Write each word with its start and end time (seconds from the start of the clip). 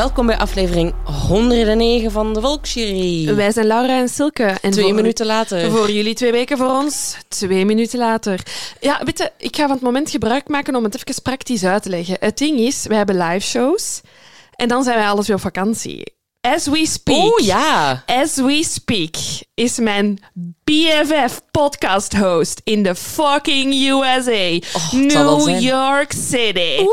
Welkom 0.00 0.26
bij 0.26 0.38
aflevering 0.38 0.94
109 1.28 2.10
van 2.10 2.34
de 2.34 2.40
Volksjury. 2.40 3.34
Wij 3.34 3.52
zijn 3.52 3.66
Laura 3.66 3.98
en 3.98 4.08
Silke. 4.08 4.44
En 4.44 4.70
Twee 4.70 4.84
voor- 4.84 4.94
minuten 4.94 5.26
later. 5.26 5.70
Voor 5.70 5.90
jullie 5.90 6.14
twee 6.14 6.32
weken, 6.32 6.56
voor 6.58 6.70
ons 6.70 7.16
twee 7.28 7.64
minuten 7.64 7.98
later. 7.98 8.40
Ja, 8.80 9.00
weet 9.04 9.18
je, 9.18 9.30
ik 9.38 9.56
ga 9.56 9.62
van 9.62 9.70
het 9.70 9.80
moment 9.80 10.10
gebruik 10.10 10.48
maken 10.48 10.76
om 10.76 10.84
het 10.84 10.94
even 11.08 11.22
praktisch 11.22 11.64
uit 11.64 11.82
te 11.82 11.88
leggen. 11.88 12.16
Het 12.20 12.38
ding 12.38 12.58
is, 12.58 12.86
wij 12.86 12.96
hebben 12.96 13.16
live 13.18 13.46
shows 13.46 14.00
en 14.56 14.68
dan 14.68 14.82
zijn 14.84 14.96
wij 14.96 15.06
alles 15.08 15.26
weer 15.26 15.36
op 15.36 15.42
vakantie. 15.42 16.18
As 16.40 16.66
we 16.66 16.86
speak. 16.86 17.16
Oh 17.16 17.38
ja. 17.38 18.02
As 18.06 18.36
we 18.36 18.64
speak 18.64 19.16
is 19.54 19.78
mijn 19.78 20.18
BFF 20.64 21.40
podcast 21.50 22.16
host 22.16 22.60
in 22.64 22.82
the 22.82 22.94
fucking 22.94 23.74
USA. 23.74 24.58
Oh, 24.72 24.92
New. 24.92 25.60
York 25.60 26.12
City. 26.12 26.86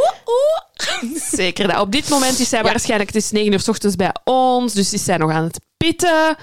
Zeker. 1.35 1.67
dat. 1.67 1.79
Op 1.79 1.91
dit 1.91 2.09
moment 2.09 2.39
is 2.39 2.49
zij 2.49 2.63
waarschijnlijk, 2.63 3.13
het 3.13 3.23
is 3.23 3.31
9 3.31 3.51
uur 3.51 3.59
s 3.59 3.67
ochtends 3.67 3.95
bij 3.95 4.15
ons, 4.23 4.73
dus 4.73 4.93
is 4.93 5.03
zij 5.03 5.17
nog 5.17 5.31
aan 5.31 5.43
het 5.43 5.59
pitten. 5.77 6.37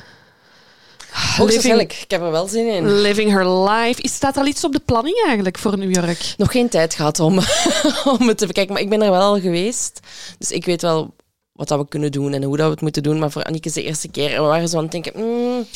Hoogstwaarschijnlijk. 1.11 1.93
Ik 1.93 2.11
heb 2.11 2.21
er 2.21 2.31
wel 2.31 2.49
zin 2.49 2.67
in. 2.67 3.01
Living 3.01 3.31
her 3.31 3.49
life. 3.49 4.03
Is, 4.03 4.15
staat 4.15 4.35
er 4.37 4.43
al 4.43 4.49
iets 4.49 4.65
op 4.65 4.73
de 4.73 4.83
planning 4.85 5.23
eigenlijk 5.25 5.59
voor 5.59 5.79
New 5.79 5.95
York? 5.95 6.35
Nog 6.37 6.53
geen 6.53 6.69
tijd 6.69 6.95
gehad 6.95 7.21
om, 7.21 7.39
om 8.19 8.29
het 8.29 8.39
te 8.39 8.47
bekijken, 8.47 8.73
maar 8.73 8.83
ik 8.83 8.89
ben 8.89 9.03
er 9.03 9.11
wel 9.11 9.21
al 9.21 9.41
geweest. 9.41 10.01
Dus 10.39 10.51
ik 10.51 10.65
weet 10.65 10.83
wel 10.83 11.15
wat 11.55 11.69
dat 11.69 11.79
we 11.79 11.89
kunnen 11.89 12.13
doen 12.13 12.33
en 12.33 12.43
hoe 12.43 12.57
dat 12.57 12.67
we 12.67 12.73
het 12.73 12.81
moeten 12.81 13.03
doen. 13.03 13.19
Maar 13.19 13.31
voor 13.31 13.45
Annick 13.45 13.67
is 13.67 13.73
de 13.73 13.83
eerste 13.83 14.09
keer. 14.09 14.35
En 14.35 14.43
we 14.43 14.49
waren 14.49 14.69
zo 14.69 14.77
aan 14.77 14.83
het 14.83 14.93
denken... 14.93 15.13
mm, 15.17 15.67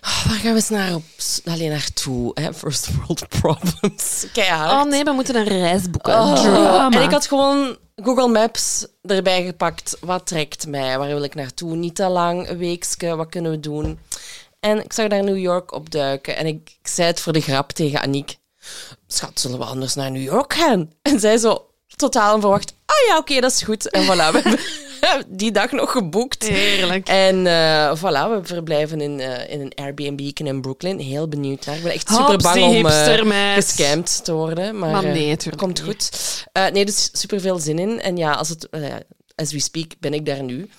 oh, 0.00 0.26
waar 0.26 0.38
gaan 0.38 0.50
we 0.50 0.56
eens 0.56 0.68
naar 0.68 0.94
op, 0.94 1.02
alleen 1.44 1.70
naartoe? 1.70 2.30
Hè? 2.34 2.54
First 2.54 2.88
world 2.94 3.28
problems. 3.40 4.26
Keihard. 4.32 4.72
Oh 4.72 4.90
nee, 4.90 5.04
we 5.04 5.12
moeten 5.12 5.36
een 5.36 5.44
reis 5.44 5.90
boeken. 5.90 6.14
Oh. 6.14 6.94
En 6.94 7.02
ik 7.02 7.10
had 7.10 7.26
gewoon 7.26 7.76
Google 7.96 8.28
Maps 8.28 8.86
erbij 9.02 9.44
gepakt. 9.44 9.96
Wat 10.00 10.26
trekt 10.26 10.66
mij? 10.66 10.98
Waar 10.98 11.08
wil 11.08 11.22
ik 11.22 11.34
naartoe? 11.34 11.76
Niet 11.76 11.94
te 11.94 12.08
lang, 12.08 12.48
een 12.48 12.58
weekje. 12.58 13.16
Wat 13.16 13.28
kunnen 13.28 13.50
we 13.50 13.60
doen? 13.60 13.98
En 14.60 14.84
ik 14.84 14.92
zag 14.92 15.08
daar 15.08 15.24
New 15.24 15.38
York 15.38 15.72
op 15.72 15.90
duiken. 15.90 16.36
En 16.36 16.46
ik, 16.46 16.76
ik 16.82 16.88
zei 16.88 17.08
het 17.08 17.20
voor 17.20 17.32
de 17.32 17.40
grap 17.40 17.72
tegen 17.72 18.00
Aniek. 18.00 18.36
Schat, 19.06 19.40
zullen 19.40 19.58
we 19.58 19.64
anders 19.64 19.94
naar 19.94 20.10
New 20.10 20.22
York 20.22 20.54
gaan? 20.54 20.92
En 21.02 21.20
zij 21.20 21.36
zo 21.36 21.66
totaal 21.96 22.34
onverwacht. 22.34 22.74
Ah 22.86 23.06
ja, 23.08 23.16
oké, 23.18 23.40
dat 23.40 23.50
is 23.50 23.62
goed. 23.62 23.90
En 23.90 24.04
voilà, 24.04 24.06
we 24.06 24.40
hebben 24.42 24.58
die 25.28 25.52
dag 25.52 25.72
nog 25.72 25.90
geboekt. 25.90 26.48
Heerlijk. 26.48 27.08
En 27.08 27.46
eh, 27.46 27.96
voilà, 27.96 28.30
we 28.30 28.40
verblijven 28.42 29.00
in, 29.00 29.20
eh, 29.20 29.52
in 29.52 29.60
een 29.60 29.72
Airbnb 29.74 30.20
in 30.20 30.60
Brooklyn. 30.60 30.98
Heel 30.98 31.28
benieuwd 31.28 31.66
naar. 31.66 31.76
Ik 31.76 31.82
ben 31.82 31.92
echt 31.92 32.08
super 32.08 32.36
bang 32.36 32.62
om 32.62 32.70
hipstermeid. 32.70 33.64
gescamd 33.64 34.24
te 34.24 34.32
worden. 34.32 34.78
Maar, 34.78 34.90
Maar 34.90 35.04
nee, 35.04 35.36
tuurlijk 35.36 35.62
komt 35.62 35.80
goed. 35.80 36.10
Nee, 36.72 36.84
dus 36.84 37.08
super 37.12 37.40
veel 37.40 37.58
zin 37.58 37.78
in. 37.78 38.00
En 38.00 38.16
ja, 38.16 38.32
als 38.32 38.48
het, 38.48 38.68
as 39.34 39.52
we 39.52 39.60
speak, 39.60 39.92
ben 40.00 40.14
ik 40.14 40.26
daar 40.26 40.42
nu. 40.42 40.70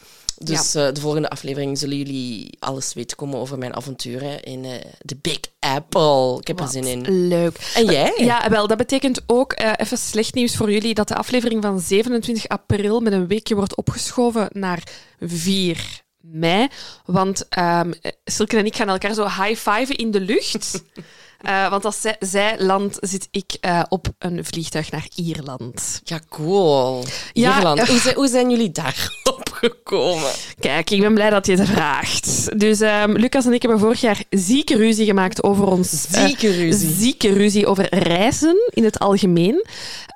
Dus 0.43 0.75
eh, 0.75 0.87
de 0.93 1.01
volgende 1.01 1.29
aflevering 1.29 1.77
zullen 1.77 1.97
jullie 1.97 2.57
alles 2.59 2.93
weten 2.93 3.17
komen 3.17 3.39
over 3.39 3.57
mijn 3.57 3.75
avonturen 3.75 4.43
in 4.43 4.65
eh, 4.65 4.71
de 4.99 5.17
Big 5.21 5.39
Apple. 5.59 6.37
Ik 6.39 6.47
heb 6.47 6.59
er 6.59 6.67
zin 6.67 6.83
in. 6.83 7.27
Leuk. 7.27 7.71
En 7.75 7.85
jij? 7.85 8.13
Ja, 8.17 8.49
wel, 8.49 8.67
dat 8.67 8.77
betekent 8.77 9.21
ook 9.25 9.53
eh, 9.53 9.71
even 9.77 9.97
slecht 9.97 10.33
nieuws 10.33 10.55
voor 10.55 10.71
jullie 10.71 10.93
dat 10.93 11.07
de 11.07 11.15
aflevering 11.15 11.61
van 11.63 11.79
27 11.79 12.47
april 12.47 12.99
met 12.99 13.13
een 13.13 13.27
weekje 13.27 13.55
wordt 13.55 13.75
opgeschoven 13.75 14.47
naar 14.51 14.83
4 15.19 16.01
mei. 16.21 16.67
Want 17.05 17.45
ehm 17.49 17.91
Silke 18.25 18.57
en 18.57 18.65
ik 18.65 18.75
gaan 18.75 18.89
elkaar 18.89 19.13
zo 19.13 19.23
high-fiven 19.23 19.95
in 19.95 20.11
de 20.11 20.19
lucht. 20.21 20.81
Eh, 21.41 21.69
want 21.69 21.85
als 21.85 22.01
zij, 22.01 22.15
zij 22.19 22.55
landt, 22.59 22.97
zit 22.99 23.27
ik 23.31 23.57
eh, 23.61 23.83
op 23.89 24.07
een 24.19 24.45
vliegtuig 24.45 24.91
naar 24.91 25.07
Ierland. 25.15 26.01
Ja, 26.03 26.19
cool. 26.29 27.03
Ja, 27.33 27.55
Ierland. 27.55 27.79
eh. 27.79 27.87
Hoe, 27.87 27.99
zijn, 27.99 28.15
hoe 28.15 28.27
zijn 28.27 28.49
jullie 28.49 28.71
daarop 28.71 29.40
gekomen? 29.61 30.31
Kijk, 30.59 30.89
ik 30.89 30.99
ben 31.01 31.13
blij 31.13 31.29
dat 31.29 31.45
je 31.45 31.55
het 31.57 31.67
vraagt. 31.69 32.59
Dus 32.59 32.79
ehm, 32.81 33.11
Lucas 33.11 33.45
en 33.45 33.53
ik 33.53 33.61
hebben 33.61 33.79
vorig 33.79 34.01
jaar 34.01 34.23
zieke 34.29 34.75
ruzie 34.75 35.05
gemaakt 35.05 35.43
over 35.43 35.65
ons... 35.67 36.05
eh, 36.11 36.25
Zieke 36.25 36.51
ruzie. 36.51 36.93
zieke 36.93 37.33
ruzie 37.33 37.67
over 37.67 37.95
reizen 37.95 38.55
in 38.73 38.83
het 38.83 38.99
algemeen. 38.99 39.65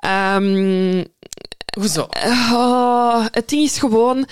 Ehm, 0.00 1.04
Hoezo? 1.78 2.06
oh, 2.52 3.26
het 3.30 3.48
ding 3.48 3.62
is 3.62 3.78
gewoon... 3.78 4.26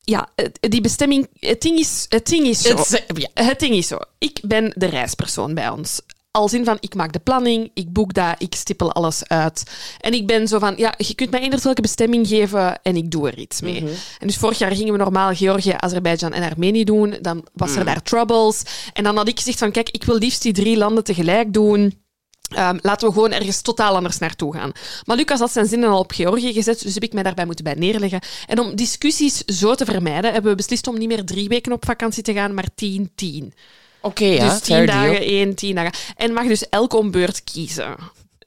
Ja, 0.00 0.28
die 0.60 0.80
bestemming... 0.80 1.26
Het 1.40 1.60
ding 1.62 1.78
is, 1.78 2.06
het 2.08 2.26
ding 2.26 2.46
is 2.46 2.62
zo. 2.62 2.76
Het 2.76 2.78
is- 2.92 3.02
ja. 3.34 3.44
Het 3.44 3.60
ding 3.60 3.74
is 3.74 3.86
zo. 3.86 3.98
Ik 4.18 4.38
ben 4.42 4.72
de 4.76 4.86
reispersoon 4.86 5.54
bij 5.54 5.68
ons. 5.68 6.00
Als 6.30 6.52
in 6.52 6.64
van, 6.64 6.76
ik 6.80 6.94
maak 6.94 7.12
de 7.12 7.18
planning, 7.18 7.70
ik 7.74 7.92
boek 7.92 8.14
dat, 8.14 8.34
ik 8.38 8.54
stippel 8.54 8.92
alles 8.92 9.28
uit. 9.28 9.62
En 10.00 10.12
ik 10.12 10.26
ben 10.26 10.48
zo 10.48 10.58
van, 10.58 10.74
ja, 10.76 10.94
je 10.96 11.14
kunt 11.14 11.30
mij 11.30 11.40
eender 11.40 11.60
welke 11.62 11.80
bestemming 11.80 12.28
geven 12.28 12.82
en 12.82 12.96
ik 12.96 13.10
doe 13.10 13.28
er 13.28 13.38
iets 13.38 13.60
mee. 13.60 13.80
En 14.18 14.26
dus 14.26 14.36
vorig 14.36 14.58
jaar 14.58 14.72
gingen 14.72 14.92
we 14.92 14.98
normaal 14.98 15.34
Georgië, 15.34 15.74
Azerbeidzjan 15.76 16.32
en 16.32 16.50
Armenië 16.50 16.84
doen. 16.84 17.16
Dan 17.20 17.46
was 17.52 17.76
er 17.76 17.84
daar 17.84 18.02
troubles. 18.02 18.62
En 18.92 19.04
dan 19.04 19.16
had 19.16 19.28
ik 19.28 19.38
gezegd 19.38 19.58
van, 19.58 19.70
kijk, 19.70 19.90
ik 19.90 20.04
wil 20.04 20.18
liefst 20.18 20.42
die 20.42 20.52
drie 20.52 20.76
landen 20.76 21.04
tegelijk 21.04 21.52
doen. 21.52 22.06
Ehm, 22.48 22.78
laten 22.82 23.08
we 23.08 23.14
gewoon 23.14 23.32
ergens 23.32 23.60
totaal 23.60 23.94
anders 23.94 24.18
naartoe 24.18 24.54
gaan. 24.54 24.72
Maar 25.04 25.16
Lucas 25.16 25.38
had 25.38 25.52
zijn 25.52 25.66
zinnen 25.66 25.88
al 25.88 25.98
op 25.98 26.12
Georgië 26.12 26.52
gezet, 26.52 26.82
dus 26.82 26.94
heb 26.94 27.02
ik 27.02 27.12
mij 27.12 27.22
daarbij 27.22 27.46
moeten 27.46 27.64
bij 27.64 27.74
neerleggen. 27.74 28.20
En 28.46 28.60
om 28.60 28.76
discussies 28.76 29.44
zo 29.44 29.74
te 29.74 29.84
vermijden, 29.84 30.32
hebben 30.32 30.50
we 30.50 30.56
beslist 30.56 30.86
om 30.86 30.98
niet 30.98 31.08
meer 31.08 31.24
drie 31.24 31.48
weken 31.48 31.72
op 31.72 31.84
vakantie 31.84 32.22
te 32.22 32.32
gaan, 32.32 32.54
maar 32.54 32.68
tien, 32.74 33.10
tien. 33.14 33.54
Oké, 34.00 34.24
ja. 34.24 34.48
dus 34.48 34.60
tien 34.60 34.74
deal. 34.76 34.86
dagen, 34.86 35.20
één, 35.20 35.54
tien 35.54 35.74
dagen. 35.74 35.92
En 36.16 36.32
mag 36.32 36.46
dus 36.46 36.68
elk 36.68 36.94
om 36.94 37.10
beurt 37.10 37.44
kiezen. 37.44 37.96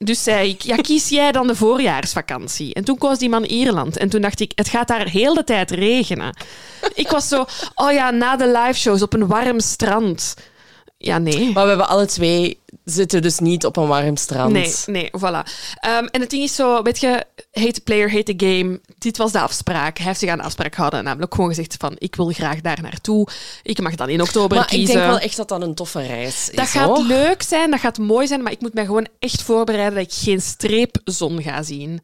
Dus 0.04 0.24
zei 0.24 0.50
ik, 0.50 0.62
ja, 0.62 0.76
kies 0.76 1.10
jij 1.10 1.32
dan 1.32 1.48
de 1.48 1.56
voorjaarsvakantie? 1.56 2.74
En 2.74 2.84
toen 2.84 2.98
koos 2.98 3.18
die 3.18 3.30
man 3.30 3.44
Ierland. 3.44 3.98
En 3.98 4.10
toen 4.10 4.22
dacht 4.22 4.40
ik, 4.40 4.52
het 4.56 4.70
gaat 4.70 4.88
daar 4.88 5.08
heel 5.08 5.34
de 5.34 5.44
tijd 5.44 5.72
regenen. 5.72 6.36
Ik 6.94 7.10
was 7.10 7.28
zo, 7.28 7.46
oh 7.76 7.92
ja, 7.92 8.12
na 8.12 8.36
de 8.36 8.48
live 8.48 8.80
shows 8.80 9.02
op 9.02 9.14
een 9.14 9.28
warm 9.28 9.60
strand. 9.60 10.36
Ja, 11.04 11.18
nee. 11.18 11.52
Maar 11.52 11.64
we 11.64 11.70
hebben 11.70 11.88
alle 11.88 12.06
twee 12.06 12.60
zitten 12.86 13.22
dus 13.22 13.40
niet 13.40 13.66
op 13.66 13.78
een 13.78 13.88
warm 13.88 14.16
strand. 14.16 14.52
Nee, 14.52 14.74
nee, 14.86 15.10
voilà. 15.18 15.52
Ehm, 15.76 16.06
en 16.12 16.22
het 16.22 16.30
ding 16.30 16.44
is 16.44 16.56
zo, 16.56 16.82
weet 16.82 17.00
je, 17.00 17.24
hate 17.52 17.72
the 17.72 17.82
player, 17.82 18.12
hate 18.12 18.36
the 18.36 18.46
game. 18.46 18.80
Dit 18.98 19.18
was 19.18 19.32
de 19.32 19.40
afspraak. 19.40 19.98
Hij 19.98 20.08
heeft 20.08 20.20
zich 20.20 20.30
aan 20.30 20.38
de 20.38 20.44
afspraak 20.44 20.74
gehouden. 20.74 21.04
Namelijk 21.04 21.34
gewoon 21.34 21.50
gezegd 21.50 21.76
van, 21.80 21.96
ik 21.98 22.16
wil 22.16 22.30
graag 22.30 22.62
daar 22.62 22.82
naartoe. 22.82 23.28
Ik 23.64 23.82
mag 23.82 23.96
dan 23.96 24.10
in 24.10 24.22
oktober 24.22 24.58
Maar 24.58 24.66
kiezen. 24.68 24.88
ik 24.88 24.94
denk 24.94 25.06
wel 25.12 25.20
echt 25.20 25.38
dat 25.38 25.48
dat 25.48 25.62
een 25.62 25.76
toffe 25.76 26.02
reis 26.02 26.50
is. 26.50 26.56
Dat 26.56 26.68
gaat 26.68 26.88
hoor. 26.88 27.04
leuk 27.06 27.42
zijn, 27.42 27.72
dat 27.72 27.80
gaat 27.80 27.98
mooi 27.98 28.28
zijn, 28.28 28.42
maar 28.44 28.52
ik 28.52 28.62
moet 28.62 28.74
mij 28.74 28.86
gewoon 28.86 29.08
echt 29.20 29.42
voorbereiden 29.42 29.96
dat 30.04 30.14
ik 30.14 30.18
geen 30.24 30.42
streepzon 30.42 31.42
ga 31.42 31.64
zien. 31.64 32.02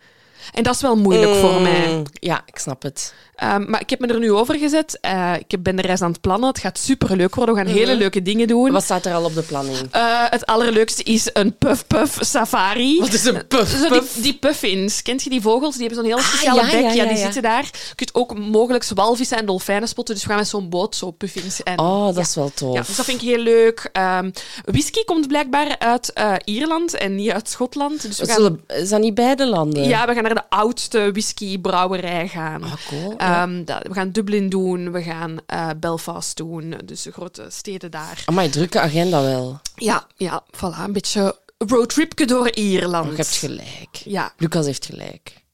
En 0.53 0.63
dat 0.63 0.75
is 0.75 0.81
wel 0.81 0.95
moeilijk 0.95 1.35
voor 1.35 1.61
mij. 1.61 1.87
Mm, 1.87 2.03
Ja, 2.13 2.41
ik 2.45 2.57
snap 2.57 2.81
het. 2.83 3.13
Ehm, 3.37 3.69
maar 3.69 3.81
ik 3.81 3.89
heb 3.89 3.99
me 3.99 4.07
er 4.07 4.19
nu 4.19 4.31
over 4.31 4.55
gezet. 4.57 4.97
Eh, 5.01 5.33
ik 5.47 5.63
ben 5.63 5.75
de 5.75 5.81
reis 5.81 6.01
aan 6.01 6.11
het 6.11 6.21
plannen. 6.21 6.49
Het 6.49 6.59
gaat 6.59 6.77
superleuk 6.77 7.35
worden. 7.35 7.55
We 7.55 7.61
gaan 7.61 7.69
hele 7.69 7.95
leuke 7.95 8.21
dingen 8.21 8.47
doen. 8.47 8.63
Mhm. 8.63 8.71
Wat 8.71 8.83
staat 8.83 9.05
er 9.05 9.13
al 9.13 9.23
op 9.23 9.33
de 9.35 9.41
planning? 9.41 9.77
Eh, 9.91 10.01
het 10.29 10.45
allerleukste 10.45 11.03
is 11.03 11.29
een 11.33 11.57
puff-puff 11.57 12.17
safari. 12.21 12.99
Wat 12.99 13.13
is 13.13 13.25
een 13.25 13.47
puff? 13.47 13.71
Zo 13.81 13.87
puff? 13.87 14.13
die, 14.13 14.21
die 14.23 14.33
puffins. 14.33 15.01
Kent 15.01 15.23
je 15.23 15.29
die 15.29 15.41
vogels? 15.41 15.75
Die 15.77 15.85
hebben 15.87 16.03
zo'n 16.03 16.13
heel 16.13 16.23
Ah, 16.23 16.27
speciale 16.29 16.61
ja, 16.61 16.71
bek. 16.71 16.81
ja, 16.81 16.87
Ja, 16.91 17.03
ja, 17.03 17.09
die 17.09 17.17
zitten 17.17 17.41
daar. 17.41 17.63
Je 17.63 17.95
kunt 17.95 18.15
ook 18.15 18.37
mogelijk 18.37 18.85
walvissen 18.93 19.37
en 19.37 19.45
dolfijnen 19.45 19.87
spotten. 19.87 20.13
Dus 20.15 20.23
we 20.23 20.29
gaan 20.29 20.39
met 20.39 20.47
zo'n 20.47 20.69
boot 20.69 20.95
zo 20.95 21.11
puffins. 21.11 21.63
En, 21.63 21.79
Oh, 21.79 22.05
dat 22.05 22.17
is 22.17 22.35
wel 22.35 22.51
tof. 22.53 22.73
Ja, 22.73 22.81
dus 22.81 22.95
dat 22.95 23.05
vind 23.05 23.21
ik 23.21 23.27
heel 23.27 23.37
leuk. 23.43 23.89
Ehm, 23.91 24.31
whisky 24.65 25.03
komt 25.03 25.27
blijkbaar 25.27 25.75
uit 25.79 26.13
eh, 26.13 26.33
Ierland 26.43 26.93
en 26.93 27.15
niet 27.15 27.31
uit 27.31 27.49
Schotland. 27.49 28.01
Dus 28.01 28.19
we 28.19 28.25
gaan, 28.25 28.35
zullen, 28.35 28.89
dat 28.89 28.99
niet 28.99 29.15
beide 29.15 29.45
landen? 29.47 29.83
ja, 29.87 30.05
we 30.07 30.13
gaan 30.13 30.23
naar 30.23 30.33
de 30.33 30.49
oudste 30.49 31.09
whiskybrouwerij 31.11 32.27
gaan. 32.27 32.63
Ah, 32.63 32.71
cool. 32.89 33.15
Ja. 33.27 33.41
Ehm, 33.43 33.63
dat- 33.63 33.87
we 33.87 33.93
gaan 33.93 34.11
Dublin 34.11 34.49
doen, 34.49 34.91
we 34.91 35.01
gaan 35.03 35.37
eh, 35.45 35.69
Belfast 35.79 36.37
doen, 36.37 36.73
dus 36.85 37.01
de 37.01 37.11
grote 37.11 37.45
steden 37.49 37.91
daar. 37.91 38.23
Amai, 38.25 38.49
drukke 38.49 38.79
agenda 38.79 39.21
wel. 39.21 39.59
Ja, 39.75 40.07
ja, 40.15 40.43
voilà, 40.55 40.79
een 40.83 40.93
beetje 40.93 41.39
roadtripje 41.57 42.25
door 42.25 42.49
Ierland. 42.49 43.05
Oh, 43.05 43.11
je 43.11 43.17
hebt 43.17 43.35
gelijk. 43.35 43.95
Ja, 44.05 44.33
Lucas 44.37 44.65
heeft 44.65 44.85
gelijk. 44.85 45.45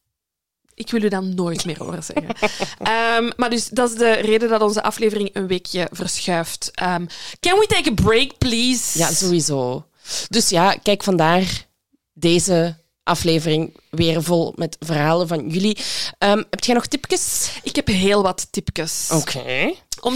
ik 0.75 0.91
wil 0.91 1.03
u 1.03 1.07
dan 1.09 1.35
nooit 1.35 1.65
meer 1.65 1.77
horen 1.77 2.03
zeggen. 2.03 2.35
Ehm, 2.93 3.31
maar 3.37 3.49
dus 3.49 3.67
dat 3.67 3.89
is 3.91 3.95
de 3.97 4.11
reden 4.11 4.49
dat 4.49 4.61
onze 4.61 4.83
aflevering 4.83 5.29
een 5.33 5.47
weekje 5.47 5.87
verschuift. 5.91 6.71
Ehm, 6.73 7.05
can 7.39 7.59
we 7.59 7.65
take 7.67 7.89
a 7.89 7.93
break, 7.93 8.37
please? 8.37 8.97
Ja, 8.97 9.11
sowieso. 9.11 9.85
Dus 10.29 10.49
ja, 10.49 10.73
kijk 10.83 11.03
vandaar 11.03 11.67
deze 12.13 12.75
aflevering 13.03 13.77
weer 13.89 14.23
vol 14.23 14.53
met 14.55 14.77
verhalen 14.79 15.27
van 15.27 15.50
jullie. 15.50 15.77
Ehm, 16.17 16.44
heb 16.50 16.63
jij 16.63 16.75
nog 16.75 16.85
tipjes? 16.85 17.51
Ik 17.63 17.75
heb 17.75 17.88
heel 17.88 18.23
wat 18.23 18.47
tipjes. 18.51 19.09
Oké. 19.11 19.73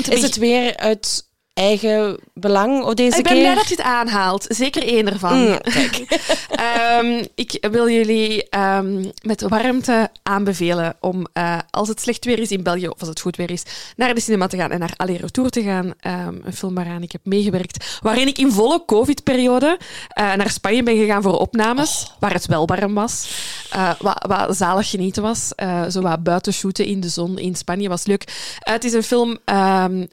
Is 0.09 0.21
het 0.21 0.35
weer 0.35 0.77
uit 0.77 1.26
eigen 1.57 2.17
belang 2.33 2.83
of 2.83 2.93
deze 2.93 3.17
Ik 3.17 3.23
ben 3.23 3.31
keer? 3.33 3.41
blij 3.41 3.55
dat 3.55 3.67
je 3.67 3.75
het 3.75 3.83
aanhaalt. 3.85 4.45
Zeker 4.49 4.83
één 4.83 5.11
ervan. 5.13 5.39
Mm, 5.39 5.57
kijk. 5.77 6.05
Ehm, 6.49 7.23
ik 7.35 7.67
wil 7.71 7.89
jullie 7.89 8.49
ehm, 8.49 9.05
met 9.21 9.41
warmte 9.41 10.09
aanbevelen 10.23 10.95
om, 10.99 11.25
eh, 11.33 11.57
als 11.69 11.87
het 11.87 12.01
slecht 12.01 12.25
weer 12.25 12.39
is 12.39 12.51
in 12.51 12.63
België, 12.63 12.87
of 12.87 12.99
als 12.99 13.09
het 13.09 13.19
goed 13.21 13.35
weer 13.35 13.51
is, 13.51 13.63
naar 13.95 14.13
de 14.15 14.21
cinema 14.21 14.47
te 14.47 14.57
gaan 14.57 14.71
en 14.71 14.79
naar 14.79 14.93
Aller 14.95 15.21
Retour 15.21 15.49
te 15.49 15.61
gaan. 15.63 15.93
Ehm, 15.99 16.35
een 16.43 16.53
film 16.53 16.75
waaraan 16.75 17.01
ik 17.03 17.11
heb 17.11 17.21
meegewerkt, 17.23 17.99
waarin 18.01 18.27
ik 18.27 18.37
in 18.37 18.51
volle 18.51 18.83
COVID-periode 18.85 19.77
eh, 20.09 20.33
naar 20.33 20.49
Spanje 20.49 20.83
ben 20.83 20.97
gegaan 20.97 21.21
voor 21.21 21.37
opnames, 21.39 22.11
waar 22.19 22.33
het 22.33 22.45
wel 22.45 22.65
warm 22.67 22.93
was. 22.93 23.29
eh, 23.71 23.91
wat, 23.99 24.25
wat 24.27 24.57
zalig 24.57 24.89
genieten 24.89 25.23
was. 25.23 25.51
Zo 25.89 26.01
wat 26.01 26.23
buiten 26.23 26.53
shooten 26.53 26.85
in 26.85 26.99
de 26.99 27.09
zon 27.09 27.37
in 27.39 27.55
Spanje 27.55 27.89
was 27.89 28.05
leuk. 28.05 28.23
Het 28.59 28.83
is 28.83 28.93
een 28.93 29.03
film 29.03 29.37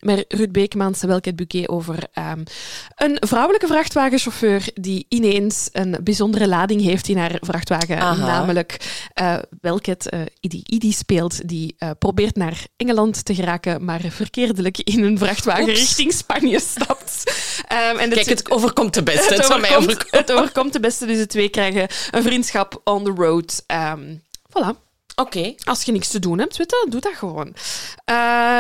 met 0.01 0.25
Ruud 0.29 0.53
Beekmans 0.53 1.03
en 1.03 1.09
Bouquet 1.35 1.69
over 1.69 2.07
ehm, 2.13 2.43
een 2.95 3.17
vrouwelijke 3.21 3.67
vrachtwagenchauffeur 3.67 4.69
die 4.75 5.07
ineens 5.09 5.69
een 5.73 5.97
bijzondere 6.03 6.49
lading 6.49 6.83
heeft 6.83 7.09
in 7.09 7.17
haar 7.17 7.37
vrachtwagen. 7.41 7.99
Aha. 7.99 8.27
Namelijk 8.27 9.03
uh, 9.21 9.39
Welket, 9.61 10.09
eh, 10.09 10.21
die 10.41 10.63
Idi 10.65 10.93
speelt, 10.93 11.49
die 11.49 11.75
eh, 11.79 11.91
probeert 11.99 12.37
naar 12.37 12.67
Engeland 12.77 13.25
te 13.25 13.35
geraken, 13.35 13.85
maar 13.85 14.01
verkeerdelijk 14.01 14.79
in 14.79 15.05
een 15.05 15.19
vrachtwagen 15.19 15.69
Oeps. 15.69 15.79
richting 15.79 16.13
Spanje 16.13 16.61
stapt. 16.61 17.23
Ehm, 17.69 17.97
en 17.97 18.11
Kijk, 18.11 18.27
het 18.27 18.51
overkomt 18.57 18.95
de 18.95 19.03
beste. 19.03 19.35
Het, 19.35 19.49
mij 19.49 19.57
overkomt, 19.57 19.89
overkomen. 19.89 20.19
het 20.19 20.33
overkomt 20.33 20.73
de 20.73 20.81
beste, 20.81 21.07
dus 21.07 21.19
de 21.19 21.27
twee 21.27 21.49
krijgen 21.49 21.89
een 22.11 22.23
vriendschap 22.23 22.81
on 22.85 23.05
the 23.05 23.13
road. 23.17 23.65
Ehm, 23.67 24.15
voilà. 24.49 24.83
Oké, 25.17 25.55
Als 25.65 25.83
je 25.83 25.93
niks 25.93 26.09
te 26.09 26.19
doen 26.19 26.39
hebt, 26.39 26.57
weet 26.57 26.71
je, 26.71 26.87
doe 26.91 27.01
dat 27.01 27.15
gewoon. 27.15 27.49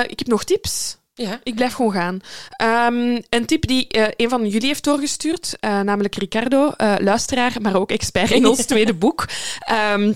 Ik 0.09 0.19
heb 0.19 0.27
nog 0.27 0.45
tips. 0.45 0.97
Ja. 1.15 1.41
Ik 1.43 1.55
blijf 1.55 1.73
gewoon 1.73 1.93
gaan. 1.93 2.21
Ehm, 2.51 3.21
een 3.29 3.47
tip 3.47 3.67
die 3.67 3.89
eh, 3.89 4.07
een 4.17 4.29
van 4.29 4.47
jullie 4.47 4.67
heeft 4.67 4.85
doorgestuurd, 4.85 5.57
eh, 5.61 5.81
namelijk 5.81 6.15
Ricardo, 6.15 6.71
eh, 6.71 6.95
luisteraar, 6.99 7.57
maar 7.61 7.77
ook 7.77 7.91
expert 7.91 8.31
in 8.31 8.47
ons 8.47 8.65
tweede 8.75 8.95
boek. 8.95 9.29
Ehm, 9.59 10.13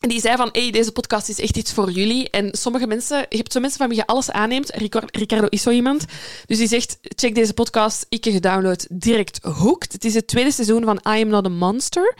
en 0.00 0.08
die 0.08 0.20
zei 0.20 0.36
van, 0.36 0.48
hey, 0.52 0.70
deze 0.70 0.92
podcast 0.92 1.28
is 1.28 1.40
echt 1.40 1.56
iets 1.56 1.72
voor 1.72 1.90
jullie. 1.90 2.30
En 2.30 2.48
sommige 2.52 2.86
mensen, 2.86 3.26
je 3.28 3.36
hebt 3.36 3.52
zo 3.52 3.60
mensen 3.60 3.78
van 3.78 3.88
wie 3.88 3.96
je 3.96 4.06
alles 4.06 4.30
aanneemt. 4.30 4.70
Ricardo 5.10 5.46
is 5.48 5.62
zo 5.62 5.70
iemand. 5.70 6.04
Dus 6.46 6.58
die 6.58 6.68
zegt, 6.68 6.98
check 7.02 7.34
deze 7.34 7.54
podcast. 7.54 8.06
Ik 8.08 8.24
heb 8.24 8.32
gedownload, 8.32 8.86
direct 8.90 9.38
hooked. 9.42 9.92
Het 9.92 10.04
is 10.04 10.14
het 10.14 10.26
tweede 10.26 10.52
seizoen 10.52 10.84
van 10.84 10.96
I 10.96 11.22
Am 11.22 11.28
Not 11.28 11.46
a 11.46 11.48
Monster. 11.48 12.14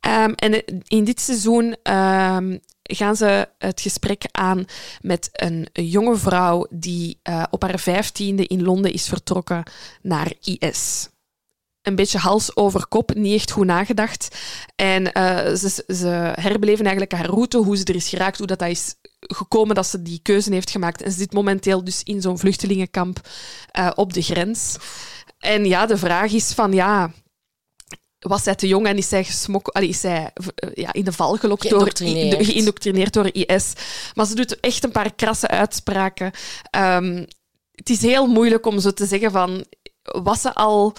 Ehm, 0.00 0.32
en 0.36 0.64
in 0.84 1.04
dit 1.04 1.20
seizoen 1.20 1.76
gaan 2.92 3.16
ze 3.16 3.48
het 3.58 3.80
gesprek 3.80 4.22
aan 4.30 4.64
met 5.00 5.28
een 5.32 5.68
jonge 5.72 6.16
vrouw 6.16 6.66
die 6.70 7.18
eh, 7.22 7.42
op 7.50 7.62
haar 7.62 7.78
vijftiende 7.78 8.46
in 8.46 8.62
Londen 8.62 8.92
is 8.92 9.08
vertrokken 9.08 9.62
naar 10.02 10.32
IS. 10.40 11.08
Een 11.82 11.94
beetje 11.94 12.18
hals 12.18 12.56
over 12.56 12.86
kop, 12.86 13.14
niet 13.14 13.34
echt 13.34 13.50
goed 13.50 13.66
nagedacht. 13.66 14.36
En 14.76 15.12
eh, 15.12 15.54
ze, 15.54 15.84
ze 15.86 16.32
herbeleven 16.40 16.84
eigenlijk 16.86 17.12
haar 17.12 17.26
route, 17.26 17.58
hoe 17.58 17.76
ze 17.76 17.84
er 17.84 17.94
is 17.94 18.08
geraakt, 18.08 18.38
hoe 18.38 18.46
dat, 18.46 18.58
dat 18.58 18.68
is 18.68 18.94
gekomen 19.20 19.74
dat 19.74 19.86
ze 19.86 20.02
die 20.02 20.20
keuze 20.22 20.52
heeft 20.52 20.70
gemaakt. 20.70 21.02
En 21.02 21.12
ze 21.12 21.18
zit 21.18 21.32
momenteel 21.32 21.84
dus 21.84 22.02
in 22.02 22.20
zo'n 22.20 22.38
vluchtelingenkamp 22.38 23.28
eh, 23.70 23.90
op 23.94 24.12
de 24.12 24.22
grens. 24.22 24.76
En 25.38 25.64
ja, 25.64 25.86
de 25.86 25.96
vraag 25.96 26.32
is 26.32 26.52
van 26.52 26.72
ja, 26.72 27.12
was 28.24 28.42
zij 28.42 28.54
te 28.54 28.68
jong 28.68 28.86
en 28.86 28.96
is 28.96 29.08
zij, 29.08 29.24
gesmok, 29.24 29.68
allee, 29.68 29.88
is 29.88 30.00
zij 30.00 30.30
eh, 30.54 30.70
ja, 30.74 30.92
in 30.92 31.04
de 31.04 31.12
val 31.12 31.36
gelokt 31.36 31.68
door, 31.70 31.90
Geïndoctrineerd. 32.44 33.12
door 33.12 33.28
IS. 33.32 33.72
Maar 34.14 34.26
ze 34.26 34.34
doet 34.34 34.60
echt 34.60 34.84
een 34.84 34.90
paar 34.90 35.14
krasse 35.14 35.48
uitspraken. 35.48 36.32
Ehm, 36.70 37.24
het 37.74 37.90
is 37.90 38.02
heel 38.02 38.26
moeilijk 38.26 38.66
om 38.66 38.80
zo 38.80 38.90
te 38.90 39.06
zeggen 39.06 39.30
van... 39.30 39.64
Was 40.02 40.40
ze 40.40 40.54
al 40.54 40.94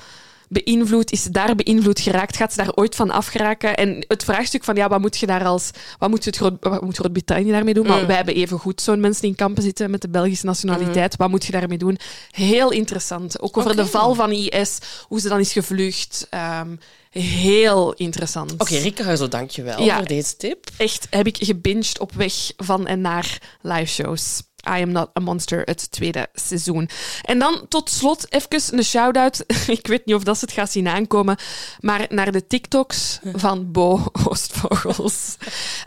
beïnvloed? 0.64 1.12
Is 1.12 1.22
ze 1.24 1.30
daar 1.32 1.56
beïnvloed 1.56 2.00
geraakt? 2.00 2.36
Gaat 2.36 2.54
ze 2.54 2.58
daar 2.58 2.74
ooit 2.76 2.96
van 2.96 3.12
afgeraken? 3.12 3.76
En 3.76 4.06
het 4.08 4.24
vraagstuk 4.24 4.64
van, 4.64 4.76
ja, 4.76 4.88
wat 4.88 5.00
moet 5.00 5.18
je 5.18 5.26
daar 5.26 5.46
als... 5.46 5.70
Wat 6.00 6.10
moet, 6.10 6.26
het 6.26 6.36
Groot, 6.36 6.54
wat 6.60 6.82
moet 6.82 6.98
Groot-Brittannië 6.98 7.52
daarmee 7.52 7.74
doen? 7.74 7.88
Maar 7.88 8.00
Mm. 8.02 8.08
wij 8.08 8.16
hebben 8.16 8.36
even 8.36 8.60
goed 8.60 8.82
zo'n 8.82 9.00
mensen 9.00 9.22
die 9.22 9.30
in 9.32 9.36
kampen 9.36 9.64
zitten 9.64 9.90
met 9.92 10.02
de 10.02 10.10
Belgische 10.10 10.46
nationaliteit. 10.46 11.16
Wat 11.16 11.30
moet 11.30 11.46
je 11.46 11.52
daarmee 11.52 11.78
doen? 11.78 11.98
Heel 12.32 12.72
interessant. 12.72 13.42
Ook 13.42 13.58
over 13.58 13.76
de 13.76 13.86
val 13.86 14.14
van 14.14 14.32
IS, 14.32 14.78
hoe 15.08 15.20
ze 15.20 15.28
dan 15.30 15.40
is 15.40 15.52
gevlucht. 15.52 16.28
Ehm, 16.30 16.76
heel 17.10 17.94
interessant. 17.94 18.54
Oké, 18.58 18.76
Ricardo, 18.78 19.28
dankjewel 19.28 19.82
Ja. 19.84 19.96
voor 19.98 20.06
deze 20.08 20.38
tip. 20.38 20.70
Echt 20.78 21.08
heb 21.10 21.28
ik 21.28 21.38
gebinged 21.40 22.00
op 22.00 22.12
weg 22.14 22.34
van 22.58 22.88
en 22.88 23.02
naar 23.02 23.58
live 23.62 23.86
shows. 24.04 24.42
I 24.70 24.82
Am 24.82 24.92
Not 24.92 25.10
a 25.18 25.20
Monster, 25.20 25.62
het 25.66 25.92
tweede 25.92 26.28
seizoen. 26.34 26.90
En 27.22 27.40
dan 27.40 27.66
tot 27.70 27.90
slot 27.90 28.26
even 28.30 28.78
een 28.78 28.84
shout-out. 28.84 29.44
Ik 29.68 29.88
weet 29.88 30.06
niet 30.06 30.16
of 30.16 30.24
dat 30.24 30.38
ze 30.38 30.46
het 30.46 30.54
gaat 30.54 30.72
zien 30.72 30.88
aankomen, 30.88 31.38
maar 31.80 32.06
naar 32.10 32.32
de 32.32 32.48
TikToks 32.48 33.20
van 33.34 33.72
Bo 33.72 34.06
Oostvogels. 34.30 35.38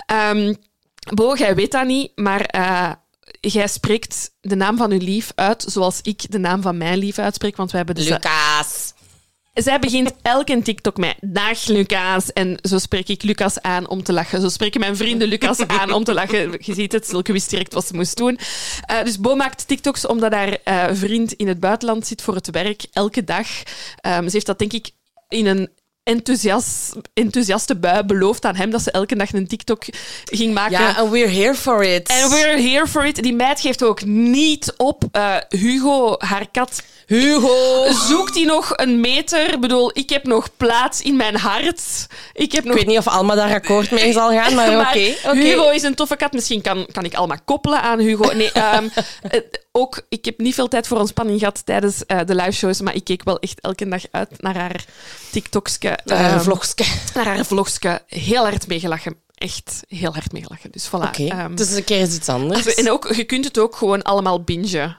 Ehm, 0.07 0.55
Bo, 1.15 1.35
jij 1.35 1.55
weet 1.55 1.73
dat 1.73 1.87
niet, 1.87 2.13
maar 2.15 2.41
eh, 2.41 2.93
jij 3.41 3.69
spreekt 3.69 4.31
de 4.41 4.57
naam 4.57 4.77
van 4.77 4.91
uw 4.91 4.99
lief 4.99 5.33
uit 5.35 5.65
zoals 5.69 6.01
ik 6.03 6.31
de 6.31 6.39
naam 6.39 6.63
van 6.63 6.77
mijn 6.77 6.99
lief 6.99 7.19
uitspreek, 7.19 7.57
want 7.57 7.71
wij 7.71 7.83
hebben 7.85 8.05
dus 8.05 8.09
Lucas. 8.09 8.93
Zij 9.63 9.79
begint 9.79 10.13
elke 10.23 10.63
TikTok 10.63 10.97
met 10.97 11.17
Dag 11.21 11.67
Lucas. 11.67 12.33
En 12.33 12.59
zo 12.63 12.79
spreek 12.79 13.09
ik 13.09 13.23
Lucas 13.23 13.61
aan 13.63 13.89
om 13.89 14.03
te 14.03 14.13
lachen. 14.13 14.41
Zo 14.41 14.49
spreken 14.49 14.81
mijn 14.81 14.97
vrienden 14.97 15.29
Lucas 15.29 15.67
aan 15.67 15.93
om 15.93 16.05
te 16.05 16.15
lachen. 16.15 16.55
Je 16.59 16.75
ziet 16.75 16.93
het, 16.93 17.07
Silke 17.07 17.33
wist 17.33 17.51
direct 17.51 17.75
wat 17.75 17.87
ze 17.87 17.95
moest 17.95 18.17
doen. 18.17 18.39
Eh, 18.87 19.03
dus 19.05 19.19
Bo 19.21 19.35
maakt 19.35 19.69
TikToks 19.69 20.07
omdat 20.07 20.33
haar 20.33 20.59
eh, 20.65 20.85
vriend 20.93 21.33
in 21.33 21.49
het 21.49 21.61
buitenland 21.61 22.07
zit 22.07 22.23
voor 22.23 22.35
het 22.35 22.51
werk, 22.51 22.87
elke 22.93 23.25
dag. 23.25 23.47
Ehm, 24.01 24.25
ze 24.25 24.31
heeft 24.33 24.47
dat 24.47 24.59
denk 24.59 24.73
ik 24.73 24.91
in 25.29 25.47
een 25.47 25.69
enthousiast, 26.09 26.95
enthousiaste 27.15 27.77
bui 27.77 28.05
beloofd 28.05 28.45
aan 28.45 28.57
hem 28.57 28.71
dat 28.71 28.83
ze 28.83 28.91
elke 28.91 29.17
dag 29.17 29.33
een 29.33 29.47
TikTok 29.47 29.85
ging 30.25 30.55
maken. 30.55 30.79
Ja, 30.79 30.97
and 30.97 31.11
we're 31.11 31.29
here 31.29 31.55
for 31.55 31.85
it. 31.85 32.09
And 32.09 32.33
we're 32.33 32.61
here 32.61 32.87
for 32.87 33.07
it. 33.07 33.23
Die 33.23 33.35
meid 33.35 33.61
geeft 33.61 33.83
ook 33.83 34.05
niet 34.05 34.75
op. 34.77 35.05
Eh, 35.13 35.37
Hugo, 35.49 36.15
haar 36.19 36.51
kat, 36.53 36.83
Hugo. 37.09 37.85
Zoekt 38.09 38.35
hij 38.35 38.45
nog 38.45 38.73
een 38.77 39.01
meter? 39.01 39.53
Ik 39.53 39.61
bedoel, 39.61 39.91
ik 39.93 40.11
heb 40.11 40.25
nog 40.25 40.49
plaats 40.57 41.03
in 41.03 41.17
mijn 41.17 41.37
hart. 41.37 42.07
Ik 42.33 42.53
heb 42.53 42.65
nog... 42.65 42.73
Ik 42.73 42.79
weet 42.79 42.89
niet 42.89 42.99
of 42.99 43.09
Alma 43.09 43.35
daar 43.35 43.55
akkoord 43.55 43.91
mee 43.91 44.13
zal 44.13 44.31
gaan, 44.31 44.55
maar 44.55 44.73
Maar 44.77 44.89
oké. 44.89 45.39
Hugo 45.39 45.71
is 45.71 45.83
een 45.83 45.95
toffe 45.95 46.17
kat. 46.17 46.33
Misschien 46.33 46.61
kan, 46.61 46.87
kan 46.93 47.05
ik 47.05 47.15
allemaal 47.15 47.39
koppelen 47.45 47.83
aan 47.83 47.99
Hugo. 47.99 48.33
Nee, 48.35 48.53
ehm, 48.53 48.89
eh, 49.23 49.41
ook, 49.73 50.03
ik 50.09 50.25
heb 50.25 50.39
niet 50.39 50.55
veel 50.55 50.69
tijd 50.69 50.87
voor 50.87 50.99
ontspanning 50.99 51.39
gehad 51.39 51.67
tijdens 51.67 52.07
eh, 52.07 52.21
de 52.27 52.35
live 52.35 52.51
shows, 52.51 52.81
maar 52.81 52.95
ik 52.95 53.05
keek 53.05 53.25
wel 53.25 53.39
echt 53.39 53.61
elke 53.61 53.89
dag 53.89 54.03
uit 54.11 54.43
naar 54.43 54.57
haar 54.57 54.85
TikTokske. 55.31 55.98
Vlogske. 56.41 56.85
Naar 57.15 57.25
haar 57.25 57.47
vlogske. 57.47 58.03
Heel 58.07 58.43
hard 58.43 58.67
meegelachen. 58.67 59.17
Echt 59.35 59.81
heel 59.89 60.13
hard 60.13 60.33
meegelachen. 60.33 60.71
Dus 60.71 60.87
voilà. 60.89 61.09
Oké, 61.09 61.27
ehm, 61.27 61.55
dus 61.55 61.71
een 61.71 61.85
keer 61.85 62.01
is 62.01 62.15
iets 62.15 62.29
anders. 62.29 62.75
en 62.75 62.91
ook, 62.91 63.15
je 63.15 63.25
kunt 63.25 63.45
het 63.45 63.59
ook 63.59 63.77
gewoon 63.77 64.03
allemaal 64.03 64.43
bingen. 64.43 64.97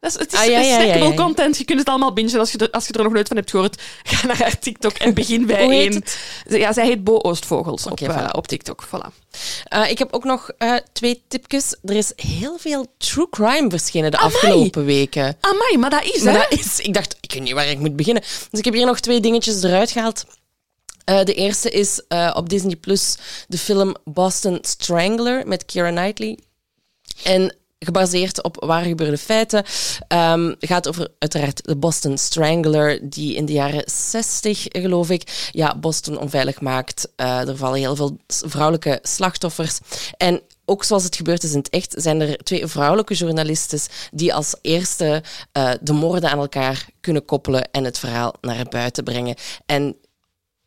Dat 0.00 0.10
is, 0.10 0.18
het 0.18 0.32
is 0.32 0.38
Ah, 0.38 0.46
ja, 0.46 0.60
ja, 0.60 0.80
ja, 0.80 1.14
content. 1.14 1.58
Je 1.58 1.64
kunt 1.64 1.78
het 1.78 1.88
allemaal 1.88 2.12
bingen. 2.12 2.38
Als 2.38 2.52
je, 2.52 2.58
er, 2.58 2.70
als 2.70 2.86
je 2.86 2.92
er 2.92 3.02
nog 3.02 3.12
nooit 3.12 3.28
van 3.28 3.36
hebt 3.36 3.50
gehoord, 3.50 3.82
ga 4.02 4.26
naar 4.26 4.38
haar 4.38 4.58
TikTok 4.58 4.92
en 4.92 5.14
begin 5.14 5.46
bij 5.46 5.62
Hoe 5.64 5.72
heet 5.72 6.18
één. 6.46 6.58
Ja, 6.60 6.72
zij 6.72 6.86
heet 6.86 7.04
Bo 7.04 7.16
Oostvogels 7.18 7.86
op, 7.86 8.00
eh, 8.00 8.28
op 8.32 8.46
TikTok. 8.46 8.86
Voilà. 8.86 9.28
Eh, 9.64 9.90
ik 9.90 9.98
heb 9.98 10.12
ook 10.12 10.24
nog 10.24 10.50
eh, 10.58 10.74
twee 10.92 11.22
tipjes. 11.28 11.76
Er 11.84 11.96
is 11.96 12.12
heel 12.16 12.58
veel 12.58 12.86
true 12.98 13.28
crime 13.30 13.70
verschenen 13.70 14.10
de 14.10 14.16
Amai. 14.16 14.34
afgelopen 14.34 14.84
weken. 14.84 15.36
Amai, 15.40 15.76
maar 15.78 15.90
dat 15.90 16.04
is, 16.04 16.22
Maar 16.22 16.32
hè? 16.32 16.38
dat 16.38 16.58
is, 16.58 16.78
ik 16.78 16.94
dacht, 16.94 17.16
ik 17.20 17.32
weet 17.32 17.42
niet 17.42 17.52
waar 17.52 17.68
ik 17.68 17.78
moet 17.78 17.96
beginnen. 17.96 18.22
Dus 18.22 18.58
ik 18.58 18.64
heb 18.64 18.74
hier 18.74 18.86
nog 18.86 19.00
twee 19.00 19.20
dingetjes 19.20 19.62
eruit 19.62 19.90
gehaald. 19.90 20.24
Eh, 21.10 21.24
de 21.24 21.34
eerste 21.34 21.70
is 21.70 22.02
eh, 22.08 22.32
op 22.36 22.48
Disney 22.48 22.76
Plus 22.76 23.16
de 23.48 23.58
film 23.58 23.96
Boston 24.04 24.58
Strangler 24.60 25.46
met 25.46 25.64
Keira 25.64 25.90
Knightley. 25.90 26.38
En 27.24 27.56
gebaseerd 27.78 28.42
op 28.42 28.64
waar 28.64 28.84
gebeurde 28.84 29.18
feiten. 29.18 29.64
Ehm 30.08 30.54
gaat 30.58 30.88
over 30.88 31.08
uiteraard 31.18 31.64
de 31.64 31.76
Boston 31.76 32.18
Strangler, 32.18 33.10
die 33.10 33.34
in 33.34 33.46
de 33.46 33.52
jaren 33.52 33.82
60, 33.86 34.66
geloof 34.68 35.10
ik, 35.10 35.48
ja, 35.52 35.78
Boston 35.78 36.18
onveilig 36.18 36.60
maakt. 36.60 37.08
Eh, 37.16 37.48
er 37.48 37.56
vallen 37.56 37.78
heel 37.78 37.96
veel 37.96 38.18
vrouwelijke 38.26 38.98
slachtoffers. 39.02 39.78
En 40.16 40.40
ook 40.64 40.84
zoals 40.84 41.04
het 41.04 41.16
gebeurd 41.16 41.42
is 41.42 41.52
in 41.52 41.58
het 41.58 41.68
echt, 41.68 41.94
zijn 41.96 42.20
er 42.20 42.36
twee 42.36 42.66
vrouwelijke 42.66 43.14
journalistes 43.14 43.86
die 44.10 44.34
als 44.34 44.54
eerste 44.62 45.22
de 45.80 45.92
moorden 45.92 46.30
aan 46.30 46.38
elkaar 46.38 46.86
kunnen 47.00 47.24
koppelen 47.24 47.70
en 47.70 47.84
het 47.84 47.98
verhaal 47.98 48.34
naar 48.40 48.66
buiten 48.68 49.04
brengen. 49.04 49.34
En 49.66 49.96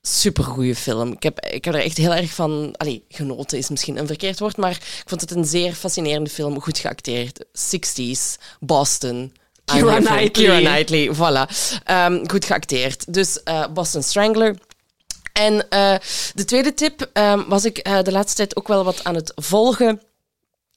supergoeie 0.08 0.76
film. 0.76 1.12
Ik 1.12 1.24
heb, 1.24 1.40
ik 1.40 1.66
heb 1.66 1.74
er 1.74 1.82
echt 1.82 1.98
heel 1.98 2.14
erg 2.14 2.34
van... 2.34 2.74
Allee, 2.78 3.06
genoten 3.10 3.58
is 3.58 3.70
misschien 3.70 3.98
een 3.98 4.08
verkeerd 4.08 4.40
woord, 4.40 4.58
maar 4.58 4.72
ik 4.72 5.04
vond 5.06 5.22
het 5.22 5.32
een 5.32 5.46
zeer 5.46 5.74
fascinerende 5.74 6.30
film. 6.30 6.62
Goed 6.62 6.78
geacteerd. 6.78 7.46
60s, 7.46 8.42
Boston. 8.60 9.34
For- 9.66 9.80
Knightley. 9.96 10.30
Keira 10.30 10.60
Knightley, 10.60 11.16
voilà. 11.16 11.56
Ehm, 11.84 12.30
goed 12.30 12.46
geacteerd. 12.46 13.14
Dus 13.14 13.44
eh, 13.44 13.68
Boston 13.74 14.04
Strangler. 14.04 14.58
En 15.34 15.70
eh, 15.70 15.96
de 16.34 16.46
tweede 16.46 16.74
tip 16.74 17.10
ehm, 17.14 17.44
was 17.48 17.66
ik 17.66 17.78
eh, 17.78 18.02
de 18.02 18.12
laatste 18.12 18.36
tijd 18.36 18.56
ook 18.56 18.68
wel 18.68 18.84
wat 18.84 19.04
aan 19.04 19.16
het 19.16 19.32
volgen. 19.36 20.02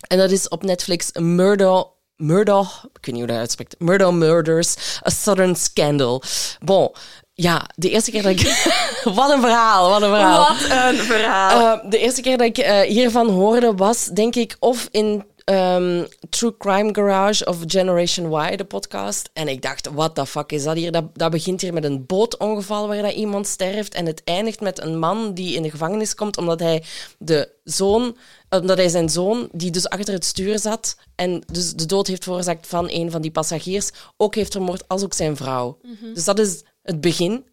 En 0.08 0.18
dat 0.18 0.30
is 0.30 0.48
op 0.48 0.62
Netflix 0.62 1.10
Murdo... 1.12 1.90
Murdo, 2.16 2.60
ik 2.60 3.06
weet 3.06 3.06
niet 3.06 3.16
hoe 3.16 3.26
dat 3.26 3.36
uitspreekt. 3.36 3.74
Murdo 3.78 4.12
Murders, 4.12 4.76
A 5.06 5.10
Southern 5.10 5.56
Scandal. 5.56 6.22
Bon, 6.64 6.92
ja, 7.36 7.68
de 7.74 7.90
eerste 7.90 8.10
keer 8.10 8.22
dat 8.22 8.32
ik... 8.32 8.70
wat 9.18 9.30
een 9.30 9.40
verhaal, 9.40 9.90
wat 9.90 10.02
een 10.02 10.08
verhaal. 10.08 10.38
Wat 10.38 10.60
een 10.60 10.96
verhaal. 10.96 11.78
Eh, 11.78 11.90
de 11.90 11.98
eerste 11.98 12.20
keer 12.20 12.36
dat 12.36 12.46
ik 12.46 12.58
eh, 12.58 12.80
hiervan 12.80 13.28
hoorde 13.28 13.74
was, 13.74 14.06
denk 14.06 14.34
ik, 14.34 14.56
of 14.58 14.88
in 14.90 15.24
ehm, 15.44 16.04
True 16.30 16.56
Crime 16.58 16.94
Garage 16.94 17.46
of 17.46 17.56
Generation 17.66 18.32
Y, 18.32 18.56
de 18.56 18.64
podcast. 18.64 19.30
En 19.32 19.48
ik 19.48 19.62
dacht, 19.62 19.88
what 19.92 20.14
the 20.14 20.26
fuck 20.26 20.52
is 20.52 20.64
dat 20.64 20.76
hier? 20.76 20.92
Dat, 20.92 21.04
dat 21.14 21.30
begint 21.30 21.60
hier 21.60 21.72
met 21.72 21.84
een 21.84 22.06
bootongeval 22.06 22.88
waar 22.88 23.02
dat 23.02 23.12
iemand 23.12 23.46
sterft. 23.46 23.94
En 23.94 24.06
het 24.06 24.22
eindigt 24.24 24.60
met 24.60 24.82
een 24.82 24.98
man 24.98 25.34
die 25.34 25.54
in 25.54 25.62
de 25.62 25.70
gevangenis 25.70 26.14
komt 26.14 26.38
omdat 26.38 26.60
hij 26.60 26.82
de 27.18 27.48
zoon 27.64 28.16
omdat 28.50 28.76
hij 28.76 28.88
zijn 28.88 29.08
zoon, 29.08 29.48
die 29.52 29.70
dus 29.70 29.88
achter 29.88 30.14
het 30.14 30.24
stuur 30.24 30.58
zat 30.58 30.96
en 31.14 31.42
dus 31.52 31.72
de 31.72 31.86
dood 31.86 32.06
heeft 32.06 32.24
veroorzaakt 32.24 32.66
van 32.66 32.86
een 32.90 33.10
van 33.10 33.22
die 33.22 33.30
passagiers, 33.30 33.90
ook 34.16 34.34
heeft 34.34 34.52
vermoord, 34.52 34.88
als 34.88 35.04
ook 35.04 35.14
zijn 35.14 35.36
vrouw. 35.36 35.78
Dus 36.14 36.24
dat 36.24 36.38
is 36.38 36.62
het 36.86 37.00
begin 37.00 37.44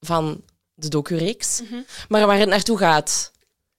van 0.00 0.42
de 0.74 0.88
docureeks. 0.88 1.62
Maar 2.08 2.26
waar 2.26 2.38
het 2.38 2.48
naartoe 2.48 2.78
gaat, 2.78 3.30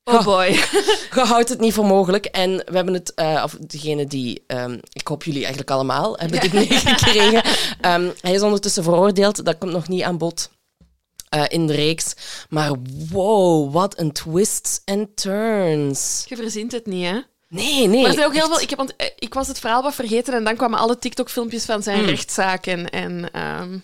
Oh 0.04 0.24
boy. 0.24 0.46
je 1.16 1.22
houdt 1.24 1.50
het 1.50 1.60
niet 1.60 1.74
voor 1.74 1.86
mogelijk. 1.86 2.26
En 2.26 2.56
we 2.58 2.76
hebben 2.76 2.94
het, 2.94 3.14
eh, 3.14 3.42
of 3.44 3.58
degene 3.60 4.06
die, 4.08 4.44
ehm, 4.48 4.80
ik 4.92 5.08
hoop 5.08 5.24
jullie 5.24 5.40
eigenlijk 5.40 5.72
allemaal, 5.72 6.18
hebben 6.18 6.40
dit 6.40 6.54
meegekregen. 6.54 7.44
Ehm, 7.82 8.10
hij 8.22 8.34
is 8.34 8.42
ondertussen 8.42 8.84
veroordeeld, 8.84 9.46
dat 9.46 9.58
komt 9.58 9.72
nog 9.72 9.88
niet 9.88 10.04
aan 10.04 10.18
bod. 10.18 10.50
eh, 11.30 11.44
in 11.48 11.68
de 11.68 11.74
reeks. 11.74 12.14
Maar 12.50 12.72
wow, 13.10 13.74
wat 13.74 14.00
een 14.00 14.12
twists 14.12 14.82
en 14.86 15.14
turns. 15.16 16.24
Je 16.28 16.36
verzint 16.36 16.72
het 16.72 16.86
niet, 16.86 17.06
hè? 17.06 17.20
Nee, 17.48 17.88
nee. 17.88 18.02
Maar 18.02 18.10
er 18.10 18.14
zijn 18.16 18.26
ook 18.26 18.34
heel 18.34 18.48
veel... 18.48 18.60
Ik, 18.62 18.70
heb, 18.70 18.80
eh, 18.98 19.08
ik 19.20 19.34
was 19.34 19.48
het 19.48 19.60
verhaal 19.60 19.84
wat 19.84 19.96
vergeten 19.96 20.34
en 20.34 20.44
dan 20.44 20.56
kwamen 20.56 20.80
alle 20.80 21.00
TikTok-filmpjes 21.00 21.66
van 21.66 21.76
Mm. 21.76 21.82
zijn 21.82 22.06
rechtszaak. 22.06 22.66
En, 22.66 22.90
en 22.90 23.32
ehm, 23.32 23.78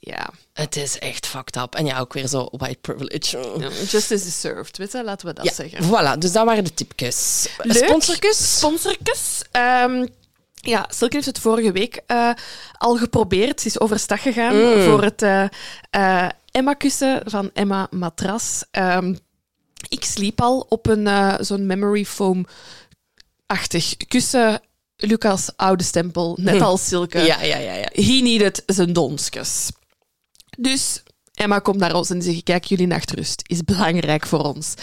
ja, 0.00 0.28
Het 0.52 0.76
is 0.76 0.98
echt 0.98 1.26
fucked 1.26 1.56
up. 1.56 1.74
En 1.74 1.86
ja, 1.86 1.98
ook 1.98 2.12
weer 2.12 2.26
zo 2.26 2.48
white 2.52 2.78
privilege. 2.80 3.36
no, 3.38 3.68
justice 3.68 4.14
is 4.26 4.40
served. 4.40 4.76
Weet 4.76 4.92
je, 4.92 5.04
laten 5.04 5.26
we 5.26 5.32
dat 5.32 5.44
Ja, 5.44 5.52
zeggen. 5.52 5.84
voilà. 5.84 6.18
Dus 6.18 6.32
dat 6.32 6.44
waren 6.44 6.64
de 6.64 6.74
tipjes. 6.74 7.48
Sponsorkus? 7.68 8.56
Sponsorkus. 8.56 9.42
Ehm, 9.50 10.06
ja, 10.54 10.86
Silke 10.88 11.14
heeft 11.14 11.26
het 11.26 11.38
vorige 11.38 11.72
week 11.72 12.00
eh, 12.06 12.30
al 12.78 12.96
geprobeerd. 12.96 13.60
Ze 13.60 13.66
is 13.66 13.80
overstag 13.80 14.22
gegaan 14.22 14.56
Mm. 14.56 14.82
voor 14.84 15.02
het 15.02 15.22
eh, 15.22 15.44
eh, 15.90 16.28
Emma-kussen 16.50 17.20
van 17.24 17.50
Emma 17.54 17.86
Matras. 17.90 18.62
Ehm, 18.70 19.14
ik 19.88 20.04
sliep 20.04 20.40
al 20.40 20.66
op 20.68 20.86
een 20.86 21.08
zo'n 21.44 21.66
memory 21.66 22.04
foam-achtig 22.04 23.96
kussen. 24.08 24.60
Lucas, 25.00 25.50
oude 25.56 25.84
stempel, 25.84 26.36
net 26.40 26.60
als 26.60 26.86
Silke. 26.86 27.18
Ja, 27.18 27.42
ja, 27.42 27.56
ja. 27.56 27.72
ja. 27.74 27.88
He 27.92 28.20
needed 28.22 28.62
zijn 28.66 28.92
donsjes. 28.92 29.70
Dus 30.60 31.02
Emma 31.34 31.58
komt 31.58 31.78
naar 31.78 31.94
ons 31.94 32.10
en 32.10 32.22
zegt: 32.22 32.42
Kijk, 32.42 32.64
jullie 32.64 32.86
nachtrust 32.86 33.42
is 33.46 33.62
belangrijk 33.64 34.26
voor 34.26 34.42
ons. 34.44 34.74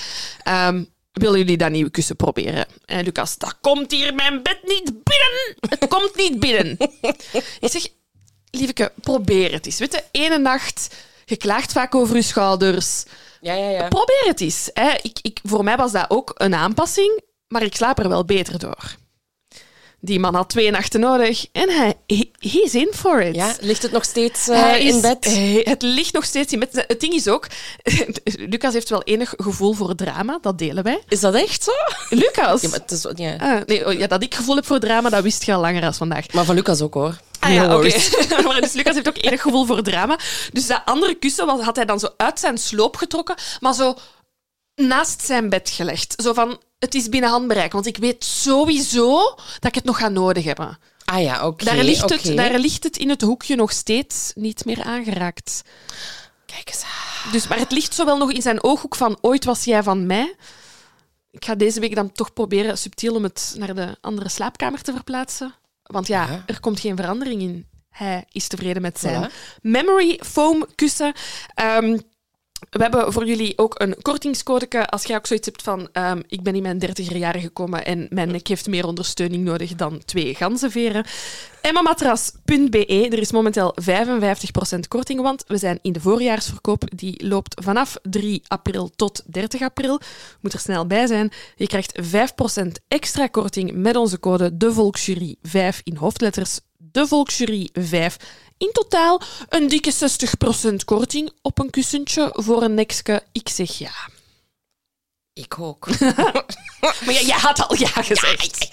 Ehm, 0.43 0.83
willen 1.11 1.37
jullie 1.37 1.57
dat 1.57 1.71
nieuwe 1.71 1.89
kussen 1.89 2.15
proberen? 2.15 2.65
En 2.85 3.03
Lucas: 3.03 3.37
Dat 3.37 3.57
komt 3.61 3.91
hier 3.91 4.15
mijn 4.15 4.43
bed 4.43 4.59
niet 4.63 4.91
binnen. 5.03 5.55
Het 5.79 5.87
komt 5.87 6.15
niet 6.15 6.39
binnen. 6.39 6.77
Ik 7.59 7.69
zeg: 7.71 7.87
Lieveke, 8.51 8.91
probeer 9.01 9.51
het 9.51 9.65
eens. 9.65 9.79
Weet 9.79 9.91
je, 9.93 10.03
ene 10.11 10.37
nacht, 10.37 10.95
je 11.25 11.37
klaagt 11.37 11.71
vaak 11.71 11.95
over 11.95 12.15
je 12.15 12.21
schouders. 12.21 13.03
Ja, 13.41 13.53
ja, 13.53 13.69
ja. 13.69 13.87
Probeer 13.87 14.23
het 14.25 14.41
eens. 14.41 14.69
Hè. 14.73 14.91
Ik, 15.01 15.19
ik, 15.21 15.39
voor 15.43 15.63
mij 15.63 15.77
was 15.77 15.91
dat 15.91 16.09
ook 16.09 16.31
een 16.35 16.55
aanpassing, 16.55 17.21
maar 17.47 17.63
ik 17.63 17.75
slaap 17.75 17.99
er 17.99 18.09
wel 18.09 18.25
beter 18.25 18.59
door. 18.59 18.95
Die 20.05 20.19
man 20.19 20.35
had 20.35 20.49
twee 20.49 20.71
nachten 20.71 20.99
nodig 20.99 21.45
en 21.51 21.69
hij 21.69 21.93
he, 22.07 22.31
he's 22.39 22.73
in 22.73 22.91
for 22.93 23.21
it. 23.21 23.35
Ja, 23.35 23.53
ligt 23.59 23.81
het 23.81 23.91
nog 23.91 24.03
steeds 24.03 24.47
eh, 24.47 24.79
in 24.79 24.95
is- 24.95 24.99
bed? 25.01 25.25
hij- 25.25 25.61
het 25.63 25.81
ligt 25.81 26.13
nog 26.13 26.25
steeds 26.25 26.53
in 26.53 26.59
bed. 26.59 26.83
Het 26.87 26.99
ding 26.99 27.13
is 27.13 27.27
ook, 27.27 27.47
Lucas 28.51 28.73
heeft 28.73 28.89
wel 28.89 29.03
enig 29.03 29.33
gevoel 29.37 29.73
voor 29.73 29.95
drama, 29.95 30.37
dat 30.41 30.57
delen 30.57 30.83
wij. 30.83 31.01
Is 31.07 31.19
dat 31.19 31.33
echt 31.33 31.63
zo? 31.63 31.71
Lucas? 32.09 32.61
Ja, 32.61 32.69
maar, 32.69 32.79
het 32.79 32.91
is, 32.91 33.05
ja. 33.15 33.35
Ah, 33.35 33.61
nee, 33.65 33.85
oh, 33.87 33.93
ja, 33.93 34.07
dat 34.07 34.23
ik 34.23 34.35
gevoel 34.35 34.55
heb 34.55 34.65
voor 34.65 34.79
drama, 34.79 35.09
dat 35.09 35.23
wist 35.23 35.43
je 35.45 35.53
al 35.53 35.61
langer 35.61 35.83
als 35.85 35.97
vandaag. 35.97 36.31
maar 36.33 36.45
van 36.45 36.55
Lucas 36.55 36.81
ook 36.81 36.93
hoor. 36.93 37.17
Ah 37.39 37.53
ja, 37.53 37.77
oké. 37.77 37.89
maar 38.47 38.61
dus 38.61 38.73
Lucas 38.73 38.93
heeft 38.95 39.07
ook 39.07 39.17
enig 39.21 39.41
gevoel 39.41 39.65
voor 39.65 39.81
drama. 39.83 40.19
Dus 40.53 40.67
dat 40.67 40.81
andere 40.85 41.15
kussen 41.15 41.45
was, 41.45 41.61
had 41.61 41.75
hij 41.75 41.85
dan 41.85 41.99
zo 41.99 42.07
uit 42.17 42.39
zijn 42.39 42.57
sloop 42.57 42.95
getrokken, 42.95 43.35
maar 43.59 43.73
zo 43.73 43.95
naast 44.75 45.21
zijn 45.25 45.49
bed 45.49 45.69
gelegd. 45.69 46.13
Zo 46.21 46.33
van, 46.33 46.61
het 46.79 46.95
is 46.95 47.09
binnen 47.09 47.29
handbereik, 47.29 47.71
want 47.71 47.85
ik 47.85 47.97
weet 47.97 48.23
sowieso 48.23 49.23
dat 49.35 49.65
ik 49.65 49.75
het 49.75 49.83
nog 49.83 49.97
ga 49.97 50.07
nodig 50.09 50.43
hebben. 50.43 50.77
Ah 51.05 51.21
ja, 51.21 51.47
oké. 51.47 51.65
Daar, 51.65 51.83
ligt 51.83 52.09
het, 52.09 52.35
daar 52.37 52.59
ligt 52.59 52.83
het 52.83 52.97
in 52.97 53.09
het 53.09 53.21
hoekje 53.21 53.55
nog 53.55 53.71
steeds 53.71 54.31
niet 54.35 54.65
meer 54.65 54.83
aangeraakt. 54.83 55.61
Kijk 56.45 56.67
eens. 56.67 56.83
Dus, 57.31 57.47
maar 57.47 57.57
het 57.59 57.71
ligt 57.71 57.93
zowel 57.93 58.17
nog 58.17 58.31
in 58.31 58.41
zijn 58.41 58.63
ooghoek 58.63 58.95
van 58.95 59.17
ooit 59.21 59.45
was 59.45 59.63
jij 59.63 59.83
van 59.83 60.05
mij. 60.05 60.35
Ik 61.31 61.45
ga 61.45 61.55
deze 61.55 61.79
week 61.79 61.95
dan 61.95 62.11
toch 62.11 62.33
proberen 62.33 62.77
subtiel 62.77 63.15
om 63.15 63.23
het 63.23 63.55
naar 63.57 63.75
de 63.75 63.97
andere 64.01 64.29
slaapkamer 64.29 64.81
te 64.81 64.91
verplaatsen. 64.93 65.55
Want 65.83 66.07
ja, 66.07 66.27
Ja. 66.27 66.43
er 66.45 66.59
komt 66.59 66.79
geen 66.79 66.95
verandering 66.95 67.41
in. 67.41 67.67
Hij 67.89 68.25
is 68.31 68.47
tevreden 68.47 68.81
met 68.81 68.99
zijn 68.99 69.31
memory 69.61 70.19
foam 70.23 70.65
kussen. 70.75 71.13
Ehm, 71.53 71.97
we 72.69 72.81
hebben 72.81 73.13
voor 73.13 73.25
jullie 73.25 73.57
ook 73.57 73.79
een 73.79 73.95
kortingscode. 74.01 74.87
Als 74.89 75.03
jij 75.03 75.17
ook 75.17 75.27
zoiets 75.27 75.45
hebt 75.45 75.61
van 75.61 75.89
ehm, 75.91 76.21
ik 76.27 76.43
ben 76.43 76.55
in 76.55 76.61
mijn 76.61 76.79
dertiger 76.79 77.17
jaren 77.17 77.41
gekomen 77.41 77.85
en 77.85 78.07
mijn 78.09 78.31
nek 78.31 78.47
heeft 78.47 78.67
meer 78.67 78.85
ondersteuning 78.85 79.43
nodig 79.43 79.75
dan 79.75 80.01
twee 80.05 80.35
ganzenveren. 80.35 81.05
Emmamatras.be. 81.61 83.07
Er 83.09 83.19
is 83.19 83.31
momenteel 83.31 83.75
55% 84.75 84.79
korting, 84.87 85.21
want 85.21 85.43
we 85.47 85.57
zijn 85.57 85.79
in 85.81 85.93
de 85.93 86.01
voorjaarsverkoop. 86.01 86.83
Die 86.95 87.27
loopt 87.27 87.63
vanaf 87.63 87.97
3 88.01 88.41
april 88.47 88.91
tot 88.95 89.23
30 89.25 89.61
april. 89.61 89.99
Moet 90.41 90.53
er 90.53 90.59
snel 90.59 90.87
bij 90.87 91.07
zijn. 91.07 91.31
Je 91.55 91.67
krijgt 91.67 92.01
5% 92.01 92.67
extra 92.87 93.27
korting 93.27 93.71
met 93.73 93.95
onze 93.95 94.19
code 94.19 94.57
DeVolksjury 94.57 95.35
5 95.41 95.81
in 95.83 95.95
hoofdletters. 95.95 96.59
DeVolksjury 96.91 97.69
5. 97.73 98.17
In 98.57 98.69
totaal 98.71 99.21
een 99.49 99.67
dikke 99.67 99.93
60% 100.71 100.75
korting 100.85 101.31
op 101.41 101.59
een 101.59 101.69
kussentje 101.69 102.29
voor 102.33 102.61
een 102.63 102.73
nekske. 102.73 103.23
Ik 103.31 103.49
zeg 103.49 103.77
ja. 103.77 103.93
Ik 105.33 105.59
ook. 105.59 105.87
Maar 107.05 107.13
ja, 107.13 107.21
jij 107.21 107.37
had 107.37 107.67
al 107.67 107.75
ja 107.77 107.87
gezegd. 107.87 108.67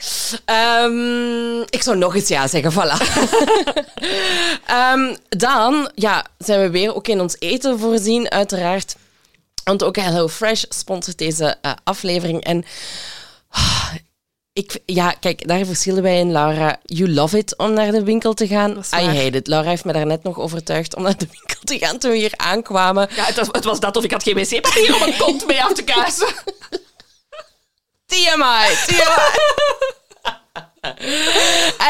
Ehm, 0.45 1.61
ik 1.61 1.83
zou 1.83 1.97
nog 1.97 2.15
eens 2.15 2.29
ja 2.29 2.49
zeggen, 2.49 2.73
voilà. 2.73 2.97
Ehm, 4.67 5.15
dan 5.29 5.91
ja, 5.95 6.27
zijn 6.39 6.61
we 6.61 6.71
weer 6.71 6.95
ook 6.95 7.09
in 7.09 7.21
ons 7.21 7.37
eten 7.39 7.79
voorzien, 7.79 8.31
uiteraard. 8.31 8.97
Want 9.65 9.85
ook 9.85 9.97
HelloFresh 9.97 10.65
sponsort 10.69 11.19
deze 11.19 11.57
eh, 11.63 11.73
aflevering. 11.85 12.45
En 12.45 12.65
ah, 13.49 13.95
ik, 14.53 14.79
ja, 14.87 15.11
kijk, 15.11 15.49
daar 15.49 15.65
verschillen 15.65 16.03
wij 16.03 16.19
in, 16.19 16.33
Laura. 16.33 16.81
You 16.85 17.11
love 17.11 17.39
it 17.39 17.57
om 17.57 17.73
naar 17.73 17.91
de 17.91 18.03
winkel 18.03 18.35
te 18.35 18.47
gaan. 18.47 18.71
I 18.71 19.05
hate 19.05 19.37
it. 19.37 19.47
Laura 19.47 19.69
heeft 19.69 19.85
me 19.85 19.93
daar 19.93 20.07
net 20.07 20.23
nog 20.23 20.39
overtuigd 20.39 20.97
om 20.97 21.03
naar 21.03 21.17
de 21.17 21.27
winkel 21.31 21.61
te 21.65 21.79
gaan 21.79 21.99
toen 21.99 22.11
we 22.11 22.17
hier 22.17 22.35
aankwamen. 22.37 23.09
Ja, 23.15 23.25
het 23.25 23.37
was, 23.37 23.49
het 23.51 23.65
was 23.65 23.81
dat 23.81 23.97
of 23.97 24.05
ik 24.05 24.11
had 24.11 24.23
geen 24.23 24.35
wc-papier 24.35 24.95
om 24.95 25.03
een 25.03 25.17
kont 25.17 25.47
mee 25.47 25.63
af 25.63 25.73
te 25.73 25.85
kuisen. 25.85 26.29
TMI, 28.07 28.77
TMI. 28.87 30.01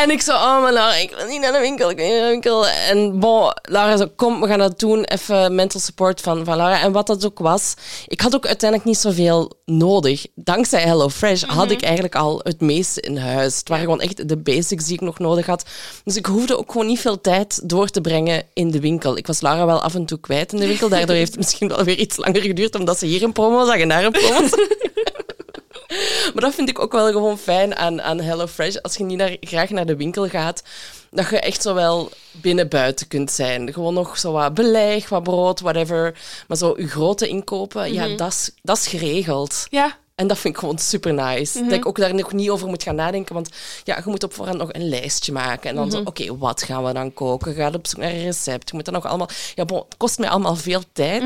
En 0.03 0.11
ik 0.11 0.21
zo, 0.21 0.33
oh 0.33 0.63
maar 0.63 0.73
Lara, 0.73 0.95
ik 0.95 1.11
wil 1.17 1.27
niet 1.27 1.41
naar 1.41 1.53
de 1.53 1.59
winkel, 1.59 1.91
ik 1.91 1.97
wil 1.97 2.07
niet 2.07 2.15
naar 2.15 2.25
de 2.25 2.31
winkel. 2.31 2.67
En 2.67 3.19
bon, 3.19 3.53
Lara 3.63 3.97
zo, 3.97 4.07
kom, 4.17 4.41
we 4.41 4.47
gaan 4.47 4.59
dat 4.59 4.79
doen. 4.79 5.05
Even 5.05 5.55
mental 5.55 5.81
support 5.81 6.21
van, 6.21 6.45
van 6.45 6.57
Lara. 6.57 6.81
En 6.81 6.93
wat 6.93 7.07
dat 7.07 7.27
ook 7.27 7.39
was, 7.39 7.75
ik 8.07 8.21
had 8.21 8.35
ook 8.35 8.47
uiteindelijk 8.47 8.91
niet 8.91 8.99
zoveel 8.99 9.53
nodig. 9.65 10.27
Dankzij 10.35 10.83
HelloFresh 10.83 11.43
had 11.43 11.71
ik 11.71 11.83
eigenlijk 11.83 12.15
al 12.15 12.41
het 12.43 12.61
meeste 12.61 13.01
in 13.01 13.17
huis. 13.17 13.57
Het 13.57 13.69
waren 13.69 13.85
gewoon 13.85 14.01
echt 14.01 14.29
de 14.29 14.37
basics 14.37 14.85
die 14.85 14.95
ik 14.95 15.01
nog 15.01 15.19
nodig 15.19 15.47
had. 15.47 15.65
Dus 16.05 16.17
ik 16.17 16.27
hoefde 16.27 16.59
ook 16.59 16.73
gewoon 16.73 16.87
niet 16.87 17.01
veel 17.01 17.21
tijd 17.21 17.69
door 17.69 17.89
te 17.89 18.01
brengen 18.01 18.45
in 18.53 18.71
de 18.71 18.81
winkel. 18.81 19.17
Ik 19.17 19.27
was 19.27 19.41
Lara 19.41 19.67
wel 19.67 19.83
af 19.83 19.95
en 19.95 20.07
toe 20.07 20.21
kwijt 20.21 20.53
in 20.53 20.59
de 20.61 20.67
winkel. 20.67 20.89
Daardoor 20.89 21.17
heeft 21.17 21.31
het 21.31 21.41
misschien 21.45 21.69
wel 21.69 21.85
weer 21.85 21.99
iets 21.99 22.17
langer 22.17 22.43
geduurd, 22.43 22.75
omdat 22.75 22.99
ze 22.99 23.07
hier 23.07 23.23
een 23.23 23.33
promo 23.33 23.67
zag 23.67 23.79
en 23.79 23.89
daar 23.89 24.05
een 24.05 24.13
promo 24.13 24.47
zag. 24.49 24.59
Maar 26.35 26.43
dat 26.43 26.55
vind 26.55 26.69
ik 26.69 26.79
ook 26.79 26.93
wel 26.93 27.07
gewoon 27.13 27.39
fijn 27.39 27.77
aan, 27.77 28.03
aan 28.03 28.21
HelloFresh. 28.21 28.77
Als 28.77 28.97
je 28.97 29.05
niet 29.05 29.19
naar, 29.19 29.37
graag 29.41 29.71
naar 29.71 29.87
de 29.87 29.97
winkel 29.97 30.29
gaat, 30.29 30.63
dat 31.11 31.29
je 31.29 31.41
echt 31.41 31.63
zo 31.63 31.75
wel 31.75 32.11
binnen-buiten 32.31 33.09
kunt 33.09 33.31
zijn. 33.31 33.73
Gewoon 33.73 33.95
nog 33.95 34.19
zo 34.19 34.33
wat 34.33 34.55
beleg, 34.55 35.09
wat 35.09 35.23
brood, 35.23 35.61
whatever. 35.61 36.19
Maar 36.49 36.57
zo 36.57 36.75
je 36.77 36.89
grote 36.89 37.29
inkopen, 37.29 37.93
ja, 37.93 38.07
dat 38.17 38.29
is- 38.33 38.51
dat 38.63 38.77
is 38.77 38.87
geregeld. 38.87 39.67
Ja, 39.71 40.01
En 40.15 40.27
dat 40.27 40.39
vind 40.39 40.55
ik 40.55 40.61
gewoon 40.61 40.79
super 40.79 41.15
nice. 41.15 41.59
Dat 41.63 41.73
ik 41.73 41.87
ook 41.87 41.97
daar 41.99 42.15
nog 42.15 42.33
niet 42.33 42.51
over 42.51 42.69
moet 42.69 42.83
gaan 42.83 42.95
nadenken. 42.95 43.35
Want 43.35 43.49
ja, 43.85 43.97
je 43.97 44.03
moet 44.11 44.23
op 44.23 44.35
voorhand 44.35 44.59
nog 44.59 44.73
een 44.73 44.89
lijstje 44.89 45.33
maken. 45.33 45.71
En 45.71 45.77
dan 45.77 45.91
zo, 45.91 45.97
oké, 46.05 46.37
wat 46.39 46.63
gaan 46.63 46.85
we 46.85 46.93
dan 46.93 47.15
koken? 47.15 47.55
Ga 47.55 47.71
op 47.75 47.87
zoek 47.87 47.99
naar 48.01 48.11
een 48.11 48.23
recept. 48.25 48.69
Je 48.71 48.75
moet 48.77 48.85
dat 48.85 48.95
nog 48.95 49.07
allemaal... 49.07 49.29
Ja, 49.55 49.65
bon, 49.65 49.79
het 49.89 49.97
kost 49.97 50.19
mij 50.19 50.29
allemaal 50.29 50.57
veel 50.57 50.83
tijd. 50.93 51.23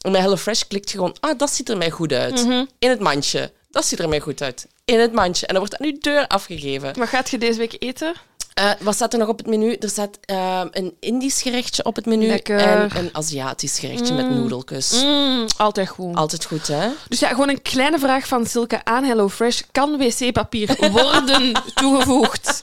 En 0.00 0.10
met 0.10 0.20
HelloFresh 0.20 0.62
klikt 0.68 0.90
je 0.90 0.96
gewoon... 0.96 1.16
Ah, 1.20 1.38
dat 1.38 1.50
ziet 1.50 1.68
er 1.68 1.76
mij 1.76 1.90
goed 1.90 2.12
uit. 2.12 2.40
In 2.78 2.88
het 2.90 3.00
mandje. 3.00 3.52
Dat 3.70 3.84
ziet 3.84 3.98
er 3.98 4.08
mij 4.08 4.20
goed 4.20 4.42
uit. 4.42 4.66
In 4.84 5.00
het 5.00 5.12
mandje. 5.12 5.46
En 5.46 5.54
dan 5.54 5.62
wordt 5.66 5.78
aan 5.78 5.86
uw 5.86 5.98
deur 6.00 6.26
afgegeven. 6.26 6.98
wat 6.98 7.08
gaat 7.08 7.30
je 7.30 7.38
deze 7.38 7.58
week 7.58 7.76
eten? 7.78 8.14
Eh, 8.54 8.70
wat 8.80 8.94
staat 8.94 9.12
er 9.12 9.18
nog 9.18 9.28
op 9.28 9.38
het 9.38 9.46
menu? 9.46 9.74
Er 9.74 9.88
staat 9.88 10.18
eh, 10.24 10.62
een 10.70 10.96
Indisch 11.00 11.42
gerechtje 11.42 11.84
op 11.84 11.96
het 11.96 12.06
menu 12.06 12.26
Lekker. 12.26 12.58
en 12.58 12.96
een 12.96 13.08
Aziatisch 13.12 13.78
gerechtje 13.78 14.14
met 14.14 14.30
noedeltjes. 14.30 15.02
Mm, 15.02 15.46
altijd 15.56 15.88
goed. 15.88 16.16
Altijd 16.16 16.44
goed, 16.44 16.66
hè? 16.66 16.88
Dus 17.08 17.20
ja, 17.20 17.28
gewoon 17.28 17.48
een 17.48 17.62
kleine 17.62 17.98
vraag 17.98 18.26
van 18.26 18.46
Silke 18.46 18.84
aan 18.84 19.04
HelloFresh. 19.04 19.60
Kan 19.72 19.98
wc-papier 19.98 20.90
worden 20.90 21.52
toegevoegd 21.74 22.62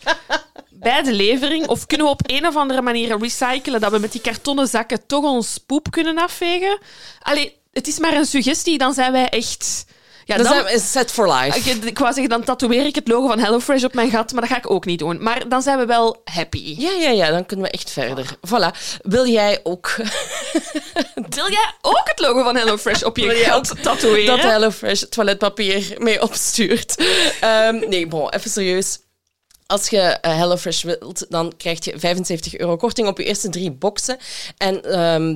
bij 0.69 1.01
de 1.03 1.13
levering? 1.13 1.67
Of 1.67 1.85
kunnen 1.85 2.05
we 2.05 2.11
op 2.11 2.21
een 2.25 2.47
of 2.47 2.55
andere 2.55 2.81
manier 2.81 3.17
recyclen 3.19 3.81
dat 3.81 3.91
we 3.91 3.99
met 3.99 4.11
die 4.11 4.21
kartonnen 4.21 4.67
zakken 4.67 5.05
toch 5.05 5.23
ons 5.23 5.57
poep 5.57 5.91
kunnen 5.91 6.17
afvegen? 6.17 6.77
Allee, 7.21 7.57
het 7.73 7.87
is 7.87 7.99
maar 7.99 8.13
een 8.13 8.25
suggestie, 8.25 8.77
dan 8.77 8.93
zijn 8.93 9.11
wij 9.11 9.29
echt... 9.29 9.85
Ja, 10.27 10.37
Dat 10.37 10.45
dan, 10.45 10.67
is 10.69 10.91
set 10.91 11.11
for 11.11 11.33
life. 11.33 11.59
ik, 11.59 11.83
ik 11.83 11.97
wou 11.99 12.13
zeggen, 12.13 12.29
dan 12.29 12.43
tatoeëer 12.43 12.85
ik 12.85 12.95
het 12.95 13.07
logo 13.07 13.27
van 13.27 13.39
HelloFresh 13.39 13.83
op 13.83 13.93
mijn 13.93 14.09
gat, 14.09 14.31
maar 14.31 14.41
dat 14.41 14.51
ga 14.51 14.57
ik 14.57 14.69
ook 14.69 14.85
niet 14.85 14.99
doen. 14.99 15.23
Maar 15.23 15.49
dan 15.49 15.61
zijn 15.61 15.77
we 15.77 15.85
wel 15.85 16.21
happy. 16.23 16.75
Ja, 16.77 16.91
ja, 16.91 17.09
ja, 17.09 17.29
dan 17.29 17.45
kunnen 17.45 17.65
we 17.65 17.71
echt 17.71 17.91
verder. 17.91 18.25
Voilà. 18.47 18.97
Wil 19.01 19.27
jij 19.27 19.59
ook 19.63 19.95
Wil 21.35 21.49
jij 21.49 21.73
ook 21.81 22.01
het 22.03 22.19
logo 22.19 22.43
van 22.43 22.55
HelloFresh 22.55 23.03
op 23.03 23.17
je 23.17 23.29
gat 23.29 23.73
tatoeëren? 23.81 24.37
dat 24.37 24.51
HelloFresh 24.51 25.03
toiletpapier 25.09 25.95
mee 25.97 26.21
opstuurt? 26.21 27.03
Ehm, 27.41 27.89
nee, 27.89 28.07
bon, 28.07 28.29
even 28.29 28.49
serieus. 28.51 28.99
Als 29.67 29.89
je 29.89 29.99
eh, 29.99 30.35
HelloFresh 30.37 30.83
wilt, 30.83 31.25
dan 31.29 31.53
krijg 31.57 31.85
je 31.85 31.99
75 31.99 32.57
euro 32.57 32.75
korting 32.75 33.07
op 33.07 33.17
je 33.17 33.23
eerste 33.23 33.49
drie 33.49 33.71
boxen. 33.71 34.17
En 34.57 34.81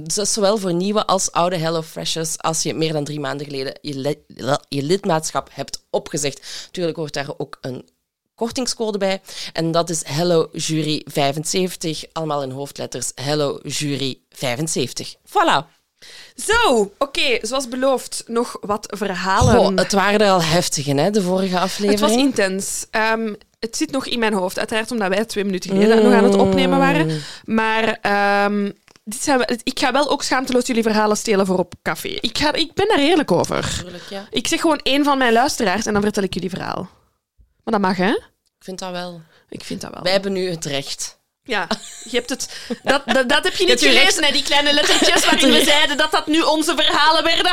dat 0.04 0.18
is 0.18 0.34
zowel 0.34 0.58
voor 0.58 0.74
nieuwe 0.74 1.06
als 1.06 1.32
oude 1.32 1.58
HelloFreshes 1.58 2.38
als 2.38 2.64
je 2.64 2.74
meer 2.74 2.94
dan 2.94 3.04
drie 3.04 3.20
maanden 3.20 3.46
geleden 3.46 3.78
je, 3.82 3.96
li- 3.96 4.56
je 4.68 4.84
lidmaatschap 4.84 5.50
hebt 5.54 5.84
opgezegd. 5.90 6.68
Tuurlijk 6.72 6.98
hoort 6.98 7.14
daar 7.14 7.30
ook 7.38 7.58
een 7.62 7.90
kortingscode 8.36 8.98
bij. 8.98 9.22
En 9.54 9.72
dat 9.72 9.90
is 9.90 10.02
Hello 10.06 10.50
Jury 10.52 11.02
75. 11.06 12.04
Allemaal 12.12 12.44
in 12.44 12.52
hoofdletters. 12.52 13.12
Hello 13.16 13.60
Jury 13.64 14.20
75. 14.30 15.16
Voilà. 15.16 15.80
Zo, 16.36 16.92
oké, 16.98 17.38
zoals 17.42 17.68
beloofd, 17.68 18.24
nog 18.28 18.58
wat 18.62 18.88
verhalen. 18.98 19.56
Goh, 19.56 19.76
het 19.76 19.92
waren 19.92 20.20
er 20.20 20.32
al 20.32 20.44
heftige, 20.44 20.92
hè, 20.94 21.10
de 21.12 21.22
vorige 21.22 21.54
Het 21.54 21.64
aflevering. 21.64 22.00
was 22.02 22.12
intens. 22.12 22.86
Ehm, 22.92 23.34
het 23.62 23.78
zit 23.78 23.92
nog 23.92 24.06
in 24.06 24.20
mijn 24.20 24.34
hoofd. 24.34 24.58
Uiteraard 24.60 24.92
omdat 24.92 25.10
wij 25.10 25.26
twee 25.26 25.44
minuten 25.46 25.70
geleden 25.70 26.04
nog 26.04 26.14
aan 26.14 26.24
het 26.24 26.36
opnemen 26.36 26.80
waren. 26.80 27.22
Maar 27.46 27.84
ehm, 28.02 28.72
dit 29.04 29.22
zijn 29.24 29.38
we- 29.38 29.60
ik 29.64 29.80
ga 29.80 29.92
wel 29.92 30.10
ook 30.10 30.24
schaamteloos 30.24 30.68
jullie 30.68 30.84
verhalen 30.84 31.18
stelen 31.18 31.46
voor 31.46 31.58
op 31.58 31.74
café. 31.82 32.08
Ik, 32.08 32.38
ga, 32.38 32.54
ik 32.54 32.74
ben 32.74 32.88
daar 32.88 33.00
eerlijk 33.00 33.32
over. 33.32 33.80
Tuurlijk, 33.84 34.04
ja. 34.10 34.28
Ik 34.30 34.48
zeg 34.48 34.62
gewoon 34.62 34.80
één 34.84 35.04
van 35.04 35.18
mijn 35.18 35.34
luisteraars 35.34 35.86
en 35.86 35.94
dan 35.94 36.02
vertel 36.02 36.24
ik 36.24 36.34
jullie 36.34 36.50
verhaal. 36.50 36.90
Maar 37.64 37.74
dat 37.80 37.82
mag, 37.82 37.98
hè? 37.98 38.10
Ik 38.12 38.64
vind 38.68 38.80
dat 38.80 38.92
wel. 38.92 39.22
Ik 39.50 39.64
vind 39.64 39.82
dat 39.82 39.94
wel. 39.94 40.04
Wij 40.04 40.12
hebben 40.12 40.32
nu 40.32 40.50
het 40.50 40.66
recht. 40.66 41.20
Ja, 41.52 41.68
je 42.04 42.16
hebt 42.18 42.30
het... 42.30 42.50
Dat, 42.84 43.02
dat, 43.06 43.30
dat 43.30 43.44
heb 43.44 43.56
je 43.56 43.66
niet 43.66 43.80
gelezen, 43.80 44.24
hè? 44.24 44.32
Die 44.32 44.44
kleine 44.44 44.74
lettertjes 44.74 45.26
waarin 45.26 45.52
we 45.52 45.64
zeiden 45.74 45.98
dat 45.98 46.12
dat 46.12 46.28
nu 46.28 46.42
onze 46.42 46.76
verhalen 46.76 47.24
werden. 47.24 47.52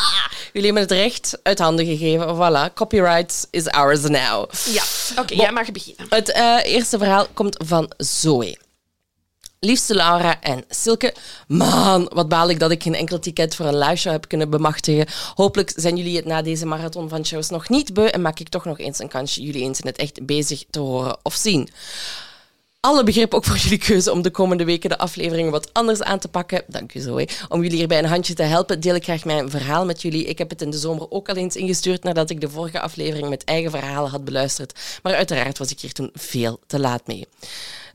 Jullie 0.52 0.72
hebben 0.72 0.82
het 0.82 0.90
recht 0.92 1.38
uit 1.42 1.58
handen 1.58 1.86
gegeven. 1.86 2.36
Voilà, 2.36 2.74
copyright 2.74 3.48
is 3.50 3.66
ours 3.66 4.00
now. 4.00 4.50
Ja, 4.64 4.82
oké, 5.16 5.34
jij 5.34 5.52
mag 5.52 5.72
beginnen. 5.72 6.06
Het 6.08 6.32
eh, 6.32 6.56
eerste 6.62 6.98
verhaal 6.98 7.26
komt 7.34 7.64
van 7.66 7.92
Zoe. 7.96 8.58
Liefste 9.60 9.94
Laura 9.94 10.40
en 10.40 10.64
Silke. 10.68 11.14
Man, 11.46 12.10
wat 12.14 12.28
baal 12.28 12.50
ik 12.50 12.58
dat 12.58 12.70
ik 12.70 12.82
geen 12.82 12.94
enkel 12.94 13.18
ticket 13.18 13.54
voor 13.54 13.66
een 13.66 13.78
live 13.78 13.96
show 13.96 14.12
heb 14.12 14.28
kunnen 14.28 14.50
bemachtigen. 14.50 15.06
Hopelijk 15.34 15.72
zijn 15.74 15.96
jullie 15.96 16.16
het 16.16 16.24
na 16.24 16.42
deze 16.42 16.66
marathon 16.66 17.08
van 17.08 17.26
shows 17.26 17.48
nog 17.48 17.68
niet 17.68 17.94
beu 17.94 18.06
en 18.06 18.22
maak 18.22 18.40
ik 18.40 18.48
toch 18.48 18.64
nog 18.64 18.78
eens 18.78 18.98
een 18.98 19.08
kansje 19.08 19.42
jullie 19.42 19.62
eens 19.62 19.80
in 19.80 19.86
het 19.86 19.98
echt 19.98 20.26
bezig 20.26 20.64
te 20.70 20.78
horen 20.78 21.18
of 21.22 21.34
zien. 21.34 21.70
Alle 22.80 23.04
begrip 23.04 23.34
ook 23.34 23.44
voor 23.44 23.56
jullie 23.64 23.78
keuze 23.78 24.12
om 24.12 24.22
de 24.22 24.30
komende 24.30 24.64
weken 24.64 24.90
de 24.90 24.98
afleveringen 24.98 25.50
wat 25.50 25.72
anders 25.72 26.02
aan 26.02 26.18
te 26.18 26.28
pakken. 26.28 26.62
Dank 26.66 26.94
u 26.94 27.00
Zoe. 27.00 27.28
Om 27.48 27.62
jullie 27.62 27.76
hierbij 27.76 27.98
een 27.98 28.04
handje 28.04 28.34
te 28.34 28.42
helpen, 28.42 28.80
deel 28.80 28.94
ik 28.94 29.04
graag 29.04 29.24
mijn 29.24 29.50
verhaal 29.50 29.84
met 29.84 30.02
jullie. 30.02 30.24
Ik 30.24 30.38
heb 30.38 30.50
het 30.50 30.62
in 30.62 30.70
de 30.70 30.78
zomer 30.78 31.10
ook 31.10 31.28
al 31.28 31.34
eens 31.34 31.56
ingestuurd 31.56 32.04
nadat 32.04 32.30
ik 32.30 32.40
de 32.40 32.50
vorige 32.50 32.80
aflevering 32.80 33.28
met 33.28 33.44
eigen 33.44 33.70
verhalen 33.70 34.10
had 34.10 34.24
beluisterd. 34.24 34.80
Maar 35.02 35.14
uiteraard 35.14 35.58
was 35.58 35.70
ik 35.70 35.80
hier 35.80 35.92
toen 35.92 36.10
veel 36.12 36.60
te 36.66 36.78
laat 36.78 37.06
mee. 37.06 37.26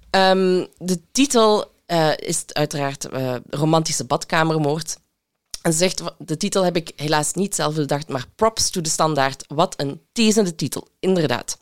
Ehm, 0.09 0.65
de 0.77 0.99
titel 1.11 1.71
eh, 1.85 2.09
is 2.17 2.43
uiteraard 2.47 3.05
eh, 3.05 3.35
Romantische 3.49 4.05
badkamermoord. 4.05 4.97
En 5.61 5.73
zegt, 5.73 6.01
de 6.17 6.37
titel 6.37 6.63
heb 6.63 6.75
ik 6.75 6.91
helaas 6.95 7.33
niet 7.33 7.55
zelf 7.55 7.75
bedacht, 7.75 8.07
maar 8.07 8.25
props 8.35 8.69
to 8.69 8.81
de 8.81 8.89
standaard. 8.89 9.43
Wat 9.47 9.73
een 9.77 10.01
teasende 10.11 10.55
titel, 10.55 10.87
inderdaad. 10.99 11.57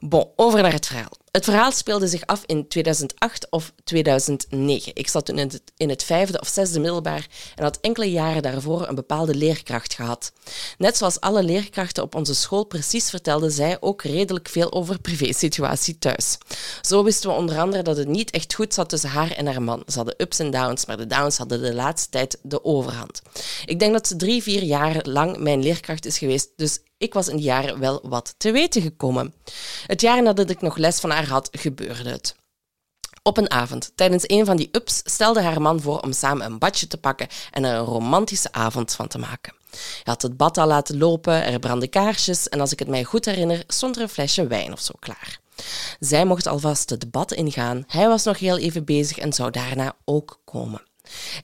Bon, 0.00 0.28
over 0.36 0.62
naar 0.62 0.72
het 0.72 0.86
verhaal. 0.86 1.10
Het 1.32 1.44
verhaal 1.44 1.72
speelde 1.72 2.06
zich 2.06 2.26
af 2.26 2.42
in 2.46 2.68
2008 2.68 3.50
of 3.50 3.72
2009. 3.84 4.94
Ik 4.94 5.08
zat 5.08 5.28
in 5.28 5.38
het, 5.38 5.62
in 5.76 5.88
het 5.88 6.02
vijfde 6.02 6.40
of 6.40 6.48
zesde 6.48 6.80
middelbaar 6.80 7.26
en 7.56 7.62
had 7.62 7.78
enkele 7.80 8.10
jaren 8.10 8.42
daarvoor 8.42 8.88
een 8.88 8.94
bepaalde 8.94 9.34
leerkracht 9.34 9.94
gehad. 9.94 10.32
Net 10.78 10.96
zoals 10.96 11.20
alle 11.20 11.42
leerkrachten 11.42 12.02
op 12.02 12.14
onze 12.14 12.34
school 12.34 12.64
precies 12.64 13.10
vertelde 13.10 13.50
zij 13.50 13.76
ook 13.80 14.02
redelijk 14.02 14.48
veel 14.48 14.72
over 14.72 15.00
privésituatie 15.00 15.98
thuis. 15.98 16.38
Zo 16.80 17.04
wisten 17.04 17.30
we 17.30 17.36
onder 17.36 17.58
andere 17.58 17.82
dat 17.82 17.96
het 17.96 18.08
niet 18.08 18.30
echt 18.30 18.54
goed 18.54 18.74
zat 18.74 18.88
tussen 18.88 19.10
haar 19.10 19.30
en 19.30 19.46
haar 19.46 19.62
man. 19.62 19.82
Ze 19.86 19.96
hadden 19.96 20.14
ups 20.18 20.38
en 20.38 20.50
downs, 20.50 20.86
maar 20.86 20.96
de 20.96 21.06
downs 21.06 21.36
hadden 21.36 21.60
de 21.60 21.74
laatste 21.74 22.10
tijd 22.10 22.38
de 22.42 22.64
overhand. 22.64 23.22
Ik 23.64 23.78
denk 23.78 23.92
dat 23.92 24.06
ze 24.06 24.16
drie, 24.16 24.42
vier 24.42 24.62
jaar 24.62 25.00
lang 25.02 25.38
mijn 25.38 25.62
leerkracht 25.62 26.06
is 26.06 26.18
geweest, 26.18 26.48
dus 26.56 26.78
ik 26.98 27.14
was 27.14 27.28
in 27.28 27.36
die 27.36 27.44
jaren 27.44 27.78
wel 27.78 28.00
wat 28.02 28.34
te 28.36 28.50
weten 28.50 28.82
gekomen. 28.82 29.34
Het 29.86 30.00
jaar 30.00 30.22
nadat 30.22 30.50
ik 30.50 30.60
nog 30.60 30.76
les 30.76 31.00
van 31.00 31.10
haar 31.18 31.28
had, 31.28 31.48
gebeurde 31.52 32.10
het. 32.10 32.36
Op 33.22 33.36
een 33.36 33.50
avond, 33.50 33.92
tijdens 33.94 34.24
een 34.26 34.44
van 34.46 34.56
die 34.56 34.68
ups, 34.72 35.00
stelde 35.04 35.42
haar 35.42 35.60
man 35.62 35.80
voor 35.80 36.00
om 36.00 36.12
samen 36.12 36.46
een 36.46 36.58
badje 36.58 36.86
te 36.86 36.98
pakken 36.98 37.28
en 37.50 37.64
er 37.64 37.74
een 37.74 37.84
romantische 37.84 38.52
avond 38.52 38.92
van 38.94 39.08
te 39.08 39.18
maken. 39.18 39.54
Hij 39.70 40.02
had 40.04 40.22
het 40.22 40.36
bad 40.36 40.58
al 40.58 40.66
laten 40.66 40.98
lopen, 40.98 41.44
er 41.44 41.58
brandden 41.58 41.88
kaarsjes 41.90 42.48
en 42.48 42.60
als 42.60 42.72
ik 42.72 42.78
het 42.78 42.88
mij 42.88 43.04
goed 43.04 43.24
herinner, 43.24 43.64
stond 43.66 43.96
er 43.96 44.02
een 44.02 44.08
flesje 44.08 44.46
wijn 44.46 44.72
of 44.72 44.80
zo 44.80 44.94
klaar. 44.98 45.40
Zij 46.00 46.24
mocht 46.24 46.46
alvast 46.46 46.90
het 46.90 47.10
bad 47.10 47.32
ingaan, 47.32 47.84
hij 47.86 48.08
was 48.08 48.24
nog 48.24 48.38
heel 48.38 48.58
even 48.58 48.84
bezig 48.84 49.18
en 49.18 49.32
zou 49.32 49.50
daarna 49.50 49.96
ook 50.04 50.40
komen. 50.44 50.82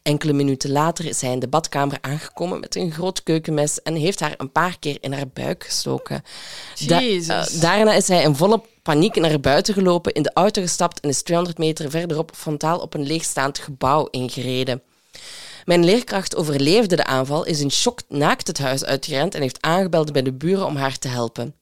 Enkele 0.02 0.32
minuten 0.32 0.70
later 0.70 1.04
is 1.04 1.20
hij 1.20 1.32
in 1.32 1.38
de 1.38 1.48
badkamer 1.48 1.98
aangekomen 2.00 2.60
met 2.60 2.76
een 2.76 2.92
groot 2.92 3.22
keukenmes 3.22 3.82
en 3.82 3.94
heeft 3.94 4.20
haar 4.20 4.34
een 4.36 4.52
paar 4.52 4.78
keer 4.78 4.96
in 5.00 5.12
haar 5.12 5.28
buik 5.28 5.64
gestoken. 5.64 6.22
Da- 6.86 6.98
eh, 7.28 7.60
daarna 7.60 7.92
is 7.94 8.08
hij 8.08 8.22
in 8.22 8.36
volle 8.36 8.62
paniek 8.84 9.14
naar 9.14 9.40
buiten 9.40 9.74
gelopen, 9.74 10.12
in 10.12 10.22
de 10.22 10.32
auto 10.34 10.62
gestapt 10.62 11.00
en 11.00 11.08
is 11.08 11.22
200 11.22 11.58
meter 11.58 11.90
verderop 11.90 12.30
frontaal 12.34 12.78
op 12.78 12.94
een 12.94 13.06
leegstaand 13.06 13.58
gebouw 13.58 14.08
ingereden. 14.10 14.82
Mijn 15.64 15.84
leerkracht 15.84 16.36
overleefde 16.36 16.96
de 16.96 17.04
aanval, 17.04 17.44
is 17.44 17.60
in 17.60 17.70
shock 17.70 18.00
naakt 18.08 18.46
het 18.46 18.58
huis 18.58 18.84
uitgerend 18.84 19.34
en 19.34 19.40
heeft 19.40 19.62
aangebeld 19.62 20.12
bij 20.12 20.22
de 20.22 20.32
buren 20.32 20.66
om 20.66 20.76
haar 20.76 20.98
te 20.98 21.08
helpen. 21.08 21.54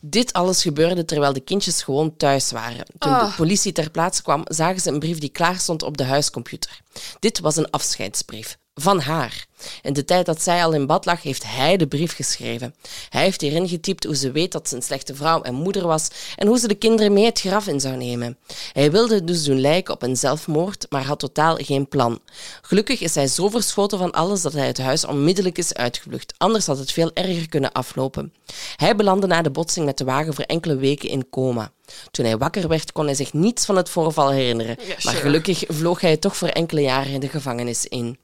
Dit 0.00 0.32
alles 0.32 0.62
gebeurde 0.62 1.04
terwijl 1.04 1.32
de 1.32 1.40
kindjes 1.40 1.82
gewoon 1.82 2.16
thuis 2.16 2.50
waren. 2.50 2.86
Toen 2.98 3.12
de 3.12 3.18
Ah. 3.18 3.36
politie 3.36 3.72
ter 3.72 3.90
plaatse 3.90 4.22
kwam, 4.22 4.42
zagen 4.44 4.80
ze 4.80 4.90
een 4.90 4.98
brief 4.98 5.18
die 5.18 5.28
klaar 5.28 5.58
stond 5.58 5.82
op 5.82 5.96
de 5.96 6.04
huiscomputer. 6.04 6.80
Dit 7.18 7.40
was 7.40 7.56
een 7.56 7.70
afscheidsbrief. 7.70 8.58
Van 8.80 9.00
haar. 9.00 9.46
In 9.82 9.92
de 9.92 10.04
tijd 10.04 10.26
dat 10.26 10.42
zij 10.42 10.64
al 10.64 10.72
in 10.72 10.86
bad 10.86 11.04
lag, 11.04 11.22
heeft 11.22 11.44
hij 11.46 11.76
de 11.76 11.86
brief 11.86 12.14
geschreven. 12.14 12.74
Hij 13.08 13.22
heeft 13.22 13.40
hierin 13.40 13.68
getypt 13.68 14.04
hoe 14.04 14.16
ze 14.16 14.30
weet 14.30 14.52
dat 14.52 14.68
ze 14.68 14.76
een 14.76 14.82
slechte 14.82 15.14
vrouw 15.14 15.42
en 15.42 15.54
moeder 15.54 15.86
was 15.86 16.08
en 16.36 16.46
hoe 16.46 16.58
ze 16.58 16.68
de 16.68 16.74
kinderen 16.74 17.12
mee 17.12 17.24
het 17.24 17.40
graf 17.40 17.66
in 17.66 17.80
zou 17.80 17.96
nemen. 17.96 18.38
Hij 18.72 18.90
wilde 18.90 19.24
dus 19.24 19.44
doen 19.44 19.60
lijken 19.60 19.94
op 19.94 20.02
een 20.02 20.16
zelfmoord, 20.16 20.86
maar 20.88 21.04
had 21.04 21.18
totaal 21.18 21.56
geen 21.56 21.88
plan. 21.88 22.20
Gelukkig 22.62 23.00
is 23.00 23.14
hij 23.14 23.26
zo 23.26 23.48
verschoten 23.48 23.98
van 23.98 24.12
alles 24.12 24.42
dat 24.42 24.52
hij 24.52 24.66
het 24.66 24.78
huis 24.78 25.04
onmiddellijk 25.04 25.58
is 25.58 25.74
uitgevlucht. 25.74 26.34
Anders 26.36 26.66
had 26.66 26.78
het 26.78 26.92
veel 26.92 27.10
erger 27.14 27.48
kunnen 27.48 27.72
aflopen. 27.72 28.32
Hij 28.76 28.96
belandde 28.96 29.26
na 29.26 29.42
de 29.42 29.50
botsing 29.50 29.86
met 29.86 29.98
de 29.98 30.04
wagen 30.04 30.34
voor 30.34 30.44
enkele 30.44 30.76
weken 30.76 31.08
in 31.08 31.28
coma. 31.30 31.72
Toen 32.10 32.24
hij 32.24 32.38
wakker 32.38 32.68
werd, 32.68 32.92
kon 32.92 33.04
hij 33.04 33.14
zich 33.14 33.32
niets 33.32 33.64
van 33.64 33.76
het 33.76 33.88
voorval 33.88 34.30
herinneren. 34.30 34.76
Ja, 34.86 34.94
Maar 35.04 35.14
gelukkig 35.14 35.64
vloog 35.68 36.00
hij 36.00 36.16
toch 36.16 36.36
voor 36.36 36.48
enkele 36.48 36.80
jaren 36.80 37.12
in 37.12 37.20
de 37.20 37.28
gevangenis 37.28 37.86
in. 37.86 38.18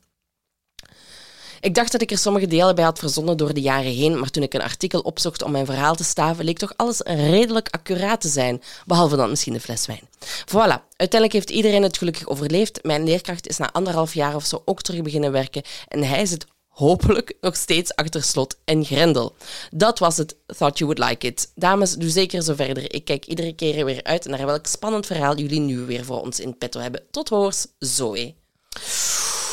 Ik 1.65 1.75
dacht 1.75 1.93
dat 1.93 2.03
ik 2.03 2.11
er 2.11 2.19
sommige 2.19 2.47
delen 2.47 2.75
bij 2.75 2.85
had 2.85 2.99
verzonnen 2.99 3.37
door 3.37 3.55
de 3.55 3.61
jaren 3.61 3.93
heen, 3.93 4.19
maar 4.19 4.31
toen 4.31 4.43
ik 4.43 4.55
een 4.55 4.63
artikel 4.63 5.01
opzocht 5.01 5.43
om 5.43 5.51
mijn 5.51 5.67
verhaal 5.67 5.95
te 5.95 6.05
staven, 6.05 6.45
leek 6.45 6.59
toch 6.59 6.73
alles 6.77 7.01
redelijk 7.05 7.69
accuraat 7.71 8.21
te 8.21 8.29
zijn, 8.29 8.63
behalve 8.87 9.17
dan 9.17 9.31
misschien 9.31 9.53
de 9.53 9.61
fles 9.61 9.87
wijn. 9.87 10.09
Voilà, 10.47 10.87
uiteindelijk 10.97 11.33
heeft 11.33 11.51
iedereen 11.51 11.83
het 11.83 11.99
gelukkig 11.99 12.27
overleefd. 12.27 12.83
Mijn 12.83 13.05
leerkracht 13.05 13.49
is 13.49 13.57
na 13.57 13.73
anderhalf 13.73 14.15
jaar 14.15 14.35
of 14.35 14.45
zo 14.45 14.63
ook 14.65 14.83
terug 14.83 15.03
beginnen 15.03 15.33
werken 15.33 15.63
en 15.89 16.03
hij 16.03 16.27
zit 16.27 16.47
hopelijk 16.69 17.37
nog 17.41 17.57
steeds 17.57 17.95
achter 17.95 18.23
slot 18.23 18.57
en 18.65 18.85
grendel. 18.85 19.35
Dat 19.71 19.99
was 19.99 20.17
het 20.17 20.37
Thought 20.47 20.79
You 20.79 20.95
Would 20.95 21.11
Like 21.11 21.27
It. 21.27 21.53
Dames, 21.55 21.93
doe 21.93 22.11
zeker 22.11 22.43
zo 22.43 22.55
verder. 22.55 22.95
Ik 22.95 23.05
kijk 23.05 23.27
iedere 23.27 23.55
keer 23.55 23.85
weer 23.85 24.03
uit 24.03 24.25
naar 24.25 24.47
welk 24.47 24.67
spannend 24.67 25.07
verhaal 25.07 25.37
jullie 25.37 25.61
nu 25.61 25.79
weer 25.79 26.05
voor 26.05 26.21
ons 26.21 26.41
in 26.41 26.59
petto 26.59 26.81
hebben. 26.81 27.03
Tot 27.11 27.29
hoors, 27.29 27.67
Zoe. 27.79 28.35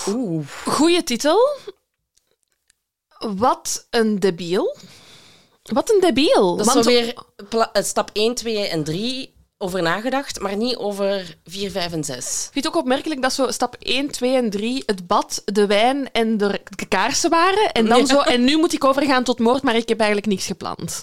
Oeh. 0.07 0.47
Goeie 0.65 1.03
titel. 1.03 1.39
Wat 3.35 3.87
een 3.89 4.19
debiel. 4.19 4.75
Wat 5.63 5.93
een 5.93 5.99
debiel. 6.01 6.55
Dat 6.55 6.75
is 6.75 6.85
weer 6.85 7.13
eh, 7.49 7.83
stap 7.83 8.09
1, 8.13 8.35
2 8.35 8.67
en 8.67 8.83
3 8.83 9.33
over 9.57 9.81
nagedacht, 9.81 10.39
maar 10.39 10.55
niet 10.55 10.75
over 10.75 11.37
4, 11.43 11.71
5 11.71 11.91
en 11.91 12.03
6. 12.03 12.15
Ik 12.17 12.51
vind 12.51 12.65
het 12.65 12.67
ook 12.73 12.81
opmerkelijk 12.81 13.21
dat 13.21 13.33
zo 13.33 13.51
stap 13.51 13.75
1, 13.79 14.11
2 14.11 14.35
en 14.35 14.49
3 14.49 14.83
het 14.85 15.07
bad, 15.07 15.41
de 15.45 15.65
wijn 15.65 16.11
en 16.11 16.37
de, 16.37 16.61
kaarsen 16.89 17.29
waren. 17.29 17.71
En, 17.71 17.85
dan 17.85 17.99
Ja. 17.99 18.05
zo, 18.05 18.19
en 18.19 18.43
nu 18.43 18.57
moet 18.57 18.73
ik 18.73 18.83
overgaan 18.83 19.23
tot 19.23 19.39
moord, 19.39 19.63
maar 19.63 19.75
ik 19.75 19.89
heb 19.89 19.99
eigenlijk 19.99 20.29
niks 20.29 20.45
gepland. 20.45 21.01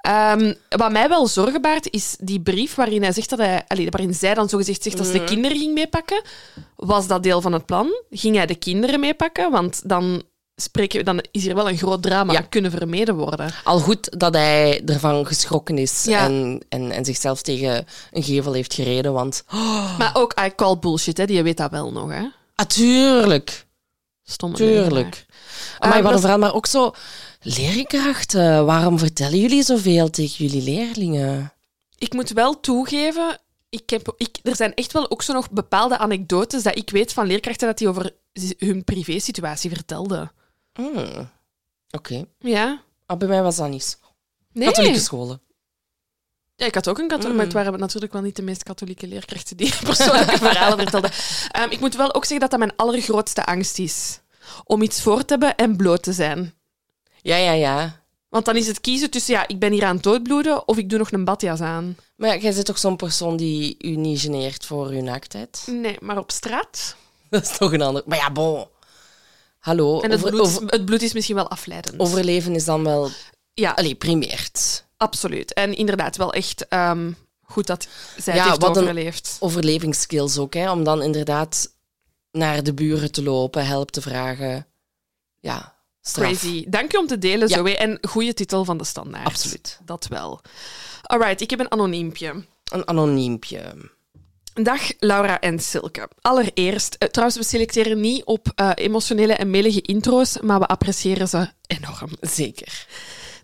Ehm, 0.00 0.54
wat 0.68 0.92
mij 0.92 1.08
wel 1.08 1.26
zorgen 1.26 1.62
baart, 1.62 1.92
is 1.92 2.16
die 2.20 2.40
brief 2.40 2.74
waarin 2.74 3.02
hij 3.02 3.12
zegt 3.12 3.30
dat 3.30 3.38
hij, 3.38 3.64
allee, 3.66 3.90
waarin 3.90 4.14
zij 4.14 4.34
dan 4.34 4.48
zogezegd 4.48 4.82
zegt 4.82 4.96
dat 4.96 5.06
ze 5.06 5.12
de 5.12 5.24
kinderen 5.24 5.56
ging 5.56 5.74
meepakken. 5.74 6.22
Was 6.76 7.06
dat 7.06 7.22
deel 7.22 7.40
van 7.40 7.52
het 7.52 7.66
plan? 7.66 8.02
Ging 8.10 8.36
hij 8.36 8.46
de 8.46 8.54
kinderen 8.54 9.00
meepakken? 9.00 9.50
Want 9.50 9.88
dan, 9.88 10.22
spreken, 10.62 11.04
dan 11.04 11.24
is 11.30 11.42
hier 11.42 11.54
wel 11.54 11.68
een 11.68 11.76
groot 11.78 12.02
drama 12.02 12.32
Ja. 12.32 12.40
kunnen 12.40 12.70
vermeden 12.70 13.14
worden. 13.16 13.52
Al 13.64 13.78
goed 13.80 14.20
dat 14.20 14.34
hij 14.34 14.82
ervan 14.84 15.26
geschrokken 15.26 15.78
is 15.78 16.04
Ja. 16.04 16.24
en, 16.24 16.60
en, 16.68 16.90
en 16.90 17.04
zichzelf 17.04 17.42
tegen 17.42 17.86
een 18.10 18.22
gevel 18.22 18.52
heeft 18.52 18.74
gereden, 18.74 19.12
want... 19.12 19.44
Maar 19.98 20.10
ook, 20.14 20.34
I 20.46 20.54
call 20.54 20.78
bullshit, 20.78 21.16
hè. 21.16 21.26
die 21.26 21.42
weet 21.42 21.56
dat 21.56 21.70
wel 21.70 21.92
nog. 21.92 22.10
Hè. 22.12 22.22
Ah, 22.54 22.66
tuurlijk. 22.66 23.66
Stomme. 24.24 24.56
Tuurlijk. 24.56 25.26
Maar 25.78 25.96
Eh, 25.96 26.02
wat 26.02 26.12
een 26.12 26.20
verhaal, 26.20 26.38
maar 26.38 26.54
ook 26.54 26.66
zo... 26.66 26.92
Leerkrachten, 27.42 28.66
waarom 28.66 28.98
vertellen 28.98 29.38
jullie 29.38 29.62
zoveel 29.62 30.10
tegen 30.10 30.46
jullie 30.46 30.62
leerlingen? 30.62 31.52
Ik 31.98 32.12
moet 32.12 32.30
wel 32.30 32.60
toegeven, 32.60 33.38
ik 33.68 33.90
heb, 33.90 34.14
ik, 34.16 34.38
er 34.42 34.56
zijn 34.56 34.74
echt 34.74 34.92
wel 34.92 35.10
ook 35.10 35.22
zo 35.22 35.32
nog 35.32 35.50
bepaalde 35.50 35.98
anekdotes 35.98 36.62
dat 36.62 36.76
ik 36.76 36.90
weet 36.90 37.12
van 37.12 37.26
leerkrachten 37.26 37.66
dat 37.66 37.78
die 37.78 37.88
over 37.88 38.14
hun 38.58 38.84
privésituatie 38.84 39.70
vertelden. 39.70 40.32
Hmm. 40.78 41.30
Oké. 41.90 42.24
Ja? 42.38 42.82
Ah, 43.06 43.18
bij 43.18 43.28
mij 43.28 43.42
was 43.42 43.56
dat 43.56 43.68
niet 43.68 43.82
zo. 43.84 43.96
Nee. 44.52 44.68
Katholieke 44.68 44.98
scholen. 45.00 45.40
Ja, 46.56 46.66
ik 46.66 46.74
had 46.74 46.88
ook 46.88 46.98
een 46.98 47.08
katholiek, 47.08 47.30
Mm. 47.30 47.36
maar 47.36 47.44
het 47.44 47.54
waren 47.54 47.78
natuurlijk 47.78 48.12
wel 48.12 48.22
niet 48.22 48.36
de 48.36 48.42
meest 48.42 48.62
katholieke 48.62 49.06
leerkrachten 49.06 49.56
die 49.56 49.72
persoonlijke 49.84 50.38
verhalen 50.46 50.78
vertelden. 50.78 51.10
Ehm, 51.50 51.70
ik 51.70 51.80
moet 51.80 51.96
wel 51.96 52.14
ook 52.14 52.22
zeggen 52.24 52.40
dat 52.40 52.50
dat 52.50 52.58
mijn 52.58 52.76
allergrootste 52.76 53.44
angst 53.44 53.78
is. 53.78 54.20
Om 54.64 54.82
iets 54.82 55.02
voor 55.02 55.18
te 55.24 55.32
hebben 55.32 55.56
en 55.56 55.76
bloot 55.76 56.02
te 56.02 56.12
zijn. 56.12 56.54
Ja, 57.22 57.36
ja, 57.36 57.52
ja. 57.52 58.02
Want 58.28 58.44
dan 58.44 58.56
is 58.56 58.66
het 58.66 58.80
kiezen 58.80 59.10
tussen, 59.10 59.34
ja, 59.34 59.48
ik 59.48 59.58
ben 59.58 59.72
hier 59.72 59.84
aan 59.84 59.94
het 59.94 60.04
doodbloeden 60.04 60.68
of 60.68 60.76
ik 60.76 60.88
doe 60.90 60.98
nog 60.98 61.12
een 61.12 61.24
badjas 61.24 61.60
aan. 61.60 61.96
Maar 62.16 62.28
ja, 62.34 62.36
jij 62.40 62.52
bent 62.54 62.66
toch 62.66 62.78
zo'n 62.78 62.96
persoon 62.96 63.36
die 63.36 63.76
u 63.78 63.88
niet 63.96 64.20
geneert 64.20 64.64
voor 64.66 64.86
uw 64.88 65.02
naaktheid? 65.02 65.62
Nee, 65.70 65.96
maar 66.00 66.18
op 66.18 66.30
straat. 66.30 66.96
Dat 67.30 67.42
is 67.42 67.56
toch 67.56 67.72
een 67.72 67.82
ander... 67.82 68.02
Maar 68.06 68.18
ja, 68.18 68.30
bon. 68.32 68.66
Hallo. 69.68 70.00
En 70.00 70.10
het 70.10 70.18
over- 70.20 70.30
bloed, 70.30 70.46
over- 70.46 70.66
het 70.66 70.84
bloed 70.84 71.02
is 71.02 71.12
misschien 71.12 71.34
wel 71.36 71.48
afleidend. 71.50 72.00
overleven 72.00 72.54
is 72.54 72.64
dan 72.64 72.84
wel... 72.84 73.10
Ja, 73.54 73.70
Allee, 73.70 73.94
primeert. 73.94 74.84
Absoluut. 74.96 75.52
En 75.52 75.76
inderdaad, 75.76 76.16
wel 76.16 76.32
echt 76.32 76.68
ehm, 76.68 77.12
goed 77.42 77.66
dat 77.66 77.88
zij 78.16 78.34
Ja, 78.34 78.44
heeft 78.44 78.58
wat 78.62 78.76
een- 78.76 78.82
overleefd. 78.82 79.36
Overlevingsskills 79.40 80.38
ook, 80.38 80.54
hè. 80.54 80.70
Om 80.70 80.84
dan 80.84 81.02
inderdaad 81.02 81.72
naar 82.30 82.62
de 82.62 82.74
buren 82.74 83.12
te 83.12 83.22
lopen, 83.22 83.66
help 83.66 83.90
te 83.90 84.00
vragen. 84.00 84.66
Ja, 85.40 85.74
straf. 86.00 86.26
Crazy. 86.28 86.64
Dank 86.68 86.92
je 86.92 86.98
om 86.98 87.06
te 87.06 87.18
delen, 87.18 87.48
Ja. 87.48 87.56
Zoe. 87.56 87.76
En 87.76 87.98
goede 88.08 88.34
titel 88.34 88.64
van 88.64 88.78
de 88.78 88.84
standaard. 88.84 89.26
Absoluut. 89.26 89.78
Dat 89.84 90.06
wel. 90.06 90.40
Alright, 91.02 91.40
ik 91.40 91.50
heb 91.50 91.60
een 91.60 91.70
anoniempje. 91.70 92.44
Een 92.72 92.88
anoniempje. 92.88 93.74
Dag 94.62 94.92
Laura 94.98 95.40
en 95.40 95.58
Silke. 95.58 96.08
Allereerst, 96.20 96.94
eh, 96.94 97.08
trouwens, 97.08 97.38
we 97.38 97.44
selecteren 97.44 98.00
niet 98.00 98.24
op 98.24 98.52
eh, 98.54 98.70
emotionele 98.74 99.32
en 99.32 99.50
melige 99.50 99.82
intro's, 99.82 100.40
maar 100.40 100.58
we 100.58 100.66
appreciëren 100.66 101.28
ze 101.28 101.48
enorm. 101.66 102.10
Zeker. 102.20 102.86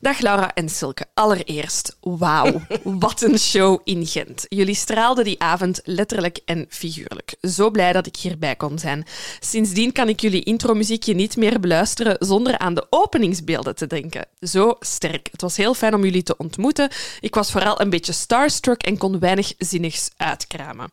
Dag 0.04 0.20
Laura 0.20 0.54
en 0.54 0.68
Silke. 0.68 1.04
Allereerst, 1.14 1.96
wauw, 2.00 2.60
wat 3.04 3.22
een 3.22 3.38
show 3.38 3.80
in 3.84 4.06
Gent. 4.06 4.46
Jullie 4.48 4.74
straalden 4.74 5.24
die 5.24 5.40
avond 5.40 5.80
letterlijk 5.84 6.38
en 6.44 6.66
figuurlijk. 6.68 7.34
Zo 7.40 7.70
blij 7.70 7.92
dat 7.92 8.06
ik 8.06 8.16
hierbij 8.16 8.56
kon 8.56 8.78
zijn. 8.78 9.06
Sindsdien 9.40 9.92
kan 9.92 10.08
ik 10.08 10.20
jullie 10.20 10.42
intromuziekje 10.42 11.14
niet 11.14 11.36
meer 11.36 11.60
beluisteren 11.60 12.16
zonder 12.18 12.58
aan 12.58 12.74
de 12.74 12.86
openingsbeelden 12.90 13.74
te 13.74 13.86
denken. 13.86 14.26
Zo 14.40 14.76
sterk. 14.80 15.28
Het 15.30 15.40
was 15.40 15.56
heel 15.56 15.74
fijn 15.74 15.94
om 15.94 16.04
jullie 16.04 16.22
te 16.22 16.36
ontmoeten. 16.36 16.88
Ik 17.20 17.34
was 17.34 17.52
vooral 17.52 17.80
een 17.80 17.90
beetje 17.90 18.12
starstruck 18.12 18.82
en 18.82 18.98
kon 18.98 19.18
weinig 19.18 19.52
zinnigs 19.58 20.10
uitkramen. 20.16 20.90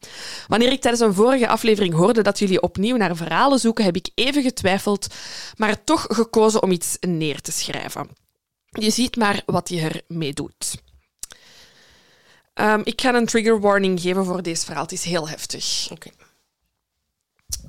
Wanneer 0.47 0.71
ik 0.71 0.81
tijdens 0.81 1.03
een 1.03 1.13
vorige 1.13 1.47
aflevering 1.47 1.93
hoorde 1.93 2.21
dat 2.21 2.39
jullie 2.39 2.61
opnieuw 2.61 2.97
naar 2.97 3.15
verhalen 3.15 3.59
zoeken, 3.59 3.85
heb 3.85 3.95
ik 3.95 4.09
even 4.15 4.43
getwijfeld, 4.43 5.07
maar 5.55 5.83
toch 5.83 6.05
gekozen 6.09 6.63
om 6.63 6.71
iets 6.71 6.97
neer 6.99 7.41
te 7.41 7.51
schrijven. 7.51 8.20
Je 8.79 8.89
ziet 8.89 9.15
maar 9.15 9.41
wat 9.45 9.69
je 9.69 10.01
ermee 10.07 10.33
doet. 10.33 10.81
Ehm, 12.53 12.81
ik 12.83 13.01
ga 13.01 13.13
een 13.13 13.25
trigger 13.25 13.59
warning 13.59 14.01
geven 14.01 14.25
voor 14.25 14.41
deze 14.41 14.65
verhaal. 14.65 14.83
Het 14.83 14.91
is 14.91 15.03
heel 15.03 15.29
heftig. 15.29 15.87
Oké. 15.91 16.09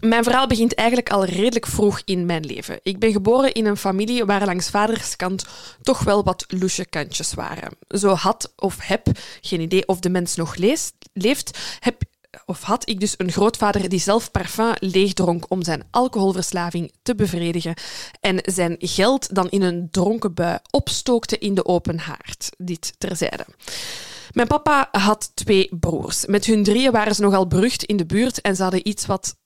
Mijn 0.01 0.25
verhaal 0.25 0.47
begint 0.47 0.75
eigenlijk 0.75 1.11
al 1.11 1.25
redelijk 1.25 1.67
vroeg 1.67 2.03
in 2.05 2.27
mijn 2.27 2.45
leven. 2.45 2.81
Ik 2.83 2.99
ben 2.99 3.13
geboren 3.13 3.53
in 3.53 3.67
een 3.67 3.77
familie 3.77 4.25
waar 4.25 4.45
langs 4.45 4.71
vaders 4.71 5.17
kant 5.17 5.47
toch 5.83 6.03
wel 6.03 6.25
wat 6.25 6.45
loesje 6.49 6.87
kantjes 6.87 7.35
waren. 7.35 7.77
Zo 7.89 8.15
had 8.15 8.53
of 8.57 8.77
heb, 8.81 9.07
geen 9.41 9.61
idee 9.61 9.87
of 9.89 10.01
de 10.01 10.11
mens 10.11 10.35
nog 10.35 10.55
leest, 10.55 10.95
leeft, 11.13 11.77
heb 11.81 12.03
of 12.45 12.63
had 12.63 12.89
ik 12.89 13.01
dus 13.01 13.15
een 13.17 13.33
grootvader 13.33 13.89
die 13.89 14.01
zelf 14.01 14.31
parfum 14.31 14.75
leegdronk 14.79 15.51
om 15.51 15.63
zijn 15.63 15.85
alcoholverslaving 15.91 16.93
te 17.03 17.15
bevredigen 17.15 17.75
en 18.21 18.39
zijn 18.43 18.77
geld 18.79 19.35
dan 19.35 19.51
in 19.51 19.63
een 19.63 19.89
dronken 19.91 20.35
bui 20.35 20.59
opstookte 20.71 21.39
in 21.39 21.55
de 21.55 21.65
open 21.65 21.99
haard. 21.99 22.51
Dit 22.57 22.95
terzijde. 22.99 23.47
Mijn 24.33 24.49
papa 24.49 24.89
had 24.91 25.31
twee 25.35 25.69
broers. 25.81 26.27
Met 26.27 26.45
hun 26.45 26.63
drieën 26.63 26.93
waren 26.93 27.15
ze 27.15 27.23
nogal 27.23 27.47
berucht 27.47 27.85
in 27.85 27.97
de 27.97 28.07
buurt 28.07 28.41
en 28.41 28.57
ze 28.57 28.63
hadden 28.63 28.89
iets 28.89 29.07
wat 29.07 29.37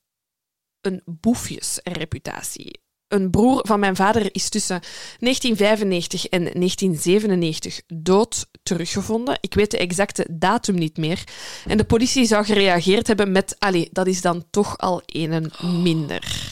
een 0.80 1.02
boefjesreputatie. 1.04 2.80
Een 3.08 3.30
broer 3.30 3.60
van 3.66 3.80
mijn 3.80 3.96
vader 3.96 4.28
is 4.34 4.48
tussen 4.48 4.80
1995 5.18 6.26
en 6.26 6.42
1997 6.42 7.80
dood 7.86 8.46
teruggevonden. 8.62 9.38
Ik 9.40 9.54
weet 9.54 9.70
de 9.70 9.78
exacte 9.78 10.26
datum 10.30 10.74
niet 10.74 10.96
meer. 10.96 11.24
En 11.66 11.76
de 11.76 11.84
politie 11.84 12.26
zou 12.26 12.44
gereageerd 12.44 13.06
hebben 13.06 13.32
met... 13.32 13.56
Allee, 13.58 13.88
dat 13.92 14.06
is 14.06 14.20
dan 14.20 14.44
toch 14.50 14.78
al 14.78 15.02
een 15.06 15.52
minder. 15.82 16.50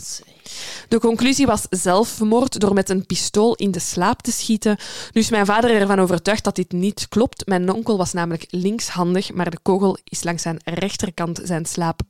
De 0.88 0.98
conclusie 0.98 1.46
was 1.46 1.66
zelfmoord 1.70 2.60
door 2.60 2.74
met 2.74 2.88
een 2.88 3.06
pistool 3.06 3.54
in 3.54 3.70
de 3.70 3.78
slaap 3.78 4.22
te 4.22 4.32
schieten. 4.32 4.76
Nu 5.12 5.20
is 5.20 5.30
mijn 5.30 5.46
vader 5.46 5.70
ervan 5.70 6.00
overtuigd 6.00 6.44
dat 6.44 6.56
dit 6.56 6.72
niet 6.72 7.08
klopt. 7.08 7.46
Mijn 7.46 7.72
onkel 7.72 7.96
was 7.96 8.12
namelijk 8.12 8.46
linkshandig, 8.48 9.32
maar 9.32 9.50
de 9.50 9.58
kogel 9.62 9.98
is 10.04 10.22
langs 10.22 10.42
zijn 10.42 10.60
rechterkant 10.64 11.40
zijn 11.44 11.64
slaap 11.64 12.00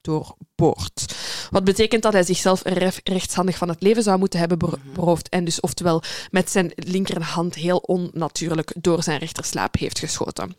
doorboord. 0.00 1.14
Wat 1.50 1.64
betekent 1.64 2.02
dat 2.02 2.12
hij 2.12 2.22
zichzelf 2.22 2.62
ref- 2.64 3.00
rechtshandig 3.04 3.56
van 3.56 3.68
het 3.68 3.82
leven 3.82 4.02
zou 4.02 4.18
moeten 4.18 4.38
hebben 4.38 4.58
bero- 4.58 4.78
beroofd 4.94 5.28
en 5.28 5.44
dus 5.44 5.60
oftewel 5.60 6.02
met 6.30 6.50
zijn 6.50 6.72
linkerhand 6.74 7.54
heel 7.54 7.78
onnatuurlijk 7.78 8.72
door 8.80 9.02
zijn 9.02 9.18
rechterslaap 9.18 9.74
heeft 9.78 9.98
geschoten. 9.98 10.56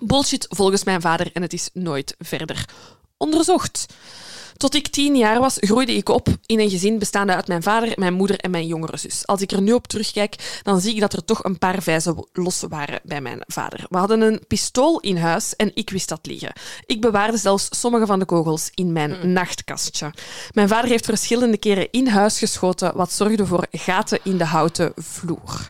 Bullshit 0.00 0.46
volgens 0.48 0.84
mijn 0.84 1.00
vader 1.00 1.30
en 1.32 1.42
het 1.42 1.52
is 1.52 1.70
nooit 1.72 2.14
verder 2.18 2.64
onderzocht. 3.16 3.86
Tot 4.62 4.74
ik 4.74 4.88
tien 4.88 5.16
jaar 5.16 5.40
was, 5.40 5.56
groeide 5.60 5.94
ik 5.94 6.08
op 6.08 6.28
in 6.46 6.60
een 6.60 6.70
gezin 6.70 6.98
bestaande 6.98 7.34
uit 7.34 7.48
mijn 7.48 7.62
vader, 7.62 7.92
mijn 7.96 8.14
moeder 8.14 8.38
en 8.38 8.50
mijn 8.50 8.66
jongere 8.66 8.96
zus. 8.96 9.26
Als 9.26 9.40
ik 9.40 9.52
er 9.52 9.62
nu 9.62 9.72
op 9.72 9.86
terugkijk, 9.86 10.60
dan 10.62 10.80
zie 10.80 10.94
ik 10.94 11.00
dat 11.00 11.12
er 11.12 11.24
toch 11.24 11.44
een 11.44 11.58
paar 11.58 11.82
vijzen 11.82 12.26
los 12.32 12.64
waren 12.68 13.00
bij 13.02 13.20
mijn 13.20 13.42
vader. 13.46 13.86
We 13.88 13.98
hadden 13.98 14.20
een 14.20 14.44
pistool 14.48 15.00
in 15.00 15.16
huis 15.16 15.56
en 15.56 15.70
ik 15.74 15.90
wist 15.90 16.08
dat 16.08 16.26
liggen. 16.26 16.52
Ik 16.86 17.00
bewaarde 17.00 17.36
zelfs 17.36 17.68
sommige 17.70 18.06
van 18.06 18.18
de 18.18 18.24
kogels 18.24 18.70
in 18.74 18.92
mijn 18.92 19.32
nachtkastje. 19.32 20.12
Mijn 20.52 20.68
vader 20.68 20.90
heeft 20.90 21.04
verschillende 21.04 21.56
keren 21.56 21.90
in 21.90 22.06
huis 22.06 22.38
geschoten, 22.38 22.96
wat 22.96 23.12
zorgde 23.12 23.46
voor 23.46 23.66
gaten 23.70 24.18
in 24.22 24.38
de 24.38 24.44
houten 24.44 24.92
vloer. 24.96 25.68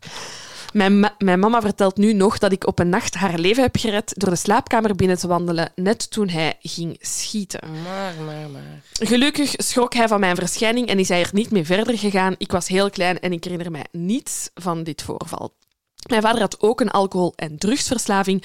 Mijn, 0.72 1.12
mijn 1.18 1.38
mama 1.38 1.60
vertelt 1.60 1.96
nu 1.96 2.12
nog 2.12 2.38
dat 2.38 2.52
ik 2.52 2.66
op 2.66 2.78
een 2.78 2.88
nacht 2.88 3.14
haar 3.14 3.38
leven 3.38 3.62
heb 3.62 3.76
gered 3.76 4.12
door 4.16 4.30
de 4.30 4.36
slaapkamer 4.36 4.96
binnen 4.96 5.18
te 5.18 5.26
wandelen, 5.26 5.72
net 5.74 6.10
toen 6.10 6.28
hij 6.28 6.54
ging 6.60 6.96
schieten. 7.00 7.60
Maar, 7.82 8.14
maar, 8.24 8.50
maar. 8.50 8.82
Gelukkig 8.92 9.52
schrok 9.56 9.94
hij 9.94 10.08
van 10.08 10.20
mijn 10.20 10.36
verschijning 10.36 10.88
en 10.88 10.98
is 10.98 11.08
hij 11.08 11.22
er 11.22 11.30
niet 11.32 11.50
mee 11.50 11.64
verder 11.64 11.98
gegaan. 11.98 12.34
Ik 12.38 12.52
was 12.52 12.68
heel 12.68 12.90
klein 12.90 13.20
en 13.20 13.32
ik 13.32 13.44
herinner 13.44 13.70
mij 13.70 13.86
niets 13.90 14.50
van 14.54 14.82
dit 14.82 15.02
voorval. 15.02 15.54
Mijn 16.08 16.22
vader 16.22 16.40
had 16.40 16.60
ook 16.60 16.80
een 16.80 16.90
alcohol- 16.90 17.32
en 17.36 17.58
drugsverslaving, 17.58 18.44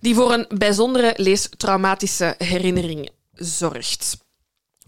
die 0.00 0.14
voor 0.14 0.32
een 0.32 0.46
bijzondere 0.48 1.14
leestraumatische 1.16 2.34
herinnering 2.38 3.10
zorgt. 3.32 4.26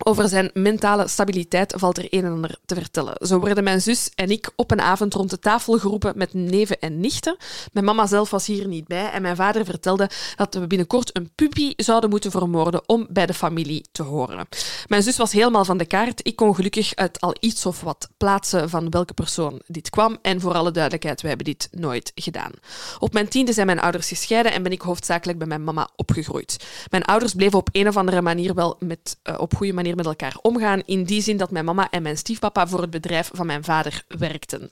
Over 0.02 0.28
zijn 0.28 0.50
mentale 0.54 1.08
stabiliteit 1.08 1.74
valt 1.76 1.98
er 1.98 2.06
een 2.10 2.24
en 2.24 2.32
ander 2.32 2.58
te 2.66 2.74
vertellen. 2.74 3.26
Zo 3.26 3.38
worden 3.38 3.64
mijn 3.64 3.80
zus 3.80 4.10
en 4.14 4.30
ik 4.30 4.50
op 4.56 4.70
een 4.70 4.80
avond 4.80 5.14
rond 5.14 5.30
de 5.30 5.38
tafel 5.38 5.78
geroepen 5.78 6.12
met 6.16 6.34
neven 6.34 6.78
en 6.78 7.00
nichten. 7.00 7.36
Mijn 7.72 7.84
mama 7.84 8.06
zelf 8.06 8.30
was 8.30 8.46
hier 8.46 8.66
niet 8.66 8.86
bij 8.86 9.10
en 9.10 9.22
mijn 9.22 9.36
vader 9.36 9.64
vertelde 9.64 10.10
dat 10.36 10.54
we 10.54 10.66
binnenkort 10.66 11.16
een 11.16 11.30
puppy 11.34 11.72
zouden 11.76 12.10
moeten 12.10 12.30
vermoorden 12.30 12.88
om 12.88 13.06
bij 13.10 13.26
de 13.26 13.34
familie 13.34 13.84
te 13.92 14.02
horen. 14.02 14.46
Mijn 14.86 15.02
zus 15.02 15.16
was 15.16 15.32
helemaal 15.32 15.64
van 15.64 15.78
de 15.78 15.86
kaart. 15.86 16.26
Ik 16.26 16.36
kon 16.36 16.54
gelukkig 16.54 16.94
uit 16.94 17.20
al 17.20 17.34
iets 17.40 17.66
of 17.66 17.80
wat 17.80 18.08
plaatsen 18.16 18.70
van 18.70 18.90
welke 18.90 19.14
persoon 19.14 19.62
dit 19.66 19.90
kwam. 19.90 20.18
En 20.22 20.40
voor 20.40 20.54
alle 20.54 20.70
duidelijkheid, 20.70 21.20
wij 21.20 21.30
hebben 21.30 21.52
dit 21.52 21.68
nooit 21.70 22.12
gedaan. 22.14 22.52
Op 22.98 23.12
mijn 23.12 23.28
tiende 23.28 23.52
zijn 23.52 23.66
mijn 23.66 23.80
ouders 23.80 24.08
gescheiden 24.08 24.52
en 24.52 24.62
ben 24.62 24.72
ik 24.72 24.80
hoofdzakelijk 24.80 25.38
bij 25.38 25.46
mijn 25.46 25.64
mama 25.64 25.88
opgegroeid. 25.96 26.64
Mijn 26.90 27.04
ouders 27.04 27.34
bleven 27.34 27.58
op 27.58 27.68
een 27.72 27.88
of 27.88 27.96
andere 27.96 28.22
manier 28.22 28.54
wel 28.54 28.76
met, 28.78 29.18
uh, 29.24 29.34
op 29.38 29.54
goede 29.54 29.72
manier 29.72 29.89
met 29.96 30.07
elkaar 30.07 30.37
omgaan, 30.42 30.83
in 30.85 31.05
die 31.05 31.22
zin 31.22 31.37
dat 31.37 31.50
mijn 31.50 31.64
mama 31.64 31.90
en 31.90 32.03
mijn 32.03 32.18
stiefpapa 32.18 32.66
voor 32.66 32.81
het 32.81 32.90
bedrijf 32.90 33.31
van 33.33 33.46
mijn 33.46 33.64
vader 33.64 34.05
werkten. 34.09 34.70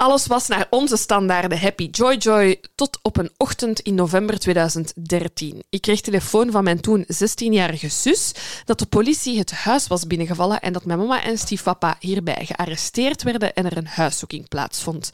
Alles 0.00 0.26
was 0.26 0.48
naar 0.48 0.66
onze 0.70 0.96
standaarden 0.96 1.60
happy 1.60 1.88
joy 1.90 2.16
joy 2.16 2.60
tot 2.74 2.98
op 3.02 3.16
een 3.16 3.30
ochtend 3.36 3.80
in 3.80 3.94
november 3.94 4.38
2013. 4.38 5.62
Ik 5.68 5.80
kreeg 5.80 6.00
telefoon 6.00 6.50
van 6.50 6.64
mijn 6.64 6.80
toen 6.80 7.04
16-jarige 7.04 7.88
zus 7.88 8.32
dat 8.64 8.78
de 8.78 8.86
politie 8.86 9.38
het 9.38 9.50
huis 9.50 9.86
was 9.86 10.06
binnengevallen 10.06 10.60
en 10.60 10.72
dat 10.72 10.84
mijn 10.84 10.98
mama 10.98 11.22
en 11.22 11.38
stiefpapa 11.38 11.96
hierbij 11.98 12.44
gearresteerd 12.46 13.22
werden 13.22 13.54
en 13.54 13.64
er 13.64 13.76
een 13.76 13.86
huiszoeking 13.86 14.48
plaatsvond. 14.48 15.10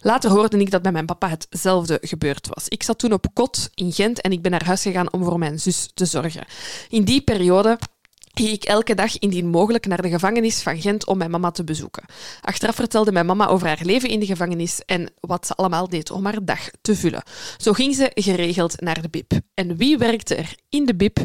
Later 0.00 0.30
hoorde 0.30 0.58
ik 0.58 0.70
dat 0.70 0.82
bij 0.82 0.92
mijn 0.92 1.06
papa 1.06 1.28
hetzelfde 1.28 1.98
gebeurd 2.00 2.48
was. 2.54 2.68
Ik 2.68 2.82
zat 2.82 2.98
toen 2.98 3.12
op 3.12 3.26
kot 3.32 3.70
in 3.74 3.92
Gent 3.92 4.20
en 4.20 4.32
ik 4.32 4.42
ben 4.42 4.50
naar 4.50 4.64
huis 4.64 4.82
gegaan 4.82 5.12
om 5.12 5.24
voor 5.24 5.38
mijn 5.38 5.60
zus 5.60 5.90
te 5.94 6.04
zorgen. 6.04 6.44
In 6.88 7.04
die 7.04 7.20
periode 7.20 7.78
ging 8.34 8.48
ik 8.48 8.64
elke 8.64 8.94
dag 8.94 9.18
indien 9.18 9.46
mogelijk 9.46 9.86
naar 9.86 10.02
de 10.02 10.08
gevangenis 10.08 10.62
van 10.62 10.80
Gent 10.80 11.06
om 11.06 11.18
mijn 11.18 11.30
mama 11.30 11.50
te 11.50 11.64
bezoeken. 11.64 12.04
Achteraf 12.40 12.74
vertelde 12.74 13.12
mijn 13.12 13.26
mama 13.26 13.46
over 13.46 13.66
haar 13.66 13.80
leven 13.82 14.08
in 14.08 14.20
de 14.20 14.26
gevangenis 14.26 14.80
en 14.84 15.12
wat 15.20 15.46
ze 15.46 15.54
allemaal 15.54 15.88
deed 15.88 16.10
om 16.10 16.24
haar 16.24 16.44
dag 16.44 16.70
te 16.80 16.96
vullen. 16.96 17.22
Zo 17.56 17.72
ging 17.72 17.94
ze 17.94 18.10
geregeld 18.14 18.80
naar 18.80 19.02
de 19.02 19.08
BIP. 19.08 19.32
En 19.54 19.76
wie 19.76 19.98
werkte 19.98 20.34
er 20.34 20.54
in 20.68 20.86
de 20.86 20.94
BIP? 20.94 21.18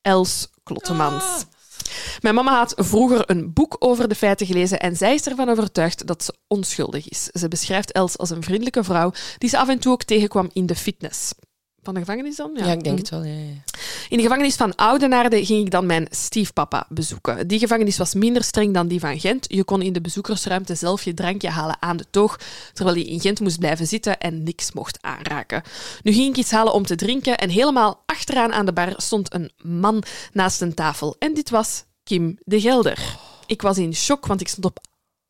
Els 0.00 0.48
Klottemans. 0.62 1.24
Ah. 1.24 1.40
Mijn 2.20 2.34
mama 2.34 2.56
had 2.56 2.74
vroeger 2.76 3.30
een 3.30 3.52
boek 3.52 3.76
over 3.78 4.08
de 4.08 4.14
feiten 4.14 4.46
gelezen 4.46 4.80
en 4.80 4.96
zij 4.96 5.14
is 5.14 5.26
ervan 5.26 5.48
overtuigd 5.48 6.06
dat 6.06 6.24
ze 6.24 6.34
onschuldig 6.46 7.08
is. 7.08 7.24
Ze 7.24 7.48
beschrijft 7.48 7.92
Els 7.92 8.18
als 8.18 8.30
een 8.30 8.42
vriendelijke 8.42 8.84
vrouw 8.84 9.12
die 9.38 9.48
ze 9.48 9.58
af 9.58 9.68
en 9.68 9.78
toe 9.78 9.92
ook 9.92 10.02
tegenkwam 10.02 10.50
in 10.52 10.66
de 10.66 10.76
fitness. 10.76 11.32
Van 11.82 11.94
de 11.94 12.00
gevangenis 12.00 12.36
dan? 12.36 12.50
Ja, 12.54 12.72
ik 12.72 12.84
denk 12.84 12.98
het 12.98 13.08
wel. 13.08 13.24
Ja, 13.24 13.32
ja. 13.32 13.72
In 14.08 14.16
de 14.16 14.22
gevangenis 14.22 14.56
van 14.56 14.74
Oudenaarde 14.74 15.44
ging 15.44 15.64
ik 15.64 15.70
dan 15.70 15.86
mijn 15.86 16.06
stiefpapa 16.10 16.86
bezoeken. 16.88 17.48
Die 17.48 17.58
gevangenis 17.58 17.96
was 17.96 18.14
minder 18.14 18.44
streng 18.44 18.74
dan 18.74 18.88
die 18.88 19.00
van 19.00 19.20
Gent. 19.20 19.44
Je 19.48 19.64
kon 19.64 19.82
in 19.82 19.92
de 19.92 20.00
bezoekersruimte 20.00 20.74
zelf 20.74 21.02
je 21.04 21.14
drankje 21.14 21.48
halen 21.48 21.76
aan 21.80 21.96
de 21.96 22.04
toog, 22.10 22.38
terwijl 22.72 22.96
je 22.96 23.04
in 23.04 23.20
Gent 23.20 23.40
moest 23.40 23.58
blijven 23.58 23.86
zitten 23.86 24.20
en 24.20 24.42
niks 24.42 24.72
mocht 24.72 24.98
aanraken. 25.00 25.62
Nu 26.02 26.12
ging 26.12 26.28
ik 26.28 26.36
iets 26.36 26.50
halen 26.50 26.72
om 26.72 26.86
te 26.86 26.94
drinken 26.94 27.38
en 27.38 27.50
helemaal 27.50 28.02
achteraan 28.06 28.52
aan 28.52 28.66
de 28.66 28.72
bar 28.72 28.94
stond 28.96 29.34
een 29.34 29.50
man 29.62 30.02
naast 30.32 30.60
een 30.60 30.74
tafel. 30.74 31.16
En 31.18 31.34
dit 31.34 31.50
was 31.50 31.84
Kim 32.04 32.38
de 32.44 32.60
Gelder. 32.60 33.16
Ik 33.46 33.62
was 33.62 33.78
in 33.78 33.94
shock, 33.94 34.26
want 34.26 34.40
ik 34.40 34.48
stond 34.48 34.64
op 34.64 34.78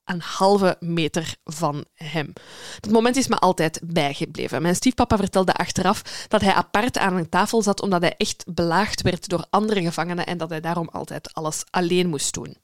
een 0.04 0.20
halve 0.20 0.76
meter 0.80 1.34
van 1.44 1.84
hem. 1.94 2.32
Dat 2.80 2.90
moment 2.90 3.16
is 3.16 3.28
me 3.28 3.36
altijd 3.36 3.80
bijgebleven. 3.84 4.62
Mijn 4.62 4.74
stiefpapa 4.74 5.16
vertelde 5.16 5.52
achteraf 5.52 6.26
dat 6.28 6.40
hij 6.40 6.52
apart 6.52 6.98
aan 6.98 7.16
een 7.16 7.28
tafel 7.28 7.62
zat 7.62 7.82
omdat 7.82 8.00
hij 8.00 8.14
echt 8.16 8.44
belaagd 8.54 9.02
werd 9.02 9.28
door 9.28 9.46
andere 9.50 9.82
gevangenen 9.82 10.26
en 10.26 10.38
dat 10.38 10.50
hij 10.50 10.60
daarom 10.60 10.88
altijd 10.92 11.34
alles 11.34 11.64
alleen 11.70 12.08
moest 12.08 12.34
doen. 12.34 12.56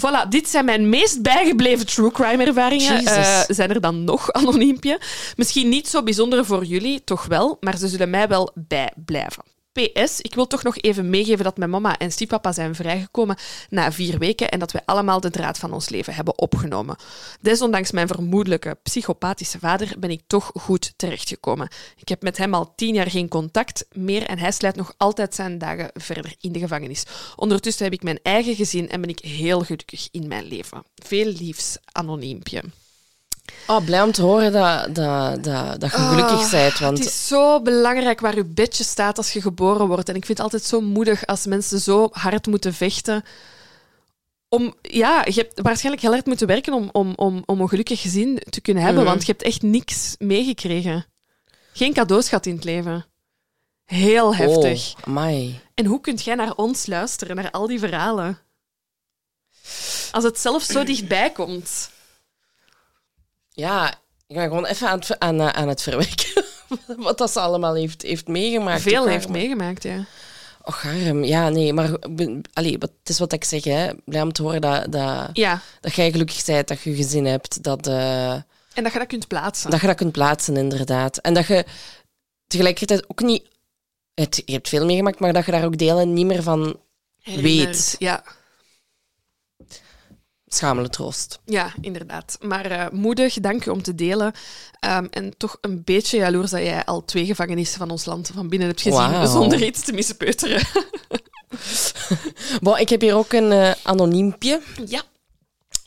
Voilà, 0.00 0.28
dit 0.28 0.48
zijn 0.48 0.64
mijn 0.64 0.88
meest 0.88 1.22
bijgebleven 1.22 1.86
true 1.86 2.10
crime 2.10 2.44
ervaringen. 2.44 3.02
Uh, 3.02 3.40
zijn 3.48 3.70
er 3.70 3.80
dan 3.80 4.04
nog 4.04 4.32
anoniempje? 4.32 5.00
Misschien 5.36 5.68
niet 5.68 5.88
zo 5.88 6.02
bijzonder 6.02 6.44
voor 6.44 6.64
jullie, 6.64 7.04
toch 7.04 7.26
wel, 7.26 7.56
maar 7.60 7.76
ze 7.76 7.88
zullen 7.88 8.10
mij 8.10 8.28
wel 8.28 8.52
bijblijven. 8.54 9.53
PS, 9.74 10.20
ik 10.20 10.34
wil 10.34 10.46
toch 10.46 10.62
nog 10.62 10.76
even 10.76 11.10
meegeven 11.10 11.44
dat 11.44 11.56
mijn 11.56 11.70
mama 11.70 11.98
en 11.98 12.12
stiefpapa 12.12 12.52
zijn 12.52 12.74
vrijgekomen 12.74 13.36
na 13.70 13.92
vier 13.92 14.18
weken 14.18 14.50
en 14.50 14.58
dat 14.58 14.72
wij 14.72 14.82
allemaal 14.84 15.20
de 15.20 15.30
draad 15.30 15.58
van 15.58 15.72
ons 15.72 15.88
leven 15.88 16.14
hebben 16.14 16.38
opgenomen. 16.38 16.96
Desondanks 17.40 17.90
mijn 17.90 18.06
vermoedelijke 18.06 18.78
psychopathische 18.82 19.58
vader 19.58 19.94
ben 19.98 20.10
ik 20.10 20.22
toch 20.26 20.50
goed 20.54 20.92
terechtgekomen. 20.96 21.68
Ik 21.96 22.08
heb 22.08 22.22
met 22.22 22.36
hem 22.36 22.54
al 22.54 22.72
tien 22.74 22.94
jaar 22.94 23.10
geen 23.10 23.28
contact 23.28 23.86
meer 23.92 24.22
en 24.22 24.38
hij 24.38 24.52
slijt 24.52 24.76
nog 24.76 24.94
altijd 24.96 25.34
zijn 25.34 25.58
dagen 25.58 25.90
verder 25.94 26.34
in 26.40 26.52
de 26.52 26.58
gevangenis. 26.58 27.04
Ondertussen 27.36 27.84
heb 27.84 27.92
ik 27.92 28.02
mijn 28.02 28.20
eigen 28.22 28.54
gezin 28.54 28.88
en 28.88 29.00
ben 29.00 29.10
ik 29.10 29.18
heel 29.18 29.60
gelukkig 29.60 30.08
in 30.10 30.28
mijn 30.28 30.44
leven. 30.44 30.84
Veel 30.94 31.26
liefs, 31.26 31.76
anoniempje. 31.92 32.62
Oh, 33.66 33.84
blij 33.84 34.02
om 34.02 34.12
te 34.12 34.22
horen 34.22 34.52
dat, 34.52 34.94
dat, 34.94 35.44
dat, 35.44 35.80
dat 35.80 35.90
je 35.90 35.96
gelukkig 35.96 36.44
oh, 36.44 36.50
bent. 36.50 36.78
Want... 36.78 36.98
Het 36.98 37.06
is 37.06 37.26
zo 37.26 37.62
belangrijk 37.62 38.20
waar 38.20 38.36
je 38.36 38.44
bedje 38.44 38.84
staat 38.84 39.16
als 39.16 39.32
je 39.32 39.40
geboren 39.40 39.86
wordt. 39.86 40.08
En 40.08 40.14
ik 40.14 40.24
vind 40.24 40.38
het 40.38 40.46
altijd 40.46 40.64
zo 40.64 40.80
moedig 40.80 41.26
als 41.26 41.46
mensen 41.46 41.80
zo 41.80 42.08
hard 42.12 42.46
moeten 42.46 42.74
vechten. 42.74 43.24
Om, 44.48 44.74
ja, 44.82 45.24
je 45.24 45.40
hebt 45.40 45.60
waarschijnlijk 45.60 46.02
heel 46.02 46.12
hard 46.12 46.26
moeten 46.26 46.46
werken 46.46 46.72
om, 46.72 46.88
om, 46.92 47.12
om, 47.16 47.42
om 47.46 47.60
een 47.60 47.68
gelukkig 47.68 48.00
gezin 48.00 48.42
te 48.50 48.60
kunnen 48.60 48.82
hebben. 48.82 49.02
Mhm. 49.02 49.12
Want 49.12 49.26
je 49.26 49.32
hebt 49.32 49.44
echt 49.44 49.62
niks 49.62 50.14
meegekregen. 50.18 51.06
Geen 51.72 51.92
cadeaus 51.92 52.28
gehad 52.28 52.46
in 52.46 52.54
het 52.54 52.64
leven. 52.64 53.06
Heel 53.84 54.34
heftig. 54.34 54.94
Oh, 55.08 55.28
en 55.74 55.86
hoe 55.86 56.00
kunt 56.00 56.24
jij 56.24 56.34
naar 56.34 56.54
ons 56.54 56.86
luisteren, 56.86 57.36
naar 57.36 57.50
al 57.50 57.66
die 57.66 57.78
verhalen? 57.78 58.38
Als 60.12 60.24
het 60.24 60.38
zelf 60.38 60.62
zo 60.62 60.84
dichtbij 60.84 61.30
komt. 61.30 61.90
Ja, 63.56 63.94
ik 64.26 64.36
ga 64.36 64.42
gewoon 64.42 64.66
even 64.66 64.88
aan 64.88 64.98
het, 64.98 65.18
aan, 65.18 65.40
eh, 65.40 65.48
aan 65.48 65.68
het 65.68 65.82
verwerken. 65.82 66.44
Wat 66.96 67.18
dat 67.18 67.30
ze 67.30 67.40
allemaal 67.40 67.74
heeft, 67.74 68.02
heeft 68.02 68.28
meegemaakt. 68.28 68.82
Veel 68.82 69.06
heeft 69.06 69.28
meegemaakt, 69.28 69.82
ja. 69.82 70.04
Och, 70.62 70.84
arm. 70.84 71.24
Ja, 71.24 71.48
nee, 71.48 71.72
maar 71.72 71.90
allee, 72.52 72.76
het 72.78 73.08
is 73.08 73.18
wat 73.18 73.32
ik 73.32 73.44
zeg, 73.44 73.64
hè. 73.64 73.90
Blij 74.04 74.22
om 74.22 74.32
te 74.32 74.42
horen 74.42 74.60
dat, 74.60 74.92
dat, 74.92 75.30
ja. 75.32 75.60
dat 75.80 75.94
jij 75.94 76.10
gelukkig 76.10 76.44
bent, 76.44 76.68
dat 76.68 76.82
je 76.82 76.94
gezin 76.94 77.26
hebt. 77.26 77.62
Dat, 77.62 77.86
uh, 77.86 78.32
en 78.32 78.82
dat 78.82 78.92
je 78.92 78.98
dat 78.98 79.06
kunt 79.08 79.28
plaatsen. 79.28 79.70
Dat 79.70 79.80
je 79.80 79.86
dat 79.86 79.96
kunt 79.96 80.12
plaatsen, 80.12 80.56
inderdaad. 80.56 81.16
En 81.16 81.34
dat 81.34 81.46
je 81.46 81.64
tegelijkertijd 82.46 83.08
ook 83.08 83.20
niet... 83.20 83.42
Het, 84.14 84.42
je 84.44 84.52
hebt 84.52 84.68
veel 84.68 84.84
meegemaakt, 84.84 85.18
maar 85.18 85.32
dat 85.32 85.44
je 85.44 85.50
daar 85.50 85.64
ook 85.64 85.78
delen 85.78 86.12
niet 86.12 86.26
meer 86.26 86.42
van 86.42 86.80
weet. 87.24 87.96
Ja 87.98 88.24
schamele 90.54 90.88
troost. 90.88 91.38
Ja, 91.44 91.72
inderdaad. 91.80 92.38
Maar 92.40 92.70
uh, 92.70 92.86
moedig, 92.90 93.34
dank 93.40 93.64
je 93.64 93.72
om 93.72 93.82
te 93.82 93.94
delen. 93.94 94.32
Um, 94.80 95.08
en 95.10 95.36
toch 95.36 95.58
een 95.60 95.82
beetje 95.84 96.16
jaloers 96.16 96.50
dat 96.50 96.60
jij 96.60 96.84
al 96.84 97.04
twee 97.04 97.26
gevangenissen 97.26 97.78
van 97.78 97.90
ons 97.90 98.04
land 98.04 98.30
van 98.34 98.48
binnen 98.48 98.68
hebt 98.68 98.80
gezien, 98.80 99.10
wow. 99.10 99.26
zonder 99.26 99.64
iets 99.64 99.84
te 99.84 99.92
mispeuteren. 99.92 100.66
bon, 102.62 102.78
ik 102.78 102.88
heb 102.88 103.00
hier 103.00 103.14
ook 103.14 103.32
een 103.32 103.52
uh, 103.52 103.70
anoniempje. 103.82 104.60
Ja. 104.86 105.02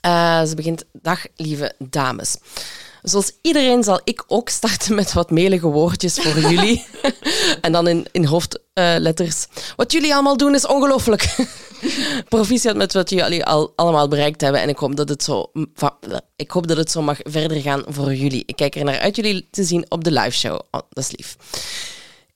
Uh, 0.06 0.48
ze 0.48 0.56
begint, 0.56 0.84
dag 0.92 1.26
lieve 1.36 1.74
dames. 1.80 2.38
Zoals 3.04 3.32
iedereen 3.42 3.84
zal 3.84 4.02
ik 4.04 4.24
ook 4.28 4.50
starten 4.50 4.96
met 4.96 5.14
wat 5.14 5.32
melige 5.32 5.68
woordjes 5.68 6.20
voor 6.20 6.40
jullie. 6.52 6.86
en 7.62 7.72
dan 7.72 7.88
in, 7.88 8.08
in 8.12 8.26
hoofdletters. 8.26 9.48
wat 9.76 9.92
jullie 9.92 10.14
allemaal 10.14 10.38
doen 10.38 10.56
is 10.56 10.68
ongelooflijk. 10.68 11.36
Proficiat 12.30 12.76
met 12.76 12.94
wat 12.94 13.10
jullie 13.10 13.46
al, 13.46 13.74
allemaal 13.76 14.08
bereikt 14.08 14.42
hebben. 14.42 14.62
En 14.62 14.70
ik 14.70 14.78
hoop, 14.78 14.96
dat 14.96 15.10
het 15.10 15.24
zo, 15.24 15.52
ik 16.36 16.52
hoop 16.52 16.68
dat 16.68 16.78
het 16.78 16.92
zo 16.92 17.02
mag 17.02 17.18
verder 17.24 17.62
gaan 17.62 17.84
voor 17.88 18.14
jullie. 18.14 18.44
Ik 18.46 18.56
kijk 18.56 18.76
er 18.76 18.84
naar 18.84 19.00
uit 19.00 19.16
jullie 19.16 19.48
te 19.52 19.64
zien 19.64 19.86
op 19.90 20.04
de 20.04 20.12
live 20.12 20.32
show. 20.32 20.60
Oh, 20.72 20.82
dat 20.90 21.04
is 21.04 21.12
lief. 21.18 21.36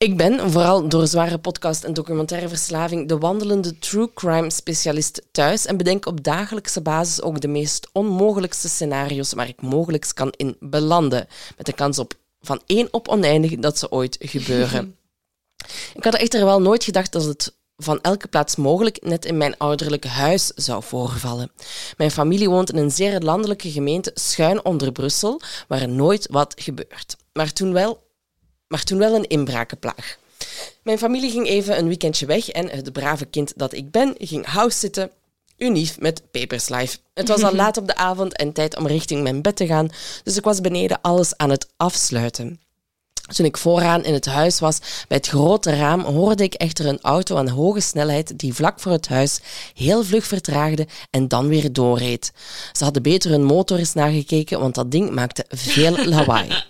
Ik 0.01 0.17
ben, 0.17 0.51
vooral 0.51 0.87
door 0.87 1.07
zware 1.07 1.37
podcast 1.37 1.83
en 1.83 1.93
documentaire 1.93 2.47
verslaving, 2.47 3.07
de 3.07 3.17
wandelende 3.17 3.79
true 3.79 4.13
crime 4.13 4.49
specialist 4.49 5.21
thuis 5.31 5.65
en 5.65 5.77
bedenk 5.77 6.05
op 6.05 6.23
dagelijkse 6.23 6.81
basis 6.81 7.21
ook 7.21 7.41
de 7.41 7.47
meest 7.47 7.89
onmogelijkste 7.91 8.69
scenario's 8.69 9.33
waar 9.33 9.47
ik 9.47 9.61
mogelijk 9.61 10.11
kan 10.13 10.33
in 10.37 10.55
belanden. 10.59 11.27
Met 11.57 11.65
de 11.65 11.73
kans 11.73 11.99
op 11.99 12.13
van 12.39 12.61
één 12.65 12.87
op 12.91 13.07
oneindig 13.07 13.55
dat 13.55 13.77
ze 13.77 13.91
ooit 13.91 14.17
gebeuren. 14.19 14.95
ik 15.97 16.03
had 16.03 16.15
echter 16.15 16.45
wel 16.45 16.61
nooit 16.61 16.83
gedacht 16.83 17.11
dat 17.11 17.23
het 17.23 17.55
van 17.75 18.01
elke 18.01 18.27
plaats 18.27 18.55
mogelijk 18.55 19.03
net 19.03 19.25
in 19.25 19.37
mijn 19.37 19.57
ouderlijke 19.57 20.07
huis 20.07 20.47
zou 20.47 20.83
voorvallen. 20.83 21.51
Mijn 21.97 22.11
familie 22.11 22.49
woont 22.49 22.71
in 22.71 22.77
een 22.77 22.91
zeer 22.91 23.19
landelijke 23.19 23.71
gemeente 23.71 24.11
schuin 24.13 24.65
onder 24.65 24.91
Brussel, 24.91 25.41
waar 25.67 25.89
nooit 25.89 26.27
wat 26.31 26.53
gebeurt. 26.57 27.15
Maar 27.33 27.53
toen 27.53 27.73
wel 27.73 28.09
maar 28.71 28.83
toen 28.83 28.97
wel 28.97 29.15
een 29.15 29.27
inbrakenplaag. 29.27 30.17
Mijn 30.83 30.97
familie 30.97 31.31
ging 31.31 31.47
even 31.47 31.77
een 31.77 31.87
weekendje 31.87 32.25
weg 32.25 32.49
en 32.49 32.69
het 32.69 32.93
brave 32.93 33.25
kind 33.25 33.53
dat 33.55 33.73
ik 33.73 33.91
ben 33.91 34.15
ging 34.17 34.45
house 34.45 34.77
zitten, 34.77 35.11
unief 35.57 35.99
met 35.99 36.31
Paperslife. 36.31 36.97
Het 37.13 37.27
was 37.27 37.43
al 37.43 37.55
laat 37.61 37.77
op 37.77 37.87
de 37.87 37.95
avond 37.95 38.37
en 38.37 38.51
tijd 38.51 38.77
om 38.77 38.87
richting 38.87 39.23
mijn 39.23 39.41
bed 39.41 39.55
te 39.55 39.65
gaan, 39.65 39.89
dus 40.23 40.37
ik 40.37 40.43
was 40.43 40.61
beneden 40.61 41.01
alles 41.01 41.37
aan 41.37 41.49
het 41.49 41.67
afsluiten. 41.77 42.59
Toen 43.35 43.45
ik 43.45 43.57
vooraan 43.57 44.03
in 44.03 44.13
het 44.13 44.25
huis 44.25 44.59
was, 44.59 44.79
bij 45.07 45.17
het 45.17 45.27
grote 45.27 45.75
raam, 45.75 46.01
hoorde 46.01 46.43
ik 46.43 46.53
echter 46.53 46.85
een 46.85 47.01
auto 47.01 47.37
aan 47.37 47.47
hoge 47.47 47.79
snelheid 47.79 48.39
die 48.39 48.53
vlak 48.53 48.79
voor 48.79 48.91
het 48.91 49.07
huis 49.07 49.39
heel 49.73 50.03
vlug 50.03 50.25
vertraagde 50.25 50.87
en 51.09 51.27
dan 51.27 51.47
weer 51.47 51.73
doorreed. 51.73 52.31
Ze 52.71 52.83
hadden 52.83 53.03
beter 53.03 53.31
hun 53.31 53.43
motor 53.43 53.77
eens 53.77 53.93
nagekeken, 53.93 54.59
want 54.59 54.75
dat 54.75 54.91
ding 54.91 55.11
maakte 55.11 55.45
veel 55.47 56.05
lawaai. 56.13 56.63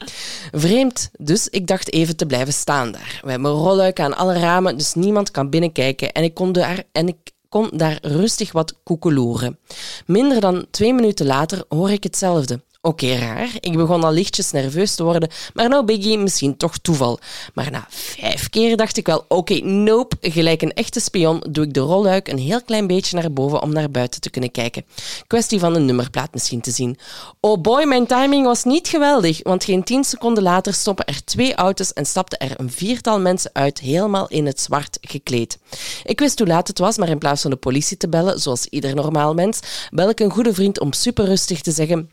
Vreemd, 0.52 1.10
dus 1.18 1.48
ik 1.48 1.68
dacht 1.68 1.94
even 1.94 2.16
te 2.16 2.26
blijven 2.26 2.54
staan 2.54 2.92
daar. 2.92 3.20
We 3.24 3.32
hebben 3.32 3.52
rolluiken 3.52 4.06
aan 4.06 4.18
alle 4.18 4.40
ramen, 4.40 4.78
dus 4.78 4.94
niemand 4.94 5.32
kan 5.32 5.50
binnenkijken 5.50 6.12
en 6.12 6.24
ik 6.24 6.34
kon 6.34 6.52
daar, 6.52 6.84
en 6.92 7.08
ik 7.08 7.18
kon 7.50 7.70
daar 7.74 7.98
rustig 8.02 8.52
wat 8.52 8.76
koekeloeren. 8.84 9.60
Minder 10.06 10.40
dan 10.40 10.66
twee 10.72 10.94
minuten 10.94 11.26
later 11.26 11.64
hoor 11.70 11.92
ik 11.92 12.04
hetzelfde. 12.04 12.62
Oké, 12.84 13.16
raar. 13.16 13.50
Ik 13.60 13.78
begon 13.78 14.04
al 14.04 14.12
lichtjes 14.12 14.52
nerveus 14.52 14.96
te 14.96 15.04
worden, 15.04 15.30
maar 15.54 15.70
nou 15.70 15.86
Biggie, 15.86 16.18
misschien 16.18 16.58
toch 16.58 16.78
toeval. 16.78 17.20
Maar 17.54 17.72
na 17.72 17.86
vijf 17.90 18.50
keer 18.50 18.78
dacht 18.78 18.98
ik 18.98 19.06
wel, 19.06 19.26
oké, 19.28 19.54
nope. 19.64 20.16
Gelijk 20.22 20.62
een 20.62 20.74
echte 20.74 21.00
spion 21.00 21.44
doe 21.50 21.66
ik 21.66 21.74
de 21.74 21.80
rolluik 21.80 22.28
een 22.28 22.38
heel 22.38 22.62
klein 22.62 22.88
beetje 22.88 23.18
naar 23.18 23.32
boven 23.32 23.62
om 23.62 23.74
naar 23.74 23.92
buiten 23.92 24.22
te 24.22 24.30
kunnen 24.30 24.52
kijken. 24.52 24.86
Kwestie 25.28 25.60
van 25.60 25.76
een 25.76 25.86
nummerplaat 25.86 26.34
misschien 26.34 26.62
te 26.62 26.72
zien. 26.72 26.98
Oh 27.40 27.62
boy, 27.62 27.84
mijn 27.84 28.06
timing 28.06 28.46
was 28.46 28.64
niet 28.64 28.88
geweldig, 28.88 29.40
want 29.44 29.64
geen 29.64 29.84
tien 29.84 30.04
seconden 30.04 30.44
later 30.44 30.74
stoppen 30.74 31.06
er 31.06 31.24
twee 31.24 31.56
auto's 31.56 31.94
en 31.94 32.06
stapten 32.06 32.40
er 32.40 32.60
een 32.60 32.72
viertal 32.72 33.20
mensen 33.20 33.50
uit, 33.54 33.80
helemaal 33.80 34.28
in 34.28 34.46
het 34.46 34.60
zwart 34.60 34.98
gekleed. 35.02 35.58
Ik 36.04 36.20
wist 36.20 36.40
hoe 36.40 36.48
laat 36.48 36.68
het 36.68 36.80
was, 36.80 36.98
maar 36.98 37.10
in 37.10 37.18
plaats 37.18 37.42
van 37.42 37.52
de 37.52 37.58
politie 37.58 37.98
te 37.98 38.10
bellen, 38.10 38.40
zoals 38.40 38.66
ieder 38.66 38.96
normaal 38.96 39.34
mens, 39.34 39.60
bel 39.92 40.10
ik 40.10 40.20
een 40.20 40.32
goede 40.32 40.54
vriend 40.54 40.80
om 40.80 40.94
super 40.94 41.26
rustig 41.26 41.62
te 41.62 41.72
zeggen 41.72 42.10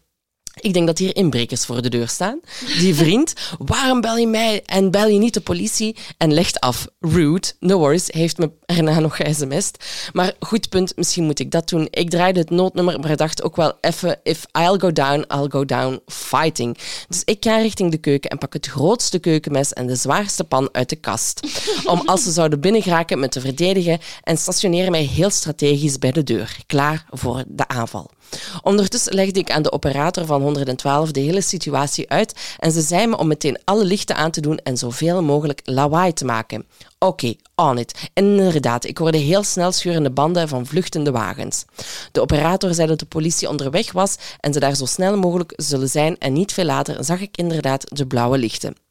ik 0.60 0.72
denk 0.72 0.86
dat 0.86 0.98
hier 0.98 1.16
inbrekers 1.16 1.64
voor 1.64 1.82
de 1.82 1.88
deur 1.88 2.08
staan. 2.08 2.40
Die 2.78 2.94
vriend, 2.94 3.32
waarom 3.58 4.00
bel 4.00 4.16
je 4.16 4.26
mij 4.26 4.62
en 4.64 4.90
bel 4.90 5.08
je 5.08 5.18
niet 5.18 5.34
de 5.34 5.40
politie? 5.40 5.96
En 6.16 6.32
legt 6.32 6.60
af. 6.60 6.86
Rude, 7.00 7.52
no 7.60 7.78
worries, 7.78 8.06
heeft 8.06 8.38
me 8.38 8.50
erna 8.66 8.98
nog 9.00 9.16
sms'd. 9.30 9.84
Maar 10.12 10.32
goed 10.40 10.68
punt, 10.68 10.96
misschien 10.96 11.24
moet 11.24 11.38
ik 11.38 11.50
dat 11.50 11.68
doen. 11.68 11.88
Ik 11.90 12.10
draaide 12.10 12.40
het 12.40 12.50
noodnummer, 12.50 13.00
maar 13.00 13.16
dacht 13.16 13.42
ook 13.42 13.56
wel 13.56 13.72
even, 13.80 14.20
if 14.22 14.46
I'll 14.52 14.78
go 14.78 14.92
down, 14.92 15.24
I'll 15.34 15.48
go 15.48 15.64
down 15.64 16.00
fighting. 16.06 16.78
Dus 17.08 17.22
ik 17.24 17.44
ga 17.44 17.56
richting 17.56 17.90
de 17.90 17.98
keuken 17.98 18.30
en 18.30 18.38
pak 18.38 18.52
het 18.52 18.66
grootste 18.66 19.18
keukenmes 19.18 19.72
en 19.72 19.86
de 19.86 19.96
zwaarste 19.96 20.44
pan 20.44 20.68
uit 20.72 20.88
de 20.88 20.96
kast. 20.96 21.40
Om 21.84 22.02
als 22.04 22.22
ze 22.22 22.30
zouden 22.30 22.60
binnengeraken 22.60 23.18
me 23.18 23.28
te 23.28 23.40
verdedigen 23.40 23.98
en 24.22 24.36
stationeren 24.36 24.90
mij 24.90 25.02
heel 25.02 25.30
strategisch 25.30 25.98
bij 25.98 26.12
de 26.12 26.22
deur, 26.22 26.56
klaar 26.66 27.06
voor 27.10 27.44
de 27.46 27.68
aanval. 27.68 28.10
Ondertussen 28.62 29.14
legde 29.14 29.40
ik 29.40 29.50
aan 29.50 29.62
de 29.62 29.72
operator 29.72 30.26
van 30.26 30.42
112 30.42 31.10
de 31.10 31.20
hele 31.20 31.40
situatie 31.40 32.10
uit 32.10 32.56
en 32.58 32.72
ze 32.72 32.80
zei 32.80 33.06
me 33.06 33.16
om 33.16 33.26
meteen 33.26 33.58
alle 33.64 33.84
lichten 33.84 34.16
aan 34.16 34.30
te 34.30 34.40
doen 34.40 34.58
en 34.58 34.76
zoveel 34.76 35.22
mogelijk 35.22 35.60
lawaai 35.64 36.12
te 36.12 36.24
maken. 36.24 36.66
Oké, 36.98 37.34
on 37.54 37.78
it. 37.78 38.10
Inderdaad, 38.14 38.84
ik 38.84 38.98
hoorde 38.98 39.18
heel 39.18 39.42
snel 39.42 39.72
schurende 39.72 40.10
banden 40.10 40.48
van 40.48 40.66
vluchtende 40.66 41.10
wagens. 41.10 41.64
De 42.12 42.20
operator 42.20 42.74
zei 42.74 42.88
dat 42.88 42.98
de 42.98 43.06
politie 43.06 43.48
onderweg 43.48 43.92
was 43.92 44.16
en 44.40 44.52
ze 44.52 44.60
daar 44.60 44.74
zo 44.74 44.84
snel 44.84 45.16
mogelijk 45.16 45.52
zullen 45.56 45.88
zijn 45.88 46.18
en 46.18 46.32
niet 46.32 46.52
veel 46.52 46.64
later 46.64 47.04
zag 47.04 47.20
ik 47.20 47.36
inderdaad 47.36 47.96
de 47.96 48.06
blauwe 48.06 48.38
lichten. 48.38 48.87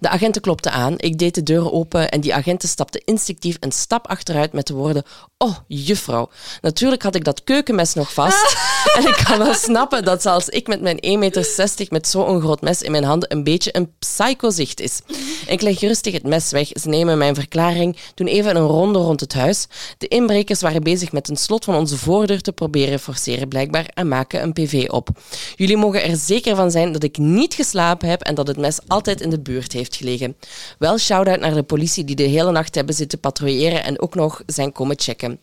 De 0.00 0.08
agenten 0.08 0.42
klopten 0.42 0.72
aan, 0.72 0.94
ik 0.96 1.18
deed 1.18 1.34
de 1.34 1.42
deur 1.42 1.72
open 1.72 2.10
en 2.10 2.20
die 2.20 2.34
agenten 2.34 2.68
stapten 2.68 3.02
instinctief 3.04 3.56
een 3.60 3.72
stap 3.72 4.06
achteruit 4.06 4.52
met 4.52 4.66
de 4.66 4.74
woorden 4.74 5.04
Oh, 5.38 5.56
juffrouw. 5.66 6.28
Natuurlijk 6.60 7.02
had 7.02 7.14
ik 7.14 7.24
dat 7.24 7.44
keukenmes 7.44 7.94
nog 7.94 8.12
vast. 8.12 8.56
en 8.98 9.06
ik 9.06 9.22
kan 9.24 9.38
wel 9.38 9.54
snappen 9.54 10.04
dat 10.04 10.22
zelfs 10.22 10.48
ik 10.48 10.66
met 10.66 10.80
mijn 10.80 10.96
1,60 10.96 11.18
meter 11.18 11.86
met 11.88 12.08
zo'n 12.08 12.40
groot 12.40 12.60
mes 12.60 12.82
in 12.82 12.90
mijn 12.90 13.04
handen 13.04 13.32
een 13.32 13.44
beetje 13.44 13.76
een 13.76 13.92
psychozicht 13.98 14.80
is. 14.80 15.00
Ik 15.46 15.62
leg 15.62 15.80
rustig 15.80 16.12
het 16.12 16.22
mes 16.22 16.50
weg. 16.50 16.68
Ze 16.72 16.88
nemen 16.88 17.18
mijn 17.18 17.34
verklaring, 17.34 17.96
doen 18.14 18.26
even 18.26 18.56
een 18.56 18.66
ronde 18.66 18.98
rond 18.98 19.20
het 19.20 19.34
huis. 19.34 19.66
De 19.98 20.08
inbrekers 20.08 20.60
waren 20.60 20.82
bezig 20.82 21.12
met 21.12 21.28
een 21.28 21.36
slot 21.36 21.64
van 21.64 21.74
onze 21.74 21.98
voordeur 21.98 22.40
te 22.40 22.52
proberen 22.52 23.00
forceren 23.00 23.48
blijkbaar 23.48 23.86
en 23.94 24.08
maken 24.08 24.42
een 24.42 24.52
PV 24.52 24.88
op. 24.90 25.08
Jullie 25.56 25.76
mogen 25.76 26.04
er 26.04 26.16
zeker 26.16 26.56
van 26.56 26.70
zijn 26.70 26.92
dat 26.92 27.02
ik 27.02 27.18
niet 27.18 27.54
geslapen 27.54 28.08
heb 28.08 28.22
en 28.22 28.34
dat 28.34 28.46
het 28.46 28.56
mes 28.56 28.78
altijd 28.86 29.20
in 29.20 29.30
de 29.30 29.40
buurt 29.40 29.63
heeft 29.72 29.96
gelegen. 29.96 30.36
Wel 30.78 30.98
shout-out 30.98 31.40
naar 31.40 31.54
de 31.54 31.62
politie 31.62 32.04
die 32.04 32.16
de 32.16 32.22
hele 32.22 32.50
nacht 32.50 32.74
hebben 32.74 32.94
zitten 32.94 33.20
patrouilleren 33.20 33.84
en 33.84 34.00
ook 34.00 34.14
nog 34.14 34.42
zijn 34.46 34.72
komen 34.72 35.00
checken. 35.00 35.38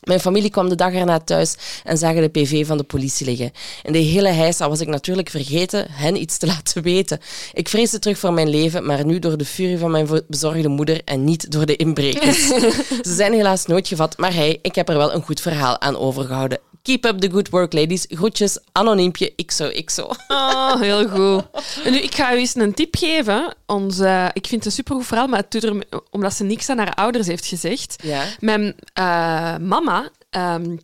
Mijn 0.00 0.20
familie 0.20 0.50
kwam 0.50 0.68
de 0.68 0.74
dag 0.74 0.92
erna 0.92 1.18
thuis 1.18 1.54
en 1.84 1.98
zagen 1.98 2.22
de 2.22 2.28
PV 2.28 2.66
van 2.66 2.76
de 2.76 2.82
politie 2.82 3.26
liggen. 3.26 3.52
In 3.82 3.92
de 3.92 3.98
hele 3.98 4.28
heisa 4.28 4.68
was 4.68 4.80
ik 4.80 4.88
natuurlijk 4.88 5.30
vergeten 5.30 5.86
hen 5.90 6.20
iets 6.20 6.38
te 6.38 6.46
laten 6.52 6.82
weten. 6.82 7.20
Ik 7.52 7.68
vreesde 7.68 7.98
terug 7.98 8.18
voor 8.18 8.32
mijn 8.32 8.48
leven, 8.48 8.86
maar 8.86 9.04
nu 9.04 9.18
door 9.18 9.36
de 9.36 9.44
furie 9.44 9.78
van 9.78 9.90
mijn 9.90 10.08
bezorgde 10.28 10.68
moeder 10.68 11.00
en 11.04 11.24
niet 11.24 11.52
door 11.52 11.66
de 11.66 11.76
inbrekers. 11.76 12.46
Ze 13.06 13.14
zijn 13.14 13.32
helaas 13.32 13.66
nooit 13.66 13.88
gevat, 13.88 14.18
maar 14.18 14.34
hey, 14.34 14.58
ik 14.62 14.74
heb 14.74 14.88
er 14.88 14.96
wel 14.96 15.14
een 15.14 15.22
goed 15.22 15.40
verhaal 15.40 15.80
aan 15.80 15.96
overgehouden. 15.96 16.58
Keep 16.82 17.04
up 17.04 17.20
the 17.20 17.30
good 17.30 17.48
work, 17.48 17.72
ladies. 17.72 18.04
Groetjes, 18.08 18.58
anoniempje, 18.72 19.34
xo, 19.46 19.70
xo. 19.84 20.10
Oh, 20.28 20.80
heel 20.80 21.08
goed. 21.08 21.44
En 21.84 21.92
nu, 21.92 21.98
ik 21.98 22.14
ga 22.14 22.34
u 22.34 22.38
eens 22.38 22.54
een 22.54 22.74
tip 22.74 22.96
geven. 22.96 23.54
Onze, 23.66 24.30
ik 24.32 24.46
vind 24.46 24.64
het 24.64 24.64
een 24.64 24.72
supergoed 24.72 25.06
verhaal, 25.06 25.26
maar 25.26 25.38
het 25.38 25.50
doet 25.50 25.64
er, 25.64 25.84
omdat 26.10 26.34
ze 26.34 26.44
niks 26.44 26.68
aan 26.68 26.78
haar 26.78 26.94
ouders 26.94 27.26
heeft 27.26 27.46
gezegd. 27.46 27.96
Ja. 28.02 28.24
Mijn 28.40 28.74
uh, 28.98 29.56
mama... 29.56 30.10
Um, 30.30 30.78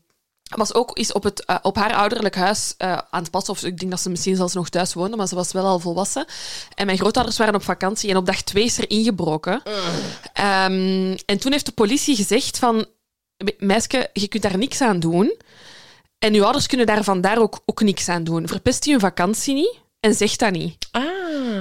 was 0.54 0.74
ook 0.74 0.96
is 0.96 1.12
op, 1.12 1.22
het, 1.22 1.44
uh, 1.46 1.56
op 1.62 1.76
haar 1.76 1.94
ouderlijk 1.94 2.34
huis 2.34 2.74
uh, 2.78 2.98
aan 3.10 3.22
het 3.22 3.30
passen. 3.30 3.52
Of 3.52 3.64
ik 3.64 3.78
denk 3.78 3.90
dat 3.90 4.00
ze 4.00 4.10
misschien 4.10 4.36
zelfs 4.36 4.54
nog 4.54 4.68
thuis 4.68 4.94
woonde, 4.94 5.16
maar 5.16 5.28
ze 5.28 5.34
was 5.34 5.52
wel 5.52 5.64
al 5.64 5.78
volwassen. 5.78 6.24
En 6.74 6.86
mijn 6.86 6.98
grootouders 6.98 7.38
waren 7.38 7.54
op 7.54 7.62
vakantie 7.62 8.10
en 8.10 8.16
op 8.16 8.26
dag 8.26 8.42
twee 8.42 8.64
is 8.64 8.78
er 8.78 8.90
ingebroken. 8.90 9.62
Um, 10.34 11.16
en 11.26 11.38
toen 11.38 11.52
heeft 11.52 11.66
de 11.66 11.72
politie 11.72 12.16
gezegd 12.16 12.58
van... 12.58 12.86
Meisje, 13.58 14.10
je 14.12 14.28
kunt 14.28 14.42
daar 14.42 14.58
niks 14.58 14.80
aan 14.80 15.00
doen. 15.00 15.34
En 16.18 16.34
uw 16.34 16.42
ouders 16.42 16.66
kunnen 16.66 16.86
daar 16.86 17.04
vandaar 17.04 17.38
ook, 17.38 17.60
ook 17.64 17.80
niks 17.80 18.08
aan 18.08 18.24
doen. 18.24 18.48
Verpest 18.48 18.84
je 18.84 18.92
een 18.92 19.00
vakantie 19.00 19.54
niet 19.54 19.80
en 20.00 20.14
zegt 20.14 20.38
dat 20.38 20.52
niet. 20.52 20.76
Ah. 20.90 21.02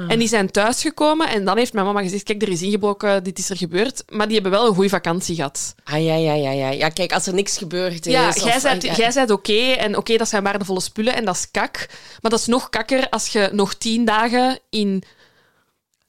En 0.08 0.20
die 0.20 0.28
zijn 0.28 0.52
thuisgekomen 0.52 1.30
en 1.30 1.46
dan 1.46 1.58
heeft 1.58 1.74
mijn 1.74 1.86
mama 1.86 2.02
gezegd, 2.02 2.24
kijk, 2.24 2.42
er 2.42 2.50
is 2.50 2.62
ingebroken, 2.62 3.24
dit 3.24 3.40
is 3.40 3.50
er 3.50 3.58
gebeurd. 3.58 4.04
Maar 4.10 4.26
die 4.26 4.34
hebben 4.34 4.52
wel 4.52 4.68
een 4.68 4.74
goede 4.74 4.90
vakantie 4.90 5.36
gehad. 5.36 5.76
Ah, 5.84 6.04
ja, 6.04 6.16
ja, 6.16 6.34
ja, 6.34 6.52
ja. 6.52 6.70
Ja, 6.70 6.90
kijk, 6.90 7.14
als 7.14 7.28
er 7.28 7.34
niks 7.34 7.58
gebeurd 7.58 8.06
is... 8.06 8.14
Ja, 8.14 8.34
jij 8.44 8.60
zei, 8.60 8.80
jij 8.80 9.12
zei 9.12 9.32
oké, 9.32 9.72
en 9.72 9.98
oké, 9.98 10.18
dat 10.18 10.30
zijn 10.30 10.44
waardevolle 10.44 10.82
spullen 10.82 11.16
en 11.16 11.26
dat 11.26 11.36
is 11.36 11.52
kak. 11.52 11.88
Maar 12.22 12.32
dat 12.32 12.40
is 12.40 12.46
nog 12.46 12.70
kakker 12.70 13.10
als 13.10 13.28
je 13.28 13.50
nog 13.52 13.74
tien 13.74 14.06
dagen 14.06 14.60
in... 14.70 15.04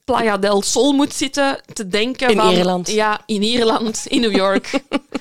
Playa 0.07 0.37
del 0.38 0.62
Sol 0.62 0.92
moet 0.92 1.14
zitten 1.14 1.61
te 1.73 1.88
denken 1.88 2.31
in 2.31 2.37
van... 2.37 2.55
Ierland. 2.55 2.90
Ja, 2.90 3.21
in 3.27 3.42
Ierland, 3.42 4.07
in 4.07 4.21
New 4.21 4.37
York. 4.37 4.81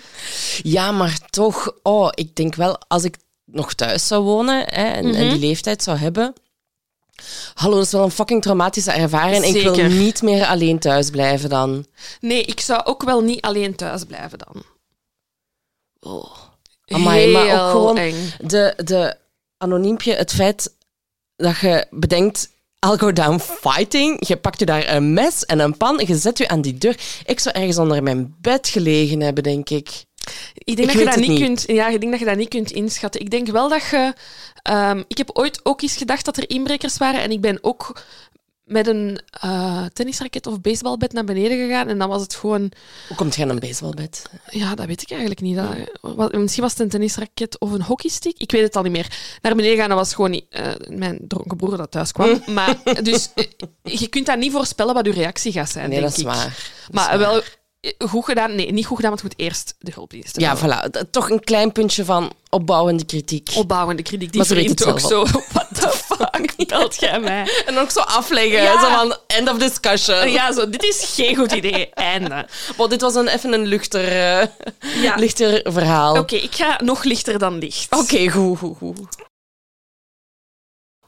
ja, 0.76 0.92
maar 0.92 1.20
toch... 1.30 1.74
Oh, 1.84 2.10
ik 2.12 2.36
denk 2.36 2.56
wel, 2.56 2.80
als 2.88 3.04
ik 3.04 3.18
nog 3.46 3.74
thuis 3.74 4.08
zou 4.08 4.24
wonen 4.24 4.60
hè, 4.60 4.84
en, 4.92 5.16
en, 5.16 5.30
die 5.30 5.40
leeftijd 5.40 5.84
zou 5.84 5.98
hebben. 5.98 6.34
Hallo, 7.54 7.76
dat 7.76 7.86
is 7.86 7.92
wel 7.92 8.04
een 8.04 8.12
fucking 8.12 8.42
traumatische 8.42 8.92
ervaring. 8.92 9.44
Zeker. 9.46 9.70
Ik 9.70 9.76
wil 9.76 9.90
niet 9.90 10.22
meer 10.22 10.46
alleen 10.46 10.80
thuis 10.80 11.10
blijven 11.10 11.50
dan. 11.50 11.86
Nee, 12.20 12.44
ik 12.44 12.60
zou 12.60 12.86
ook 12.86 13.04
wel 13.04 13.22
niet 13.22 13.42
alleen 13.42 13.76
thuis 13.76 14.04
blijven 14.04 14.38
dan. 14.38 14.64
Oh. 16.00 16.32
Amai, 16.86 17.32
maar 17.32 17.66
ook 17.66 17.72
gewoon 17.72 17.96
de, 18.38 18.74
de 18.84 19.18
anoniempje, 19.58 20.14
het 20.14 20.34
feit 20.34 20.74
dat 21.36 21.60
je 21.60 21.88
bedenkt, 21.90 22.50
I'll 22.80 22.98
go 22.98 23.14
down 23.14 23.40
fighting. 23.40 24.28
Je 24.28 24.38
pakt 24.38 24.60
je 24.60 24.66
daar 24.66 24.96
een 24.96 25.14
mes 25.14 25.46
en 25.46 25.60
een 25.60 25.78
pan, 25.78 26.04
je 26.06 26.16
zet 26.18 26.38
je 26.38 26.48
aan 26.48 26.62
die 26.62 26.78
deur. 26.78 27.00
Ik 27.26 27.40
zou 27.40 27.56
ergens 27.56 27.78
onder 27.78 28.04
mijn 28.04 28.36
bed 28.42 28.68
gelegen 28.68 29.22
hebben, 29.22 29.44
denk 29.44 29.70
ik. 29.70 30.06
Ik 30.54 30.76
denk, 30.76 30.88
dat 30.88 31.00
je 31.00 31.06
dat 31.06 31.16
niet, 31.16 31.40
kunt, 31.40 31.64
ja, 31.68 31.88
ik 31.88 32.00
denk 32.00 32.12
dat 32.12 32.20
je 32.20 32.26
dat 32.26 32.38
niet 32.38 32.50
kunt 32.50 32.72
inschatten. 32.72 33.22
Ik 33.22 33.30
denk 33.30 33.48
wel 33.48 33.70
dat 33.70 33.82
je... 33.92 34.14
Um, 34.70 35.04
ik 35.08 35.18
heb 35.18 35.30
ooit 35.34 35.60
ook 35.64 35.82
eens 35.82 35.98
gedacht 35.98 36.26
dat 36.26 36.38
er 36.38 36.50
inbrekers 36.50 36.98
waren 36.98 37.22
en 37.22 37.32
ik 37.32 37.42
ben 37.42 37.58
ook 37.62 38.02
met 38.66 38.88
een 38.88 39.20
uh, 39.46 39.86
tennisraket 39.94 40.48
of 40.48 40.62
baseballbed 40.62 41.14
naar 41.14 41.24
beneden 41.24 41.58
gegaan 41.58 41.88
en 41.88 41.98
dan 41.98 42.10
was 42.10 42.22
het 42.22 42.36
gewoon... 42.36 42.72
Hoe 43.08 43.18
komt 43.18 43.36
je 43.36 43.42
aan 43.44 43.50
een 43.50 43.60
baseballbed? 43.60 44.24
Ja, 44.50 44.76
dat 44.76 44.86
weet 44.86 45.02
ik 45.02 45.10
eigenlijk 45.10 45.42
niet. 45.42 45.56
Dat, 45.56 46.32
misschien 46.32 46.64
was 46.64 46.72
het 46.72 46.82
een 46.82 46.90
tennisraket 46.90 47.60
of 47.60 47.72
een 47.72 47.82
hockeystick. 47.82 48.38
Ik 48.38 48.52
weet 48.52 48.64
het 48.64 48.76
al 48.76 48.84
niet 48.84 48.92
meer. 48.92 49.38
Naar 49.42 49.56
beneden 49.56 49.78
gaan, 49.78 49.90
dat 49.90 49.98
was 49.98 50.14
gewoon 50.14 50.32
niet, 50.32 50.46
uh, 50.50 50.68
mijn 50.98 51.20
dronken 51.28 51.58
broer 51.58 51.78
dat 51.78 51.92
thuis 51.92 52.12
kwam. 52.12 52.42
maar 52.54 52.78
dus 53.04 53.30
uh, 53.36 53.46
je 53.84 54.08
kunt 54.08 54.26
dat 54.26 54.38
niet 54.38 54.52
voorspellen 54.52 54.94
wat 54.94 55.06
uw 55.06 55.14
reactie 55.14 55.52
gaat 55.52 55.70
zijn, 55.70 55.90
nee, 55.90 56.00
denk 56.00 56.10
dat 56.12 56.20
is 56.20 56.24
ik. 56.26 56.30
waar. 56.30 56.72
Dat 56.86 56.94
maar 56.94 57.14
is 57.14 57.20
waar. 57.20 57.34
wel 57.34 57.42
goed 58.10 58.26
gedaan. 58.26 58.56
Nee, 58.56 58.72
niet 58.72 58.86
goed 58.86 58.96
gedaan, 58.96 59.12
want 59.12 59.22
je 59.22 59.28
moet 59.32 59.46
eerst 59.48 59.76
de 59.80 59.92
hulpdiensten 59.94 60.42
Ja, 60.42 60.56
bellen. 60.56 60.92
voilà. 60.92 61.10
Toch 61.10 61.30
een 61.30 61.40
klein 61.44 61.72
puntje 61.72 62.06
van 62.06 62.32
opbouwende 62.50 63.06
kritiek. 63.06 63.50
Opbouwende 63.56 64.02
kritiek. 64.02 64.30
Die 64.32 64.38
Maar 64.38 64.48
ze 64.48 64.56
vriend 64.56 64.86
ook 64.86 65.00
zo. 65.00 65.26
The 65.92 65.98
fuck, 66.16 66.54
belt 66.68 67.00
jij 67.00 67.20
mij? 67.20 67.64
En 67.66 67.78
ook 67.78 67.90
zo 67.92 68.00
afleggen. 68.00 68.62
Ja. 68.62 68.82
Zo 68.82 68.90
van, 68.90 69.18
end 69.28 69.50
of 69.50 69.58
discussion. 69.58 70.30
Ja, 70.32 70.54
zo, 70.54 70.70
dit 70.70 70.84
is 70.84 71.12
geen 71.16 71.36
goed 71.36 71.52
idee. 71.52 71.90
Einde. 72.14 72.48
Wow, 72.78 72.90
dit 72.90 73.02
was 73.02 73.16
een, 73.16 73.28
even 73.28 73.54
een 73.54 73.66
luchter, 73.66 74.08
eh, 74.08 74.48
Ja. 75.04 75.16
lichter 75.16 75.62
verhaal. 75.72 76.18
Oké, 76.18 76.36
ik 76.36 76.56
ga 76.56 76.80
nog 76.84 77.04
lichter 77.04 77.40
dan 77.40 77.58
licht. 77.58 77.92
Oké, 77.96 78.30
goed, 78.30 78.58
goed, 78.58 78.78
goed. 78.78 79.16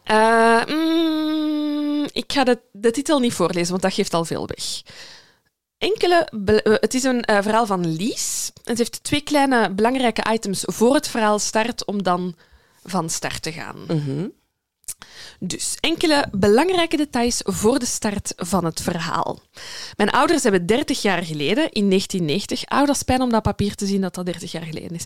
Eh, 0.03 0.65
mm, 0.65 2.05
Ik 2.11 2.31
ga 2.33 2.43
de, 2.43 2.59
de 2.71 2.91
titel 2.91 3.19
niet 3.19 3.33
voorlezen, 3.33 3.69
want 3.69 3.81
dat 3.81 3.93
geeft 3.93 4.13
al 4.13 4.25
veel 4.25 4.47
weg. 4.47 4.81
Enkele 5.77 6.29
eh, 6.45 6.73
het 6.79 6.93
is 6.93 7.03
een 7.03 7.23
verhaal 7.25 7.65
van 7.65 7.95
Lies. 7.95 8.51
Het 8.63 8.77
heeft 8.77 9.03
twee 9.03 9.21
kleine 9.21 9.69
belangrijke 9.69 10.31
items 10.33 10.63
voor 10.65 10.93
het 10.93 11.07
verhaal 11.07 11.39
start, 11.39 11.85
om 11.85 12.03
dan 12.03 12.35
van 12.83 13.09
start 13.09 13.41
te 13.41 13.51
gaan. 13.51 13.83
Mhm. 13.87 14.27
Dus 15.39 15.77
enkele 15.79 16.27
belangrijke 16.31 16.97
details 16.97 17.41
voor 17.43 17.79
de 17.79 17.85
start 17.85 18.33
van 18.35 18.65
het 18.65 18.81
verhaal. 18.81 19.39
Mijn 19.95 20.09
ouders 20.09 20.43
hebben 20.43 20.65
30 20.65 21.01
jaar 21.01 21.23
geleden, 21.23 21.71
in 21.71 21.89
1990, 21.89 22.63
oh, 22.69 22.85
dat 22.85 22.95
is 22.95 23.03
pijn 23.03 23.21
om 23.21 23.29
dat 23.29 23.41
papier 23.41 23.75
te 23.75 23.85
zien 23.85 24.01
dat 24.01 24.15
dat 24.15 24.25
30 24.25 24.51
jaar 24.51 24.63
geleden 24.63 24.95
is, 24.95 25.03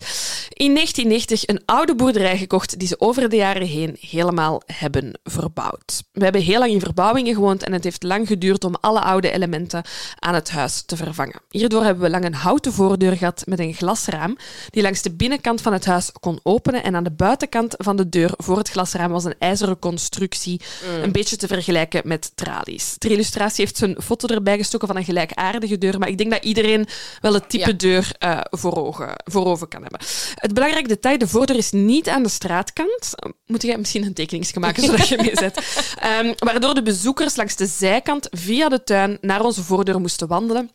in 0.50 0.74
1990 0.74 1.48
een 1.48 1.62
oude 1.66 1.96
boerderij 1.96 2.38
gekocht 2.38 2.80
die 2.80 2.88
ze 2.88 3.00
over 3.00 3.30
de 3.30 3.36
jaren 3.36 3.68
heen 3.68 3.98
helemaal 4.00 4.62
hebben 4.66 5.20
verbouwd. 5.24 6.04
We 6.12 6.24
hebben 6.24 6.42
heel 6.42 6.60
lang 6.60 6.72
in 6.72 6.80
verbouwingen 6.80 7.34
gewoond 7.34 7.64
en 7.64 7.74
het 7.74 7.84
heeft 7.84 8.04
lang 8.04 8.28
geduurd 8.28 8.64
om 8.64 8.76
alle 8.82 9.02
oude 9.02 9.32
elementen 9.32 9.84
aan 10.20 10.34
het 10.34 10.50
huis 10.50 10.82
te 10.82 10.96
vervangen. 10.96 11.42
Hierdoor 11.50 11.84
hebben 11.84 12.04
we 12.04 12.10
lang 12.10 12.26
een 12.26 12.34
houten 12.34 12.74
voordeur 12.74 13.18
gehad 13.18 13.44
met 13.46 13.60
een 13.60 13.74
glasraam 13.74 14.38
die 14.70 14.82
langs 14.82 15.02
de 15.02 15.14
binnenkant 15.16 15.62
van 15.62 15.74
het 15.74 15.86
huis 15.86 16.12
kon 16.20 16.40
openen 16.44 16.84
en 16.84 16.96
aan 16.96 17.04
de 17.04 17.12
buitenkant 17.12 17.74
van 17.78 17.96
de 17.96 18.10
deur 18.10 18.34
voor 18.38 18.58
het 18.58 18.70
glasraam 18.70 19.12
was 19.12 19.24
een 19.24 19.36
ijzeren 19.40 19.80
constructie, 19.82 20.62
een 21.02 21.12
beetje 21.12 21.36
te 21.36 21.48
vergelijken 21.48 22.02
met 22.06 22.32
tralies. 22.36 22.96
Ter 22.98 23.12
illustratie 23.12 23.64
heeft 23.66 23.78
ze 23.78 23.86
een 23.86 24.02
foto 24.02 24.28
erbij 24.28 24.58
gestoken 24.58 24.88
van 24.88 24.98
een 24.98 25.04
gelijkaardige 25.04 25.78
deur, 25.78 26.00
maar 26.00 26.08
ik 26.10 26.18
denk 26.18 26.32
dat 26.32 26.44
iedereen 26.44 26.88
wel 27.22 27.34
het 27.34 27.50
type 27.50 27.70
Ja. 27.70 27.76
deur 27.78 28.12
eh, 28.20 28.40
voor, 28.44 28.76
ogen, 28.76 29.14
voor 29.24 29.46
ogen 29.46 29.68
kan 29.68 29.82
hebben. 29.82 30.00
Het 30.36 30.54
belangrijke 30.54 30.88
detail, 30.88 31.18
de 31.18 31.28
voordeur 31.28 31.58
is 31.58 31.72
niet 31.72 32.10
aan 32.10 32.24
de 32.24 32.30
straatkant. 32.30 33.14
Moet 33.46 33.62
jij 33.62 33.78
misschien 33.78 34.04
een 34.04 34.14
tekeningsje 34.14 34.60
maken 34.60 34.84
zodat 34.84 35.08
je 35.08 35.18
mee 35.18 35.36
zet? 35.36 35.60
Ehm, 36.00 36.34
waardoor 36.38 36.74
de 36.74 36.84
bezoekers 36.84 37.36
langs 37.36 37.56
de 37.56 37.66
zijkant 37.66 38.28
via 38.32 38.70
de 38.70 38.84
tuin 38.84 39.18
naar 39.22 39.44
onze 39.44 39.64
voordeur 39.64 40.00
moesten 40.00 40.28
wandelen 40.28 40.70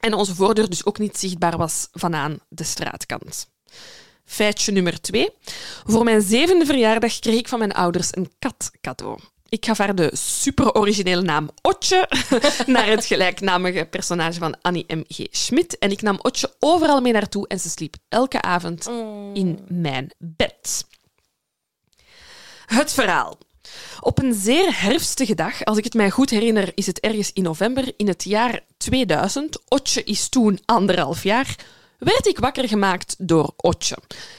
en 0.00 0.14
onze 0.14 0.34
voordeur 0.34 0.68
dus 0.68 0.84
ook 0.84 0.98
niet 0.98 1.18
zichtbaar 1.18 1.56
was 1.56 1.88
vanaan 1.92 2.38
de 2.48 2.64
straatkant. 2.64 3.48
Feitje 4.30 4.72
nummer 4.72 5.00
twee. 5.00 5.30
Voor 5.86 6.04
mijn 6.04 6.22
zevende 6.22 6.64
verjaardag 6.64 7.18
kreeg 7.18 7.38
ik 7.38 7.48
van 7.48 7.58
mijn 7.58 7.72
ouders 7.72 8.08
een 8.10 8.32
kat 8.38 8.70
cadeau. 8.80 9.18
Ik 9.48 9.64
gaf 9.64 9.78
haar 9.78 9.94
de 9.94 10.10
super 10.12 10.74
originele 10.74 11.22
naam 11.22 11.50
Otje, 11.62 12.08
naar 12.66 12.86
het 12.86 13.04
gelijknamige 13.04 13.84
personage 13.90 14.38
van 14.38 14.56
Annie 14.62 14.84
M.G. 14.88 15.26
Schmidt. 15.30 15.78
En 15.78 15.90
ik 15.90 16.02
nam 16.02 16.18
Otje 16.22 16.54
overal 16.58 17.00
mee 17.00 17.12
naartoe 17.12 17.48
en 17.48 17.60
ze 17.60 17.68
sliep 17.68 17.96
elke 18.08 18.42
avond 18.42 18.86
in 19.34 19.64
mijn 19.68 20.10
bed. 20.18 20.86
Het 22.66 22.92
verhaal. 22.92 23.38
Op 24.00 24.18
een 24.18 24.34
zeer 24.34 24.82
herfstige 24.82 25.34
dag, 25.34 25.64
als 25.64 25.78
ik 25.78 25.84
het 25.84 25.94
mij 25.94 26.10
goed 26.10 26.30
herinner, 26.30 26.72
is 26.74 26.86
het 26.86 27.00
ergens 27.00 27.32
in 27.32 27.42
november 27.42 27.92
in 27.96 28.08
het 28.08 28.24
jaar 28.24 28.60
2000. 28.76 29.58
Otje 29.68 30.04
is 30.04 30.28
toen 30.28 30.58
anderhalf 30.64 31.22
jaar. 31.22 31.56
Werd 32.00 32.26
ik 32.26 32.38
wakker 32.38 32.68
gemaakt 32.68 33.14
door 33.18 33.52
Otje. 33.56 33.96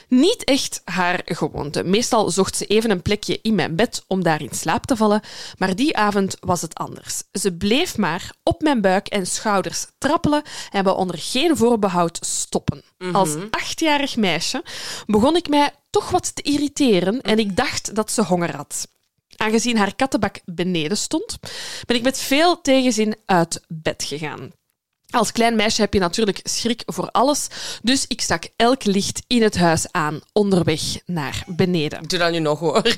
Niet 0.08 0.44
echt 0.44 0.80
haar 0.84 1.22
gewoonte. 1.24 1.84
Meestal 1.84 2.30
zocht 2.30 2.56
ze 2.56 2.66
even 2.66 2.90
een 2.90 3.02
plekje 3.02 3.38
in 3.42 3.54
mijn 3.54 3.76
bed 3.76 4.04
om 4.06 4.22
daar 4.22 4.42
in 4.42 4.52
slaap 4.52 4.86
te 4.86 4.96
vallen, 4.96 5.20
maar 5.58 5.76
die 5.76 5.96
avond 5.96 6.36
was 6.40 6.62
het 6.62 6.74
anders. 6.74 7.22
Ze 7.32 7.52
bleef 7.52 7.98
maar 7.98 8.32
op 8.42 8.62
mijn 8.62 8.80
buik 8.80 9.06
en 9.06 9.26
schouders 9.26 9.86
trappelen 9.98 10.42
en 10.70 10.84
we 10.84 10.94
onder 10.94 11.18
geen 11.18 11.56
voorbehoud 11.56 12.18
stoppen. 12.26 12.82
Als 13.12 13.36
achtjarig 13.50 14.16
meisje 14.16 14.62
begon 15.06 15.36
ik 15.36 15.48
mij 15.48 15.70
toch 15.90 16.10
wat 16.10 16.34
te 16.34 16.42
irriteren 16.42 17.20
en 17.20 17.38
ik 17.38 17.56
dacht 17.56 17.94
dat 17.94 18.10
ze 18.10 18.22
honger 18.22 18.56
had. 18.56 18.88
Aangezien 19.36 19.76
haar 19.76 19.94
kattenbak 19.94 20.40
beneden 20.44 20.96
stond, 20.96 21.38
ben 21.86 21.96
ik 21.96 22.02
met 22.02 22.18
veel 22.18 22.60
tegenzin 22.60 23.16
uit 23.26 23.64
bed 23.68 24.04
gegaan. 24.04 24.50
Als 25.12 25.32
klein 25.32 25.56
meisje 25.56 25.80
heb 25.80 25.94
je 25.94 26.00
natuurlijk 26.00 26.40
schrik 26.42 26.82
voor 26.86 27.10
alles, 27.10 27.46
dus 27.82 28.04
ik 28.06 28.20
stak 28.20 28.44
elk 28.56 28.84
licht 28.84 29.22
in 29.26 29.42
het 29.42 29.56
huis 29.58 29.86
aan 29.90 30.20
onderweg 30.32 30.80
naar 31.06 31.44
beneden. 31.46 32.02
Ik 32.02 32.08
doe 32.08 32.18
dat 32.18 32.30
nu 32.32 32.38
nog 32.38 32.58
hoor. 32.58 32.82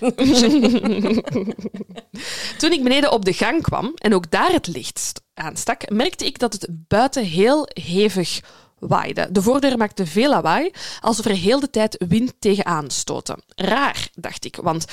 Toen 2.59 2.73
ik 2.73 2.83
beneden 2.83 3.13
op 3.13 3.25
de 3.25 3.33
gang 3.33 3.63
kwam 3.63 3.93
en 3.95 4.15
ook 4.15 4.31
daar 4.31 4.53
het 4.53 4.67
licht 4.67 4.99
st- 4.99 5.23
aanstak, 5.35 5.91
merkte 5.91 6.27
ik 6.27 6.39
dat 6.39 6.53
het 6.53 6.67
buiten 6.71 7.25
heel 7.25 7.69
hevig 7.73 8.41
waaide. 8.79 9.29
De 9.31 9.43
voordeur 9.43 9.77
maakte 9.77 10.07
veel 10.07 10.31
lawaai, 10.31 10.71
alsof 11.01 11.25
er 11.25 11.37
heel 11.37 11.61
de 11.61 11.71
tijd 11.71 12.05
wind 12.09 12.35
tegenaan 12.39 12.91
stootte. 12.91 13.39
Raar, 13.55 14.09
dacht 14.15 14.45
ik, 14.45 14.57
want 14.57 14.85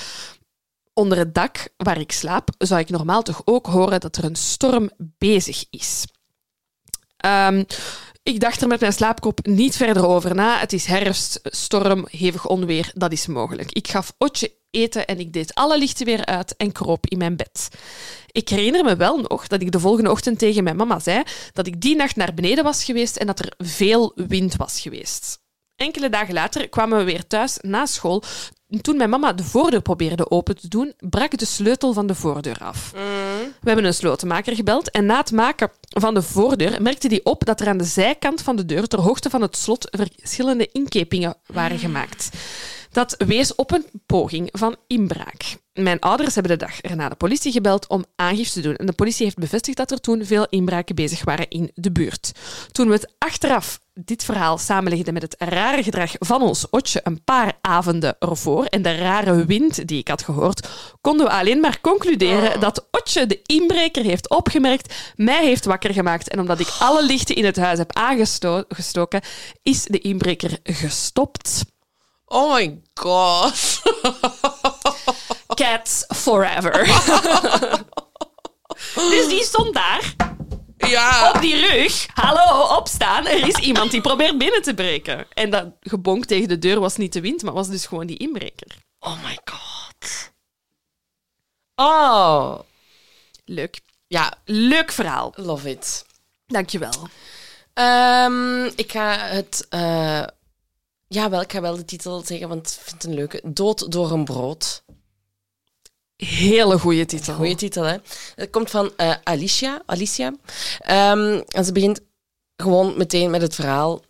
onder 0.93 1.17
het 1.17 1.35
dak 1.35 1.69
waar 1.77 1.99
ik 1.99 2.11
slaap 2.11 2.49
zou 2.57 2.79
ik 2.79 2.89
normaal 2.89 3.21
toch 3.21 3.41
ook 3.45 3.65
horen 3.65 3.99
dat 3.99 4.15
er 4.15 4.23
een 4.23 4.35
storm 4.35 4.89
bezig 4.97 5.65
is. 5.69 6.05
Ehm, 7.21 7.63
ik 8.23 8.39
dacht 8.39 8.61
er 8.61 8.67
met 8.67 8.79
mijn 8.79 8.93
slaapkop 8.93 9.45
niet 9.45 9.75
verder 9.77 10.07
over 10.07 10.35
na. 10.35 10.59
Het 10.59 10.73
is 10.73 10.85
herfst, 10.85 11.39
storm, 11.43 12.07
hevig 12.09 12.47
onweer, 12.47 12.91
dat 12.93 13.11
is 13.11 13.27
mogelijk. 13.27 13.71
Ik 13.71 13.87
gaf 13.87 14.13
Otje 14.17 14.51
eten 14.71 15.07
en 15.07 15.19
ik 15.19 15.33
deed 15.33 15.53
alle 15.53 15.77
lichten 15.77 16.05
weer 16.05 16.25
uit 16.25 16.55
en 16.57 16.71
kroop 16.71 17.07
in 17.07 17.17
mijn 17.17 17.35
bed. 17.35 17.69
Ik 18.31 18.49
herinner 18.49 18.83
me 18.83 18.95
wel 18.95 19.17
nog 19.17 19.47
dat 19.47 19.61
ik 19.61 19.71
de 19.71 19.79
volgende 19.79 20.11
ochtend 20.11 20.39
tegen 20.39 20.63
mijn 20.63 20.75
mama 20.75 20.99
zei 20.99 21.23
dat 21.53 21.67
ik 21.67 21.81
die 21.81 21.95
nacht 21.95 22.15
naar 22.15 22.33
beneden 22.33 22.63
was 22.63 22.83
geweest 22.83 23.15
en 23.15 23.27
dat 23.27 23.39
er 23.39 23.53
veel 23.57 24.11
wind 24.15 24.55
was 24.55 24.79
geweest. 24.79 25.39
Enkele 25.75 26.09
dagen 26.09 26.33
later 26.33 26.69
kwamen 26.69 26.97
we 26.97 27.03
weer 27.03 27.27
thuis 27.27 27.57
na 27.61 27.85
school. 27.85 28.23
Toen 28.81 28.97
mijn 28.97 29.09
mama 29.09 29.33
de 29.33 29.43
voordeur 29.43 29.81
probeerde 29.81 30.31
open 30.31 30.55
te 30.55 30.67
doen, 30.67 30.93
brak 30.99 31.37
de 31.37 31.45
sleutel 31.45 31.93
van 31.93 32.07
de 32.07 32.15
voordeur 32.15 32.57
af. 32.57 32.91
We 33.61 33.67
hebben 33.67 33.85
een 33.85 33.93
slotenmaker 33.93 34.55
gebeld 34.55 34.91
en 34.91 35.05
na 35.05 35.17
het 35.17 35.31
maken 35.31 35.71
van 35.89 36.13
de 36.13 36.21
voordeur 36.21 36.81
merkte 36.81 37.07
hij 37.07 37.19
op 37.23 37.45
dat 37.45 37.61
er 37.61 37.67
aan 37.67 37.77
de 37.77 37.83
zijkant 37.83 38.41
van 38.41 38.55
de 38.55 38.65
deur, 38.65 38.87
ter 38.87 38.99
hoogte 38.99 39.29
van 39.29 39.41
het 39.41 39.57
slot, 39.57 39.87
verschillende 39.91 40.69
inkepingen 40.71 41.35
waren 41.45 41.79
gemaakt. 41.79 42.29
Dat 42.91 43.15
wees 43.17 43.55
op 43.55 43.71
een 43.71 43.85
poging 44.05 44.49
van 44.51 44.75
inbraak. 44.87 45.57
Mijn 45.73 45.99
ouders 45.99 46.33
hebben 46.33 46.59
de 46.59 46.65
dag 46.65 46.81
erna 46.81 47.09
de 47.09 47.15
politie 47.15 47.51
gebeld 47.51 47.87
om 47.87 48.05
aangifte 48.15 48.53
te 48.53 48.67
doen. 48.67 48.75
En 48.75 48.85
de 48.85 48.91
politie 48.93 49.23
heeft 49.23 49.37
bevestigd 49.37 49.77
dat 49.77 49.91
er 49.91 50.01
toen 50.01 50.25
veel 50.25 50.47
inbraken 50.49 50.95
bezig 50.95 51.23
waren 51.23 51.49
in 51.49 51.71
de 51.73 51.91
buurt. 51.91 52.31
Toen 52.71 52.87
we 52.87 52.93
het 52.93 53.13
achteraf 53.17 53.79
dit 54.05 54.23
verhaal 54.23 54.57
samenlegden 54.57 55.13
met 55.13 55.21
het 55.21 55.35
rare 55.37 55.83
gedrag 55.83 56.11
van 56.19 56.41
ons 56.41 56.69
Otje 56.69 57.01
een 57.03 57.23
paar 57.23 57.53
avonden 57.61 58.15
ervoor 58.19 58.65
en 58.65 58.81
de 58.81 58.95
rare 58.95 59.45
wind 59.45 59.87
die 59.87 59.99
ik 59.99 60.07
had 60.07 60.23
gehoord, 60.23 60.67
konden 61.01 61.25
we 61.25 61.31
alleen 61.31 61.59
maar 61.59 61.81
concluderen 61.81 62.59
dat 62.59 62.87
Otje 62.91 63.25
de 63.25 63.41
inbreker 63.45 64.03
heeft 64.03 64.29
opgemerkt, 64.29 64.93
mij 65.15 65.45
heeft 65.45 65.65
wakker 65.65 65.93
gemaakt 65.93 66.29
en 66.29 66.39
omdat 66.39 66.59
ik 66.59 66.75
alle 66.79 67.05
lichten 67.05 67.35
in 67.35 67.45
het 67.45 67.57
huis 67.57 67.77
heb 67.77 67.93
aangestoken, 67.93 69.21
is 69.61 69.83
de 69.83 69.99
inbreker 69.99 70.57
gestopt. 70.63 71.63
Oh 72.25 72.53
my 72.53 72.81
god. 72.93 73.81
Cats 75.55 76.05
forever. 76.07 76.85
dus 79.11 79.27
die 79.27 79.43
stond 79.43 79.73
daar, 79.73 80.15
Ja. 80.87 81.31
op 81.35 81.41
die 81.41 81.55
rug. 81.67 82.07
Hallo, 82.13 82.75
opstaan. 82.77 83.27
Er 83.27 83.47
is 83.47 83.55
iemand 83.55 83.91
die 83.91 84.01
probeert 84.01 84.37
binnen 84.37 84.61
te 84.61 84.73
breken. 84.73 85.25
En 85.33 85.49
dat 85.49 85.65
gebonk 85.81 86.25
tegen 86.25 86.47
de 86.47 86.59
deur 86.59 86.79
was 86.79 86.97
niet 86.97 87.13
de 87.13 87.21
wind, 87.21 87.43
maar 87.43 87.53
was 87.53 87.67
dus 87.69 87.85
gewoon 87.85 88.07
die 88.07 88.17
inbreker. 88.17 88.67
Oh 88.99 89.23
my 89.23 89.37
god. 89.45 90.31
Oh. 91.75 92.59
Leuk. 93.45 93.79
Ja, 94.07 94.33
Leuk 94.45 94.91
verhaal. 94.91 95.33
love 95.35 95.69
it. 95.69 96.05
Dankjewel. 96.47 96.93
Ehm, 97.73 98.65
ik 98.65 98.91
ga 98.91 99.17
het... 99.17 99.65
eh, 99.69 100.23
ja, 101.07 101.29
wel, 101.29 101.41
ik 101.41 101.51
ga 101.51 101.61
wel 101.61 101.75
de 101.75 101.85
titel 101.85 102.21
zeggen, 102.25 102.47
want 102.49 102.67
ik 102.67 102.81
vind 102.87 102.91
het 103.01 103.03
een 103.03 103.13
leuke. 103.17 103.41
Dood 103.43 103.91
door 103.91 104.11
een 104.11 104.23
brood. 104.25 104.83
Hele 106.25 106.79
goede 106.79 107.05
titel. 107.05 107.33
Goeie 107.33 107.55
titel, 107.55 107.83
hè? 107.83 107.97
Het 108.35 108.49
komt 108.49 108.69
van 108.69 108.91
eh, 108.97 109.13
Alicia. 109.23 109.81
Alicia. 109.85 110.33
Ehm, 110.79 111.41
en 111.47 111.65
ze 111.65 111.71
begint 111.71 111.99
gewoon 112.55 112.97
meteen 112.97 113.29
met 113.29 113.41
het 113.41 113.55
verhaal. 113.55 114.01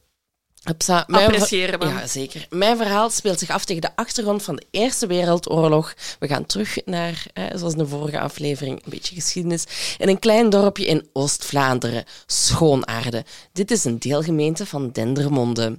Hupsa, 0.64 1.05
Appreciëren 1.07 1.80
we. 1.80 1.86
Ja, 1.86 2.07
zeker. 2.07 2.45
Mijn 2.49 2.78
verhaal 2.78 3.09
speelt 3.09 3.39
zich 3.39 3.49
af 3.49 3.66
tegen 3.66 3.82
de 3.82 3.95
achtergrond 3.95 4.43
van 4.43 4.55
de 4.55 4.66
Eerste 4.72 5.07
Wereldoorlog. 5.07 5.93
We 6.20 6.28
gaan 6.28 6.45
terug 6.45 6.78
naar, 6.86 7.26
eh, 7.34 7.45
zoals 7.55 7.74
in 7.74 7.80
de 7.80 7.88
vorige 7.88 8.20
aflevering, 8.20 8.84
een 8.84 8.89
beetje 8.89 9.16
geschiedenis. 9.16 9.66
In 9.97 10.07
een 10.09 10.20
klein 10.20 10.49
dorpje 10.49 10.86
in 10.86 11.09
Oost-Vlaanderen, 11.14 12.03
Schoonaarde. 12.26 13.26
Dit 13.53 13.72
is 13.72 13.84
een 13.84 13.99
deelgemeente 13.99 14.66
van 14.66 14.91
Dendermonde. 14.91 15.76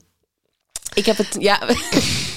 Ik 0.95 1.07
heb 1.07 1.16
het... 1.16 1.37
Ja, 1.39 1.61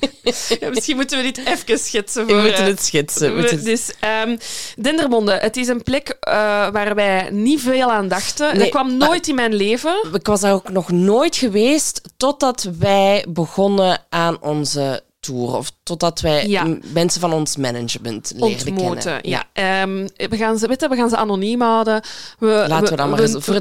Ja, 0.60 0.68
misschien 0.70 0.96
moeten 0.96 1.18
we 1.18 1.24
dit 1.32 1.38
even 1.46 1.78
schetsen 1.78 2.26
we 2.26 2.32
voor... 2.32 2.42
moeten 2.42 2.62
eh, 2.62 2.66
het 2.66 2.82
schetsen. 2.84 3.20
we 3.22 3.28
we- 3.28 3.34
moeten 3.40 3.56
het- 3.56 3.64
dus 3.64 3.90
ehm, 4.00 4.36
Dendermonde, 4.76 5.32
het 5.32 5.56
is 5.56 5.68
een 5.68 5.82
plek 5.82 6.08
eh, 6.20 6.32
waar 6.70 6.94
wij 6.94 7.28
niet 7.30 7.60
veel 7.60 7.92
aan 7.92 8.08
dachten. 8.08 8.46
Nee, 8.50 8.58
dat 8.58 8.68
kwam 8.68 8.96
nooit 8.96 9.28
in 9.28 9.34
mijn 9.34 9.54
leven. 9.54 9.96
Ik 10.12 10.26
was 10.26 10.40
daar 10.40 10.52
ook 10.52 10.70
nog 10.70 10.90
nooit 10.90 11.36
geweest 11.36 12.00
totdat 12.16 12.68
wij 12.78 13.24
begonnen 13.28 14.02
aan 14.08 14.42
onze 14.42 15.02
tour. 15.20 15.54
Of 15.56 15.70
totdat 15.82 16.20
wij 16.20 16.46
Ja. 16.46 16.76
mensen 16.92 17.20
van 17.20 17.32
ons 17.32 17.56
management 17.56 18.32
leerden 18.36 18.66
ontmoeten. 18.68 19.20
kennen. 19.22 19.28
Ja. 19.30 19.44
Ehm, 19.52 20.06
we, 20.30 20.36
gaan 20.36 20.58
ze, 20.58 20.66
weet 20.68 20.80
je, 20.80 20.88
we 20.88 20.96
gaan 20.96 21.08
ze 21.08 21.16
anoniem 21.16 21.60
houden. 21.60 22.00
We, 22.38 22.64
Laten 22.68 22.90
we, 22.90 22.96
dan 22.96 23.10
maar 23.10 23.20
eens... 23.20 23.32
we, 23.32 23.40
Voor 23.46 23.58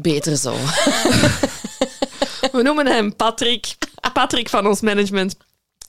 Beter 0.00 0.36
zo. 0.36 0.54
we 2.52 2.62
noemen 2.62 2.86
hem 2.86 3.16
Patrick. 3.16 3.66
Patrick 4.12 4.48
van 4.48 4.66
ons 4.66 4.80
management. 4.80 5.36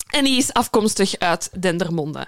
En 0.09 0.23
die 0.23 0.37
is 0.37 0.53
afkomstig 0.53 1.19
uit 1.19 1.49
Dendermonde. 1.59 2.27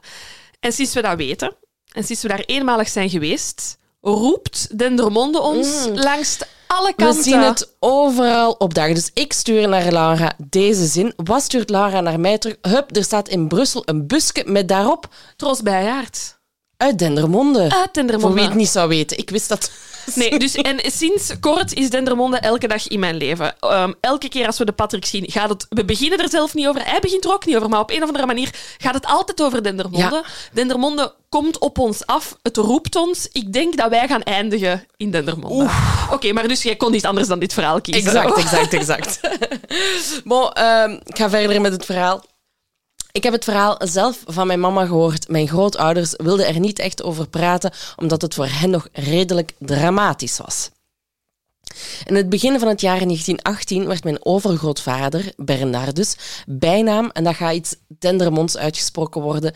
En 0.59 0.71
sinds 0.71 0.93
we 0.93 1.01
dat 1.01 1.17
weten, 1.17 1.55
en 1.91 2.03
sinds 2.03 2.21
we 2.21 2.27
daar 2.27 2.39
eenmalig 2.45 2.89
zijn 2.89 3.09
geweest, 3.09 3.77
roept 4.01 4.77
Dendermonde 4.77 5.39
ons 5.39 5.87
langs 5.93 6.37
alle 6.67 6.87
We 6.87 6.95
kanten. 6.95 7.23
zien 7.23 7.39
het 7.39 7.75
overal 7.79 8.51
opdagen. 8.51 8.95
Dus 8.95 9.11
ik 9.13 9.33
stuur 9.33 9.67
naar 9.67 9.91
Laura 9.91 10.33
deze 10.49 10.85
zin. 10.85 11.13
Wat 11.15 11.41
stuurt 11.43 11.69
Laura 11.69 12.01
naar 12.01 12.19
mij 12.19 12.37
terug? 12.37 12.57
Hup, 12.61 12.95
er 12.95 13.03
staat 13.03 13.27
in 13.27 13.47
Brussel 13.47 13.81
een 13.85 14.07
busje 14.07 14.43
met 14.45 14.67
daarop 14.67 15.07
Tros 15.35 15.61
Bijaard. 15.61 16.34
Uit 16.77 16.99
Dendermonde. 16.99 17.61
Uit 17.61 17.71
Voor 17.71 17.89
Dendermonde. 17.91 18.35
wie 18.35 18.45
het 18.45 18.53
niet 18.53 18.69
zou 18.69 18.87
weten. 18.87 19.17
Ik 19.17 19.29
wist 19.29 19.49
dat. 19.49 19.71
Nee, 20.15 20.39
dus 20.39 20.55
en 20.55 20.79
sinds 20.91 21.39
kort 21.39 21.73
is 21.73 21.89
Dendermonde 21.89 22.37
elke 22.37 22.67
dag 22.67 22.87
in 22.87 22.99
mijn 22.99 23.15
leven. 23.15 23.55
Ehm, 23.59 23.93
elke 24.01 24.29
keer 24.29 24.45
als 24.45 24.57
we 24.57 24.65
de 24.65 24.71
Patrick 24.71 25.05
zien, 25.05 25.31
gaat 25.31 25.49
het... 25.49 25.65
We 25.69 25.85
beginnen 25.85 26.19
er 26.19 26.29
zelf 26.29 26.53
niet 26.53 26.67
over. 26.67 26.81
Hij 26.85 26.99
begint 26.99 27.25
er 27.25 27.33
ook 27.33 27.45
niet 27.45 27.55
over. 27.55 27.69
Maar 27.69 27.79
op 27.79 27.91
een 27.91 28.01
of 28.01 28.07
andere 28.07 28.25
manier 28.25 28.49
gaat 28.77 28.93
het 28.93 29.05
altijd 29.05 29.41
over 29.41 29.63
Dendermonde. 29.63 30.15
Ja. 30.15 30.23
Dendermonde 30.53 31.13
komt 31.29 31.59
op 31.59 31.77
ons 31.77 32.05
af. 32.05 32.37
Het 32.41 32.57
roept 32.57 32.95
ons. 32.95 33.29
Ik 33.31 33.53
denk 33.53 33.77
dat 33.77 33.89
wij 33.89 34.07
gaan 34.07 34.23
eindigen 34.23 34.85
in 34.97 35.11
Dendermonde. 35.11 35.69
Oké, 36.11 36.31
maar 36.31 36.47
dus 36.47 36.63
jij 36.63 36.75
kon 36.75 36.91
niet 36.91 37.05
anders 37.05 37.27
dan 37.27 37.39
dit 37.39 37.53
verhaal 37.53 37.81
kiezen. 37.81 38.05
Exact, 38.05 38.37
exact, 38.37 38.73
exact. 38.79 39.19
bon, 40.23 40.51
ehm, 40.51 40.91
ik 40.91 41.17
ga 41.17 41.29
verder 41.29 41.61
met 41.61 41.71
het 41.71 41.85
verhaal. 41.85 42.23
Ik 43.15 43.23
heb 43.23 43.33
het 43.33 43.43
verhaal 43.43 43.75
zelf 43.79 44.23
van 44.25 44.47
mijn 44.47 44.59
mama 44.59 44.85
gehoord. 44.85 45.27
Mijn 45.27 45.47
grootouders 45.47 46.13
wilden 46.17 46.47
er 46.47 46.59
niet 46.59 46.79
echt 46.79 47.03
over 47.03 47.27
praten, 47.27 47.71
omdat 47.95 48.21
het 48.21 48.33
voor 48.33 48.47
hen 48.47 48.69
nog 48.69 48.87
redelijk 48.91 49.51
dramatisch 49.59 50.37
was. 50.37 50.69
In 52.05 52.15
het 52.15 52.29
begin 52.29 52.59
van 52.59 52.67
het 52.67 52.81
jaar 52.81 52.97
1918 52.97 53.87
werd 53.87 54.03
mijn 54.03 54.25
overgrootvader, 54.25 55.33
Bernardus, 55.37 56.15
bijnaam, 56.47 57.09
en 57.09 57.23
dat 57.23 57.35
gaat 57.35 57.53
iets 57.53 57.75
Dendermonds 57.87 58.57
uitgesproken 58.57 59.21
worden, 59.21 59.53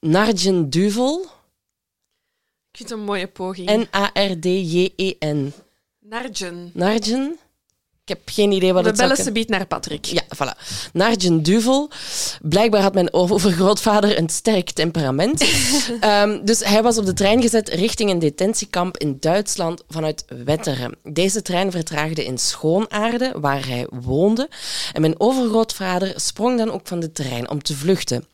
Nargen 0.00 0.70
Duvel, 0.70 1.20
Ik 2.70 2.76
vind 2.76 2.88
het 2.88 2.98
een 2.98 3.04
mooie 3.04 3.28
poging. 3.28 3.88
N-A-R-D-J-E-N. 3.90 5.52
Nargen. 6.00 6.70
Nargen? 6.74 7.38
Ik 8.04 8.08
heb 8.08 8.20
geen 8.24 8.52
idee 8.52 8.72
wat 8.72 8.82
We 8.82 8.88
het 8.88 8.98
zou 8.98 9.08
bellen 9.08 9.24
kunnen- 9.24 9.24
ze 9.42 9.46
biedt 9.46 9.58
naar 9.58 9.66
Patrick. 9.66 10.04
Ja, 10.04 10.22
voilà. 10.36 10.58
Nargen 10.92 11.42
Duvel. 11.42 11.90
Blijkbaar 12.40 12.82
had 12.82 12.94
mijn 12.94 13.12
overgrootvader 13.12 14.18
een 14.18 14.28
sterk 14.28 14.70
temperament. 14.70 15.40
Ehm, 16.00 16.44
dus 16.44 16.64
hij 16.64 16.82
was 16.82 16.98
op 16.98 17.06
de 17.06 17.12
trein 17.12 17.42
gezet 17.42 17.68
richting 17.68 18.10
een 18.10 18.18
detentiekamp 18.18 18.96
in 18.96 19.16
Duitsland 19.20 19.82
vanuit 19.88 20.24
Wetteren. 20.44 20.94
Deze 21.02 21.42
trein 21.42 21.70
vertraagde 21.70 22.24
in 22.24 22.38
Schoonaarde, 22.38 23.32
waar 23.40 23.66
hij 23.66 23.86
woonde. 23.90 24.48
En 24.92 25.00
mijn 25.00 25.20
overgrootvader 25.20 26.12
sprong 26.16 26.58
dan 26.58 26.70
ook 26.70 26.86
van 26.86 27.00
de 27.00 27.12
trein 27.12 27.50
om 27.50 27.62
te 27.62 27.76
vluchten. 27.76 28.26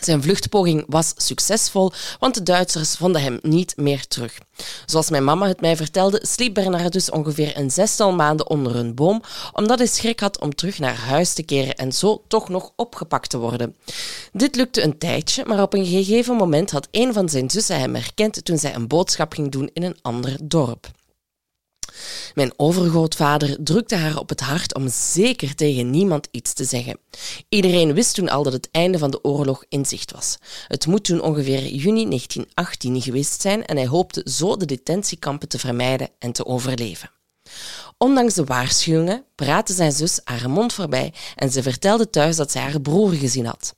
Zijn 0.00 0.22
vluchtpoging 0.22 0.84
was 0.88 1.12
succesvol, 1.16 1.92
want 2.18 2.34
de 2.34 2.42
Duitsers 2.42 2.96
vonden 2.96 3.22
hem 3.22 3.38
niet 3.42 3.76
meer 3.76 4.06
terug. 4.06 4.38
Zoals 4.86 5.10
mijn 5.10 5.24
mama 5.24 5.46
het 5.46 5.60
mij 5.60 5.76
vertelde, 5.76 6.20
sliep 6.26 6.54
Bernardus 6.54 7.10
ongeveer 7.10 7.56
een 7.56 7.70
zestal 7.70 8.12
maanden 8.12 8.50
onder 8.50 8.76
een 8.76 8.94
boom, 8.94 9.22
omdat 9.52 9.78
hij 9.78 9.86
schrik 9.86 10.20
had 10.20 10.40
om 10.40 10.54
terug 10.54 10.78
naar 10.78 10.96
huis 10.96 11.32
te 11.32 11.42
keren 11.42 11.74
en 11.74 11.92
zo 11.92 12.22
toch 12.28 12.48
nog 12.48 12.72
opgepakt 12.76 13.30
te 13.30 13.38
worden. 13.38 13.76
Dit 14.32 14.56
lukte 14.56 14.82
een 14.82 14.98
tijdje, 14.98 15.44
maar 15.46 15.62
op 15.62 15.74
een 15.74 15.86
gegeven 15.86 16.36
moment 16.36 16.70
had 16.70 16.88
een 16.90 17.12
van 17.12 17.28
zijn 17.28 17.50
zussen 17.50 17.80
hem 17.80 17.94
herkend 17.94 18.44
toen 18.44 18.58
zij 18.58 18.74
een 18.74 18.88
boodschap 18.88 19.32
ging 19.32 19.50
doen 19.50 19.70
in 19.72 19.82
een 19.82 19.98
ander 20.02 20.36
dorp. 20.42 20.90
Mijn 22.34 22.52
overgrootvader 22.56 23.56
drukte 23.64 23.96
haar 23.96 24.18
op 24.18 24.28
het 24.28 24.40
hart 24.40 24.74
om 24.74 24.88
zeker 24.88 25.54
tegen 25.54 25.90
niemand 25.90 26.28
iets 26.30 26.52
te 26.52 26.64
zeggen. 26.64 26.98
Iedereen 27.48 27.94
wist 27.94 28.14
toen 28.14 28.28
al 28.28 28.42
dat 28.42 28.52
het 28.52 28.68
einde 28.70 28.98
van 28.98 29.10
de 29.10 29.24
oorlog 29.24 29.64
in 29.68 29.86
zicht 29.86 30.12
was. 30.12 30.36
Het 30.66 30.86
moet 30.86 31.04
toen 31.04 31.22
ongeveer 31.22 31.66
juni 31.66 32.08
1918 32.08 33.02
geweest 33.02 33.40
zijn 33.40 33.64
en 33.64 33.76
hij 33.76 33.86
hoopte 33.86 34.26
zo 34.30 34.56
de 34.56 34.64
detentiekampen 34.64 35.48
te 35.48 35.58
vermijden 35.58 36.08
en 36.18 36.32
te 36.32 36.46
overleven. 36.46 37.10
Ondanks 37.98 38.34
de 38.34 38.44
waarschuwingen 38.44 39.24
praatte 39.34 39.72
zijn 39.72 39.92
zus 39.92 40.20
haar 40.24 40.50
mond 40.50 40.72
voorbij 40.72 41.12
en 41.36 41.50
ze 41.50 41.62
vertelde 41.62 42.10
thuis 42.10 42.36
dat 42.36 42.50
zij 42.50 42.62
haar 42.62 42.80
broer 42.80 43.12
gezien 43.12 43.46
had. 43.46 43.74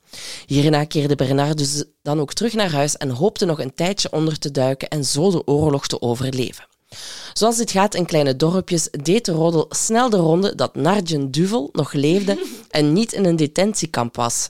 Hierna 0.46 0.84
keerde 0.84 1.14
Bernardus 1.14 1.84
dan 2.02 2.20
ook 2.20 2.32
terug 2.32 2.52
naar 2.52 2.72
huis 2.72 2.96
en 2.96 3.10
hoopte 3.10 3.44
nog 3.44 3.60
een 3.60 3.74
tijdje 3.74 4.12
onder 4.12 4.38
te 4.38 4.50
duiken 4.50 4.88
en 4.88 5.04
zo 5.04 5.30
de 5.30 5.46
oorlog 5.46 5.86
te 5.86 6.00
overleven. 6.00 6.66
Zoals 7.32 7.56
dit 7.56 7.70
gaat 7.70 7.94
in 7.94 8.06
kleine 8.06 8.36
dorpjes, 8.36 8.88
deed 8.90 9.24
de 9.24 9.32
roddel 9.32 9.66
snel 9.68 10.10
de 10.10 10.16
ronde 10.16 10.54
dat 10.54 10.74
Nargen 10.74 11.30
Duvel 11.30 11.68
nog 11.72 11.92
leefde 11.92 12.46
en 12.70 12.92
niet 12.92 13.12
in 13.12 13.24
een 13.24 13.36
detentiekamp 13.36 14.16
was. 14.16 14.48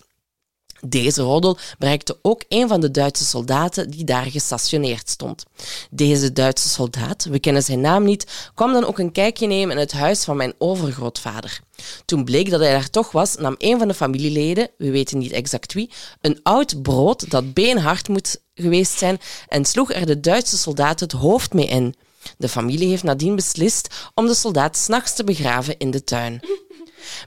Deze 0.87 1.23
roddel 1.23 1.59
bereikte 1.79 2.19
ook 2.23 2.45
een 2.49 2.69
van 2.69 2.81
de 2.81 2.91
Duitse 2.91 3.25
soldaten 3.25 3.91
die 3.91 4.05
daar 4.05 4.25
gestationeerd 4.25 5.11
stond. 5.11 5.45
Deze 5.91 6.33
Duitse 6.33 6.69
soldaat, 6.69 7.25
we 7.25 7.39
kennen 7.39 7.63
zijn 7.63 7.81
naam 7.81 8.05
niet, 8.05 8.51
kwam 8.55 8.73
dan 8.73 8.85
ook 8.85 8.99
een 8.99 9.13
kijkje 9.13 9.47
nemen 9.47 9.75
in 9.75 9.81
het 9.81 9.93
huis 9.93 10.25
van 10.25 10.37
mijn 10.37 10.55
overgrootvader. 10.59 11.61
Toen 12.05 12.25
bleek 12.25 12.51
dat 12.51 12.61
hij 12.61 12.71
daar 12.71 12.91
toch 12.91 13.13
was, 13.13 13.37
nam 13.37 13.55
een 13.59 13.79
van 13.79 13.89
de 13.89 13.95
familieleden, 13.95 14.71
we 14.79 14.91
weten 14.91 15.19
niet 15.19 15.33
exact 15.33 15.73
wie, 15.73 15.91
een 16.21 16.41
oud 16.43 16.83
brood 16.83 17.31
dat 17.31 17.55
beenhard 17.55 18.09
moet 18.09 18.41
geweest 18.55 18.99
zijn 18.99 19.21
en 19.49 19.65
sloeg 19.65 19.93
er 19.93 20.07
de 20.07 20.21
Duitse 20.21 20.57
soldaat 20.57 21.01
het 21.01 21.13
hoofd 21.13 21.53
mee 21.53 21.67
in. 21.67 21.95
De 22.39 22.49
familie 22.49 22.89
heeft 22.89 23.03
nadien 23.03 23.37
beslist 23.37 24.11
om 24.15 24.27
de 24.27 24.35
soldaat 24.35 24.77
s'nachts 24.77 25.15
te 25.15 25.25
begraven 25.25 25.79
in 25.79 25.91
de 25.91 26.05
tuin. 26.05 26.41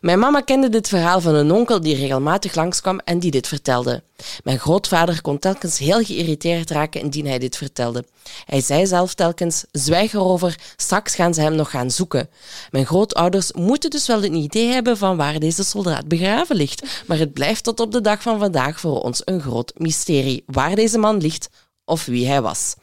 Mijn 0.01 0.19
mama 0.19 0.41
kende 0.41 0.69
dit 0.69 0.87
verhaal 0.87 1.21
van 1.21 1.35
een 1.35 1.51
onkel 1.51 1.81
die 1.81 1.95
regelmatig 1.95 2.55
langskwam 2.55 2.99
en 2.99 3.19
die 3.19 3.31
dit 3.31 3.47
vertelde. 3.47 4.03
Mijn 4.43 4.59
grootvader 4.59 5.21
kon 5.21 5.39
telkens 5.39 5.77
heel 5.77 6.03
geïrriteerd 6.03 6.71
raken 6.71 7.01
indien 7.01 7.27
hij 7.27 7.39
dit 7.39 7.57
vertelde. 7.57 8.05
Hij 8.45 8.61
zei 8.61 8.87
zelf 8.87 9.13
telkens, 9.13 9.65
zwijg 9.71 10.13
erover, 10.13 10.59
straks 10.75 11.15
gaan 11.15 11.33
ze 11.33 11.41
hem 11.41 11.55
nog 11.55 11.69
gaan 11.69 11.91
zoeken. 11.91 12.29
Mijn 12.71 12.85
grootouders 12.85 13.51
moeten 13.51 13.89
dus 13.89 14.07
wel 14.07 14.23
een 14.23 14.35
idee 14.35 14.67
hebben 14.67 14.97
van 14.97 15.17
waar 15.17 15.39
deze 15.39 15.63
soldaat 15.63 16.07
begraven 16.07 16.55
ligt, 16.55 17.03
maar 17.07 17.17
het 17.17 17.33
blijft 17.33 17.63
tot 17.63 17.79
op 17.79 17.91
de 17.91 18.01
dag 18.01 18.21
van 18.21 18.39
vandaag 18.39 18.79
voor 18.79 19.01
ons 19.01 19.21
een 19.25 19.41
groot 19.41 19.73
mysterie 19.77 20.43
waar 20.45 20.75
deze 20.75 20.97
man 20.97 21.17
ligt 21.17 21.49
of 21.85 22.05
wie 22.05 22.27
hij 22.27 22.41
was. 22.41 22.75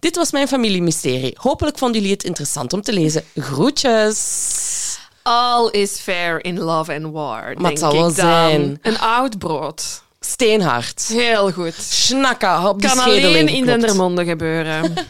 Dit 0.00 0.16
was 0.16 0.32
mijn 0.32 0.48
familiemysterie. 0.48 1.36
Hopelijk 1.40 1.78
vonden 1.78 2.00
jullie 2.00 2.14
het 2.16 2.24
interessant 2.24 2.72
om 2.72 2.82
te 2.82 2.92
lezen. 2.92 3.24
Groetjes! 3.34 4.98
All 5.22 5.68
is 5.70 5.98
fair 5.98 6.44
in 6.44 6.58
love 6.58 6.94
and 6.94 7.12
war, 7.12 7.54
denk 7.56 7.78
zal 7.78 7.92
wel 7.92 8.08
ik 8.08 8.16
dan. 8.16 8.26
zijn. 8.26 8.78
Een 8.82 8.98
oud 8.98 9.38
brood. 9.38 10.02
Steenhard. 10.20 11.06
Heel 11.06 11.52
goed. 11.52 11.74
Snakka 11.74 12.68
op 12.68 12.80
die 12.80 12.88
Kan 12.90 12.98
alleen 12.98 13.48
in. 13.48 13.64
Dendermonde 13.66 14.24
gebeuren. 14.24 14.94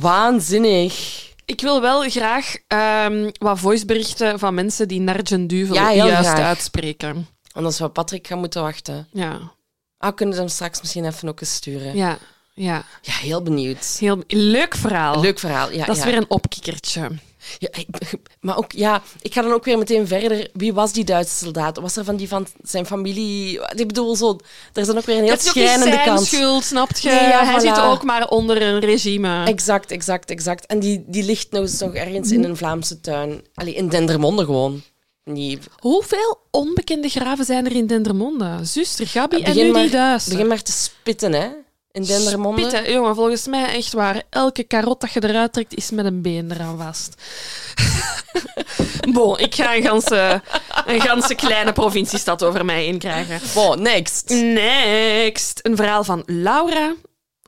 Waanzinnig. 0.00 1.26
Ik 1.44 1.60
wil 1.60 1.80
wel 1.80 2.10
graag 2.10 2.56
ehm, 2.66 3.30
wat 3.38 3.58
voiceberichten 3.58 4.38
van 4.38 4.54
mensen 4.54 4.88
die 4.88 5.00
Nargen 5.00 5.46
Duvel 5.46 5.74
Ja, 5.74 5.92
juist 5.94 6.28
graag. 6.28 6.38
uitspreken. 6.38 7.28
Anders 7.52 7.78
we 7.78 7.88
Patrick 7.88 8.26
gaan 8.26 8.38
moeten 8.38 8.62
wachten. 8.62 9.08
Ja, 9.12 9.52
Ah, 9.98 10.14
kunnen 10.16 10.34
ze 10.34 10.40
hem 10.40 10.50
straks 10.50 10.80
misschien 10.80 11.04
even 11.04 11.28
ook 11.28 11.40
eens 11.40 11.54
sturen? 11.54 11.96
ja, 11.96 12.18
ja. 12.54 12.84
Ja, 13.02 13.12
heel 13.12 13.42
benieuwd. 13.42 13.96
Heel 13.98 14.22
leuk 14.26 14.74
verhaal. 14.74 15.20
Leuk 15.20 15.38
verhaal. 15.38 15.72
Ja, 15.72 15.84
Dat 15.84 15.96
is 15.96 16.02
ja. 16.02 16.08
weer 16.08 16.16
een 16.18 16.30
opkikkertje. 16.30 17.08
Ja, 17.58 17.68
maar 18.40 18.56
ook, 18.56 18.72
ja, 18.72 19.02
ik 19.20 19.32
ga 19.32 19.42
dan 19.42 19.52
ook 19.52 19.64
weer 19.64 19.78
meteen 19.78 20.06
verder. 20.06 20.48
Wie 20.52 20.72
was 20.74 20.92
die 20.92 21.04
Duitse 21.04 21.36
soldaat? 21.36 21.78
Was 21.78 21.96
er 21.96 22.04
van 22.04 22.16
die 22.16 22.28
van 22.28 22.46
zijn 22.62 22.86
familie? 22.86 23.60
Ik 23.76 23.86
bedoel, 23.86 24.16
zo, 24.16 24.38
er 24.72 24.80
is 24.80 24.86
dan 24.86 24.96
ook 24.96 25.04
weer 25.04 25.16
een 25.16 25.22
heel 25.22 25.30
Het 25.32 25.40
is 25.42 25.48
ook 25.48 25.54
niet 25.54 25.64
schrijnende 25.64 25.92
zijn 25.94 26.06
kant. 26.06 26.26
schuld, 26.26 26.64
snap 26.64 26.96
je? 26.96 27.08
Nee, 27.08 27.18
ja, 27.28 27.44
Hij 27.44 27.58
voilà. 27.58 27.62
zit 27.64 27.80
ook 27.80 28.02
maar 28.04 28.28
onder 28.28 28.62
een 28.62 28.78
regime. 28.80 29.44
Exact, 29.44 29.90
exact, 29.90 30.30
exact. 30.30 30.66
En 30.66 30.78
die, 30.78 31.04
die 31.06 31.22
ligt 31.24 31.54
eens 31.54 31.78
nog 31.78 31.94
ergens 31.94 32.30
in 32.30 32.44
een 32.44 32.56
Vlaamse 32.56 33.00
tuin. 33.00 33.42
Allee, 33.54 33.74
in 33.74 33.88
Dendermonde 33.88 34.44
gewoon. 34.44 34.82
Hoeveel 35.78 36.40
onbekende 36.50 37.08
graven 37.08 37.44
zijn 37.44 37.66
er 37.66 37.72
in 37.72 37.86
Dendermonde? 37.86 38.58
Zuster 38.62 39.06
Gabi 39.06 39.42
en 39.42 39.56
nu 39.56 39.70
maar, 39.70 39.82
die 39.82 39.90
duister. 39.90 40.32
begin 40.32 40.48
maar 40.48 40.62
te 40.62 40.72
spitten, 40.72 41.32
hè. 41.32 41.48
In 41.92 42.04
Dendermonde. 42.04 42.60
Spitten, 42.60 42.92
jongen, 42.92 43.14
volgens 43.14 43.46
mij 43.46 43.74
echt 43.74 43.92
waar. 43.92 44.22
Elke 44.30 44.62
karot 44.62 45.00
dat 45.00 45.12
je 45.12 45.28
eruit 45.28 45.52
trekt, 45.52 45.74
is 45.74 45.90
met 45.90 46.04
een 46.04 46.22
been 46.22 46.50
eraan 46.50 46.78
vast. 46.78 47.22
bon, 49.16 49.38
ik 49.38 49.54
ga 49.54 49.76
een 49.76 49.82
ganse, 49.82 50.42
een 50.86 51.00
ganse 51.00 51.34
kleine 51.34 51.72
provinciestad 51.72 52.42
over 52.42 52.64
mij 52.64 52.82
heen 52.84 52.98
krijgen. 52.98 53.40
Bon, 53.54 53.82
next. 53.82 54.28
Next. 54.28 55.60
Een 55.62 55.76
verhaal 55.76 56.04
van 56.04 56.22
Laura. 56.26 56.94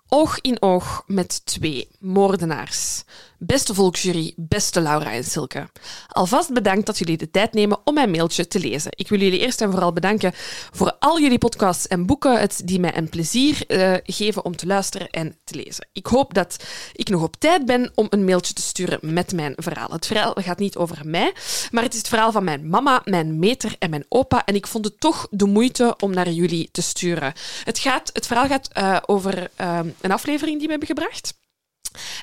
Oog 0.09 0.41
in 0.41 0.62
oog 0.62 1.03
met 1.07 1.47
twee. 1.47 1.89
moordenaars. 1.99 3.03
Beste 3.43 3.74
volksjury, 3.74 4.32
beste 4.36 4.80
Laura 4.80 5.12
en 5.12 5.24
Silke. 5.24 5.68
Alvast 6.09 6.53
bedankt 6.53 6.86
dat 6.86 6.99
jullie 6.99 7.16
de 7.16 7.30
tijd 7.30 7.53
nemen 7.53 7.78
om 7.84 7.95
mijn 7.95 8.11
mailtje 8.11 8.49
te 8.49 8.59
lezen. 8.59 8.91
Ik 8.95 9.09
wil 9.09 9.18
jullie 9.18 9.38
eerst 9.38 9.61
en 9.61 9.70
vooral 9.70 9.93
bedanken 9.93 10.32
voor 10.72 10.97
al 10.99 11.20
jullie 11.20 11.38
podcasts 11.38 11.86
en 11.86 12.07
boeken 12.07 12.41
het 12.41 12.62
die 12.64 12.80
mij 12.80 12.97
een 12.97 13.09
plezier 13.09 13.64
uh, 13.68 13.95
geven 14.03 14.45
om 14.45 14.57
te 14.57 14.66
luisteren 14.66 15.11
en 15.11 15.36
te 15.45 15.55
lezen. 15.55 15.88
Ik 15.93 16.07
hoop 16.07 16.34
dat 16.34 16.64
ik 16.93 17.09
nog 17.09 17.22
op 17.22 17.36
tijd 17.36 17.64
ben 17.66 17.93
om 17.95 18.07
een 18.11 18.24
mailtje 18.24 18.55
te 18.55 18.62
sturen 18.62 18.99
met 19.03 19.32
mijn 19.32 19.55
verhaal. 19.57 19.91
Het 19.91 20.07
verhaal 20.07 20.32
gaat 20.34 20.59
niet 20.59 20.76
over 20.76 20.99
mij, 21.05 21.32
maar 21.70 21.82
het 21.82 21.93
is 21.93 21.99
het 21.99 22.09
verhaal 22.09 22.32
van 22.32 22.45
mijn 22.45 22.68
mama, 22.68 23.03
mijn 23.05 23.38
meter 23.38 23.76
en 23.78 23.91
mijn 23.91 24.05
opa. 24.09 24.45
En 24.45 24.55
ik 24.55 24.66
vond 24.66 24.84
het 24.84 25.01
toch 25.01 25.26
de 25.30 25.47
moeite 25.47 25.95
om 25.99 26.14
naar 26.14 26.30
jullie 26.30 26.68
te 26.72 26.82
sturen. 26.82 27.32
Het, 27.64 27.78
gaat, 27.78 28.11
het 28.12 28.26
verhaal 28.26 28.47
gaat 28.47 28.68
uh, 28.78 28.97
over 29.07 29.51
uh, 29.61 29.78
een 30.01 30.12
aflevering 30.12 30.57
die 30.59 30.66
we 30.66 30.70
hebben 30.70 30.88
gebracht. 30.88 31.38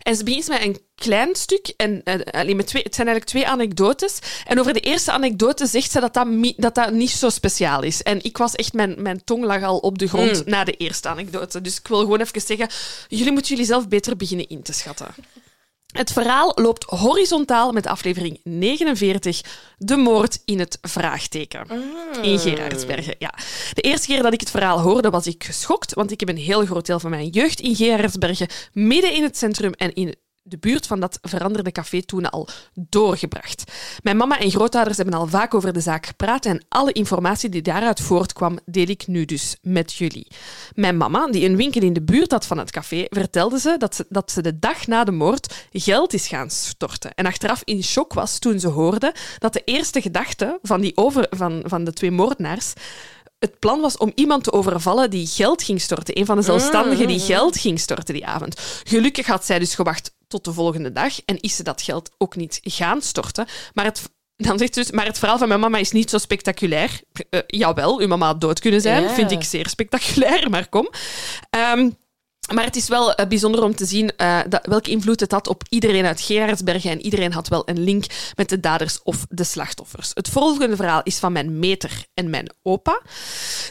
En 0.02 0.16
ze 0.16 0.24
begint 0.24 0.48
met 0.48 0.62
een 0.62 0.80
klein 0.96 1.36
stuk. 1.36 1.74
En, 1.78 2.02
uh, 2.04 2.56
met 2.56 2.68
twee, 2.68 2.84
het 2.84 2.96
zijn 2.96 3.08
eigenlijk 3.08 3.26
twee 3.26 3.48
anekdotes. 3.48 4.20
En 4.46 4.60
over 4.60 4.74
de 4.74 4.80
eerste 4.80 5.12
anekdote 5.12 5.66
zegt 5.66 5.92
ze 5.92 6.00
dat 6.00 6.14
dat, 6.14 6.28
dat, 6.58 6.76
dat 6.76 6.92
niet 6.92 7.10
zo 7.10 7.30
speciaal 7.30 7.84
is. 7.84 8.04
En 8.04 8.24
ik 8.24 8.38
was 8.38 8.56
echt, 8.56 8.74
mijn, 8.74 9.02
mijn 9.02 9.24
tong 9.24 9.44
lag 9.44 9.64
al 9.64 9.78
op 9.78 9.98
de 9.98 10.08
grond 10.08 10.46
mm. 10.46 10.52
na 10.52 10.64
de 10.64 10.74
eerste 10.74 11.08
anekdote. 11.08 11.62
Dus 11.62 11.78
ik 11.78 11.88
wil 11.88 12.00
gewoon 12.00 12.20
even 12.20 12.42
zeggen, 12.42 12.70
jullie 13.08 13.32
moeten 13.32 13.52
jullie 13.52 13.66
zelf 13.66 13.88
beter 13.88 14.18
beginnen 14.18 14.48
in 14.48 14.62
te 14.62 14.74
schatten. 14.74 15.08
Het 15.88 16.12
verhaal 16.12 16.52
loopt 16.56 16.84
horizontaal 16.84 17.72
met 17.72 17.88
aflevering 17.88 18.40
49, 18.44 19.42
De 19.78 19.96
moord 19.96 20.42
in 20.46 20.60
het 20.60 20.78
vraagteken. 20.82 21.68
In 22.22 22.36
ah. 22.36 22.42
Gerardsbergen, 22.42 23.16
ja. 23.20 23.34
De 23.74 23.82
eerste 23.82 24.08
keer 24.08 24.24
dat 24.24 24.34
ik 24.34 24.40
het 24.40 24.50
verhaal 24.50 24.80
hoorde, 24.80 25.10
was 25.10 25.28
ik 25.28 25.44
geschokt, 25.44 25.94
want 25.94 26.12
ik 26.12 26.20
heb 26.20 26.30
een 26.30 26.38
heel 26.38 26.66
groot 26.66 26.86
deel 26.86 27.00
van 27.00 27.10
mijn 27.10 27.28
jeugd 27.28 27.60
in 27.60 27.76
Gerardsbergen, 27.76 28.48
midden 28.74 29.14
in 29.14 29.24
het 29.24 29.38
centrum 29.38 29.74
en 29.74 29.94
in 29.94 30.16
de 30.48 30.58
buurt 30.58 30.88
van 30.88 31.00
dat 31.00 31.20
veranderde 31.22 31.72
café 31.72 32.02
toen 32.02 32.30
al 32.30 32.48
doorgebracht. 32.74 33.72
Mijn 34.04 34.18
mama 34.18 34.40
en 34.40 34.52
grootouders 34.52 34.98
hebben 34.98 35.16
al 35.16 35.28
vaak 35.28 35.54
over 35.54 35.74
de 35.74 35.80
zaak 35.80 36.06
gepraat 36.06 36.46
en 36.46 36.66
alle 36.70 36.92
informatie 36.92 37.50
die 37.50 37.62
daaruit 37.62 38.02
voortkwam, 38.02 38.60
deel 38.66 38.88
ik 38.88 39.08
nu 39.08 39.26
dus 39.26 39.58
met 39.62 39.94
jullie. 39.94 40.28
Mijn 40.74 40.98
mama, 40.98 41.28
die 41.28 41.46
een 41.46 41.56
winkel 41.56 41.82
in 41.82 41.94
de 41.94 42.02
buurt 42.02 42.32
had 42.32 42.46
van 42.46 42.58
het 42.58 42.72
café, 42.72 43.06
vertelde 43.10 43.60
ze 43.60 43.76
dat, 43.78 43.96
ze 43.96 44.06
dat 44.10 44.32
ze 44.32 44.42
de 44.42 44.60
dag 44.60 44.88
na 44.88 45.04
de 45.04 45.12
moord 45.12 45.68
geld 45.72 46.14
is 46.14 46.28
gaan 46.28 46.50
storten. 46.50 47.14
En 47.14 47.26
achteraf 47.26 47.62
in 47.64 47.84
shock 47.84 48.14
was 48.14 48.40
toen 48.40 48.60
ze 48.60 48.68
hoorde 48.68 49.14
dat 49.38 49.54
de 49.54 49.62
eerste 49.66 50.02
gedachte 50.02 50.60
van, 50.62 50.82
die 50.82 50.98
over, 50.98 51.28
van, 51.30 51.64
van 51.66 51.84
de 51.84 51.94
twee 51.94 52.12
moordenaars 52.12 52.74
het 53.40 53.60
plan 53.60 53.82
was 53.82 53.98
om 53.98 54.12
iemand 54.16 54.44
te 54.44 54.52
overvallen 54.52 55.10
die 55.10 55.28
geld 55.28 55.64
ging 55.64 55.82
storten. 55.82 56.20
Een 56.20 56.26
van 56.26 56.38
de 56.38 56.44
zelfstandigen 56.44 57.08
die 57.08 57.20
mm. 57.20 57.26
geld 57.26 57.58
ging 57.58 57.80
storten 57.80 58.14
die 58.14 58.26
avond. 58.26 58.82
Gelukkig 58.84 59.28
had 59.28 59.46
zij 59.46 59.60
dus 59.60 59.76
gewacht 59.76 60.16
tot 60.28 60.46
de 60.46 60.54
volgende 60.54 60.92
dag 60.92 61.20
en 61.26 61.40
is 61.40 61.56
ze 61.56 61.64
dat 61.64 61.82
geld 61.82 62.12
ook 62.18 62.36
niet 62.36 62.60
gaan 62.64 63.02
storten. 63.02 63.46
Maar 63.74 63.86
het, 63.86 64.02
dan 64.36 64.58
zegt 64.58 64.74
ze 64.74 64.80
dus, 64.80 64.92
maar 64.92 65.06
het 65.06 65.20
verhaal 65.20 65.38
van 65.38 65.48
mijn 65.48 65.60
mama 65.60 65.78
is 65.78 65.92
niet 65.92 66.10
zo 66.10 66.18
spectaculair. 66.18 67.02
Uh, 67.30 67.42
jawel, 67.48 68.00
uw 68.00 68.08
mama 68.08 68.26
had 68.26 68.42
dood 68.42 68.60
kunnen 68.60 68.82
zijn. 68.82 69.10
Vind 69.10 69.32
ik 69.32 69.44
zeer 69.44 69.70
spectaculair, 69.70 70.50
maar 70.50 70.70
kom. 70.70 70.90
Um, 71.76 71.98
maar 72.54 72.64
het 72.64 72.76
is 72.76 72.88
wel 72.88 73.20
uh, 73.20 73.28
bijzonder 73.28 73.64
om 73.64 73.76
te 73.76 73.86
zien 73.86 74.12
uh, 74.18 74.40
dat, 74.50 74.66
welke 74.66 74.92
invloed 74.92 75.20
het 75.20 75.32
had 75.32 75.48
op 75.48 75.64
iedereen 75.70 76.06
uit 76.06 76.22
Gerardsbergen. 76.22 76.92
En 76.92 77.02
iedereen 77.02 77.34
had 77.34 77.48
wel 77.48 77.62
een 77.66 77.80
link 77.80 78.06
met 78.36 78.50
de 78.50 78.60
daders 78.60 79.00
of 79.04 79.26
de 79.30 79.44
slachtoffers. 79.44 80.12
Het 80.14 80.30
volgende 80.30 80.76
verhaal 80.76 81.02
is 81.04 81.18
van 81.18 81.32
mijn 81.32 81.60
meter 81.60 82.06
en 82.14 82.30
mijn 82.30 82.52
opa. 82.64 83.02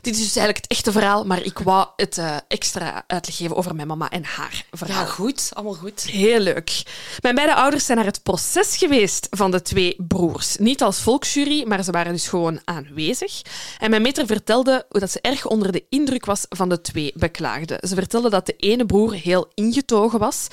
Dit 0.00 0.14
is 0.14 0.22
dus 0.22 0.36
eigenlijk 0.36 0.56
het 0.56 0.66
echte 0.66 0.92
verhaal, 0.92 1.24
maar 1.24 1.42
ik 1.42 1.58
wou 1.58 1.88
het 1.96 2.16
uh, 2.16 2.36
extra 2.48 3.04
uitleg 3.06 3.36
geven 3.36 3.56
over 3.56 3.74
mijn 3.74 3.88
mama 3.88 4.10
en 4.10 4.24
haar 4.24 4.64
verhaal. 4.70 5.04
Ja, 5.04 5.10
goed. 5.10 5.50
Allemaal 5.52 5.74
goed. 5.74 6.02
Heel 6.02 6.40
leuk. 6.40 6.82
Mijn 7.20 7.34
beide 7.34 7.54
ouders 7.54 7.84
zijn 7.84 7.96
naar 7.98 8.06
het 8.06 8.22
proces 8.22 8.76
geweest 8.76 9.26
van 9.30 9.50
de 9.50 9.62
twee 9.62 9.96
broers. 9.98 10.56
Niet 10.56 10.82
als 10.82 11.00
volksjury, 11.00 11.64
maar 11.66 11.84
ze 11.84 11.90
waren 11.90 12.12
dus 12.12 12.28
gewoon 12.28 12.60
aanwezig. 12.64 13.42
En 13.78 13.90
mijn 13.90 14.02
meter 14.02 14.26
vertelde 14.26 14.86
hoe 14.88 15.00
dat 15.00 15.10
ze 15.10 15.20
erg 15.20 15.46
onder 15.46 15.72
de 15.72 15.84
indruk 15.88 16.24
was 16.24 16.46
van 16.48 16.68
de 16.68 16.80
twee 16.80 17.12
beklaagden. 17.14 17.88
Ze 17.88 17.94
vertelde 17.94 18.30
dat 18.30 18.46
de 18.46 18.56
ene 18.66 18.86
broer 18.86 19.12
heel 19.12 19.50
ingetogen 19.54 20.18
was. 20.18 20.48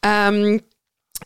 Um, 0.00 0.60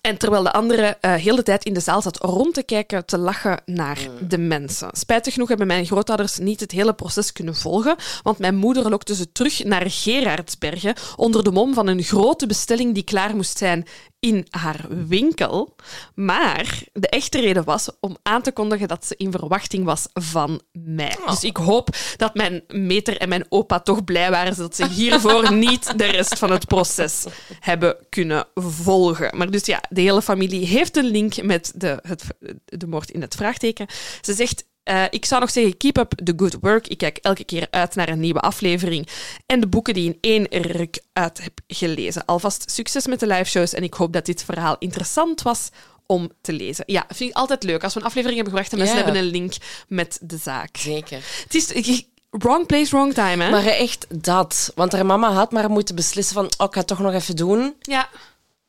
en 0.00 0.16
terwijl 0.16 0.42
de 0.42 0.52
andere 0.52 0.98
uh, 1.00 1.14
heel 1.14 1.36
de 1.36 1.42
tijd 1.42 1.64
in 1.64 1.74
de 1.74 1.80
zaal 1.80 2.02
zat 2.02 2.16
rond 2.16 2.54
te 2.54 2.62
kijken, 2.62 3.04
te 3.06 3.18
lachen 3.18 3.60
naar 3.64 3.98
mm. 3.98 4.28
de 4.28 4.38
mensen. 4.38 4.88
Spijtig 4.92 5.32
genoeg 5.32 5.48
hebben 5.48 5.66
mijn 5.66 5.86
grootouders 5.86 6.38
niet 6.38 6.60
het 6.60 6.70
hele 6.72 6.94
proces 6.94 7.32
kunnen 7.32 7.56
volgen, 7.56 7.96
want 8.22 8.38
mijn 8.38 8.56
moeder 8.56 8.90
lokte 8.90 9.14
ze 9.14 9.32
terug 9.32 9.64
naar 9.64 9.90
Gerardsbergen 9.90 10.94
onder 11.16 11.44
de 11.44 11.50
mom 11.50 11.74
van 11.74 11.86
een 11.86 12.02
grote 12.02 12.46
bestelling 12.46 12.94
die 12.94 13.04
klaar 13.04 13.36
moest 13.36 13.58
zijn 13.58 13.86
in 14.20 14.46
haar 14.50 14.86
winkel. 15.06 15.74
Maar 16.14 16.82
de 16.92 17.08
echte 17.08 17.40
reden 17.40 17.64
was 17.64 17.90
om 18.00 18.16
aan 18.22 18.42
te 18.42 18.52
kondigen 18.52 18.88
dat 18.88 19.06
ze 19.06 19.14
in 19.16 19.30
verwachting 19.30 19.84
was 19.84 20.06
van 20.12 20.60
mij. 20.72 21.16
Oh. 21.20 21.30
Dus 21.30 21.44
ik 21.44 21.56
hoop 21.56 21.88
dat 22.16 22.34
mijn 22.34 22.62
meter 22.68 23.16
en 23.16 23.28
mijn 23.28 23.46
opa 23.48 23.80
toch 23.80 24.04
blij 24.04 24.30
waren 24.30 24.56
dat 24.56 24.76
ze 24.76 24.86
hiervoor 24.86 25.52
niet 25.66 25.98
de 25.98 26.04
rest 26.04 26.38
van 26.38 26.50
het 26.50 26.66
proces 26.66 27.24
hebben 27.60 27.96
kunnen 28.08 28.46
volgen. 28.54 29.36
Maar 29.36 29.50
dus 29.50 29.66
ja, 29.66 29.82
de 29.88 30.00
hele 30.00 30.22
familie 30.22 30.66
heeft 30.66 30.96
een 30.96 31.10
link 31.10 31.42
met 31.42 31.72
de, 31.74 31.98
het, 32.02 32.24
de 32.64 32.86
moord 32.86 33.10
in 33.10 33.20
het 33.20 33.34
vraagteken. 33.34 33.86
Ze 34.20 34.34
zegt 34.34 34.64
uh, 34.90 35.04
ik 35.10 35.24
zou 35.24 35.40
nog 35.40 35.50
zeggen, 35.50 35.76
keep 35.76 35.96
up 35.96 36.12
the 36.24 36.32
good 36.36 36.56
work. 36.60 36.86
Ik 36.86 36.98
kijk 36.98 37.18
elke 37.18 37.44
keer 37.44 37.66
uit 37.70 37.94
naar 37.94 38.08
een 38.08 38.20
nieuwe 38.20 38.40
aflevering 38.40 39.08
en 39.46 39.60
de 39.60 39.66
boeken 39.66 39.94
die 39.94 40.04
in 40.04 40.18
één 40.20 40.62
ruk 40.62 41.02
uit 41.12 41.42
heb 41.42 41.60
gelezen. 41.66 42.24
Alvast 42.24 42.70
succes 42.70 43.06
met 43.06 43.20
de 43.20 43.26
liveshows 43.26 43.74
en 43.74 43.82
ik 43.82 43.94
hoop 43.94 44.12
dat 44.12 44.26
dit 44.26 44.44
verhaal 44.44 44.76
interessant 44.78 45.42
was 45.42 45.68
om 46.06 46.30
te 46.40 46.52
lezen. 46.52 46.84
Ja, 46.86 47.04
vind 47.08 47.30
ik 47.30 47.36
altijd 47.36 47.62
leuk 47.62 47.84
als 47.84 47.94
we 47.94 48.00
een 48.00 48.06
aflevering 48.06 48.42
hebben 48.42 48.54
gebracht 48.54 48.72
en 48.72 48.86
mensen 48.86 49.04
hebben 49.04 49.22
een 49.22 49.30
link 49.30 49.54
met 49.88 50.18
de 50.22 50.36
zaak. 50.36 50.76
Zeker. 50.76 51.22
Het 51.42 51.54
is 51.54 52.06
wrong 52.30 52.66
place, 52.66 52.90
wrong 52.90 53.14
time, 53.14 53.44
hè? 53.44 53.50
Maar 53.50 53.66
echt 53.66 54.06
dat. 54.08 54.72
Want 54.74 54.92
haar 54.92 55.06
mama 55.06 55.32
had 55.32 55.52
maar 55.52 55.70
moeten 55.70 55.94
beslissen 55.94 56.34
van, 56.34 56.44
oh, 56.44 56.66
ik 56.66 56.72
ga 56.72 56.78
het 56.78 56.86
toch 56.86 56.98
nog 56.98 57.12
even 57.12 57.36
doen. 57.36 57.74
Ja. 57.80 58.08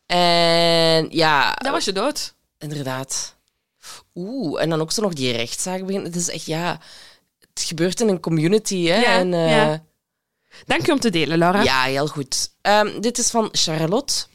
En 0.08 1.08
ja... 1.10 1.54
Dan 1.54 1.72
was 1.72 1.86
je 1.86 1.92
dood. 1.92 2.34
Inderdaad. 2.58 3.36
Oeh, 4.16 4.62
en 4.62 4.70
dan 4.70 4.82
ook 4.82 4.92
zo 4.92 5.02
nog 5.02 5.14
die 5.14 5.32
rechtszaak 5.32 5.86
beginnen. 5.86 6.12
Het 6.12 6.16
is 6.16 6.30
echt, 6.30 6.46
ja... 6.46 6.80
Het 7.54 7.66
gebeurt 7.66 8.02
in 8.02 8.08
een 8.08 8.20
community, 8.20 8.86
hè. 8.86 8.96
Ja, 8.96 9.18
en, 9.18 9.32
uh, 9.34 9.50
ja. 9.52 9.84
Dank 10.66 10.86
je 10.86 10.92
om 10.92 11.00
te 11.00 11.10
delen, 11.10 11.38
Laura. 11.38 11.62
Ja, 11.62 11.84
heel 11.84 12.08
goed. 12.08 12.50
Um, 12.62 13.02
dit 13.02 13.18
is 13.18 13.30
van 13.30 13.50
Charlotte. 13.52 14.26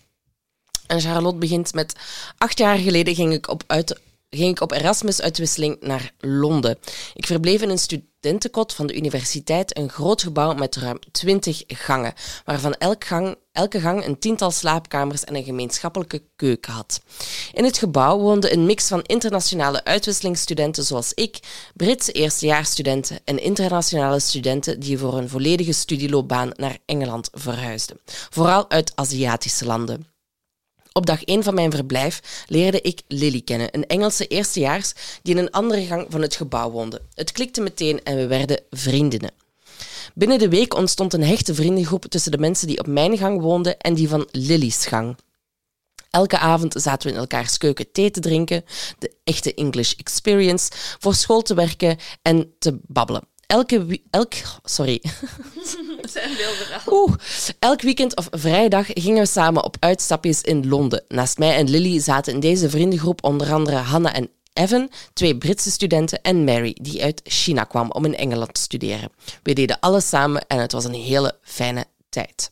En 0.87 1.01
Charlotte 1.01 1.39
begint 1.39 1.75
met... 1.75 1.95
Acht 2.39 2.59
jaar 2.59 2.77
geleden 2.77 3.15
ging 3.15 3.33
ik 3.33 3.49
op, 3.49 3.63
uit, 3.67 4.01
ging 4.37 4.51
ik 4.51 4.61
op 4.61 4.73
Erasmus-uitwisseling 4.73 5.77
naar 5.81 6.13
Londen. 6.19 6.79
Ik 7.15 7.27
verbleef 7.27 7.63
in 7.63 7.71
een 7.71 7.79
studentenkot 7.79 8.75
van 8.75 8.87
de 8.87 8.97
universiteit, 8.97 9.79
een 9.79 9.91
groot 9.91 10.23
gebouw 10.23 10.55
met 10.55 10.77
ruim 10.77 10.99
twintig 11.11 11.63
gangen, 11.67 12.15
waarvan 12.45 12.75
elk 12.75 13.05
gang, 13.05 13.37
elke 13.53 13.81
gang 13.81 14.07
een 14.07 14.19
tiental 14.19 14.51
slaapkamers 14.51 15.25
en 15.25 15.35
een 15.35 15.45
gemeenschappelijke 15.45 16.23
keuken 16.37 16.73
had. 16.73 17.01
In 17.53 17.65
het 17.65 17.79
gebouw 17.79 18.19
woonde 18.19 18.53
een 18.53 18.67
mix 18.67 18.89
van 18.89 19.03
internationale 19.03 19.85
uitwisselingsstudenten 19.85 20.85
zoals 20.85 21.13
ik, 21.15 21.39
Britse 21.75 22.13
eerstejaarsstudenten 22.13 23.21
en 23.25 23.43
internationale 23.43 24.21
studenten 24.21 24.81
die 24.81 24.99
voor 24.99 25.19
een 25.19 25.29
volledige 25.29 25.73
studieloopbaan 25.73 26.51
naar 26.57 26.79
Engeland 26.85 27.29
verhuisden, 27.33 28.01
vooral 28.31 28.71
uit 28.71 28.93
Aziatische 28.95 29.65
landen. 29.65 30.12
Op 30.93 31.07
dag 31.07 31.23
1 31.25 31.43
van 31.43 31.55
mijn 31.55 31.71
verblijf 31.71 32.45
leerde 32.47 32.81
ik 32.81 33.03
Lily 33.09 33.41
kennen, 33.41 33.69
een 33.71 33.87
Engelse 33.87 34.27
eerstejaars 34.27 34.93
die 35.23 35.35
in 35.35 35.41
een 35.41 35.51
andere 35.51 35.85
gang 35.85 36.07
van 36.09 36.23
het 36.23 36.35
gebouw 36.35 36.71
woonde. 36.71 37.03
Het 37.15 37.33
klikte 37.33 37.61
meteen 37.61 38.03
en 38.03 38.17
we 38.17 38.27
werden 38.27 38.61
vriendinnen. 38.71 39.31
Binnen 40.15 40.39
de 40.39 40.49
week 40.49 40.75
ontstond 40.75 41.13
een 41.13 41.25
hechte 41.25 41.55
vriendengroep 41.55 42.05
tussen 42.05 42.31
de 42.31 42.39
mensen 42.39 42.67
die 42.67 42.79
op 42.79 42.87
mijn 42.87 43.19
gang 43.19 43.41
woonden 43.41 43.79
en 43.79 43.95
die 43.95 44.09
van 44.09 44.29
Lily's 44.31 44.87
gang. 44.87 45.17
Elke 46.11 46.39
avond 46.39 46.75
zaten 46.77 47.09
we 47.09 47.15
in 47.15 47.21
elkaars 47.21 47.59
keuken 47.59 47.93
thee 47.93 48.11
te 48.11 48.21
drinken, 48.21 48.65
de 48.99 49.13
echte 49.25 49.55
English 49.55 49.93
experience, 49.93 50.71
voor 50.99 51.15
school 51.15 51.43
te 51.43 51.55
werken 51.55 51.99
en 52.23 52.55
te 52.59 52.79
babbelen 52.87 53.31
elke... 53.53 54.01
Elk, 54.11 54.35
sorry. 54.65 55.03
Het 56.03 56.11
zijn 56.11 56.31
veel 56.35 56.93
Oeh. 56.93 57.15
Elk 57.59 57.81
weekend 57.81 58.17
of 58.17 58.29
vrijdag 58.31 58.87
gingen 58.87 59.23
we 59.23 59.29
samen 59.29 59.65
op 59.65 59.77
uitstapjes 59.81 60.41
in 60.41 60.69
Londen. 60.69 61.05
Naast 61.09 61.39
mij 61.39 61.57
en 61.57 61.71
Lily 61.71 62.01
zaten 62.01 62.33
in 62.33 62.41
deze 62.41 62.71
vriendengroep 62.71 63.25
onder 63.25 63.53
andere 63.53 63.77
Hannah 63.77 64.17
en 64.17 64.31
Evan, 64.53 64.91
twee 65.13 65.39
Britse 65.39 65.71
studenten, 65.71 66.23
en 66.23 66.45
Mary, 66.45 66.77
die 66.81 67.03
uit 67.03 67.21
China 67.25 67.65
kwam 67.65 67.91
om 67.91 68.05
in 68.05 68.17
Engeland 68.17 68.55
te 68.55 68.61
studeren. 68.61 69.11
We 69.43 69.53
deden 69.53 69.81
alles 69.81 70.09
samen 70.09 70.47
en 70.47 70.59
het 70.59 70.73
was 70.73 70.85
een 70.85 70.95
hele 70.95 71.39
fijne 71.43 71.85
tijd. 72.09 72.51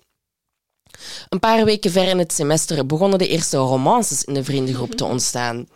Een 1.29 1.39
paar 1.39 1.65
weken 1.65 1.91
ver 1.91 2.09
in 2.09 2.19
het 2.19 2.33
semester 2.33 2.87
begonnen 2.87 3.19
de 3.19 3.29
eerste 3.29 3.57
romances 3.57 4.25
in 4.25 4.35
de 4.35 4.45
vriendengroep 4.45 4.95
te 4.95 5.05
ontstaan. 5.05 5.69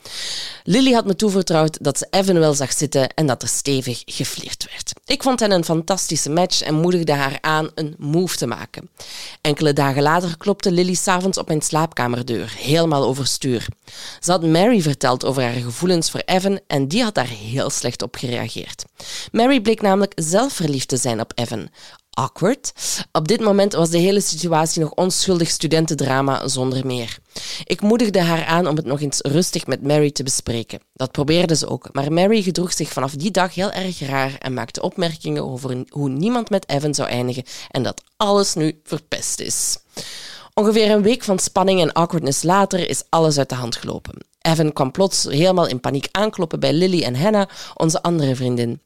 Lily 0.64 0.92
had 0.92 1.06
me 1.06 1.16
toevertrouwd 1.16 1.78
dat 1.80 1.98
ze 1.98 2.06
Evan 2.10 2.38
wel 2.38 2.54
zag 2.54 2.72
zitten 2.72 3.08
en 3.14 3.26
dat 3.26 3.42
er 3.42 3.48
stevig 3.48 4.02
geflirt 4.04 4.66
werd. 4.70 4.92
Ik 5.06 5.22
vond 5.22 5.40
hen 5.40 5.50
een 5.50 5.64
fantastische 5.64 6.30
match 6.30 6.62
en 6.62 6.74
moedigde 6.74 7.12
haar 7.12 7.38
aan 7.40 7.70
een 7.74 7.94
move 7.98 8.36
te 8.36 8.46
maken. 8.46 8.88
Enkele 9.40 9.72
dagen 9.72 10.02
later 10.02 10.36
klopte 10.36 10.72
Lily 10.72 10.94
s'avonds 10.94 11.38
op 11.38 11.48
mijn 11.48 11.62
slaapkamerdeur, 11.62 12.54
helemaal 12.58 13.04
overstuur. 13.04 13.66
Ze 14.20 14.30
had 14.30 14.42
Mary 14.42 14.82
verteld 14.82 15.24
over 15.24 15.42
haar 15.42 15.52
gevoelens 15.52 16.10
voor 16.10 16.22
Evan 16.24 16.60
en 16.66 16.88
die 16.88 17.02
had 17.02 17.14
daar 17.14 17.28
heel 17.28 17.70
slecht 17.70 18.02
op 18.02 18.16
gereageerd. 18.16 18.84
Mary 19.32 19.60
bleek 19.60 19.80
namelijk 19.82 20.12
zelf 20.14 20.52
verliefd 20.52 20.88
te 20.88 20.96
zijn 20.96 21.20
op 21.20 21.32
Evan 21.34 21.68
awkward. 22.14 22.72
Op 23.12 23.28
dit 23.28 23.40
moment 23.40 23.72
was 23.72 23.90
de 23.90 23.98
hele 23.98 24.20
situatie 24.20 24.82
nog 24.82 24.90
onschuldig 24.90 25.50
studentendrama 25.50 26.48
zonder 26.48 26.86
meer. 26.86 27.18
Ik 27.64 27.80
moedigde 27.80 28.20
haar 28.20 28.44
aan 28.44 28.66
om 28.66 28.76
het 28.76 28.84
nog 28.84 29.00
eens 29.00 29.20
rustig 29.20 29.66
met 29.66 29.82
Mary 29.82 30.10
te 30.10 30.22
bespreken. 30.22 30.80
Dat 30.92 31.12
probeerde 31.12 31.56
ze 31.56 31.68
ook, 31.68 31.88
maar 31.92 32.12
Mary 32.12 32.42
gedroeg 32.42 32.72
zich 32.72 32.88
vanaf 32.88 33.12
die 33.12 33.30
dag 33.30 33.54
heel 33.54 33.70
erg 33.70 34.00
raar 34.00 34.36
en 34.38 34.54
maakte 34.54 34.82
opmerkingen 34.82 35.44
over 35.44 35.84
hoe 35.88 36.08
niemand 36.08 36.50
met 36.50 36.68
Evan 36.68 36.94
zou 36.94 37.08
eindigen 37.08 37.44
en 37.70 37.82
dat 37.82 38.02
alles 38.16 38.54
nu 38.54 38.80
verpest 38.84 39.40
is. 39.40 39.78
Ongeveer 40.54 40.90
een 40.90 41.02
week 41.02 41.22
van 41.22 41.38
spanning 41.38 41.80
en 41.80 41.92
awkwardness 41.92 42.42
later 42.42 42.88
is 42.88 43.02
alles 43.08 43.38
uit 43.38 43.48
de 43.48 43.54
hand 43.54 43.76
gelopen. 43.76 44.26
Evan 44.40 44.72
kwam 44.72 44.90
plots 44.90 45.24
helemaal 45.24 45.66
in 45.66 45.80
paniek 45.80 46.08
aankloppen 46.10 46.60
bij 46.60 46.72
Lily 46.72 47.02
en 47.02 47.16
Hannah, 47.16 47.48
onze 47.74 48.02
andere 48.02 48.36
vriendin. 48.36 48.80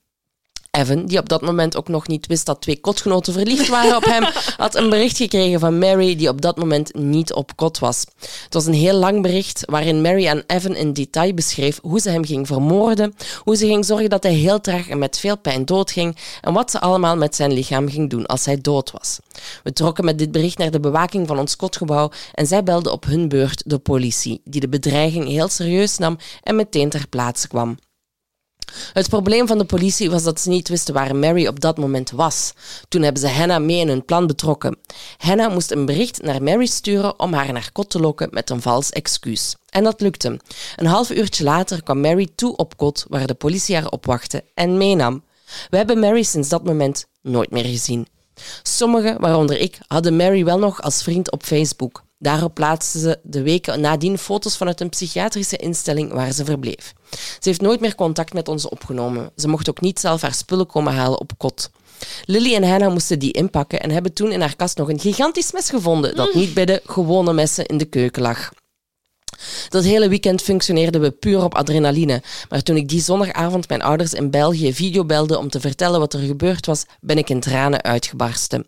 Evan, 0.71 1.07
die 1.07 1.19
op 1.19 1.29
dat 1.29 1.41
moment 1.41 1.77
ook 1.77 1.89
nog 1.89 2.07
niet 2.07 2.27
wist 2.27 2.47
dat 2.47 2.61
twee 2.61 2.81
kotgenoten 2.81 3.33
verliefd 3.33 3.69
waren 3.69 3.97
op 3.97 4.05
hem, 4.05 4.25
had 4.57 4.75
een 4.75 4.91
bericht 4.91 5.17
gekregen 5.17 5.61
van 5.61 5.79
Mary 5.79 6.17
die 6.17 6.29
op 6.29 6.41
dat 6.41 6.57
moment 6.57 6.95
niet 6.95 7.33
op 7.33 7.57
kot 7.57 7.79
was. 7.79 8.05
Het 8.45 8.55
was 8.55 8.67
een 8.67 8.73
heel 8.73 8.95
lang 8.95 9.23
bericht 9.23 9.63
waarin 9.67 10.01
Mary 10.01 10.29
aan 10.29 10.43
Evan 10.47 10.77
in 10.77 10.93
detail 10.93 11.35
beschreef 11.35 11.79
hoe 11.83 12.01
ze 12.01 12.11
hem 12.11 12.25
ging 12.25 12.47
vermoorden, 12.47 13.15
hoe 13.43 13.57
ze 13.57 13.67
ging 13.67 13.85
zorgen 13.85 14.11
dat 14.11 14.23
hij 14.23 14.33
heel 14.33 14.61
traag 14.61 14.89
en 14.89 14.99
met 14.99 15.19
veel 15.19 15.39
pijn 15.39 15.65
doodging 15.65 16.17
en 16.41 16.53
wat 16.53 16.71
ze 16.71 16.81
allemaal 16.81 17.17
met 17.17 17.37
zijn 17.37 17.53
lichaam 17.53 17.89
ging 17.89 18.11
doen 18.11 18.27
als 18.27 18.45
hij 18.45 18.61
dood 18.61 18.91
was. 18.91 19.19
We 19.63 19.73
trokken 19.73 20.05
met 20.05 20.19
dit 20.19 20.33
bericht 20.33 20.59
naar 20.59 20.71
de 20.71 20.81
bewaking 20.81 21.27
van 21.27 21.39
ons 21.39 21.57
kotgebouw 21.57 22.11
en 22.35 22.47
zij 22.47 22.63
belde 22.63 22.93
op 22.93 23.05
hun 23.05 23.29
beurt 23.29 23.63
de 23.67 23.79
politie, 23.79 24.41
die 24.45 24.61
de 24.61 24.69
bedreiging 24.69 25.29
heel 25.29 25.49
serieus 25.49 25.99
nam 25.99 26.19
en 26.43 26.57
meteen 26.57 26.89
ter 26.89 27.09
plaatse 27.09 27.49
kwam. 27.49 27.79
Het 28.93 29.09
probleem 29.09 29.47
van 29.47 29.59
de 29.59 29.65
politie 29.65 30.11
was 30.11 30.23
dat 30.23 30.41
ze 30.41 30.49
niet 30.49 30.69
wisten 30.69 30.95
waar 30.95 31.17
Mary 31.17 31.47
op 31.47 31.61
dat 31.61 31.79
moment 31.79 32.11
was. 32.11 32.53
Toen 32.89 33.03
hebben 33.03 33.23
ze 33.23 33.29
Hannah 33.29 33.63
mee 33.63 33.79
in 33.79 33.89
hun 33.89 34.05
plan 34.05 34.27
betrokken. 34.27 34.79
Hannah 35.17 35.53
moest 35.53 35.71
een 35.71 35.87
bericht 35.87 36.23
naar 36.23 36.43
Mary 36.43 36.67
sturen 36.67 37.19
om 37.19 37.33
haar 37.33 37.53
naar 37.53 37.71
kot 37.73 37.91
te 37.91 38.01
lokken 38.01 38.29
met 38.31 38.51
een 38.51 38.63
vals 38.63 38.91
excuus. 38.91 39.57
En 39.71 39.85
dat 39.85 40.01
lukte. 40.01 40.41
Een 40.77 40.87
half 40.87 41.11
uurtje 41.11 41.45
later 41.45 41.83
kwam 41.83 42.01
Mary 42.01 42.29
toe 42.35 42.57
op 42.57 42.77
kot 42.77 43.07
waar 43.09 43.27
de 43.27 43.35
politie 43.35 43.75
haar 43.75 43.89
opwachtte 43.89 44.45
en 44.55 44.77
meenam. 44.77 45.25
We 45.71 45.77
hebben 45.77 45.99
Mary 45.99 46.23
sinds 46.23 46.49
dat 46.49 46.65
moment 46.65 47.07
nooit 47.23 47.51
meer 47.51 47.65
gezien. 47.65 48.07
Sommigen, 48.63 49.21
waaronder 49.21 49.59
ik, 49.61 49.79
hadden 49.87 50.17
Mary 50.17 50.45
wel 50.45 50.59
nog 50.59 50.83
als 50.83 51.03
vriend 51.03 51.31
op 51.31 51.43
Facebook. 51.43 52.07
Daarop 52.19 52.55
plaatste 52.55 52.99
ze 52.99 53.19
de 53.23 53.43
weken 53.43 53.81
nadien 53.81 54.19
foto's 54.19 54.57
vanuit 54.57 54.81
een 54.81 54.89
psychiatrische 54.89 55.57
instelling 55.57 56.13
waar 56.13 56.33
ze 56.33 56.45
verbleef. 56.45 56.95
Ze 57.11 57.49
heeft 57.49 57.61
nooit 57.61 57.81
meer 57.81 57.95
contact 57.95 58.33
met 58.33 58.49
ons 58.49 58.69
opgenomen. 58.69 59.31
Ze 59.37 59.49
mocht 59.49 59.69
ook 59.71 59.81
niet 59.81 60.01
zelf 60.01 60.21
haar 60.21 60.35
spullen 60.35 60.67
komen 60.67 60.95
halen 60.95 61.21
op 61.21 61.33
kot. 61.37 61.71
Lily 62.25 62.55
en 62.55 62.69
Hannah 62.69 62.93
moesten 62.93 63.19
die 63.19 63.33
inpakken 63.33 63.81
en 63.81 63.91
hebben 63.91 64.13
toen 64.13 64.33
in 64.33 64.41
haar 64.41 64.57
kast 64.57 64.77
nog 64.77 64.89
een 64.89 65.01
gigantisch 65.01 65.53
mes 65.53 65.71
gevonden 65.71 66.17
dat 66.17 66.35
niet 66.35 66.55
bij 66.55 66.65
de 66.65 66.83
gewone 66.87 67.33
messen 67.33 67.67
in 67.67 67.79
de 67.79 67.85
keuken 67.85 68.23
lag. 68.23 68.51
Dat 69.69 69.85
hele 69.85 70.09
weekend 70.09 70.43
functioneerden 70.43 71.01
we 71.01 71.11
puur 71.11 71.45
op 71.45 71.55
adrenaline. 71.55 72.23
Maar 72.49 72.63
toen 72.63 72.77
ik 72.77 72.89
die 72.89 73.01
zondagavond 73.01 73.69
mijn 73.69 73.83
ouders 73.83 74.13
in 74.13 74.31
België 74.31 74.75
videobelde 74.75 75.39
om 75.39 75.51
te 75.51 75.61
vertellen 75.61 76.01
wat 76.01 76.15
er 76.15 76.21
gebeurd 76.21 76.67
was, 76.67 76.85
ben 77.01 77.19
ik 77.19 77.31
in 77.31 77.41
tranen 77.41 77.83
uitgebarsten. 77.83 78.67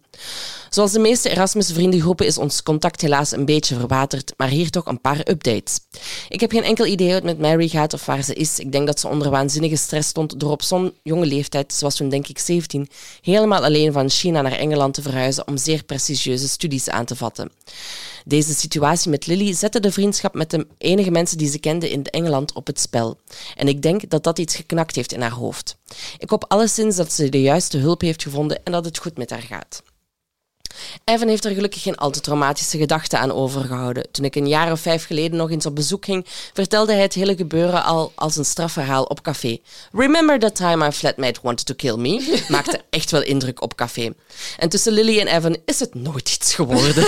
Zoals 0.70 0.92
de 0.92 0.98
meeste 0.98 1.28
Erasmus-vriendengroepen 1.28 2.26
is 2.26 2.38
ons 2.38 2.62
contact 2.62 3.00
helaas 3.00 3.32
een 3.32 3.44
beetje 3.44 3.74
verwaterd, 3.74 4.32
maar 4.36 4.48
hier 4.48 4.70
toch 4.70 4.86
een 4.86 5.00
paar 5.00 5.18
updates. 5.28 5.80
Ik 6.28 6.40
heb 6.40 6.50
geen 6.50 6.62
enkel 6.62 6.86
idee 6.86 7.06
hoe 7.06 7.14
het 7.14 7.24
met 7.24 7.38
Mary 7.38 7.68
gaat 7.68 7.92
of 7.92 8.06
waar 8.06 8.22
ze 8.22 8.34
is. 8.34 8.58
Ik 8.58 8.72
denk 8.72 8.86
dat 8.86 9.00
ze 9.00 9.08
onder 9.08 9.30
waanzinnige 9.30 9.76
stress 9.76 10.08
stond 10.08 10.40
door 10.40 10.50
op 10.50 10.62
zo'n 10.62 10.92
jonge 11.02 11.26
leeftijd, 11.26 11.72
zoals 11.72 11.96
toen 11.96 12.08
denk 12.08 12.28
ik 12.28 12.38
17, 12.38 12.88
helemaal 13.20 13.64
alleen 13.64 13.92
van 13.92 14.10
China 14.10 14.40
naar 14.40 14.52
Engeland 14.52 14.94
te 14.94 15.02
verhuizen 15.02 15.46
om 15.46 15.56
zeer 15.56 15.84
prestigieuze 15.84 16.48
studies 16.48 16.88
aan 16.88 17.04
te 17.04 17.16
vatten. 17.16 17.50
Deze 18.24 18.54
situatie 18.54 19.10
met 19.10 19.26
Lily 19.26 19.52
zette 19.52 19.80
de 19.80 19.92
vriendschap 19.92 20.34
met 20.34 20.50
de 20.50 20.66
enige 20.78 21.10
mensen 21.10 21.38
die 21.38 21.50
ze 21.50 21.58
kende 21.58 21.90
in 21.90 22.04
Engeland 22.04 22.52
op 22.52 22.66
het 22.66 22.80
spel. 22.80 23.18
En 23.56 23.68
ik 23.68 23.82
denk 23.82 24.10
dat 24.10 24.24
dat 24.24 24.38
iets 24.38 24.56
geknakt 24.56 24.96
heeft 24.96 25.12
in 25.12 25.20
haar 25.20 25.30
hoofd. 25.30 25.76
Ik 26.18 26.30
hoop 26.30 26.44
alleszins 26.48 26.96
dat 26.96 27.12
ze 27.12 27.28
de 27.28 27.42
juiste 27.42 27.78
hulp 27.78 28.00
heeft 28.00 28.22
gevonden 28.22 28.60
en 28.64 28.72
dat 28.72 28.84
het 28.84 28.98
goed 28.98 29.18
met 29.18 29.30
haar 29.30 29.42
gaat. 29.42 29.82
Evan 31.04 31.28
heeft 31.28 31.44
er 31.44 31.54
gelukkig 31.54 31.82
geen 31.82 31.96
al 31.96 32.10
te 32.10 32.20
traumatische 32.20 32.78
gedachten 32.78 33.18
aan 33.18 33.32
overgehouden. 33.32 34.10
Toen 34.10 34.24
ik 34.24 34.34
een 34.34 34.48
jaar 34.48 34.72
of 34.72 34.80
vijf 34.80 35.06
geleden 35.06 35.36
nog 35.36 35.50
eens 35.50 35.66
op 35.66 35.74
bezoek 35.74 36.04
ging, 36.04 36.26
vertelde 36.52 36.92
hij 36.92 37.02
het 37.02 37.14
hele 37.14 37.36
gebeuren 37.36 37.84
al 37.84 38.12
als 38.14 38.36
een 38.36 38.44
strafverhaal 38.44 39.04
op 39.04 39.22
café. 39.22 39.58
Remember 39.92 40.38
that 40.38 40.54
time 40.54 40.76
my 40.76 40.92
flatmate 40.92 41.40
wanted 41.42 41.66
to 41.66 41.74
kill 41.74 41.96
me? 41.96 42.38
Maakte 42.48 42.80
echt 42.90 43.10
wel 43.10 43.22
indruk 43.22 43.62
op 43.62 43.74
café. 43.74 44.12
En 44.58 44.68
tussen 44.68 44.92
Lily 44.92 45.20
en 45.20 45.26
Evan 45.26 45.56
is 45.64 45.80
het 45.80 45.94
nooit 45.94 46.34
iets 46.34 46.54
geworden. 46.54 47.04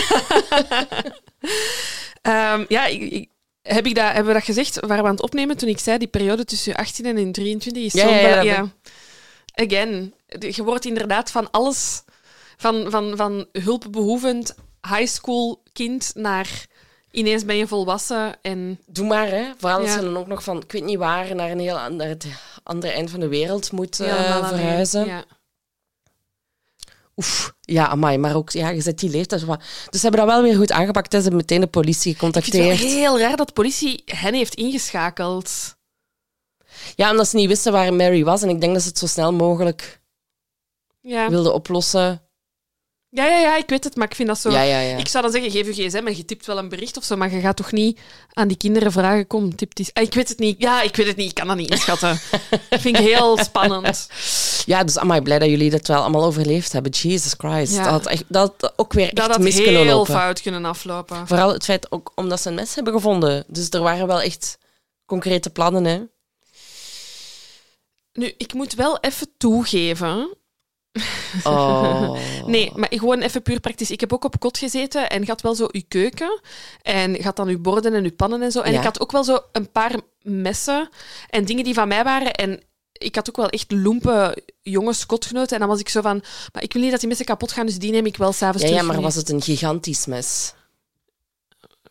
um, 2.23 2.65
ja, 2.77 2.87
ik, 2.87 3.29
heb 3.63 3.87
ik 3.87 3.95
dat, 3.95 4.05
hebben 4.05 4.27
we 4.27 4.33
dat 4.33 4.45
gezegd? 4.45 4.81
Waren 4.81 5.03
we 5.03 5.09
aan 5.09 5.15
het 5.15 5.23
opnemen 5.23 5.57
toen 5.57 5.69
ik 5.69 5.79
zei 5.79 5.99
die 5.99 6.09
periode 6.09 6.45
tussen 6.45 6.75
18 6.75 7.19
en 7.19 7.33
23 7.33 7.83
is 7.83 7.93
ja, 7.93 8.09
zo... 8.09 8.15
Ja, 8.15 8.41
ja, 8.41 8.71
Again, 9.55 10.15
je 10.39 10.63
wordt 10.63 10.85
inderdaad 10.85 11.31
van 11.31 11.51
alles 11.51 12.03
van, 12.63 12.91
van, 12.91 13.17
van 13.17 13.47
hulpbehoevend 13.53 14.55
high 14.89 15.07
school 15.07 15.63
kind 15.73 16.13
naar 16.15 16.67
ineens 17.11 17.45
ben 17.45 17.57
je 17.57 17.67
volwassen 17.67 18.43
en... 18.43 18.81
Doe 18.87 19.07
maar, 19.07 19.29
hè. 19.29 19.53
Vooral 19.59 19.81
als 19.81 19.95
je 19.95 20.01
dan 20.01 20.17
ook 20.17 20.27
nog 20.27 20.43
van, 20.43 20.63
ik 20.63 20.73
weet 20.73 20.85
niet 20.85 20.99
waar, 20.99 21.35
naar 21.35 21.51
een 21.51 21.59
heel 21.59 21.79
ander, 21.79 22.07
het 22.07 22.27
andere 22.63 22.93
eind 22.93 23.11
van 23.11 23.21
de 23.21 23.29
wereld 23.29 23.73
moet 23.73 24.01
uh, 24.01 24.49
verhuizen. 24.49 25.07
Ja. 25.07 25.25
Oef, 27.17 27.55
ja, 27.61 27.89
amai, 27.89 28.19
maar 28.19 28.37
ook, 28.37 28.51
ja, 28.51 28.69
je 28.69 28.81
zet 28.81 28.99
die 28.99 29.11
leeftijd. 29.11 29.47
Dus 29.47 30.01
ze 30.01 30.01
hebben 30.01 30.21
dat 30.21 30.29
wel 30.29 30.43
weer 30.43 30.57
goed 30.57 30.73
aangepakt. 30.73 31.13
Ze 31.13 31.21
hebben 31.21 31.37
meteen 31.37 31.61
de 31.61 31.67
politie 31.67 32.13
gecontacteerd. 32.13 32.73
Ik 32.73 32.79
vind 32.79 32.91
het 32.91 32.99
heel 32.99 33.19
raar 33.19 33.37
dat 33.37 33.47
de 33.47 33.53
politie 33.53 34.03
hen 34.05 34.35
heeft 34.35 34.55
ingeschakeld. 34.55 35.77
Ja, 36.95 37.11
omdat 37.11 37.29
ze 37.29 37.37
niet 37.37 37.49
wisten 37.49 37.73
waar 37.73 37.95
Mary 37.95 38.25
was. 38.25 38.43
En 38.43 38.49
ik 38.49 38.61
denk 38.61 38.73
dat 38.73 38.83
ze 38.83 38.89
het 38.89 38.99
zo 38.99 39.07
snel 39.07 39.33
mogelijk 39.33 40.01
ja. 41.01 41.29
wilden 41.31 41.55
oplossen. 41.55 42.23
Ja, 43.15 43.27
ja, 43.27 43.39
ja, 43.39 43.57
ik 43.57 43.69
weet 43.69 43.85
het, 43.85 43.97
maar 43.97 44.07
ik 44.07 44.15
vind 44.15 44.29
dat 44.29 44.39
zo... 44.39 44.51
Ja, 44.51 44.63
ja, 44.63 44.81
ja. 44.81 44.97
Ik 44.97 45.09
zou 45.09 45.23
dan 45.23 45.33
zeggen, 45.33 45.51
geef 45.51 45.67
je 45.67 45.73
gsm 45.73 46.07
en 46.07 46.17
je 46.17 46.25
tipt 46.25 46.47
wel 46.47 46.59
een 46.59 46.69
bericht 46.69 46.97
of 46.97 47.05
zo, 47.05 47.17
maar 47.17 47.33
je 47.33 47.41
gaat 47.41 47.57
toch 47.57 47.73
niet 47.73 48.01
aan 48.33 48.49
die 48.49 48.57
kinderen 48.57 48.93
vragen, 48.93 49.27
kom, 49.27 49.57
tip 49.57 49.75
die... 49.75 49.89
Ah, 49.93 50.03
ik 50.03 50.15
weet 50.15 50.29
het 50.29 50.39
niet. 50.39 50.61
Ja, 50.61 50.83
ik 50.83 50.97
weet 50.97 51.07
het 51.07 51.17
niet. 51.17 51.29
Ik 51.29 51.35
kan 51.35 51.47
dat 51.47 51.57
niet 51.57 51.71
inschatten. 51.71 52.21
dat 52.71 52.81
vind 52.81 52.99
ik 52.99 53.07
heel 53.07 53.39
spannend. 53.39 54.09
Ja, 54.67 54.85
dus 54.85 54.99
amai, 54.99 55.21
blij 55.21 55.39
dat 55.39 55.49
jullie 55.49 55.71
dat 55.71 55.87
wel 55.87 56.01
allemaal 56.01 56.25
overleefd 56.25 56.73
hebben. 56.73 56.93
Jesus 56.93 57.35
Christ. 57.39 57.77
Dat, 57.77 57.87
had 57.87 58.07
echt, 58.07 58.25
dat 58.29 58.55
had 58.59 58.73
ook 58.77 58.93
weer 58.93 59.05
echt 59.05 59.17
dat 59.17 59.39
mis 59.39 59.55
kunnen 59.55 59.73
lopen. 59.73 59.87
Dat 59.87 59.97
had 59.97 60.07
heel 60.07 60.17
fout 60.17 60.43
kunnen 60.43 60.65
aflopen. 60.65 61.27
Vooral 61.27 61.53
het 61.53 61.65
feit 61.65 61.93
ook 61.93 62.13
omdat 62.15 62.41
ze 62.41 62.49
een 62.49 62.55
mes 62.55 62.75
hebben 62.75 62.93
gevonden. 62.93 63.45
Dus 63.47 63.69
er 63.69 63.83
waren 63.83 64.07
wel 64.07 64.21
echt 64.21 64.59
concrete 65.07 65.51
plannen, 65.51 65.85
hè. 65.85 66.03
Nu, 68.13 68.35
ik 68.37 68.53
moet 68.53 68.75
wel 68.75 68.99
even 69.01 69.29
toegeven 69.37 70.37
Oh. 71.45 72.19
nee, 72.47 72.73
maar 72.75 72.89
gewoon 72.91 73.21
even 73.21 73.43
puur 73.43 73.61
praktisch. 73.61 73.91
Ik 73.91 74.01
heb 74.01 74.13
ook 74.13 74.25
op 74.25 74.41
kot 74.41 74.59
gezeten 74.59 75.11
en 75.11 75.25
gaat 75.27 75.41
wel 75.41 75.55
zo 75.55 75.69
uw 75.71 75.83
keuken 75.89 76.41
en 76.83 77.23
gaat 77.23 77.37
dan 77.37 77.49
uw 77.49 77.61
borden 77.61 77.95
en 77.95 78.05
uw 78.05 78.13
pannen 78.13 78.43
en 78.43 78.53
zo. 78.53 78.61
En 78.61 78.75
ik 78.75 78.83
had 78.83 79.01
ook 79.01 79.13
wel 79.13 79.25
zo 79.25 79.39
een 79.53 79.71
paar 79.71 80.01
messen 80.23 80.89
en 81.31 81.45
dingen 81.45 81.65
die 81.65 81.75
van 81.75 81.89
mij 81.89 82.05
waren. 82.05 82.35
En 82.35 82.63
ik 82.93 83.15
had 83.15 83.29
ook 83.29 83.37
wel 83.37 83.49
echt 83.49 83.73
loempe 83.73 84.43
jonge 84.63 84.93
skotgenoten. 84.93 85.53
En 85.53 85.59
dan 85.59 85.69
was 85.69 85.81
ik 85.81 85.89
zo 85.89 86.01
van, 86.01 86.23
maar 86.53 86.63
ik 86.63 86.73
wil 86.73 86.83
niet 86.83 86.91
dat 86.91 87.01
die 87.01 87.09
messen 87.09 87.27
kapot 87.27 87.53
gaan, 87.53 87.67
dus 87.67 87.79
die 87.79 87.93
neem 87.93 88.07
ik 88.07 88.17
wel 88.17 88.33
s'avonds 88.33 88.63
ja, 88.63 88.69
terug. 88.69 88.83
Ja, 88.83 88.93
maar 88.93 89.03
was 89.03 89.15
het 89.15 89.29
een 89.29 89.43
gigantisch 89.43 90.07
mes? 90.07 90.55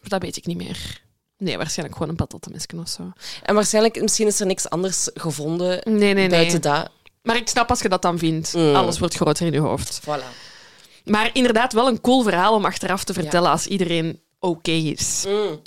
Dat 0.01 0.21
weet 0.21 0.37
ik 0.37 0.45
niet 0.45 0.57
meer. 0.57 1.01
Nee, 1.37 1.57
waarschijnlijk 1.57 1.97
gewoon 1.97 2.11
een 2.11 2.17
patattenmesje 2.17 2.77
of 2.77 2.89
zo. 2.89 3.11
En 3.43 3.55
waarschijnlijk, 3.55 4.01
misschien 4.01 4.27
is 4.27 4.39
er 4.39 4.45
niks 4.45 4.69
anders 4.69 5.09
gevonden 5.13 5.81
nee, 5.83 6.13
nee, 6.13 6.29
buiten 6.29 6.61
dat. 6.61 6.89
Maar 7.21 7.35
ik 7.35 7.47
snap 7.47 7.69
als 7.69 7.81
je 7.81 7.89
dat 7.89 8.01
dan 8.01 8.17
vindt. 8.17 8.53
Mm. 8.53 8.75
Alles 8.75 8.99
wordt 8.99 9.15
groter 9.15 9.45
in 9.45 9.53
je 9.53 9.59
hoofd. 9.59 10.01
Voilà. 10.01 10.25
Maar 11.03 11.29
inderdaad 11.33 11.73
wel 11.73 11.87
een 11.87 12.01
cool 12.01 12.23
verhaal 12.23 12.53
om 12.53 12.65
achteraf 12.65 13.03
te 13.03 13.13
vertellen 13.13 13.51
als 13.51 13.67
iedereen 13.67 14.21
oké 14.39 14.71
is. 14.71 15.23
Mm. 15.27 15.61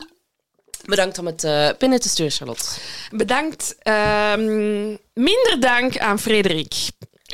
Bedankt 0.85 1.19
om 1.19 1.27
het 1.27 1.45
uh, 1.45 1.69
pinnen 1.79 2.01
te 2.01 2.09
sturen, 2.09 2.33
Charlotte. 2.33 2.65
Bedankt. 3.11 3.77
Um, 3.83 4.99
minder 5.13 5.57
dank 5.61 5.99
aan 5.99 6.19
Frederik. 6.19 6.75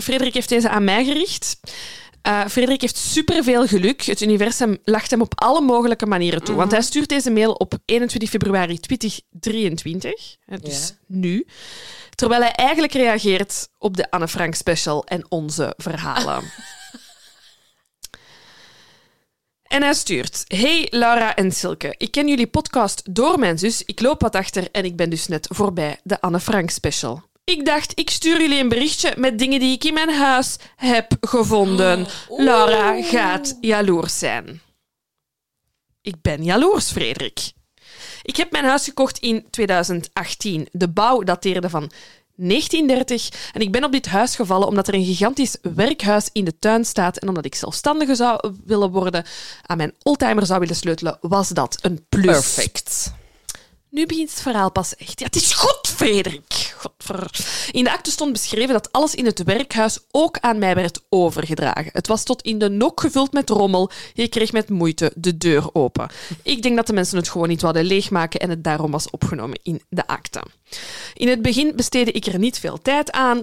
Frederik 0.03 0.35
heeft 0.35 0.49
deze 0.49 0.69
aan 0.69 0.85
mij 0.85 1.05
gericht. 1.05 1.57
Eh, 2.23 2.47
Frederik 2.47 2.81
heeft 2.81 2.97
superveel 2.97 3.67
geluk. 3.67 4.03
Het 4.03 4.21
universum 4.21 4.79
lacht 4.85 5.11
hem 5.11 5.21
op 5.21 5.41
alle 5.41 5.61
mogelijke 5.61 6.07
manieren 6.07 6.43
toe. 6.45 6.55
Want 6.57 6.71
hij 6.71 6.83
stuurt 6.83 7.09
deze 7.09 7.31
mail 7.31 7.53
op 7.53 7.79
21 7.85 8.31
februari 8.31 8.79
2023, 8.79 10.37
hè, 10.45 10.59
dus 10.59 10.89
Ja. 10.89 10.95
nu. 11.07 11.47
Terwijl 12.15 12.41
hij 12.41 12.53
eigenlijk 12.53 12.93
reageert 12.93 13.69
op 13.79 13.97
de 13.97 14.11
Anne 14.11 14.29
Frank 14.29 14.55
special 14.55 15.05
en 15.05 15.25
onze 15.29 15.75
verhalen. 15.77 16.43
En 19.63 19.83
hij 19.83 19.95
stuurt: 19.95 20.45
Hey 20.47 20.87
Laura 20.91 21.35
en 21.37 21.53
Silke, 21.53 21.95
ik 21.97 22.11
ken 22.11 22.29
jullie 22.29 22.47
podcast 22.47 23.15
door 23.15 23.39
mijn 23.39 23.59
zus. 23.59 23.83
Ik 23.85 24.01
loop 24.01 24.21
wat 24.21 24.35
achter 24.35 24.69
en 24.73 24.85
ik 24.85 24.97
ben 24.97 25.11
dus 25.11 25.27
net 25.27 25.47
voorbij 25.51 26.01
de 26.03 26.21
Anne 26.21 26.41
Frank 26.41 26.71
special. 26.71 27.23
Ik 27.51 27.65
dacht, 27.65 27.99
ik 27.99 28.11
stuur 28.11 28.41
jullie 28.41 28.61
een 28.61 28.69
berichtje 28.69 29.15
met 29.17 29.39
dingen 29.39 29.61
die 29.61 29.75
ik 29.75 29.85
in 29.85 29.95
mijn 29.95 30.11
huis 30.11 30.57
heb 30.77 31.17
gevonden. 31.21 32.07
Laura 32.29 33.03
gaat 33.03 33.59
jaloers 33.61 34.19
zijn. 34.19 34.61
Ik 36.03 36.15
ben 36.23 36.45
jaloers, 36.45 36.91
Frederik. 36.91 37.53
Ik 38.23 38.37
heb 38.37 38.51
mijn 38.51 38.65
huis 38.65 38.85
gekocht 38.85 39.19
in 39.19 39.47
2018. 39.51 40.69
De 40.73 40.89
bouw 40.89 41.23
dateerde 41.23 41.71
van 41.71 41.91
1930 42.35 43.53
en 43.53 43.61
ik 43.61 43.73
ben 43.73 43.85
op 43.85 43.93
dit 43.93 44.07
huis 44.07 44.37
gevallen 44.37 44.69
omdat 44.69 44.89
er 44.89 44.95
een 44.95 45.05
gigantisch 45.05 45.57
werkhuis 45.75 46.29
in 46.33 46.45
de 46.45 46.59
tuin 46.59 46.85
staat 46.85 47.17
en 47.17 47.29
omdat 47.29 47.45
ik 47.45 47.55
zelfstandige 47.55 48.15
zou 48.15 48.55
willen 48.65 48.91
worden, 48.91 49.25
aan 49.67 49.77
mijn 49.77 49.95
oldtimer 50.03 50.47
zou 50.47 50.61
willen 50.61 50.77
sleutelen, 50.77 51.19
was 51.21 51.49
dat 51.49 51.79
een 51.81 52.07
plus. 52.09 52.25
Perfect. 52.25 53.19
Nu 53.91 54.07
begint 54.07 54.31
het 54.31 54.41
verhaal 54.41 54.73
pas 54.73 54.97
echt. 54.97 55.19
Ja, 55.21 55.27
het 55.27 55.37
is 55.37 55.53
goed, 55.53 55.89
Frederik. 55.89 56.75
Godver. 56.77 57.31
In 57.71 57.85
de 57.85 57.93
akte 57.93 58.11
stond 58.11 58.33
beschreven 58.33 58.73
dat 58.73 58.93
alles 58.93 59.15
in 59.15 59.25
het 59.27 59.43
werkhuis 59.43 59.99
ook 60.11 60.39
aan 60.39 60.59
mij 60.59 60.75
werd 60.75 61.01
overgedragen. 61.09 61.91
Het 61.93 62.07
was 62.07 62.25
tot 62.25 62.43
in 62.43 62.59
de 62.59 62.69
nok 62.69 63.01
gevuld 63.01 63.33
met 63.33 63.51
rommel. 63.51 63.91
Je 64.15 64.29
kreeg 64.29 64.53
met 64.53 64.69
moeite 64.69 65.13
de 65.17 65.37
deur 65.37 65.75
open. 65.75 66.11
Ik 66.43 66.63
denk 66.63 66.77
dat 66.77 66.87
de 66.87 66.93
mensen 66.93 67.17
het 67.17 67.29
gewoon 67.29 67.49
niet 67.49 67.63
wilden 67.63 67.85
leegmaken 67.85 68.41
en 68.41 68.51
het 68.51 68.65
daarom 68.65 68.91
was 68.91 69.11
opgenomen 69.11 69.61
in 69.63 69.83
de 69.89 70.07
akte. 70.07 70.43
In 71.15 71.29
het 71.29 71.43
begin 71.43 71.73
besteedde 71.77 72.13
ik 72.13 72.27
er 72.27 72.39
niet 72.39 72.59
veel 72.59 72.79
tijd 72.83 73.11
aan. 73.13 73.41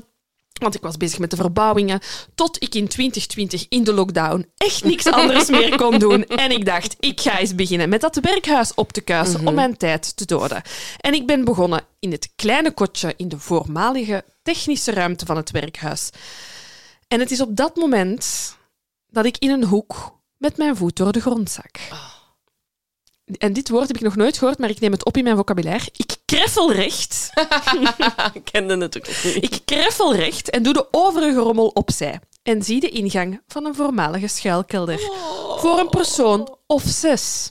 Want 0.57 0.75
ik 0.75 0.81
was 0.81 0.97
bezig 0.97 1.19
met 1.19 1.29
de 1.29 1.35
verbouwingen. 1.35 1.99
Tot 2.35 2.63
ik 2.63 2.75
in 2.75 2.87
2020 2.87 3.65
in 3.69 3.83
de 3.83 3.93
lockdown 3.93 4.49
echt 4.57 4.83
niks 4.83 5.05
anders 5.05 5.49
meer 5.49 5.75
kon 5.75 5.99
doen. 5.99 6.25
En 6.25 6.51
ik 6.51 6.65
dacht, 6.65 6.95
ik 6.99 7.21
ga 7.21 7.39
eens 7.39 7.55
beginnen 7.55 7.89
met 7.89 8.01
dat 8.01 8.15
werkhuis 8.15 8.73
op 8.73 8.91
te 8.91 9.01
kuisen 9.01 9.47
om 9.47 9.53
mijn 9.53 9.77
tijd 9.77 10.17
te 10.17 10.25
doden. 10.25 10.61
En 10.99 11.13
ik 11.13 11.25
ben 11.25 11.45
begonnen 11.45 11.85
in 11.99 12.11
het 12.11 12.29
kleine 12.35 12.71
kotje 12.71 13.13
in 13.17 13.29
de 13.29 13.39
voormalige 13.39 14.23
technische 14.43 14.91
ruimte 14.91 15.25
van 15.25 15.35
het 15.35 15.51
werkhuis. 15.51 16.09
En 17.07 17.19
het 17.19 17.31
is 17.31 17.41
op 17.41 17.55
dat 17.55 17.75
moment 17.75 18.55
dat 19.09 19.25
ik 19.25 19.37
in 19.37 19.49
een 19.49 19.63
hoek 19.63 20.19
met 20.37 20.57
mijn 20.57 20.75
voet 20.75 20.95
door 20.95 21.11
de 21.11 21.21
grond 21.21 21.51
zak. 21.51 21.79
En 23.27 23.53
dit 23.53 23.69
woord 23.69 23.87
heb 23.87 23.95
ik 23.95 24.03
nog 24.03 24.15
nooit 24.15 24.37
gehoord, 24.37 24.57
maar 24.57 24.69
ik 24.69 24.79
neem 24.79 24.91
het 24.91 25.05
op 25.05 25.17
in 25.17 25.23
mijn 25.23 25.35
vocabulaire. 25.35 25.89
Ik 25.95 26.15
kreffelrecht. 26.25 27.29
Ik 28.33 28.43
kende 28.51 28.77
het 28.77 28.97
ook 28.97 29.07
niet. 29.07 29.43
Ik 29.43 29.61
kreffel 29.65 30.15
recht 30.15 30.49
en 30.49 30.63
doe 30.63 30.73
de 30.73 30.87
overige 30.91 31.39
rommel 31.39 31.67
opzij. 31.67 32.19
En 32.43 32.63
zie 32.63 32.79
de 32.79 32.89
ingang 32.89 33.41
van 33.47 33.65
een 33.65 33.75
voormalige 33.75 34.27
schuilkelder. 34.27 34.99
Voor 35.57 35.79
een 35.79 35.89
persoon 35.89 36.57
of 36.67 36.83
zes. 36.85 37.49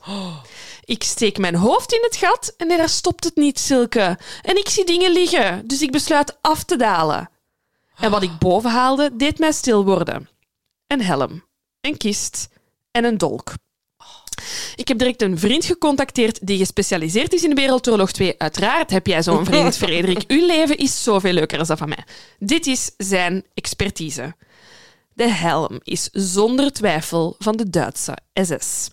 Ik 0.85 1.03
steek 1.03 1.39
mijn 1.39 1.55
hoofd 1.55 1.93
in 1.93 2.03
het 2.03 2.17
gat 2.17 2.55
en 2.57 2.69
daar 2.69 2.89
stopt 2.89 3.25
het 3.25 3.37
niet, 3.37 3.59
Silke. 3.59 4.19
En 4.43 4.57
ik 4.57 4.69
zie 4.69 4.85
dingen 4.85 5.13
liggen, 5.13 5.67
dus 5.67 5.83
ik 5.83 5.91
besluit 5.91 6.39
af 6.41 6.65
te 6.65 6.77
dalen. 6.77 7.31
En 7.97 8.11
wat 8.11 8.23
ik 8.23 8.39
boven 8.39 8.71
haalde, 8.71 9.17
deed 9.17 9.39
mij 9.39 9.53
stil 9.53 9.85
worden. 9.85 10.29
Een 10.87 11.03
helm, 11.03 11.45
een 11.81 11.97
kist 11.97 12.49
en 12.91 13.05
een 13.05 13.19
dolk. 13.19 13.53
Ik 14.75 14.89
heb 14.89 14.99
direct 14.99 15.23
een 15.23 15.39
vriend 15.39 15.65
gecontacteerd 15.65 16.47
die 16.47 16.59
gespecialiseerd 16.59 17.33
is 17.33 17.43
in 17.43 17.55
Wereldoorlog 17.55 18.13
2. 18.13 18.35
Uiteraard 18.39 18.91
heb 18.91 19.07
jij 19.07 19.23
zo'n 19.23 19.45
vriend, 19.45 19.77
Frederik. 19.87 20.25
Uw 20.27 20.47
leven 20.47 20.77
is 20.77 21.03
zoveel 21.03 21.33
leuker 21.33 21.59
dan 21.59 21.67
dat 21.67 21.79
van 21.79 21.89
mij. 21.89 22.05
Dit 22.39 22.67
is 22.67 22.91
zijn 22.97 23.45
expertise. 23.55 24.35
De 25.13 25.29
helm 25.29 25.81
is 25.83 26.09
zonder 26.13 26.73
twijfel 26.73 27.35
van 27.39 27.57
de 27.57 27.71
Duitse 27.71 28.17
SS. 28.35 28.91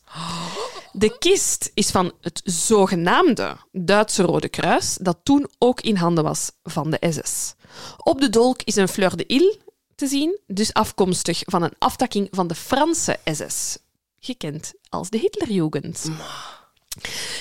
De 0.92 1.18
kist 1.18 1.72
is 1.74 1.90
van 1.90 2.12
het 2.22 2.42
zogenaamde 2.44 3.58
Duitse 3.72 4.24
Rode 4.24 4.50
Kruis, 4.50 4.98
dat 5.02 5.18
toen 5.24 5.50
ook 5.58 5.82
in 5.82 5.96
handen 5.96 6.24
was 6.24 6.52
van 6.64 6.90
de 6.90 7.08
SS. 7.10 7.54
Op 7.98 8.22
de 8.22 8.30
dolk 8.30 8.62
is 8.64 8.76
een 8.76 8.88
fleur 8.88 9.16
de 9.18 9.24
île 9.28 9.58
te 9.96 10.08
zien, 10.08 10.40
dus 10.48 10.74
afkomstig 10.74 11.42
van 11.46 11.64
een 11.64 11.74
aftakking 11.78 12.28
van 12.32 12.48
de 12.48 12.56
Franse 12.56 13.20
SS, 13.26 13.78
gekend 14.26 14.74
als 14.90 15.10
de 15.10 15.18
Hitlerjugend. 15.18 16.10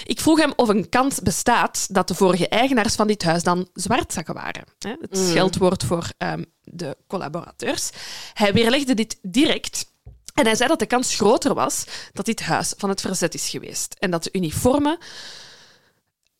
Ik 0.05 0.21
vroeg 0.21 0.39
hem 0.39 0.53
of 0.57 0.69
een 0.69 0.89
kans 0.89 1.21
bestaat 1.21 1.95
dat 1.95 2.09
de 2.09 2.15
vorige 2.15 2.49
eigenaars 2.49 2.95
van 2.95 3.07
dit 3.07 3.23
huis 3.23 3.43
dan 3.43 3.69
zwartzakken 3.75 4.35
waren. 4.35 4.65
Het 4.79 5.19
scheldwoord 5.19 5.85
voor 5.85 6.13
ehm, 6.19 6.45
de 6.65 6.97
collaborateurs. 7.07 7.91
Hij 8.33 8.53
weerlegde 8.53 8.95
dit 8.95 9.19
direct. 9.23 9.91
En 10.35 10.45
hij 10.45 10.55
zei 10.55 10.69
dat 10.69 10.79
de 10.79 10.87
kans 10.87 11.15
groter 11.15 11.55
was 11.55 11.85
dat 12.13 12.25
dit 12.25 12.41
huis 12.41 12.75
van 12.77 12.89
het 12.89 13.01
verzet 13.01 13.35
is 13.35 13.49
geweest. 13.49 13.95
En 13.99 14.11
dat 14.11 14.23
de 14.23 14.31
uniformen 14.33 14.99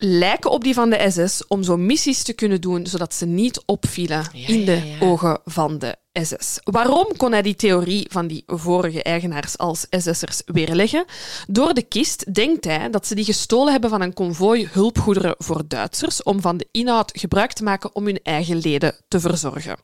lijken 0.05 0.51
op 0.51 0.63
die 0.63 0.73
van 0.73 0.89
de 0.89 1.05
SS 1.09 1.47
om 1.47 1.63
zo 1.63 1.77
missies 1.77 2.23
te 2.23 2.33
kunnen 2.33 2.61
doen 2.61 2.87
zodat 2.87 3.13
ze 3.13 3.25
niet 3.25 3.63
opvielen 3.65 4.25
Ja, 4.33 4.47
in 4.47 4.65
de 4.65 4.71
ja, 4.71 4.83
ja. 4.83 4.99
ogen 4.99 5.39
van 5.45 5.77
de 5.77 5.95
SS. 6.21 6.59
Waarom 6.63 7.07
kon 7.17 7.31
hij 7.31 7.41
die 7.41 7.55
theorie 7.55 8.07
van 8.09 8.27
die 8.27 8.43
vorige 8.45 9.03
eigenaars 9.03 9.57
als 9.57 9.85
SS'ers 9.89 10.41
weerleggen? 10.45 11.05
Door 11.47 11.73
de 11.73 11.81
kist 11.81 12.33
denkt 12.33 12.65
hij 12.65 12.89
dat 12.89 13.07
ze 13.07 13.15
die 13.15 13.25
gestolen 13.25 13.71
hebben 13.71 13.89
van 13.89 14.01
een 14.01 14.13
konvooi 14.13 14.67
hulpgoederen 14.71 15.35
voor 15.37 15.63
Duitsers 15.67 16.23
om 16.23 16.41
van 16.41 16.57
de 16.57 16.67
inhoud 16.71 17.11
gebruik 17.19 17.53
te 17.53 17.63
maken 17.63 17.95
om 17.95 18.05
hun 18.05 18.19
eigen 18.23 18.57
leden 18.57 18.95
te 19.07 19.19
verzorgen. 19.19 19.77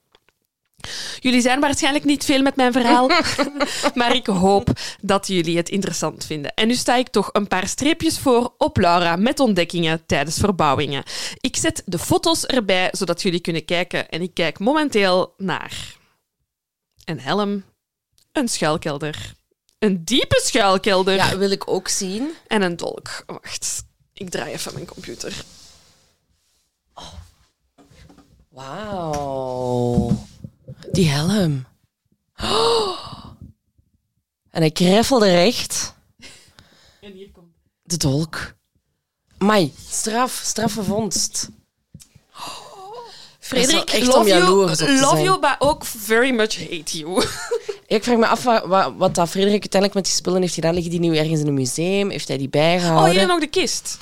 Jullie 1.20 1.42
zijn 1.42 1.60
waarschijnlijk 1.60 2.06
niet 2.06 2.26
veel 2.26 2.42
met 2.42 2.56
mijn 2.56 2.72
verhaal, 2.72 3.10
maar 4.00 4.16
ik 4.16 4.26
hoop 4.26 4.70
dat 5.02 5.28
jullie 5.28 5.58
het 5.58 5.70
interessant 5.70 6.26
vinden. 6.26 6.54
En 6.54 6.68
nu 6.68 6.76
sta 6.76 6.96
ik 6.96 7.08
toch 7.10 7.30
een 7.32 7.48
paar 7.48 7.68
streepjes 7.68 8.20
voor 8.20 8.54
op 8.58 8.78
Laura 8.78 9.16
met 9.16 9.40
ontdekkingen 9.40 10.06
tijdens 10.06 10.38
verbouwingen. 10.38 11.04
Ik 11.40 11.56
zet 11.56 11.82
de 11.86 12.00
foto's 12.00 12.46
erbij, 12.46 12.90
zodat 12.92 13.22
jullie 13.22 13.40
kunnen 13.40 13.66
kijken. 13.66 14.10
En 14.10 14.22
ik 14.22 14.34
kijk 14.34 14.60
momenteel 14.60 15.34
naar 15.38 15.96
een 17.06 17.20
helm, 17.20 17.64
een 18.32 18.48
schuilkelder, 18.48 19.34
een 19.80 20.04
diepe 20.06 20.42
schuilkelder 20.44 21.16
Ja, 21.16 21.38
wil 21.38 21.52
ik 21.52 21.70
ook 21.72 21.88
zien. 21.88 22.30
en 22.48 22.62
een 22.62 22.76
dolk. 22.78 23.24
Wacht, 23.26 23.84
ik 24.14 24.30
draai 24.30 24.52
even 24.54 24.74
mijn 24.74 24.86
computer. 24.86 25.34
Wauw. 28.50 30.28
Die 30.92 31.10
helm. 31.10 31.66
Oh. 32.42 32.98
En 34.50 34.62
hij 34.62 34.72
kreffelde 34.72 35.32
recht. 35.32 35.94
En 37.02 37.12
hier 37.12 37.32
komt... 37.32 37.48
De 37.84 37.98
dolk. 37.98 38.54
Mai, 39.38 39.74
straf, 39.90 40.42
straffe 40.44 40.84
vondst. 40.84 41.50
Frederik, 43.40 43.90
echt 43.90 44.06
love 44.06 44.20
om 44.20 44.28
you, 44.28 44.40
jaloers 44.40 44.72
op 44.82 44.88
te 44.88 44.94
love 44.94 45.08
zijn. 45.16 45.24
you, 45.24 45.40
but 45.40 45.56
ook 45.60 45.86
very 45.86 46.32
much 46.32 46.58
hate 46.70 46.98
you. 46.98 47.24
Ik 47.88 48.04
vraag 48.04 48.18
me 48.18 48.28
af 48.28 48.44
wat, 48.44 48.66
wat, 48.66 48.94
wat 48.98 49.16
dat 49.16 49.30
Frederik 49.30 49.60
uiteindelijk 49.62 49.94
met 49.94 50.04
die 50.06 50.14
spullen 50.14 50.42
heeft 50.42 50.54
gedaan. 50.54 50.74
Liggen 50.74 50.92
die 50.92 51.00
nu 51.00 51.18
ergens 51.18 51.40
in 51.40 51.48
een 51.48 51.54
museum? 51.54 52.10
Heeft 52.10 52.28
hij 52.28 52.38
die 52.38 52.46
Oh, 52.46 52.52
bijgehouden? 52.52 53.16
hier 53.18 53.28
nog 53.28 53.40
de 53.40 53.48
kist. 53.48 53.98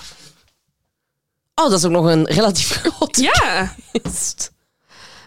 Oh, 1.56 1.70
dat 1.70 1.80
is 1.80 1.86
ook 1.86 1.92
nog 1.92 2.06
een 2.06 2.26
relatief 2.26 2.70
grote 2.82 3.22
Ja. 3.22 3.76
kist. 3.92 4.52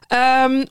Ehm, 0.09 0.65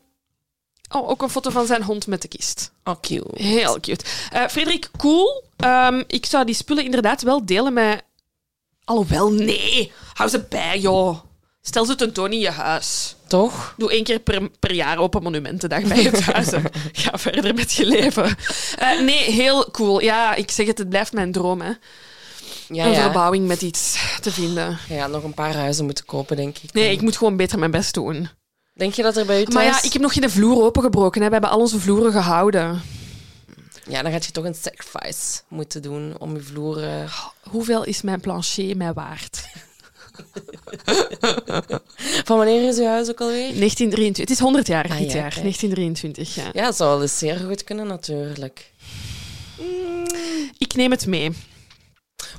oh, 0.90 1.10
ook 1.10 1.22
een 1.22 1.30
foto 1.30 1.50
van 1.50 1.66
zijn 1.66 1.84
hond 1.84 2.08
met 2.08 2.22
de 2.22 2.28
kist. 2.28 2.72
Oh, 2.84 2.96
cute. 3.02 3.44
Heel 3.44 3.80
cute. 3.80 4.06
Eh, 4.32 4.48
Frederik, 4.48 4.90
cool. 4.98 5.44
Ehm, 5.58 6.04
ik 6.08 6.26
zou 6.26 6.46
die 6.46 6.56
spullen 6.56 6.84
inderdaad 6.84 7.22
wel 7.22 7.46
delen 7.46 7.74
met... 7.74 8.04
Alhoewel, 8.84 9.32
nee. 9.32 9.92
Hou 10.14 10.30
ze 10.30 10.46
bij, 10.50 10.80
joh. 10.80 11.18
Stel 11.62 11.86
ze 11.86 11.96
tentoon 11.96 12.32
in 12.32 12.40
je 12.40 12.50
huis. 12.50 13.16
Toch? 13.28 13.74
Doe 13.78 13.92
één 13.92 14.04
keer 14.04 14.20
per, 14.20 14.50
per 14.60 14.74
jaar 14.74 15.00
op 15.00 15.16
een 15.16 15.24
monumentendag 15.24 15.84
bij 15.84 16.04
het 16.04 16.22
huis. 16.32 16.52
en 16.52 16.64
Ga 16.92 17.18
verder 17.18 17.54
met 17.54 17.72
je 17.72 17.86
leven. 17.86 18.36
Eh, 18.78 19.02
nee, 19.02 19.32
heel 19.32 19.72
cool. 19.72 20.02
Ja, 20.02 20.36
ik 20.36 20.52
zeg 20.52 20.68
het, 20.68 20.78
het 20.78 20.90
blijft 20.90 21.14
mijn 21.14 21.32
droom. 21.32 21.62
Hè. 21.62 21.72
Ja, 22.68 22.86
een 22.86 22.92
ja. 22.92 23.02
verbouwing 23.02 23.48
met 23.48 23.62
iets 23.62 23.98
te 24.22 24.32
vinden. 24.32 24.78
Ja, 24.90 25.08
nog 25.08 25.24
een 25.24 25.34
paar 25.34 25.56
huizen 25.56 25.86
moeten 25.86 26.06
kopen, 26.06 26.36
denk 26.36 26.58
ik. 26.58 26.74
Nee, 26.74 26.92
ik 26.92 27.02
moet 27.02 27.18
gewoon 27.18 27.38
beter 27.38 27.60
mijn 27.60 27.72
best 27.72 27.94
doen. 27.94 28.30
Denk 28.80 28.94
je 28.94 29.02
dat 29.02 29.18
er 29.18 29.26
bij 29.26 29.42
u 29.42 29.44
thuis... 29.44 29.54
Maar 29.56 29.64
ja, 29.64 29.84
ik 29.84 29.94
heb 29.94 30.02
nog 30.02 30.14
geen 30.14 30.30
vloer 30.30 30.64
opengebroken. 30.64 31.22
Hè. 31.22 31.28
We 31.28 31.34
hebben 31.34 31.52
al 31.52 31.60
onze 31.60 31.80
vloeren 31.80 32.12
gehouden. 32.12 32.82
Ja, 33.88 34.02
dan 34.02 34.12
gaat 34.12 34.26
je 34.26 34.32
toch 34.32 34.44
een 34.46 34.56
sacrifice 34.56 35.42
moeten 35.48 35.82
doen 35.82 36.16
om 36.20 36.36
je 36.36 36.42
vloeren... 36.42 37.10
Hoeveel 37.50 37.84
is 37.84 38.02
mijn 38.02 38.20
plancher 38.20 38.78
mij 38.78 38.94
waard? 38.94 39.48
Van 42.28 42.38
wanneer 42.38 42.68
is 42.68 42.78
uw 42.78 42.86
huis 42.86 43.10
ook 43.10 43.22
alweer? 43.22 43.38
1923. 43.56 44.18
Het 44.24 44.30
is 44.30 44.40
100 44.40 44.68
jaar 44.68 44.84
Ah, 44.84 44.98
dit 44.98 45.12
ja, 45.12 45.18
jaar. 45.18 45.30
kijk. 45.30 45.42
1923, 45.42 46.36
ja. 46.36 46.50
Ja, 46.54 46.66
dat 46.66 46.76
zou 46.76 46.90
wel 46.90 47.02
eens 47.02 47.18
zeer 47.18 47.38
goed 47.38 47.64
kunnen, 47.64 47.88
natuurlijk. 47.88 48.72
Ik 50.58 50.76
neem 50.76 50.92
het 50.92 51.06
mee. 51.06 51.30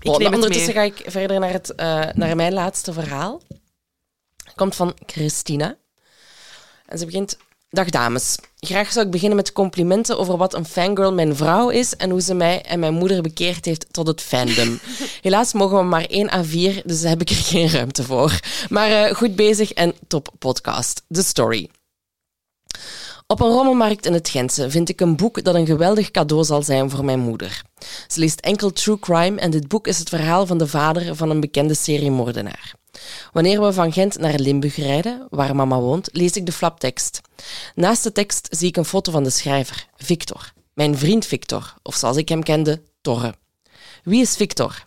Ik 0.00 0.18
neem 0.18 0.32
het 0.32 0.34
ondertussen 0.34 0.74
mee. 0.74 0.90
ga 0.90 0.96
ik 0.96 1.10
verder 1.10 1.40
naar, 1.40 1.52
het, 1.52 1.74
eh, 1.74 2.04
naar 2.14 2.36
mijn 2.36 2.52
laatste 2.52 2.92
verhaal. 2.92 3.40
Het 4.44 4.54
komt 4.54 4.74
van 4.76 4.94
Christina. 5.06 5.76
En 6.90 6.98
ze 6.98 7.04
begint... 7.04 7.36
Dag 7.72 7.90
dames. 7.90 8.36
Graag 8.58 8.92
zou 8.92 9.04
ik 9.04 9.10
beginnen 9.10 9.36
met 9.36 9.52
complimenten 9.52 10.18
over 10.18 10.36
wat 10.36 10.54
een 10.54 10.64
fangirl 10.64 11.12
mijn 11.12 11.36
vrouw 11.36 11.68
is 11.68 11.96
en 11.96 12.10
hoe 12.10 12.20
ze 12.20 12.34
mij 12.34 12.62
en 12.62 12.80
mijn 12.80 12.94
moeder 12.94 13.22
bekeerd 13.22 13.64
heeft 13.64 13.86
tot 13.90 14.06
het 14.06 14.20
fandom. 14.20 14.80
Helaas 15.22 15.52
mogen 15.52 15.78
we 15.78 15.84
maar 15.84 16.04
één 16.04 16.30
A4, 16.30 16.84
dus 16.84 17.00
daar 17.00 17.10
heb 17.10 17.20
ik 17.20 17.30
er 17.30 17.36
geen 17.36 17.70
ruimte 17.70 18.02
voor. 18.02 18.40
Maar 18.68 18.90
eh, 18.90 19.14
goed 19.14 19.36
bezig 19.36 19.72
en 19.72 19.94
top 20.06 20.28
podcast. 20.38 21.02
The 21.08 21.22
Story. 21.22 21.68
Op 23.30 23.40
een 23.40 23.48
rommelmarkt 23.48 24.06
in 24.06 24.12
het 24.12 24.28
Gentse 24.28 24.70
vind 24.70 24.88
ik 24.88 25.00
een 25.00 25.16
boek 25.16 25.44
dat 25.44 25.54
een 25.54 25.66
geweldig 25.66 26.10
cadeau 26.10 26.44
zal 26.44 26.62
zijn 26.62 26.90
voor 26.90 27.04
mijn 27.04 27.18
moeder. 27.18 27.62
Ze 28.08 28.20
leest 28.20 28.40
enkel 28.40 28.70
true 28.70 28.98
crime 28.98 29.40
en 29.40 29.50
dit 29.50 29.68
boek 29.68 29.86
is 29.86 29.98
het 29.98 30.08
verhaal 30.08 30.46
van 30.46 30.58
de 30.58 30.66
vader 30.66 31.16
van 31.16 31.30
een 31.30 31.40
bekende 31.40 31.74
seriemoordenaar. 31.74 32.74
Wanneer 33.32 33.60
we 33.60 33.72
van 33.72 33.92
Gent 33.92 34.18
naar 34.18 34.38
Limburg 34.38 34.76
rijden, 34.76 35.26
waar 35.28 35.56
mama 35.56 35.80
woont, 35.80 36.08
lees 36.12 36.32
ik 36.32 36.46
de 36.46 36.52
flaptekst. 36.52 37.20
Naast 37.74 38.02
de 38.02 38.12
tekst 38.12 38.48
zie 38.50 38.68
ik 38.68 38.76
een 38.76 38.84
foto 38.84 39.12
van 39.12 39.24
de 39.24 39.30
schrijver, 39.30 39.86
Victor. 39.96 40.52
Mijn 40.74 40.98
vriend 40.98 41.26
Victor, 41.26 41.74
of 41.82 41.94
zoals 41.94 42.16
ik 42.16 42.28
hem 42.28 42.42
kende, 42.42 42.82
Torre. 43.00 43.34
Wie 44.02 44.20
is 44.20 44.36
Victor? 44.36 44.82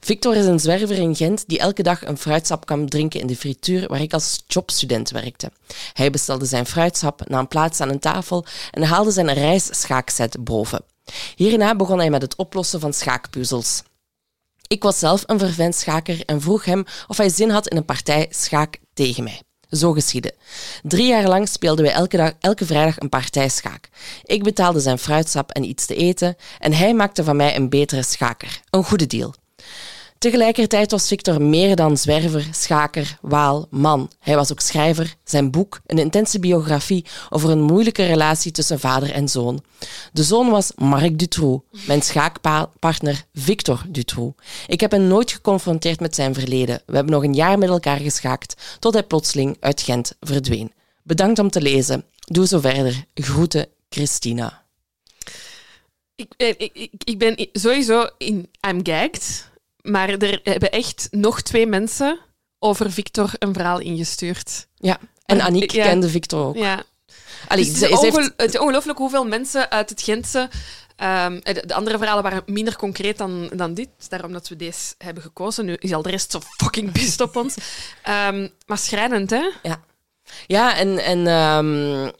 Victor 0.00 0.36
is 0.36 0.46
een 0.46 0.60
zwerver 0.60 0.96
in 0.96 1.16
Gent 1.16 1.44
die 1.46 1.58
elke 1.58 1.82
dag 1.82 2.06
een 2.06 2.18
fruitsap 2.18 2.66
kan 2.66 2.88
drinken 2.88 3.20
in 3.20 3.26
de 3.26 3.36
frituur 3.36 3.88
waar 3.88 4.00
ik 4.00 4.12
als 4.12 4.42
jobstudent 4.46 5.10
werkte. 5.10 5.50
Hij 5.92 6.10
bestelde 6.10 6.44
zijn 6.44 6.66
fruitsap, 6.66 7.28
nam 7.28 7.48
plaats 7.48 7.80
aan 7.80 7.88
een 7.88 7.98
tafel 7.98 8.44
en 8.70 8.82
haalde 8.82 9.10
zijn 9.10 9.32
reisschaakset 9.32 10.44
boven. 10.44 10.84
Hierna 11.36 11.76
begon 11.76 11.98
hij 11.98 12.10
met 12.10 12.22
het 12.22 12.36
oplossen 12.36 12.80
van 12.80 12.92
schaakpuzzels. 12.92 13.82
Ik 14.66 14.82
was 14.82 14.98
zelf 14.98 15.22
een 15.26 15.38
vervent 15.38 15.74
schaker 15.74 16.22
en 16.26 16.40
vroeg 16.40 16.64
hem 16.64 16.84
of 17.06 17.16
hij 17.16 17.28
zin 17.28 17.50
had 17.50 17.68
in 17.68 17.76
een 17.76 17.84
partij 17.84 18.26
schaak 18.30 18.78
tegen 18.94 19.24
mij. 19.24 19.40
Zo 19.70 19.92
geschiedde. 19.92 20.34
Drie 20.82 21.06
jaar 21.06 21.28
lang 21.28 21.48
speelden 21.48 21.84
wij 21.84 21.94
elke, 21.94 22.16
dag, 22.16 22.32
elke 22.40 22.66
vrijdag 22.66 23.00
een 23.00 23.08
partij 23.08 23.48
schaak. 23.48 23.88
Ik 24.24 24.42
betaalde 24.42 24.80
zijn 24.80 24.98
fruitsap 24.98 25.50
en 25.50 25.64
iets 25.64 25.86
te 25.86 25.94
eten 25.94 26.36
en 26.58 26.72
hij 26.72 26.94
maakte 26.94 27.24
van 27.24 27.36
mij 27.36 27.56
een 27.56 27.68
betere 27.68 28.02
schaker. 28.02 28.60
Een 28.70 28.84
goede 28.84 29.06
deal. 29.06 29.34
Tegelijkertijd 30.22 30.90
was 30.90 31.08
Victor 31.08 31.42
meer 31.42 31.76
dan 31.76 31.96
zwerver, 31.96 32.48
schaker, 32.50 33.18
waal, 33.20 33.66
man. 33.70 34.10
Hij 34.18 34.36
was 34.36 34.52
ook 34.52 34.60
schrijver. 34.60 35.14
Zijn 35.24 35.50
boek, 35.50 35.80
een 35.86 35.98
intense 35.98 36.38
biografie 36.38 37.04
over 37.30 37.50
een 37.50 37.60
moeilijke 37.62 38.04
relatie 38.04 38.52
tussen 38.52 38.80
vader 38.80 39.10
en 39.10 39.28
zoon. 39.28 39.62
De 40.12 40.22
zoon 40.22 40.50
was 40.50 40.72
Marc 40.76 41.18
Dutroux, 41.18 41.64
mijn 41.86 42.02
schaakpartner 42.02 43.24
Victor 43.32 43.84
Dutroux. 43.88 44.42
Ik 44.66 44.80
heb 44.80 44.90
hem 44.90 45.02
nooit 45.02 45.32
geconfronteerd 45.32 46.00
met 46.00 46.14
zijn 46.14 46.34
verleden. 46.34 46.82
We 46.86 46.94
hebben 46.94 47.12
nog 47.12 47.24
een 47.24 47.34
jaar 47.34 47.58
met 47.58 47.68
elkaar 47.68 47.98
geschaakt, 47.98 48.78
tot 48.78 48.92
hij 48.92 49.02
plotseling 49.02 49.56
uit 49.60 49.80
Gent 49.80 50.16
verdween. 50.20 50.72
Bedankt 51.02 51.38
om 51.38 51.50
te 51.50 51.60
lezen. 51.60 52.04
Doe 52.18 52.46
zo 52.46 52.60
verder. 52.60 53.04
Groeten, 53.14 53.66
Christina. 53.88 54.64
Ik, 56.14 56.32
eh, 56.36 56.48
ik, 56.48 56.70
ik, 56.72 56.92
ik 57.04 57.18
ben 57.18 57.48
sowieso 57.52 58.08
in 58.18 58.48
I'm 58.68 58.80
gagged, 58.82 59.50
maar 59.82 60.08
er 60.08 60.40
hebben 60.42 60.70
echt 60.70 61.08
nog 61.10 61.40
twee 61.40 61.66
mensen 61.66 62.18
over 62.58 62.92
Victor 62.92 63.30
een 63.38 63.52
verhaal 63.54 63.78
ingestuurd. 63.78 64.66
Ja, 64.76 64.98
en 65.26 65.40
Aniek 65.40 65.70
ja. 65.70 65.84
kende 65.84 66.08
Victor 66.08 66.46
ook. 66.46 66.56
Ja. 66.56 66.82
Allee, 67.48 67.64
Dus 67.64 67.80
het, 67.80 67.90
is 67.90 68.00
heeft- 68.00 68.32
het 68.36 68.54
is 68.54 68.58
ongelooflijk 68.60 68.98
hoeveel 68.98 69.24
mensen 69.26 69.70
uit 69.70 69.90
het 69.90 70.02
Gentse... 70.02 70.50
ehm, 70.96 71.40
de, 71.42 71.66
de 71.66 71.74
andere 71.74 71.98
verhalen 71.98 72.22
waren 72.22 72.42
minder 72.46 72.76
concreet 72.76 73.18
dan, 73.18 73.50
dan 73.54 73.74
dit. 73.74 73.88
Daarom 74.08 74.32
dat 74.32 74.48
we 74.48 74.56
deze 74.56 74.94
hebben 74.98 75.22
gekozen. 75.22 75.64
Nu 75.64 75.74
is 75.78 75.92
al 75.92 76.02
de 76.02 76.10
rest 76.10 76.30
zo 76.30 76.40
fucking 76.56 76.92
pissed 76.92 77.20
op 77.20 77.36
ons. 77.36 77.54
Ehm, 78.02 78.48
maar 78.66 78.78
schrijnend, 78.78 79.30
hè? 79.30 79.50
Ja, 79.62 79.84
ja 80.46 80.76
en, 80.76 80.98
en 80.98 81.26
ehm, 81.26 82.10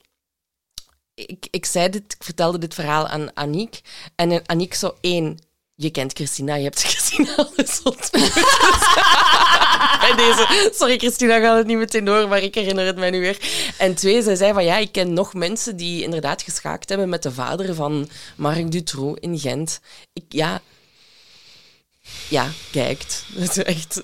ik, 1.14 1.46
ik 1.50 1.66
zei 1.66 1.88
dit, 1.88 2.12
ik 2.12 2.24
vertelde 2.24 2.58
dit 2.58 2.74
verhaal 2.74 3.08
aan 3.08 3.36
Aniek. 3.36 3.80
En 4.14 4.46
Aniek 4.48 4.74
zo 4.74 4.94
één, 5.00 5.38
je 5.74 5.90
kent 5.90 6.12
Christina, 6.12 6.54
je 6.54 6.62
hebt 6.62 6.82
Christina 6.90 7.36
al 7.36 7.52
eens 7.56 7.82
ontmoet. 7.82 8.34
Deze, 10.16 10.70
sorry 10.74 10.98
Christina, 10.98 11.40
gaat 11.40 11.56
het 11.56 11.66
niet 11.66 11.76
meteen 11.76 12.04
door, 12.04 12.28
maar 12.28 12.42
ik 12.42 12.54
herinner 12.54 12.86
het 12.86 12.96
mij 12.96 13.10
nu 13.10 13.20
weer. 13.20 13.38
En 13.78 13.94
twee, 13.94 14.22
zij 14.22 14.36
zei 14.36 14.52
van 14.52 14.64
ja, 14.64 14.76
ik 14.76 14.92
ken 14.92 15.12
nog 15.12 15.34
mensen 15.34 15.76
die 15.76 16.02
inderdaad 16.02 16.42
geschaakt 16.42 16.88
hebben 16.88 17.08
met 17.08 17.22
de 17.22 17.32
vader 17.32 17.74
van 17.74 18.08
Marc 18.36 18.70
Dutroux 18.70 19.20
in 19.20 19.38
Gent. 19.38 19.80
Ik, 20.12 20.24
ja, 20.28 20.60
ja, 22.28 22.48
kijkt. 22.72 23.24
Dat 23.36 23.56
is 23.56 23.62
echt... 23.62 24.02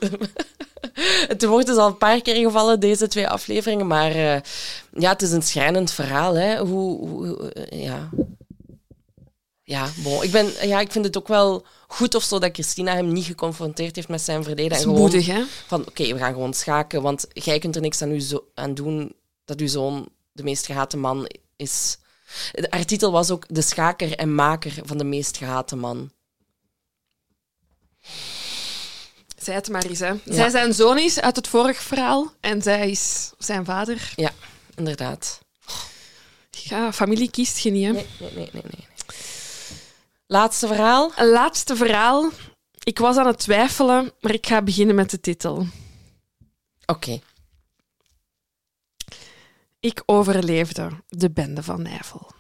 Het 1.29 1.45
woord 1.45 1.69
is 1.69 1.77
al 1.77 1.87
een 1.87 1.99
paar 1.99 2.23
keer 2.23 2.35
gevallen, 2.35 2.81
deze 2.81 3.09
twee 3.09 3.29
afleveringen. 3.29 3.87
Maar 3.87 4.11
eh, 4.11 4.41
ja, 4.93 5.11
het 5.11 5.23
is 5.23 5.31
een 5.31 5.43
schrijnend 5.43 5.93
verhaal. 5.93 6.35
Hè? 6.35 6.59
Hoe, 6.59 7.53
ja. 7.71 8.09
Ja, 9.69 9.91
bon. 9.97 10.23
ik, 10.23 10.31
ben, 10.31 10.69
ja, 10.69 10.81
ik 10.81 10.93
vind 10.93 11.05
het 11.05 11.16
ook 11.16 11.29
wel 11.29 11.66
goed 11.87 12.14
of 12.14 12.23
zo 12.23 12.39
dat 12.39 12.53
Christina 12.53 12.95
hem 12.95 13.12
niet 13.12 13.25
geconfronteerd 13.25 13.97
heeft 13.97 14.09
met 14.09 14.21
zijn 14.21 14.43
verleden. 14.43 14.69
Dat 14.69 14.79
is 14.79 14.85
en 14.85 14.91
gewoon 14.91 15.11
moedig, 15.11 15.27
hè? 15.27 15.43
van, 15.66 15.87
oké, 15.87 16.12
we 16.12 16.19
gaan 16.19 16.33
gewoon 16.33 16.55
schaken, 16.55 17.03
want 17.03 17.27
jij 17.33 17.59
kunt 17.59 17.77
er 17.77 17.81
niks 17.81 18.03
aan, 18.03 18.12
u 18.12 18.21
zo, 18.21 18.45
aan 18.55 18.75
doen 18.75 19.14
dat 19.45 19.61
uw 19.61 19.66
zoon 19.66 20.09
de 20.33 20.43
meest 20.43 20.66
gehate 20.66 20.97
man 20.97 21.31
is. 21.57 21.99
Haar 22.69 22.85
titel 22.85 23.12
was 23.12 23.31
ook 23.31 23.45
de 23.49 23.62
schaker 23.62 24.16
en 24.16 24.35
maker 24.35 24.73
van 24.85 24.99
de 24.99 25.05
meest 25.05 25.37
gehate 25.37 25.77
man. 25.77 26.11
Zij 29.37 29.55
het 29.55 29.69
maar 29.69 29.85
eens, 29.85 29.99
hè. 29.99 30.14
Zij 30.25 30.51
zijn 30.51 30.75
zoon 30.75 30.99
is 30.99 31.21
uit 31.21 31.37
het 31.37 31.49
vorige 31.49 31.83
verhaal 31.83 32.33
en 32.41 32.62
zij 32.62 32.91
is 32.91 33.33
zijn 33.39 33.64
vader. 33.64 34.12
Ja, 34.16 34.31
inderdaad. 34.75 35.39
Ja, 36.51 36.93
familie 36.93 37.31
kiest 37.31 37.59
je 37.59 37.71
niet, 37.71 37.87
hè. 37.87 37.93
Nee, 37.93 38.07
nee, 38.19 38.31
nee, 38.35 38.49
nee. 38.53 38.62
nee. 38.62 38.87
Laatste 40.31 40.66
verhaal. 40.66 41.12
Een 41.16 41.29
laatste 41.29 41.76
verhaal. 41.76 42.31
Ik 42.83 42.99
was 42.99 43.16
aan 43.16 43.26
het 43.26 43.39
twijfelen, 43.39 44.12
maar 44.20 44.33
ik 44.35 44.47
ga 44.47 44.62
beginnen 44.62 44.95
met 44.95 45.11
de 45.11 45.20
titel. 45.20 45.66
Oké. 46.87 47.20
Ik 49.81 50.03
overleefde 50.07 50.91
de 51.09 51.31
bende 51.31 51.62
van 51.62 51.83
Nijvel. 51.83 52.31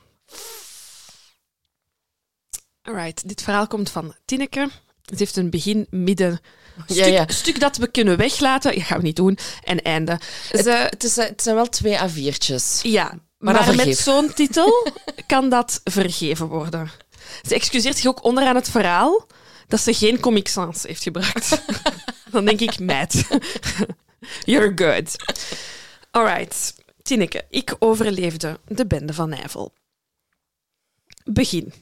Alright, 2.82 3.28
dit 3.28 3.42
verhaal 3.42 3.66
komt 3.66 3.90
van 3.90 4.14
Tineke. 4.24 4.68
Het 5.04 5.18
heeft 5.18 5.36
een 5.36 5.50
begin, 5.50 5.86
midden, 5.90 6.40
stuk, 6.86 7.04
ja. 7.06 7.24
stuk 7.28 7.60
dat 7.60 7.76
we 7.76 7.90
kunnen 7.90 8.16
weglaten. 8.16 8.74
Dat 8.74 8.82
gaan 8.82 8.98
we 8.98 9.04
niet 9.04 9.16
doen. 9.16 9.38
En 9.64 9.82
einde. 9.82 10.20
Ze, 10.52 10.70
Het, 10.90 11.04
is, 11.04 11.16
het 11.16 11.42
zijn 11.42 11.54
wel 11.54 11.68
twee 11.68 11.98
A4'tjes. 11.98 12.82
ja, 12.82 13.18
Maar 13.38 13.54
maar, 13.54 13.74
met 13.74 13.96
zo'n 13.96 14.32
titel 14.34 14.86
kan 15.26 15.48
dat 15.48 15.80
vergeven 15.84 16.46
worden. 16.46 16.90
Ze 17.42 17.54
excuseert 17.54 17.96
zich 17.96 18.06
ook 18.06 18.24
onderaan 18.24 18.54
het 18.54 18.70
verhaal 18.70 19.26
dat 19.66 19.80
ze 19.80 19.94
geen 19.94 20.20
Comic 20.20 20.48
Sans 20.48 20.82
heeft 20.82 21.02
gebruikt. 21.02 21.62
Dan 22.30 22.44
denk 22.44 22.60
ik, 22.60 22.78
meid, 22.78 23.24
you're 24.44 24.72
good. 24.74 25.16
Alright, 26.10 26.74
Tineke, 27.02 27.44
ik 27.50 27.76
overleefde 27.78 28.60
de 28.66 28.86
bende 28.86 29.14
van 29.14 29.28
Nijvel. 29.28 29.72
Begin. 31.24 31.72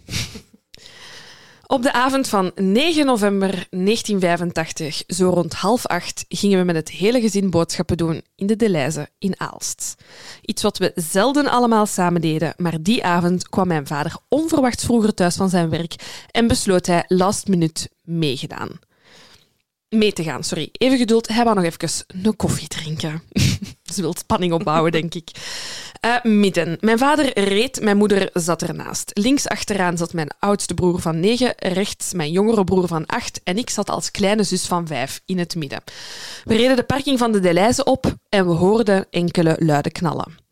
Op 1.66 1.82
de 1.82 1.92
avond 1.92 2.28
van 2.28 2.52
9 2.54 3.06
november 3.06 3.50
1985, 3.70 5.02
zo 5.06 5.30
rond 5.30 5.54
half 5.54 5.86
acht, 5.86 6.24
gingen 6.28 6.58
we 6.58 6.64
met 6.64 6.76
het 6.76 6.90
hele 6.90 7.20
gezin 7.20 7.50
boodschappen 7.50 7.96
doen 7.96 8.22
in 8.34 8.46
de 8.46 8.56
Deleuze 8.56 9.08
in 9.18 9.40
Aalst. 9.40 9.94
Iets 10.42 10.62
wat 10.62 10.78
we 10.78 10.92
zelden 10.94 11.48
allemaal 11.48 11.86
samen 11.86 12.20
deden, 12.20 12.54
maar 12.56 12.82
die 12.82 13.04
avond 13.04 13.48
kwam 13.48 13.66
mijn 13.66 13.86
vader 13.86 14.16
onverwachts 14.28 14.84
vroeger 14.84 15.14
thuis 15.14 15.36
van 15.36 15.48
zijn 15.48 15.68
werk 15.70 15.94
en 16.30 16.46
besloot 16.46 16.86
hij 16.86 17.04
last 17.06 17.48
minute 17.48 17.90
meegedaan. 18.02 18.70
Mee 19.88 20.12
te 20.12 20.22
gaan, 20.22 20.44
sorry. 20.44 20.68
Even 20.72 20.98
geduld, 20.98 21.28
hij 21.28 21.44
wou 21.44 21.56
nog 21.56 21.64
even 21.64 22.04
een 22.22 22.36
koffie 22.36 22.68
drinken. 22.68 23.22
Ze 23.94 24.00
wil 24.00 24.14
spanning 24.18 24.52
opbouwen, 24.52 24.92
denk 24.92 25.14
ik. 25.14 25.30
Uh, 26.04 26.22
midden. 26.22 26.76
Mijn 26.80 26.98
vader 26.98 27.40
reed, 27.40 27.80
mijn 27.80 27.96
moeder 27.96 28.30
zat 28.32 28.62
ernaast. 28.62 29.10
Links 29.14 29.48
achteraan 29.48 29.96
zat 29.96 30.12
mijn 30.12 30.30
oudste 30.38 30.74
broer 30.74 31.00
van 31.00 31.20
negen, 31.20 31.54
rechts 31.56 32.12
mijn 32.12 32.30
jongere 32.30 32.64
broer 32.64 32.86
van 32.86 33.06
acht 33.06 33.40
en 33.44 33.58
ik 33.58 33.70
zat 33.70 33.90
als 33.90 34.10
kleine 34.10 34.42
zus 34.42 34.66
van 34.66 34.86
vijf 34.86 35.20
in 35.26 35.38
het 35.38 35.54
midden. 35.54 35.82
We 36.44 36.56
reden 36.56 36.76
de 36.76 36.82
parking 36.82 37.18
van 37.18 37.32
de 37.32 37.40
Deleuze 37.40 37.84
op 37.84 38.14
en 38.28 38.46
we 38.46 38.52
hoorden 38.52 39.06
enkele 39.10 39.56
luide 39.58 39.90
knallen. 39.90 40.44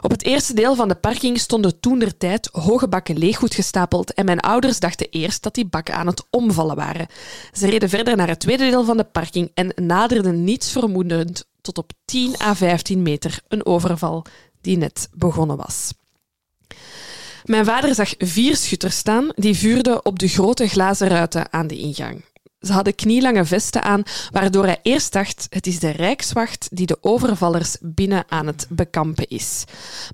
Op 0.00 0.10
het 0.10 0.24
eerste 0.24 0.54
deel 0.54 0.74
van 0.74 0.88
de 0.88 0.94
parking 0.94 1.38
stonden 1.38 1.80
toen 1.80 1.98
der 1.98 2.16
tijd 2.16 2.48
hoge 2.52 2.88
bakken 2.88 3.18
leeggoed 3.18 3.54
gestapeld 3.54 4.14
en 4.14 4.24
mijn 4.24 4.40
ouders 4.40 4.80
dachten 4.80 5.10
eerst 5.10 5.42
dat 5.42 5.54
die 5.54 5.66
bakken 5.66 5.94
aan 5.94 6.06
het 6.06 6.26
omvallen 6.30 6.76
waren. 6.76 7.06
Ze 7.52 7.70
reden 7.70 7.88
verder 7.88 8.16
naar 8.16 8.28
het 8.28 8.40
tweede 8.40 8.70
deel 8.70 8.84
van 8.84 8.96
de 8.96 9.04
parking 9.04 9.50
en 9.54 9.72
naderden 9.76 10.44
niets 10.44 10.72
vermoedend 10.72 11.44
tot 11.68 11.78
op 11.78 11.92
10 12.04 12.40
à 12.42 12.54
15 12.54 13.02
meter 13.02 13.40
een 13.48 13.66
overval 13.66 14.24
die 14.60 14.76
net 14.76 15.08
begonnen 15.12 15.56
was. 15.56 15.92
Mijn 17.44 17.64
vader 17.64 17.94
zag 17.94 18.14
vier 18.18 18.56
schutters 18.56 18.96
staan 18.96 19.28
die 19.34 19.56
vuurden 19.56 20.04
op 20.04 20.18
de 20.18 20.28
grote 20.28 20.68
glazen 20.68 21.08
ruiten 21.08 21.52
aan 21.52 21.66
de 21.66 21.78
ingang. 21.78 22.24
Ze 22.60 22.72
hadden 22.72 22.94
knielange 22.94 23.44
vesten 23.44 23.82
aan, 23.82 24.02
waardoor 24.30 24.64
hij 24.64 24.78
eerst 24.82 25.12
dacht: 25.12 25.46
het 25.50 25.66
is 25.66 25.78
de 25.78 25.90
rijkswacht 25.90 26.68
die 26.72 26.86
de 26.86 26.98
overvallers 27.00 27.76
binnen 27.80 28.24
aan 28.28 28.46
het 28.46 28.66
bekampen 28.70 29.28
is. 29.28 29.64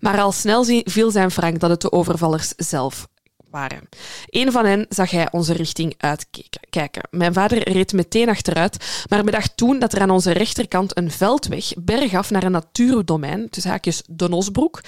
Maar 0.01 0.21
al 0.21 0.33
snel 0.33 0.65
viel 0.85 1.11
zijn 1.11 1.31
frank 1.31 1.61
dat 1.61 1.71
het 1.71 1.81
de 1.81 1.93
overvallers 1.93 2.53
zelf 2.57 3.09
waren. 3.55 3.89
Een 4.27 4.53
van 4.53 4.65
hen 4.65 4.87
zag 4.89 5.11
hij 5.11 5.29
onze 5.31 5.53
richting 5.53 5.95
uitkijken. 5.99 7.09
Mijn 7.11 7.33
vader 7.33 7.73
reed 7.73 7.93
meteen 7.93 8.29
achteruit, 8.29 9.05
maar 9.09 9.25
bedacht 9.25 9.57
toen 9.57 9.79
dat 9.79 9.93
er 9.93 10.01
aan 10.01 10.11
onze 10.11 10.33
rechterkant 10.33 10.99
een 10.99 11.11
veldweg 11.11 11.73
bergaf 11.77 12.31
naar 12.31 12.43
een 12.43 12.53
natuurdomein, 12.53 13.51
tussen 13.51 13.71
haakjes 13.71 14.03
Donosbroek, 14.09 14.81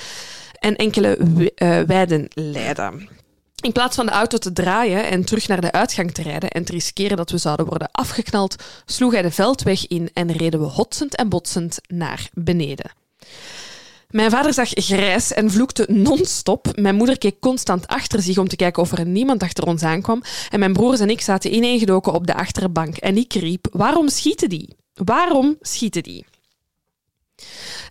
en 0.59 0.77
enkele 0.77 1.19
uh, 1.19 1.81
weiden 1.81 2.29
leidde. 2.35 2.93
In 3.63 3.73
plaats 3.73 3.97
van 3.97 4.07
de 4.07 4.13
auto 4.13 4.39
te 4.39 4.53
draaien 4.53 5.07
en 5.07 5.25
terug 5.25 5.49
naar 5.49 5.61
de 5.61 5.73
uitgang 5.73 6.13
te 6.13 6.23
rijden 6.23 6.51
en 6.51 6.65
te 6.65 6.73
riskeren 6.73 7.17
dat 7.17 7.31
we 7.31 7.39
zouden 7.39 7.67
worden 7.67 7.89
afgeknald, 7.93 8.57
sloeg 8.85 9.13
hij 9.13 9.23
de 9.23 9.31
veldweg 9.31 9.87
in 9.87 10.11
en 10.13 10.33
reden 10.33 10.61
we 10.61 10.67
hotsend 10.67 11.17
en 11.17 11.29
botsend 11.29 11.79
naar 11.87 12.29
beneden. 12.33 12.91
Mijn 14.11 14.31
vader 14.31 14.55
zag 14.55 14.69
grijs 14.73 15.33
en 15.33 15.51
vloekte 15.51 15.87
non-stop. 15.89 16.67
Mijn 16.75 16.95
moeder 16.95 17.19
keek 17.19 17.41
constant 17.41 17.87
achter 17.87 18.23
zich 18.23 18.39
om 18.39 18.49
te 18.49 18.57
kijken 18.57 18.83
of 18.83 18.93
er 18.93 19.07
niemand 19.07 19.43
achter 19.43 19.67
ons 19.67 19.83
aankwam. 19.83 20.23
En 20.51 20.59
mijn 20.59 20.73
broers 20.73 21.01
en 21.01 21.11
ik 21.11 21.21
zaten 21.21 21.55
ineengedoken 21.55 22.13
op 22.13 22.27
de 22.27 22.35
achterbank. 22.35 22.97
En 22.97 23.17
ik 23.17 23.33
riep: 23.33 23.69
Waarom 23.73 24.09
schieten 24.09 24.49
die? 24.49 24.77
Waarom 24.95 25.57
schieten 25.61 26.03
die? 26.03 26.27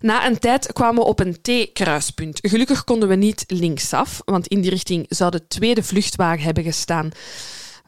Na 0.00 0.26
een 0.26 0.38
tijd 0.38 0.72
kwamen 0.72 1.02
we 1.02 1.08
op 1.08 1.20
een 1.20 1.40
T-kruispunt. 1.42 2.38
Gelukkig 2.42 2.84
konden 2.84 3.08
we 3.08 3.14
niet 3.14 3.44
linksaf, 3.46 4.22
want 4.24 4.46
in 4.46 4.60
die 4.60 4.70
richting 4.70 5.06
zou 5.08 5.30
de 5.30 5.46
tweede 5.46 5.82
vluchtwagen 5.82 6.44
hebben 6.44 6.64
gestaan 6.64 7.10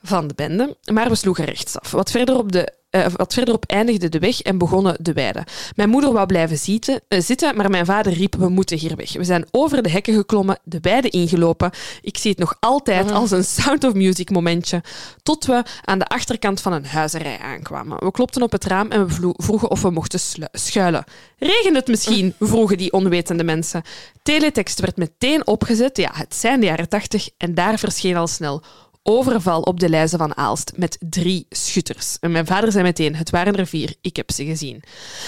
van 0.03 0.27
de 0.27 0.35
bende. 0.35 0.77
Maar 0.93 1.09
we 1.09 1.15
sloegen 1.15 1.45
rechtsaf. 1.45 1.91
Wat 1.91 2.11
verder 2.11 2.37
op 2.37 2.53
de 2.53 2.78
uh, 2.91 3.07
wat 3.17 3.35
verderop 3.35 3.65
eindigde 3.67 4.09
de 4.09 4.19
weg 4.19 4.41
en 4.41 4.59
begonnen 4.59 4.97
de 5.01 5.13
weide. 5.13 5.47
Mijn 5.75 5.89
moeder 5.89 6.13
wou 6.13 6.27
blijven 6.27 6.59
zitten, 6.59 7.01
uh, 7.09 7.21
zitten, 7.21 7.57
maar 7.57 7.71
mijn 7.71 7.87
vader 7.87 8.13
riep: 8.13 8.35
We 8.37 8.49
moeten 8.49 8.79
hier 8.79 8.97
weg. 8.97 9.13
We 9.13 9.25
zijn 9.25 9.47
over 9.51 9.83
de 9.83 9.91
hekken 9.91 10.15
geklommen, 10.15 10.59
de 10.65 10.79
weide 10.81 11.09
ingelopen. 11.09 11.71
Ik 12.01 12.19
zie 12.19 12.31
het 12.31 12.41
nog 12.41 12.57
altijd 12.61 13.07
mhm. 13.07 13.15
als 13.15 13.31
een 13.31 13.45
Sound 13.45 13.85
of 13.85 13.95
Music 13.95 14.31
momentje. 14.31 14.83
Tot 15.23 15.45
we 15.45 15.63
aan 15.85 15.99
de 15.99 16.07
achterkant 16.07 16.61
van 16.61 16.73
een 16.73 16.87
huizerij 16.87 17.39
aankwamen. 17.39 18.05
We 18.05 18.11
klopten 18.11 18.43
op 18.43 18.53
het 18.53 18.65
raam 18.65 18.91
en 18.91 19.07
we 19.07 19.33
vroegen 19.37 19.71
of 19.71 19.83
we 19.83 19.91
mochten 19.91 20.21
schuilen. 20.53 21.05
Regent 21.39 21.77
het 21.77 21.87
misschien? 21.87 22.35
vroegen 22.41 22.77
die 22.77 22.93
onwetende 22.93 23.45
mensen. 23.45 23.83
Teletext 24.23 24.81
werd 24.81 24.97
meteen 24.97 25.47
opgezet. 25.47 25.97
Ja, 25.97 26.11
het 26.13 26.35
zijn 26.35 26.61
de 26.61 26.67
jaren 26.67 26.89
tachtig 26.89 27.29
en 27.37 27.55
daar 27.55 27.79
verscheen 27.79 28.17
al 28.17 28.27
snel 28.27 28.63
overval 29.03 29.61
op 29.61 29.81
de 29.81 29.89
lijzen 29.89 30.19
van 30.19 30.37
Aalst 30.37 30.73
met 30.77 30.97
drie 31.01 31.47
schutters. 31.49 32.17
Mijn 32.21 32.47
vader 32.47 32.73
zei 32.73 32.85
meteen, 32.85 33.17
het 33.17 33.31
waren 33.31 33.57
er 33.57 33.67
vier, 33.67 33.95
ik 34.01 34.17
heb 34.17 34.31
ze 34.31 34.45
gezien. 34.45 34.83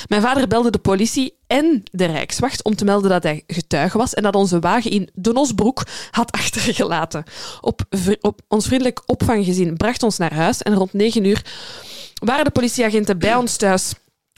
Mijn 0.09 0.23
vader 0.23 0.49
belde 0.49 0.71
de 0.71 0.79
politie 0.79 1.35
en 1.47 1.83
de 1.91 2.05
Rijkswacht 2.05 2.65
om 2.65 2.77
te 2.77 2.85
melden 2.85 3.11
dat 3.11 3.23
hij 3.23 3.43
getuige 3.47 3.99
was 3.99 4.15
en 4.15 4.23
dat 4.23 4.35
onze 4.35 4.59
wagen 4.59 4.91
in 4.91 5.11
Donosbroek 5.15 5.87
had 6.11 6.33
achtergelaten. 6.41 7.25
Op, 7.61 7.83
op 8.21 8.41
ons 8.49 8.67
vriendelijk 8.67 9.03
opvanggezin 9.07 9.77
bracht 9.77 10.03
ons 10.03 10.17
naar 10.19 10.35
huis 10.35 10.63
en 10.63 10.75
rond 10.75 10.93
negen 10.93 11.25
uur 11.25 11.45
waren 12.21 12.45
de 12.45 12.51
politieagenten 12.51 13.19
bij 13.19 13.35
ons 13.35 13.57
thuis 13.57 13.93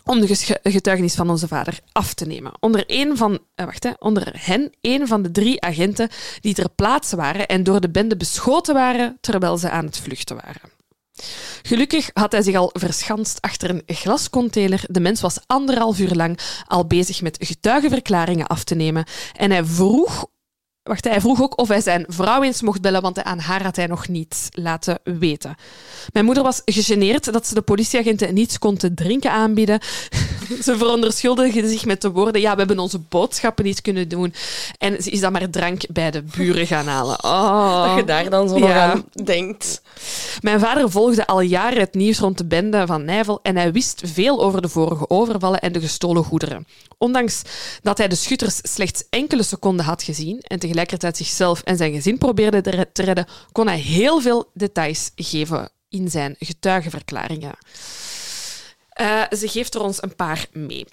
om 0.04 0.20
de 0.20 0.58
getuigenis 0.62 1.14
van 1.14 1.30
onze 1.30 1.48
vader 1.48 1.80
af 1.92 2.14
te 2.14 2.26
nemen. 2.26 2.52
Onder, 2.60 2.84
een 2.86 3.16
van, 3.16 3.38
eh, 3.54 3.66
wacht, 3.66 3.88
onder 3.98 4.32
hen 4.36 4.72
een 4.80 5.06
van 5.06 5.22
de 5.22 5.30
drie 5.30 5.60
agenten 5.60 6.08
die 6.40 6.54
ter 6.54 6.70
plaatse 6.70 7.16
waren 7.16 7.46
en 7.48 7.62
door 7.62 7.80
de 7.80 7.90
bende 7.90 8.16
beschoten 8.16 8.74
waren 8.74 9.18
terwijl 9.20 9.58
ze 9.58 9.70
aan 9.70 9.84
het 9.84 9.98
vluchten 9.98 10.36
waren. 10.36 10.70
Gelukkig 11.62 12.10
had 12.12 12.32
hij 12.32 12.42
zich 12.42 12.54
al 12.54 12.70
verschanst 12.72 13.40
achter 13.40 13.70
een 13.70 13.82
glascontainer. 13.86 14.84
De 14.86 15.00
mens 15.00 15.20
was 15.20 15.38
anderhalf 15.46 15.98
uur 15.98 16.14
lang 16.14 16.38
al 16.66 16.86
bezig 16.86 17.22
met 17.22 17.36
getuigenverklaringen 17.40 18.46
af 18.46 18.64
te 18.64 18.74
nemen 18.74 19.04
en 19.36 19.50
hij 19.50 19.64
vroeg 19.64 20.26
Wacht, 20.82 21.04
hij 21.04 21.20
vroeg 21.20 21.42
ook 21.42 21.58
of 21.58 21.68
hij 21.68 21.80
zijn 21.80 22.04
vrouw 22.08 22.42
eens 22.42 22.62
mocht 22.62 22.80
bellen, 22.80 23.02
want 23.02 23.22
aan 23.22 23.38
haar 23.38 23.62
had 23.62 23.76
hij 23.76 23.86
nog 23.86 24.08
niets 24.08 24.48
laten 24.50 24.98
weten. 25.04 25.54
Mijn 26.12 26.24
moeder 26.24 26.42
was 26.42 26.62
gegeneerd 26.64 27.32
dat 27.32 27.46
ze 27.46 27.54
de 27.54 27.62
politieagenten 27.62 28.34
niets 28.34 28.58
kon 28.58 28.76
te 28.76 28.94
drinken 28.94 29.30
aanbieden. 29.30 29.80
ze 30.64 30.76
veronderschuldigde 30.76 31.68
zich 31.68 31.84
met 31.84 32.00
de 32.00 32.10
woorden: 32.10 32.40
Ja, 32.40 32.52
we 32.52 32.58
hebben 32.58 32.78
onze 32.78 32.98
boodschappen 32.98 33.64
niet 33.64 33.80
kunnen 33.80 34.08
doen. 34.08 34.34
En 34.78 35.02
ze 35.02 35.10
is 35.10 35.20
dan 35.20 35.32
maar 35.32 35.50
drank 35.50 35.82
bij 35.88 36.10
de 36.10 36.22
buren 36.36 36.66
gaan 36.66 36.86
halen. 36.86 37.24
Oh. 37.24 37.86
Dat 37.86 37.96
je 37.96 38.04
daar 38.04 38.30
dan 38.30 38.48
zo 38.48 38.58
ja. 38.58 38.90
aan 38.90 39.04
denkt. 39.24 39.82
Mijn 40.40 40.60
vader 40.60 40.90
volgde 40.90 41.26
al 41.26 41.40
jaren 41.40 41.80
het 41.80 41.94
nieuws 41.94 42.18
rond 42.18 42.38
de 42.38 42.44
bende 42.44 42.86
van 42.86 43.04
Nijvel 43.04 43.40
en 43.42 43.56
hij 43.56 43.72
wist 43.72 44.02
veel 44.04 44.42
over 44.42 44.62
de 44.62 44.68
vorige 44.68 45.10
overvallen 45.10 45.60
en 45.60 45.72
de 45.72 45.80
gestolen 45.80 46.24
goederen. 46.24 46.66
Ondanks 46.98 47.42
dat 47.82 47.98
hij 47.98 48.08
de 48.08 48.14
schutters 48.14 48.60
slechts 48.62 49.04
enkele 49.10 49.42
seconden 49.42 49.84
had 49.84 50.02
gezien 50.02 50.40
en 50.40 50.58
tegelijkertijd 50.58 51.16
zichzelf 51.16 51.62
en 51.62 51.76
zijn 51.76 51.92
gezin 51.92 52.18
probeerde 52.18 52.60
te 52.92 53.02
redden, 53.02 53.26
kon 53.52 53.66
hij 53.66 53.78
heel 53.78 54.20
veel 54.20 54.50
details 54.54 55.10
geven 55.16 55.70
in 55.88 56.10
zijn 56.10 56.36
getuigenverklaringen. 56.38 57.54
Uh, 59.02 59.22
ze 59.38 59.48
geeft 59.48 59.74
er 59.74 59.80
ons 59.80 60.02
een 60.02 60.14
paar 60.14 60.46
mee. 60.52 60.86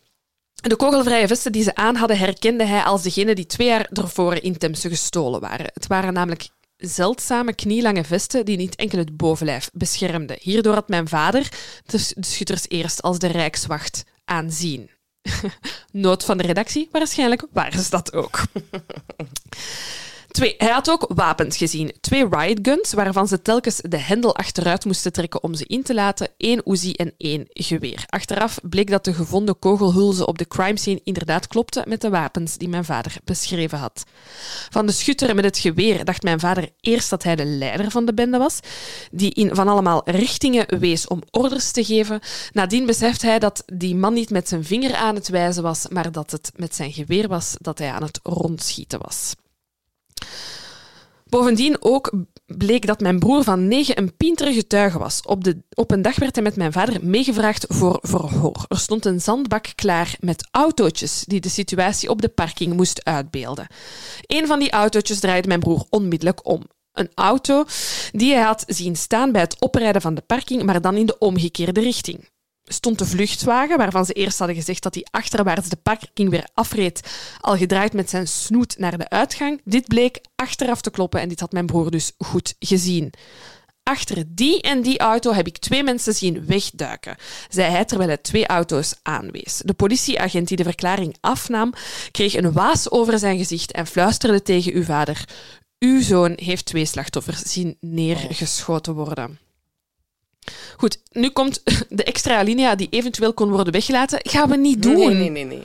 De 0.53 0.75
kogelvrije 0.75 1.27
vesten 1.27 1.51
die 1.51 1.63
ze 1.63 1.75
aan 1.75 1.95
hadden 1.95 2.17
herkende 2.17 2.65
hij 2.65 2.83
als 2.83 3.01
degene 3.01 3.35
die 3.35 3.45
twee 3.45 3.67
jaar 3.67 3.89
ervoor 3.93 4.35
in 4.35 4.57
Temse 4.57 4.89
gestolen 4.89 5.39
waren. 5.39 5.69
Het 5.73 5.87
waren 5.87 6.13
namelijk 6.13 6.49
zeldzame 6.77 7.53
knielange 7.53 8.03
vesten 8.03 8.45
die 8.45 8.57
niet 8.57 8.75
enkel 8.75 8.97
het 8.97 9.17
bovenlijf 9.17 9.69
beschermden. 9.73 10.37
Hierdoor 10.39 10.73
had 10.73 10.87
mijn 10.87 11.07
vader 11.07 11.49
de 11.85 11.97
schutters 12.19 12.65
eerst 12.67 13.01
als 13.01 13.19
de 13.19 13.27
rijkswacht 13.27 14.03
aanzien. 14.25 14.89
Noot 15.91 16.25
van 16.25 16.37
de 16.37 16.43
redactie, 16.43 16.89
waarschijnlijk 16.91 17.45
waren 17.51 17.83
ze 17.83 17.89
dat 17.89 18.13
ook. 18.13 18.41
Twee, 20.31 20.55
hij 20.57 20.69
had 20.69 20.89
ook 20.89 21.11
wapens 21.13 21.57
gezien. 21.57 21.91
Twee 22.01 22.27
riot 22.29 22.59
guns, 22.61 22.93
waarvan 22.93 23.27
ze 23.27 23.41
telkens 23.41 23.81
de 23.81 23.97
hendel 23.97 24.35
achteruit 24.35 24.85
moesten 24.85 25.11
trekken 25.11 25.43
om 25.43 25.53
ze 25.53 25.65
in 25.65 25.83
te 25.83 25.93
laten. 25.93 26.27
één 26.37 26.61
Uzi 26.65 26.91
en 26.91 27.13
één 27.17 27.45
geweer. 27.49 28.03
Achteraf 28.07 28.59
bleek 28.63 28.89
dat 28.89 29.05
de 29.05 29.13
gevonden 29.13 29.59
kogelhulzen 29.59 30.27
op 30.27 30.37
de 30.37 30.47
crime 30.47 30.77
scene 30.77 31.01
inderdaad 31.03 31.47
klopten 31.47 31.89
met 31.89 32.01
de 32.01 32.09
wapens 32.09 32.57
die 32.57 32.69
mijn 32.69 32.85
vader 32.85 33.15
beschreven 33.23 33.77
had. 33.77 34.03
Van 34.69 34.85
de 34.85 34.91
schutter 34.91 35.35
met 35.35 35.43
het 35.43 35.57
geweer 35.57 36.05
dacht 36.05 36.23
mijn 36.23 36.39
vader 36.39 36.69
eerst 36.81 37.09
dat 37.09 37.23
hij 37.23 37.35
de 37.35 37.45
leider 37.45 37.91
van 37.91 38.05
de 38.05 38.13
bende 38.13 38.37
was, 38.37 38.59
die 39.11 39.33
in 39.33 39.55
van 39.55 39.67
allemaal 39.67 40.01
richtingen 40.05 40.79
wees 40.79 41.07
om 41.07 41.21
orders 41.31 41.71
te 41.71 41.83
geven. 41.83 42.19
Nadien 42.51 42.85
beseft 42.85 43.21
hij 43.21 43.39
dat 43.39 43.63
die 43.65 43.95
man 43.95 44.13
niet 44.13 44.29
met 44.29 44.47
zijn 44.47 44.65
vinger 44.65 44.95
aan 44.95 45.15
het 45.15 45.29
wijzen 45.29 45.63
was, 45.63 45.87
maar 45.87 46.11
dat 46.11 46.31
het 46.31 46.51
met 46.55 46.75
zijn 46.75 46.91
geweer 46.91 47.27
was 47.27 47.55
dat 47.57 47.79
hij 47.79 47.91
aan 47.91 48.03
het 48.03 48.19
rondschieten 48.23 48.99
was. 49.01 49.33
Bovendien 51.29 51.77
ook 51.79 52.11
bleek 52.45 52.87
dat 52.87 52.99
mijn 52.99 53.19
broer 53.19 53.43
van 53.43 53.67
negen 53.67 53.97
een 53.97 54.15
pintere 54.17 54.53
getuige 54.53 54.99
was. 54.99 55.21
Op, 55.21 55.43
de, 55.43 55.61
op 55.73 55.91
een 55.91 56.01
dag 56.01 56.15
werd 56.15 56.35
hij 56.35 56.43
met 56.43 56.55
mijn 56.55 56.71
vader 56.71 57.05
meegevraagd 57.05 57.65
voor 57.67 57.99
verhoor. 58.01 58.65
Er 58.67 58.79
stond 58.79 59.05
een 59.05 59.21
zandbak 59.21 59.65
klaar 59.75 60.15
met 60.19 60.47
autootjes 60.51 61.23
die 61.27 61.39
de 61.39 61.49
situatie 61.49 62.09
op 62.09 62.21
de 62.21 62.29
parking 62.29 62.73
moest 62.73 63.05
uitbeelden. 63.05 63.67
Een 64.21 64.47
van 64.47 64.59
die 64.59 64.71
autootjes 64.71 65.19
draaide 65.19 65.47
mijn 65.47 65.59
broer 65.59 65.85
onmiddellijk 65.89 66.47
om. 66.47 66.63
Een 66.93 67.11
auto 67.13 67.65
die 68.11 68.33
hij 68.33 68.43
had 68.43 68.63
zien 68.67 68.95
staan 68.95 69.31
bij 69.31 69.41
het 69.41 69.59
oprijden 69.59 70.01
van 70.01 70.13
de 70.13 70.21
parking, 70.21 70.63
maar 70.63 70.81
dan 70.81 70.95
in 70.95 71.05
de 71.05 71.17
omgekeerde 71.17 71.81
richting 71.81 72.29
stond 72.73 72.99
de 72.99 73.05
vluchtwagen, 73.05 73.77
waarvan 73.77 74.05
ze 74.05 74.13
eerst 74.13 74.37
hadden 74.37 74.55
gezegd 74.55 74.83
dat 74.83 74.93
hij 74.93 75.05
achterwaarts 75.11 75.69
de 75.69 75.75
parking 75.75 76.29
weer 76.29 76.47
afreed, 76.53 77.01
al 77.39 77.57
gedraaid 77.57 77.93
met 77.93 78.09
zijn 78.09 78.27
snoet 78.27 78.77
naar 78.77 78.97
de 78.97 79.09
uitgang. 79.09 79.61
Dit 79.63 79.87
bleek 79.87 80.19
achteraf 80.35 80.81
te 80.81 80.91
kloppen 80.91 81.21
en 81.21 81.29
dit 81.29 81.39
had 81.39 81.51
mijn 81.51 81.65
broer 81.65 81.91
dus 81.91 82.11
goed 82.17 82.55
gezien. 82.59 83.13
Achter 83.83 84.23
die 84.27 84.61
en 84.61 84.81
die 84.81 84.99
auto 84.99 85.33
heb 85.33 85.47
ik 85.47 85.57
twee 85.57 85.83
mensen 85.83 86.13
zien 86.13 86.45
wegduiken, 86.45 87.15
zei 87.49 87.71
hij 87.71 87.85
terwijl 87.85 88.09
hij 88.09 88.17
twee 88.17 88.47
auto's 88.47 88.93
aanwees. 89.01 89.61
De 89.65 89.73
politieagent 89.73 90.47
die 90.47 90.57
de 90.57 90.63
verklaring 90.63 91.15
afnam, 91.19 91.73
kreeg 92.11 92.33
een 92.33 92.51
waas 92.51 92.91
over 92.91 93.19
zijn 93.19 93.37
gezicht 93.37 93.71
en 93.71 93.87
fluisterde 93.87 94.41
tegen 94.41 94.73
uw 94.73 94.83
vader. 94.83 95.23
Uw 95.79 96.01
zoon 96.01 96.33
heeft 96.35 96.65
twee 96.65 96.85
slachtoffers 96.85 97.41
zien 97.41 97.77
neergeschoten 97.79 98.93
worden. 98.93 99.39
Goed, 100.77 100.99
nu 101.11 101.29
komt 101.29 101.61
de 101.89 102.03
extra 102.03 102.37
alinea 102.37 102.75
die 102.75 102.87
eventueel 102.89 103.33
kon 103.33 103.49
worden 103.49 103.73
weggelaten. 103.73 104.19
Gaan 104.23 104.49
we 104.49 104.57
niet 104.57 104.81
doen. 104.83 104.95
Nee, 104.95 105.13
nee, 105.13 105.29
nee, 105.29 105.45
nee. 105.45 105.63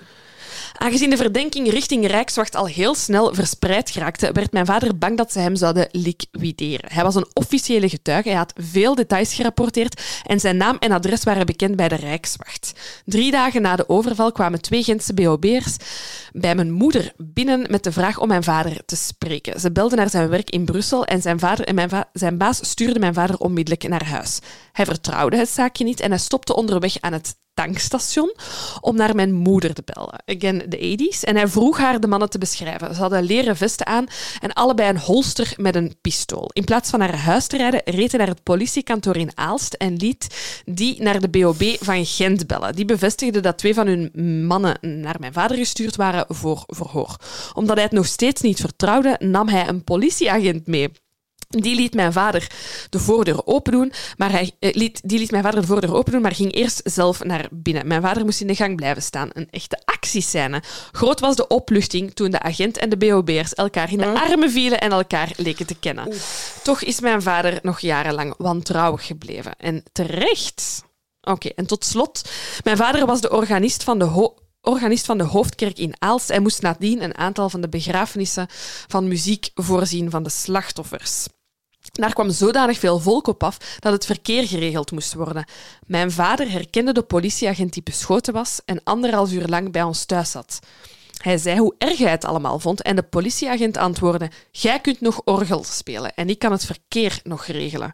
Aangezien 0.77 1.11
de 1.11 1.17
verdenking 1.17 1.71
richting 1.71 2.07
Rijkswacht 2.07 2.57
al 2.57 2.67
heel 2.67 2.95
snel 2.95 3.35
verspreid 3.35 3.91
geraakte, 3.91 4.33
werd 4.33 4.53
mijn 4.53 4.67
vader 4.67 4.99
bang 4.99 5.17
dat 5.17 5.33
ze 5.33 5.39
hem 5.39 5.57
zouden 5.57 5.89
liquideren. 5.91 6.93
Hij 6.93 7.03
was 7.03 7.15
een 7.15 7.27
officiële 7.33 7.89
getuige, 7.89 8.29
hij 8.29 8.39
had 8.39 8.53
veel 8.57 8.95
details 8.95 9.35
gerapporteerd 9.35 10.03
en 10.27 10.41
zijn 10.41 10.57
naam 10.57 10.77
en 10.79 10.93
adres 10.93 11.23
waren 11.25 11.47
bekend 11.47 11.77
bij 11.77 11.89
de 11.89 11.95
Rijkswacht. 11.95 12.73
Drie 13.05 13.31
dagen 13.31 13.63
na 13.63 13.77
de 13.77 13.89
overval 13.89 14.33
kwamen 14.33 14.61
twee 14.61 14.83
Gentse 14.83 15.15
BOB'ers 15.15 15.77
bij 16.33 16.55
mijn 16.55 16.73
moeder 16.73 17.13
binnen 17.17 17.67
met 17.71 17.85
de 17.85 17.93
vraag 17.93 18.19
om 18.19 18.29
mijn 18.29 18.43
vader 18.45 18.85
te 18.87 18.97
spreken. 18.97 19.61
Ze 19.61 19.73
belden 19.73 19.99
naar 19.99 20.11
zijn 20.11 20.29
werk 20.29 20.51
in 20.51 20.65
Brussel 20.65 21.05
en 21.05 21.23
zijn, 21.23 21.39
vader 21.39 21.67
en 21.67 21.75
mijn 21.75 21.91
zijn 22.13 22.39
baas 22.39 22.69
stuurde 22.69 22.99
mijn 22.99 23.15
vader 23.15 23.39
onmiddellijk 23.39 23.89
naar 23.89 24.05
huis. 24.05 24.39
Hij 24.73 24.85
vertrouwde 24.85 25.37
het 25.37 25.49
zaakje 25.49 25.85
niet 25.85 26.01
en 26.01 26.11
hij 26.11 26.19
stopte 26.19 26.57
onderweg 26.57 26.97
aan 27.01 27.13
het 27.13 27.35
tankstation 27.55 28.35
om 28.81 28.97
naar 28.97 29.15
mijn 29.15 29.33
moeder 29.33 29.75
te 29.75 29.83
bellen. 29.85 30.23
Again, 30.27 30.64
de 30.69 31.11
80s. 31.13 31.21
En 31.21 31.37
hij 31.37 31.49
vroeg 31.49 31.79
haar 31.79 32.01
de 32.01 32.07
mannen 32.07 32.31
te 32.31 32.39
beschrijven. 32.39 32.95
Ze 32.95 33.01
hadden 33.01 33.23
leren 33.23 33.57
vesten 33.57 33.87
aan 33.87 34.07
en 34.41 34.53
allebei 34.53 34.89
een 34.89 34.99
holster 34.99 35.53
met 35.57 35.75
een 35.75 35.95
pistool. 36.01 36.51
In 36.53 36.65
plaats 36.65 36.91
van 36.91 36.99
naar 36.99 37.17
huis 37.17 37.47
te 37.47 37.57
rijden, 37.57 37.81
reed 37.85 38.11
hij 38.11 38.21
naar 38.21 38.29
het 38.29 38.43
politiekantoor 38.43 39.17
in 39.17 39.31
Aalst 39.35 39.75
en 39.75 39.97
liet 39.97 40.27
die 40.65 41.03
naar 41.03 41.21
de 41.21 41.29
BOB 41.29 41.63
van 41.81 42.07
Gent 42.07 42.47
bellen. 42.47 42.75
Die 42.75 42.85
bevestigde 42.85 43.41
dat 43.41 43.59
twee 43.59 43.75
van 43.75 43.87
hun 43.87 44.11
mannen 44.47 44.79
naar 44.81 45.17
mijn 45.21 45.33
vader 45.33 45.57
gestuurd 45.57 45.97
waren 45.97 46.25
voor 46.29 46.63
verhoor. 46.67 47.17
Omdat 47.55 47.75
hij 47.75 47.85
het 47.85 47.93
nog 47.93 48.07
steeds 48.07 48.41
niet 48.41 48.61
vertrouwde, 48.61 49.17
nam 49.19 49.49
hij 49.49 49.69
een 49.69 49.85
politieagent 49.85 50.67
mee. 50.67 50.91
Die 51.63 51.75
liet 51.77 51.95
mijn 51.95 52.13
vader 52.13 52.51
de 52.91 52.99
voordeur 52.99 53.47
open 53.47 53.73
doen, 53.73 53.93
maar 54.17 54.31
hij 54.31 54.51
eh, 54.59 54.75
liet, 54.75 55.01
die 55.05 55.19
liet 55.19 55.31
mijn 55.31 55.43
vader 55.43 55.61
de 55.61 55.67
voordeur 55.67 55.95
open 55.95 56.13
doen, 56.13 56.23
maar 56.23 56.35
ging 56.35 56.53
eerst 56.55 56.81
zelf 56.85 57.25
naar 57.25 57.49
binnen. 57.51 57.87
Mijn 57.87 58.03
vader 58.03 58.25
moest 58.25 58.41
in 58.41 58.47
de 58.47 58.55
gang 58.55 58.77
blijven 58.77 59.03
staan. 59.03 59.29
Een 59.33 59.49
echte 59.51 59.83
actiescène. 59.85 60.63
Groot 60.93 61.21
was 61.21 61.37
de 61.37 61.47
opluchting 61.47 62.15
toen 62.15 62.31
de 62.31 62.41
agent 62.41 62.77
en 62.79 62.89
de 62.89 62.97
BOB'ers 62.97 63.55
elkaar 63.55 63.93
in 63.93 63.99
de 63.99 64.07
armen 64.21 64.51
vielen 64.51 64.81
en 64.81 64.91
elkaar 64.93 65.33
leken 65.37 65.67
te 65.67 65.75
kennen. 65.75 66.13
Toch 66.63 66.83
is 66.83 67.01
mijn 67.01 67.23
vader 67.23 67.59
nog 67.63 67.81
jarenlang 67.81 68.35
wantrouwig 68.39 69.07
gebleven. 69.07 69.57
En 69.59 69.83
terecht. 69.93 70.83
Oké, 71.21 71.49
en 71.49 71.67
tot 71.67 71.85
slot. 71.85 72.23
Mijn 72.65 72.77
vader 72.77 73.07
was 73.07 73.21
de 73.21 73.31
organist 73.31 73.83
van 73.85 73.99
de 73.99 74.05
ho- 74.05 74.35
organist 74.61 75.05
van 75.07 75.19
de 75.19 75.25
hoofdkerk 75.25 75.79
in 75.79 75.95
Aalst 75.99 76.31
en 76.31 76.43
moest 76.43 76.63
nadien 76.63 77.03
een 77.03 77.17
aantal 77.19 77.51
van 77.51 77.61
de 77.61 77.69
begrafenissen 77.69 78.47
van 78.89 79.09
muziek 79.09 79.51
voorzien 79.55 80.11
van 80.11 80.23
de 80.23 80.31
slachtoffers. 80.31 81.27
Daar 81.95 82.13
kwam 82.13 82.31
zodanig 82.31 82.79
veel 82.79 82.99
volk 82.99 83.27
op 83.27 83.43
af 83.43 83.59
dat 83.79 83.93
het 83.93 84.07
verkeer 84.07 84.47
geregeld 84.47 84.91
moest 84.91 85.15
worden. 85.15 85.45
Mijn 85.87 86.11
vader 86.11 86.51
herkende 86.51 86.93
de 86.93 87.03
politieagent 87.03 87.73
die 87.73 87.83
beschoten 87.83 88.33
was 88.33 88.61
en 88.65 88.81
anderhalf 88.85 89.33
uur 89.33 89.47
lang 89.47 89.73
bij 89.73 89.83
ons 89.83 90.05
thuis 90.05 90.31
zat. 90.31 90.59
Hij 91.17 91.39
zei 91.39 91.59
hoe 91.59 91.75
erg 91.79 91.99
hij 91.99 92.11
het 92.11 92.25
allemaal 92.25 92.59
vond 92.59 92.83
en 92.83 92.97
de 92.97 93.03
politieagent 93.03 93.77
antwoordde: 93.77 94.31
Jij 94.51 94.81
kunt 94.81 95.01
nog 95.01 95.21
orgel 95.25 95.65
spelen 95.65 96.15
en 96.15 96.29
ik 96.29 96.39
kan 96.39 96.53
het 96.53 96.65
verkeer 96.65 97.21
nog 97.23 97.47
regelen. 97.47 97.93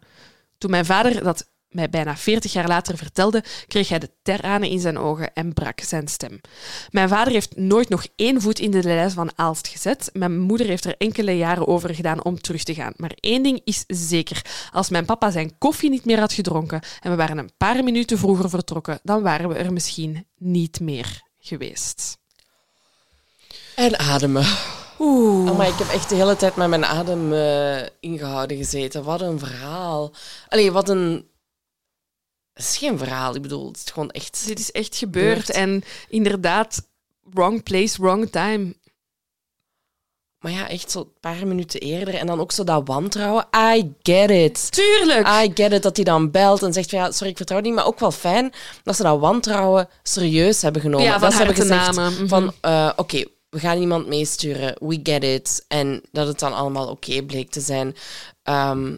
Toen 0.57 0.71
mijn 0.71 0.85
vader 0.85 1.23
dat 1.23 1.47
mij 1.71 1.89
bijna 1.89 2.17
40 2.17 2.53
jaar 2.53 2.67
later 2.67 2.97
vertelde, 2.97 3.43
kreeg 3.67 3.89
hij 3.89 3.99
de 3.99 4.09
tranen 4.21 4.69
in 4.69 4.79
zijn 4.79 4.97
ogen 4.97 5.33
en 5.33 5.53
brak 5.53 5.79
zijn 5.79 6.07
stem. 6.07 6.41
Mijn 6.89 7.09
vader 7.09 7.33
heeft 7.33 7.55
nooit 7.55 7.89
nog 7.89 8.05
één 8.15 8.41
voet 8.41 8.59
in 8.59 8.71
de 8.71 8.83
lijst 8.83 9.15
van 9.15 9.31
Aalst 9.35 9.67
gezet. 9.67 10.09
Mijn 10.13 10.39
moeder 10.39 10.67
heeft 10.67 10.85
er 10.85 10.95
enkele 10.97 11.37
jaren 11.37 11.67
over 11.67 11.95
gedaan 11.95 12.23
om 12.23 12.41
terug 12.41 12.63
te 12.63 12.73
gaan. 12.73 12.93
Maar 12.95 13.11
één 13.19 13.43
ding 13.43 13.61
is 13.63 13.83
zeker. 13.87 14.41
Als 14.71 14.89
mijn 14.89 15.05
papa 15.05 15.31
zijn 15.31 15.57
koffie 15.57 15.89
niet 15.89 16.05
meer 16.05 16.19
had 16.19 16.33
gedronken 16.33 16.81
en 16.99 17.09
we 17.09 17.17
waren 17.17 17.37
een 17.37 17.51
paar 17.57 17.83
minuten 17.83 18.17
vroeger 18.17 18.49
vertrokken, 18.49 18.99
dan 19.03 19.21
waren 19.21 19.49
we 19.49 19.55
er 19.55 19.73
misschien 19.73 20.25
niet 20.37 20.79
meer 20.79 21.21
geweest. 21.39 22.17
En 23.75 23.99
ademen. 23.99 24.45
Oeh. 24.99 25.67
Ik 25.67 25.77
heb 25.77 25.89
echt 25.89 26.09
de 26.09 26.15
hele 26.15 26.35
tijd 26.35 26.55
met 26.55 26.67
mijn 26.67 26.85
adem 26.85 27.33
eh, 27.33 27.87
ingehouden 27.99 28.57
gezeten. 28.57 29.03
Wat 29.03 29.21
een 29.21 29.39
verhaal. 29.39 30.11
Allee, 30.49 30.71
wat 30.71 30.89
een... 30.89 31.29
Het 32.53 32.63
is 32.63 32.77
geen 32.77 32.97
verhaal, 32.97 33.35
ik 33.35 33.41
bedoel, 33.41 33.67
het 33.67 33.77
is 33.77 33.91
gewoon 33.91 34.09
echt... 34.09 34.47
Dit 34.47 34.59
is 34.59 34.71
echt 34.71 34.95
gebeurd 34.95 35.45
Gebeurd. 35.45 35.49
en 35.49 35.83
inderdaad, 36.09 36.87
wrong 37.33 37.63
place, 37.63 38.01
wrong 38.01 38.31
time. 38.31 38.75
Maar 40.41 40.51
ja, 40.51 40.69
echt 40.69 40.91
zo 40.91 40.99
een 40.99 41.13
paar 41.19 41.47
minuten 41.47 41.79
eerder. 41.79 42.15
En 42.15 42.27
dan 42.27 42.39
ook 42.39 42.51
zo 42.51 42.63
dat 42.63 42.87
wantrouwen. 42.87 43.47
I 43.75 43.93
get 44.01 44.29
it. 44.29 44.71
Tuurlijk! 44.71 45.27
I 45.27 45.51
get 45.53 45.71
it 45.71 45.83
dat 45.83 45.95
hij 45.95 46.05
dan 46.05 46.31
belt 46.31 46.63
en 46.63 46.73
zegt 46.73 46.89
van 46.89 46.99
ja, 46.99 47.11
sorry, 47.11 47.29
ik 47.31 47.37
vertrouw 47.37 47.57
het 47.57 47.67
niet. 47.67 47.75
Maar 47.75 47.85
ook 47.85 47.99
wel 47.99 48.11
fijn 48.11 48.53
dat 48.83 48.95
ze 48.95 49.03
dat 49.03 49.19
wantrouwen 49.19 49.89
serieus 50.03 50.61
hebben 50.61 50.81
genomen. 50.81 51.05
Ja, 51.05 51.11
van 51.11 51.21
dat 51.21 51.31
ze 51.31 51.37
hebben 51.37 51.55
gezegd 51.55 51.95
namen. 51.95 52.13
Mhm. 52.13 52.27
van 52.27 52.53
eh, 52.61 52.91
oké, 52.95 53.23
we 53.49 53.59
gaan 53.59 53.77
iemand 53.77 54.07
meesturen. 54.07 54.75
We 54.79 54.99
get 55.03 55.23
it. 55.23 55.65
En 55.67 56.01
dat 56.11 56.27
het 56.27 56.39
dan 56.39 56.53
allemaal 56.53 56.87
oké 56.87 57.23
bleek 57.23 57.49
te 57.49 57.61
zijn. 57.61 57.95
Ehm, 58.43 58.95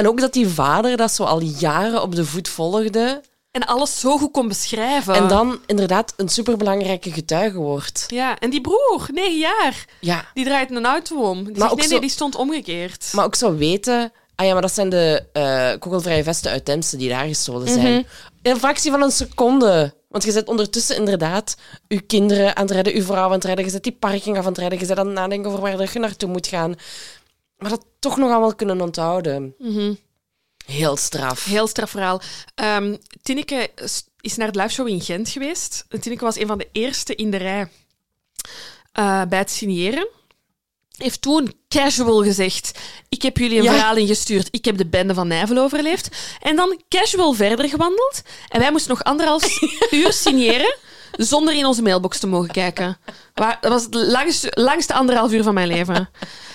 en 0.00 0.08
ook 0.08 0.20
dat 0.20 0.32
die 0.32 0.48
vader 0.48 0.96
dat 0.96 1.12
zo 1.12 1.24
al 1.24 1.40
jaren 1.42 2.02
op 2.02 2.14
de 2.14 2.24
voet 2.24 2.48
volgde. 2.48 3.20
En 3.50 3.66
alles 3.66 4.00
zo 4.00 4.18
goed 4.18 4.30
kon 4.32 4.48
beschrijven. 4.48 5.14
En 5.14 5.28
dan 5.28 5.58
inderdaad 5.66 6.12
een 6.16 6.28
superbelangrijke 6.28 7.12
getuige 7.12 7.58
wordt. 7.58 8.04
Ja, 8.08 8.38
en 8.38 8.50
die 8.50 8.60
broer, 8.60 9.08
negen 9.12 9.38
jaar, 9.38 9.84
Ja, 10.00 10.24
die 10.34 10.44
draait 10.44 10.70
een 10.70 10.86
auto 10.86 11.16
om. 11.30 11.36
Die 11.36 11.44
Maar 11.44 11.54
zegt, 11.60 11.70
ook 11.70 11.76
nee, 11.78 11.86
zo- 11.86 11.92
nee, 11.92 12.00
die 12.00 12.10
stond 12.10 12.34
omgekeerd. 12.36 13.08
maar 13.12 13.24
ook 13.24 13.34
zo 13.34 13.54
weten... 13.56 14.12
Ah 14.34 14.46
ja, 14.46 14.52
maar 14.52 14.62
dat 14.62 14.74
zijn 14.74 14.88
de 14.88 15.24
eh 15.32 15.70
kogelvrije 15.78 16.22
vesten 16.22 16.50
uit 16.50 16.64
Temse 16.64 16.96
die 16.96 17.08
daar 17.08 17.26
gestolen 17.26 17.68
zijn. 17.68 17.78
Mhm. 17.92 18.02
In 18.42 18.50
een 18.50 18.58
fractie 18.58 18.90
van 18.90 19.02
een 19.02 19.10
seconde. 19.10 19.94
Want 20.08 20.24
je 20.24 20.32
zet 20.32 20.48
ondertussen 20.48 20.96
inderdaad 20.96 21.56
je 21.88 22.00
kinderen 22.00 22.56
aan 22.56 22.62
het 22.62 22.70
redden, 22.74 22.94
je 22.94 23.02
vrouw 23.02 23.24
aan 23.24 23.32
het 23.32 23.44
redden, 23.44 23.64
je 23.64 23.70
zet 23.70 23.82
die 23.82 23.96
parking 24.00 24.36
af 24.38 24.42
aan 24.44 24.50
het 24.50 24.58
redden, 24.60 24.78
je 24.78 24.84
zet 24.86 24.98
aan 24.98 25.06
het 25.06 25.14
nadenken 25.14 25.50
over 25.50 25.62
waar 25.62 25.92
je 25.92 25.98
naartoe 25.98 26.28
moet 26.28 26.46
gaan. 26.46 26.74
Maar 27.60 27.70
dat 27.70 27.84
toch 27.98 28.16
nog 28.16 28.30
allemaal 28.30 28.54
kunnen 28.54 28.80
onthouden. 28.80 29.54
Heel 30.66 30.96
straf. 30.96 31.44
Heel 31.44 31.66
straf 31.66 31.90
verhaal. 31.90 32.20
Ehm, 32.54 32.96
Tineke 33.22 33.70
is 34.20 34.36
naar 34.36 34.52
de 34.52 34.58
liveshow 34.58 34.88
in 34.88 35.00
Gent 35.00 35.28
geweest. 35.28 35.84
Tineke 36.00 36.24
was 36.24 36.36
een 36.38 36.46
van 36.46 36.58
de 36.58 36.68
eerste 36.72 37.14
in 37.14 37.30
de 37.30 37.36
rij 37.36 37.68
eh, 38.92 39.22
bij 39.28 39.38
het 39.38 39.50
signeren. 39.50 40.08
Heeft 40.96 41.20
toen 41.22 41.54
casual 41.68 42.22
gezegd: 42.22 42.78
Ik 43.08 43.22
heb 43.22 43.36
jullie 43.36 43.58
een 43.58 43.64
Ja. 43.64 43.72
verhaal 43.72 43.96
ingestuurd. 43.96 44.48
Ik 44.50 44.64
heb 44.64 44.76
de 44.76 44.86
bende 44.86 45.14
van 45.14 45.28
Nijvel 45.28 45.58
overleefd. 45.58 46.08
En 46.40 46.56
dan 46.56 46.80
casual 46.88 47.32
verder 47.32 47.68
gewandeld. 47.68 48.22
En 48.48 48.60
wij 48.60 48.70
moesten 48.70 48.90
nog 48.90 49.02
anderhalf 49.04 49.60
uur 49.90 50.12
signeren. 50.12 50.76
Zonder 51.12 51.54
in 51.54 51.66
onze 51.66 51.82
mailbox 51.82 52.18
te 52.18 52.26
mogen 52.26 52.50
kijken. 52.50 52.98
Dat 53.34 53.56
was 53.60 53.82
het 53.82 53.94
langste, 53.94 54.50
langste 54.54 54.94
anderhalf 54.94 55.32
uur 55.32 55.42
van 55.42 55.54
mijn 55.54 55.68
leven. 55.68 56.10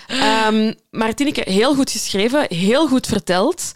Ehm 0.08 0.74
maar 0.92 1.14
Tineke, 1.14 1.52
heel 1.52 1.76
goed 1.76 1.92
geschreven, 1.92 2.46
heel 2.50 2.88
goed 2.88 3.08
verteld. 3.08 3.72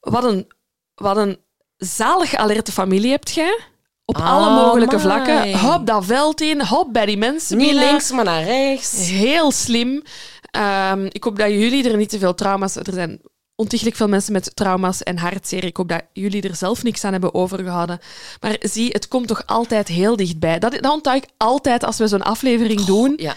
Wat 0.00 0.24
een, 0.24 0.46
wat 0.94 1.16
een 1.16 1.38
zalig 1.76 2.34
alerte 2.34 2.72
familie 2.72 3.10
hebt 3.10 3.30
jij. 3.30 3.58
Op 4.04 4.16
alle 4.16 4.50
mogelijke 4.50 5.00
vlakken. 5.00 5.58
Hop 5.58 5.86
dat 5.86 6.04
veld 6.04 6.40
in, 6.40 6.62
hop 6.62 6.92
bij 6.92 7.06
die 7.06 7.16
mensen 7.16 7.56
Niet 7.56 7.66
binnen. 7.66 7.84
links, 7.84 8.10
maar 8.10 8.24
naar 8.24 8.44
rechts. 8.44 9.08
Heel 9.08 9.50
slim. 9.50 10.02
Ehm, 10.50 11.04
ik 11.10 11.24
hoop 11.24 11.38
dat 11.38 11.48
jullie 11.48 11.90
er 11.90 11.96
niet 11.96 12.08
te 12.08 12.18
veel 12.18 12.34
trauma's... 12.34 12.76
Er 12.76 12.92
zijn 12.92 13.20
ontiegelijk 13.56 13.96
veel 13.96 14.08
mensen 14.08 14.32
met 14.32 14.56
trauma's 14.56 15.02
en 15.02 15.18
hartzeer. 15.18 15.64
Ik 15.64 15.76
hoop 15.76 15.88
dat 15.88 16.02
jullie 16.12 16.42
er 16.48 16.56
zelf 16.56 16.82
niks 16.82 17.04
aan 17.04 17.12
hebben 17.12 17.34
overgehouden. 17.34 17.98
Maar 18.40 18.56
zie, 18.60 18.88
het 18.90 19.08
komt 19.08 19.28
toch 19.28 19.42
altijd 19.46 19.88
heel 19.88 20.16
dichtbij. 20.16 20.58
Dat, 20.58 20.72
dat 20.72 20.92
onthoud 20.92 21.22
ik 21.22 21.28
altijd 21.36 21.84
als 21.84 21.98
we 21.98 22.08
zo'n 22.08 22.22
aflevering 22.22 22.84
doen. 22.84 23.14
Ja, 23.16 23.34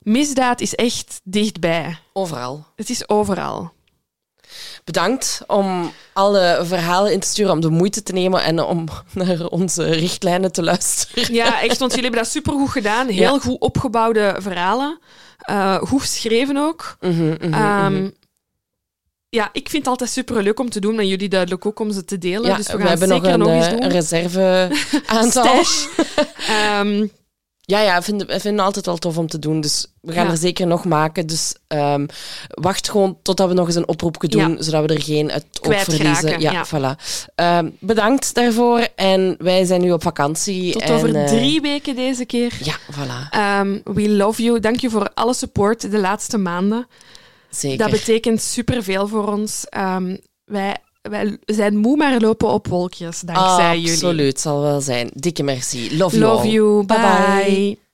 Misdaad 0.00 0.60
is 0.60 0.74
echt 0.74 1.20
dichtbij. 1.24 1.98
overal. 2.12 2.66
Het 2.76 2.90
is 2.90 3.08
overal. 3.08 3.72
Bedankt 4.84 5.42
om 5.46 5.92
alle 6.12 6.60
verhalen 6.62 7.12
in 7.12 7.20
te 7.20 7.28
sturen, 7.28 7.52
om 7.52 7.60
de 7.60 7.68
moeite 7.70 8.02
te 8.02 8.12
nemen 8.12 8.42
en 8.42 8.60
om 8.62 8.88
naar 9.12 9.46
onze 9.46 9.84
richtlijnen 9.84 10.52
te 10.52 10.62
luisteren. 10.62 11.34
Ja, 11.34 11.62
echt, 11.62 11.78
want 11.78 11.90
jullie 11.90 12.06
hebben 12.06 12.22
dat 12.22 12.32
supergoed 12.32 12.68
gedaan. 12.70 13.06
Heel 13.08 13.34
Ja. 13.34 13.38
goed 13.40 13.58
opgebouwde 13.60 14.36
verhalen. 14.38 14.98
Eh, 15.38 15.76
goed 15.76 16.00
geschreven 16.00 16.56
ook. 16.56 16.96
Mhm, 17.00 17.24
mhm, 17.40 17.52
Ehm, 17.54 17.92
mhm. 17.94 18.10
Ja, 19.28 19.48
ik 19.52 19.68
vind 19.68 19.82
het 19.82 19.86
altijd 19.92 20.10
superleuk 20.10 20.60
om 20.60 20.70
te 20.70 20.80
doen. 20.80 20.98
En 20.98 21.08
jullie 21.08 21.28
duidelijk 21.28 21.66
ook 21.66 21.80
om 21.80 21.92
ze 21.92 22.04
te 22.04 22.18
delen. 22.18 22.50
Ja, 22.50 22.56
dus 22.56 22.66
we 22.66 22.72
we, 22.72 22.78
gaan 22.78 22.88
hebben 22.88 23.08
nog 23.08 23.16
zeker 23.18 23.32
een, 23.32 23.38
nog 23.38 23.48
eens 23.48 23.64
eh, 23.66 23.70
doen. 23.72 23.82
een 23.84 23.90
reserve 23.90 24.70
aantal. 25.06 25.64
Ja, 27.70 27.80
ja, 27.80 27.96
we 27.98 28.02
vinden, 28.02 28.26
we 28.26 28.32
vinden 28.40 28.52
het 28.52 28.66
altijd 28.66 28.86
wel 28.86 28.96
tof 28.96 29.18
om 29.18 29.26
te 29.26 29.38
doen. 29.38 29.60
Dus 29.60 29.86
we 30.00 30.12
gaan 30.12 30.24
Ja. 30.24 30.30
er 30.30 30.36
zeker 30.36 30.66
nog 30.66 30.84
maken. 30.84 31.26
Dus 31.26 31.54
ehm, 31.66 32.06
wacht 32.48 32.90
gewoon 32.90 33.18
totdat 33.22 33.48
we 33.48 33.54
nog 33.54 33.66
eens 33.66 33.74
een 33.76 33.88
oproepje 33.88 34.28
doen, 34.28 34.50
Ja. 34.52 34.62
zodat 34.62 34.86
we 34.86 34.94
er 34.94 35.02
geen 35.02 35.30
uit 35.32 35.44
Kwijt 35.60 35.84
verliezen. 35.84 36.40
Ja, 36.40 36.52
ja. 36.52 36.66
voilà. 36.66 37.00
Ehm, 37.34 37.68
bedankt 37.78 38.34
daarvoor. 38.34 38.88
En 38.94 39.34
wij 39.38 39.64
zijn 39.64 39.80
nu 39.80 39.92
op 39.92 40.02
vakantie. 40.02 40.72
Tot 40.72 40.82
en, 40.82 40.92
over 40.94 41.14
eh, 41.14 41.26
drie 41.26 41.60
weken 41.60 41.94
deze 41.96 42.24
keer. 42.24 42.52
Ja, 42.62 42.76
voilà. 42.78 43.30
Ehm, 43.30 43.78
we 43.84 44.08
love 44.08 44.42
you. 44.42 44.60
Dank 44.60 44.80
je 44.80 44.90
voor 44.90 45.10
alle 45.14 45.34
support 45.34 45.90
de 45.90 45.98
laatste 45.98 46.38
maanden. 46.38 46.86
Zeker. 47.50 47.78
Dat 47.78 47.90
betekent 47.90 48.42
superveel 48.42 49.08
voor 49.08 49.28
ons. 49.32 49.64
Wij, 50.44 50.76
wij 51.10 51.38
zijn 51.44 51.76
moe, 51.76 51.96
maar 51.96 52.20
lopen 52.20 52.48
op 52.48 52.66
wolkjes 52.66 53.20
dankzij 53.20 53.78
jullie. 53.78 53.92
Absoluut, 53.92 54.40
zal 54.40 54.60
wel 54.60 54.80
zijn. 54.80 55.10
Dikke 55.14 55.42
merci. 55.42 55.96
Love, 55.96 56.18
you 56.18 56.32
Love 56.32 56.48
you. 56.48 56.84
Bye 56.84 56.98
bye. 56.98 57.44
bye. 57.44 57.89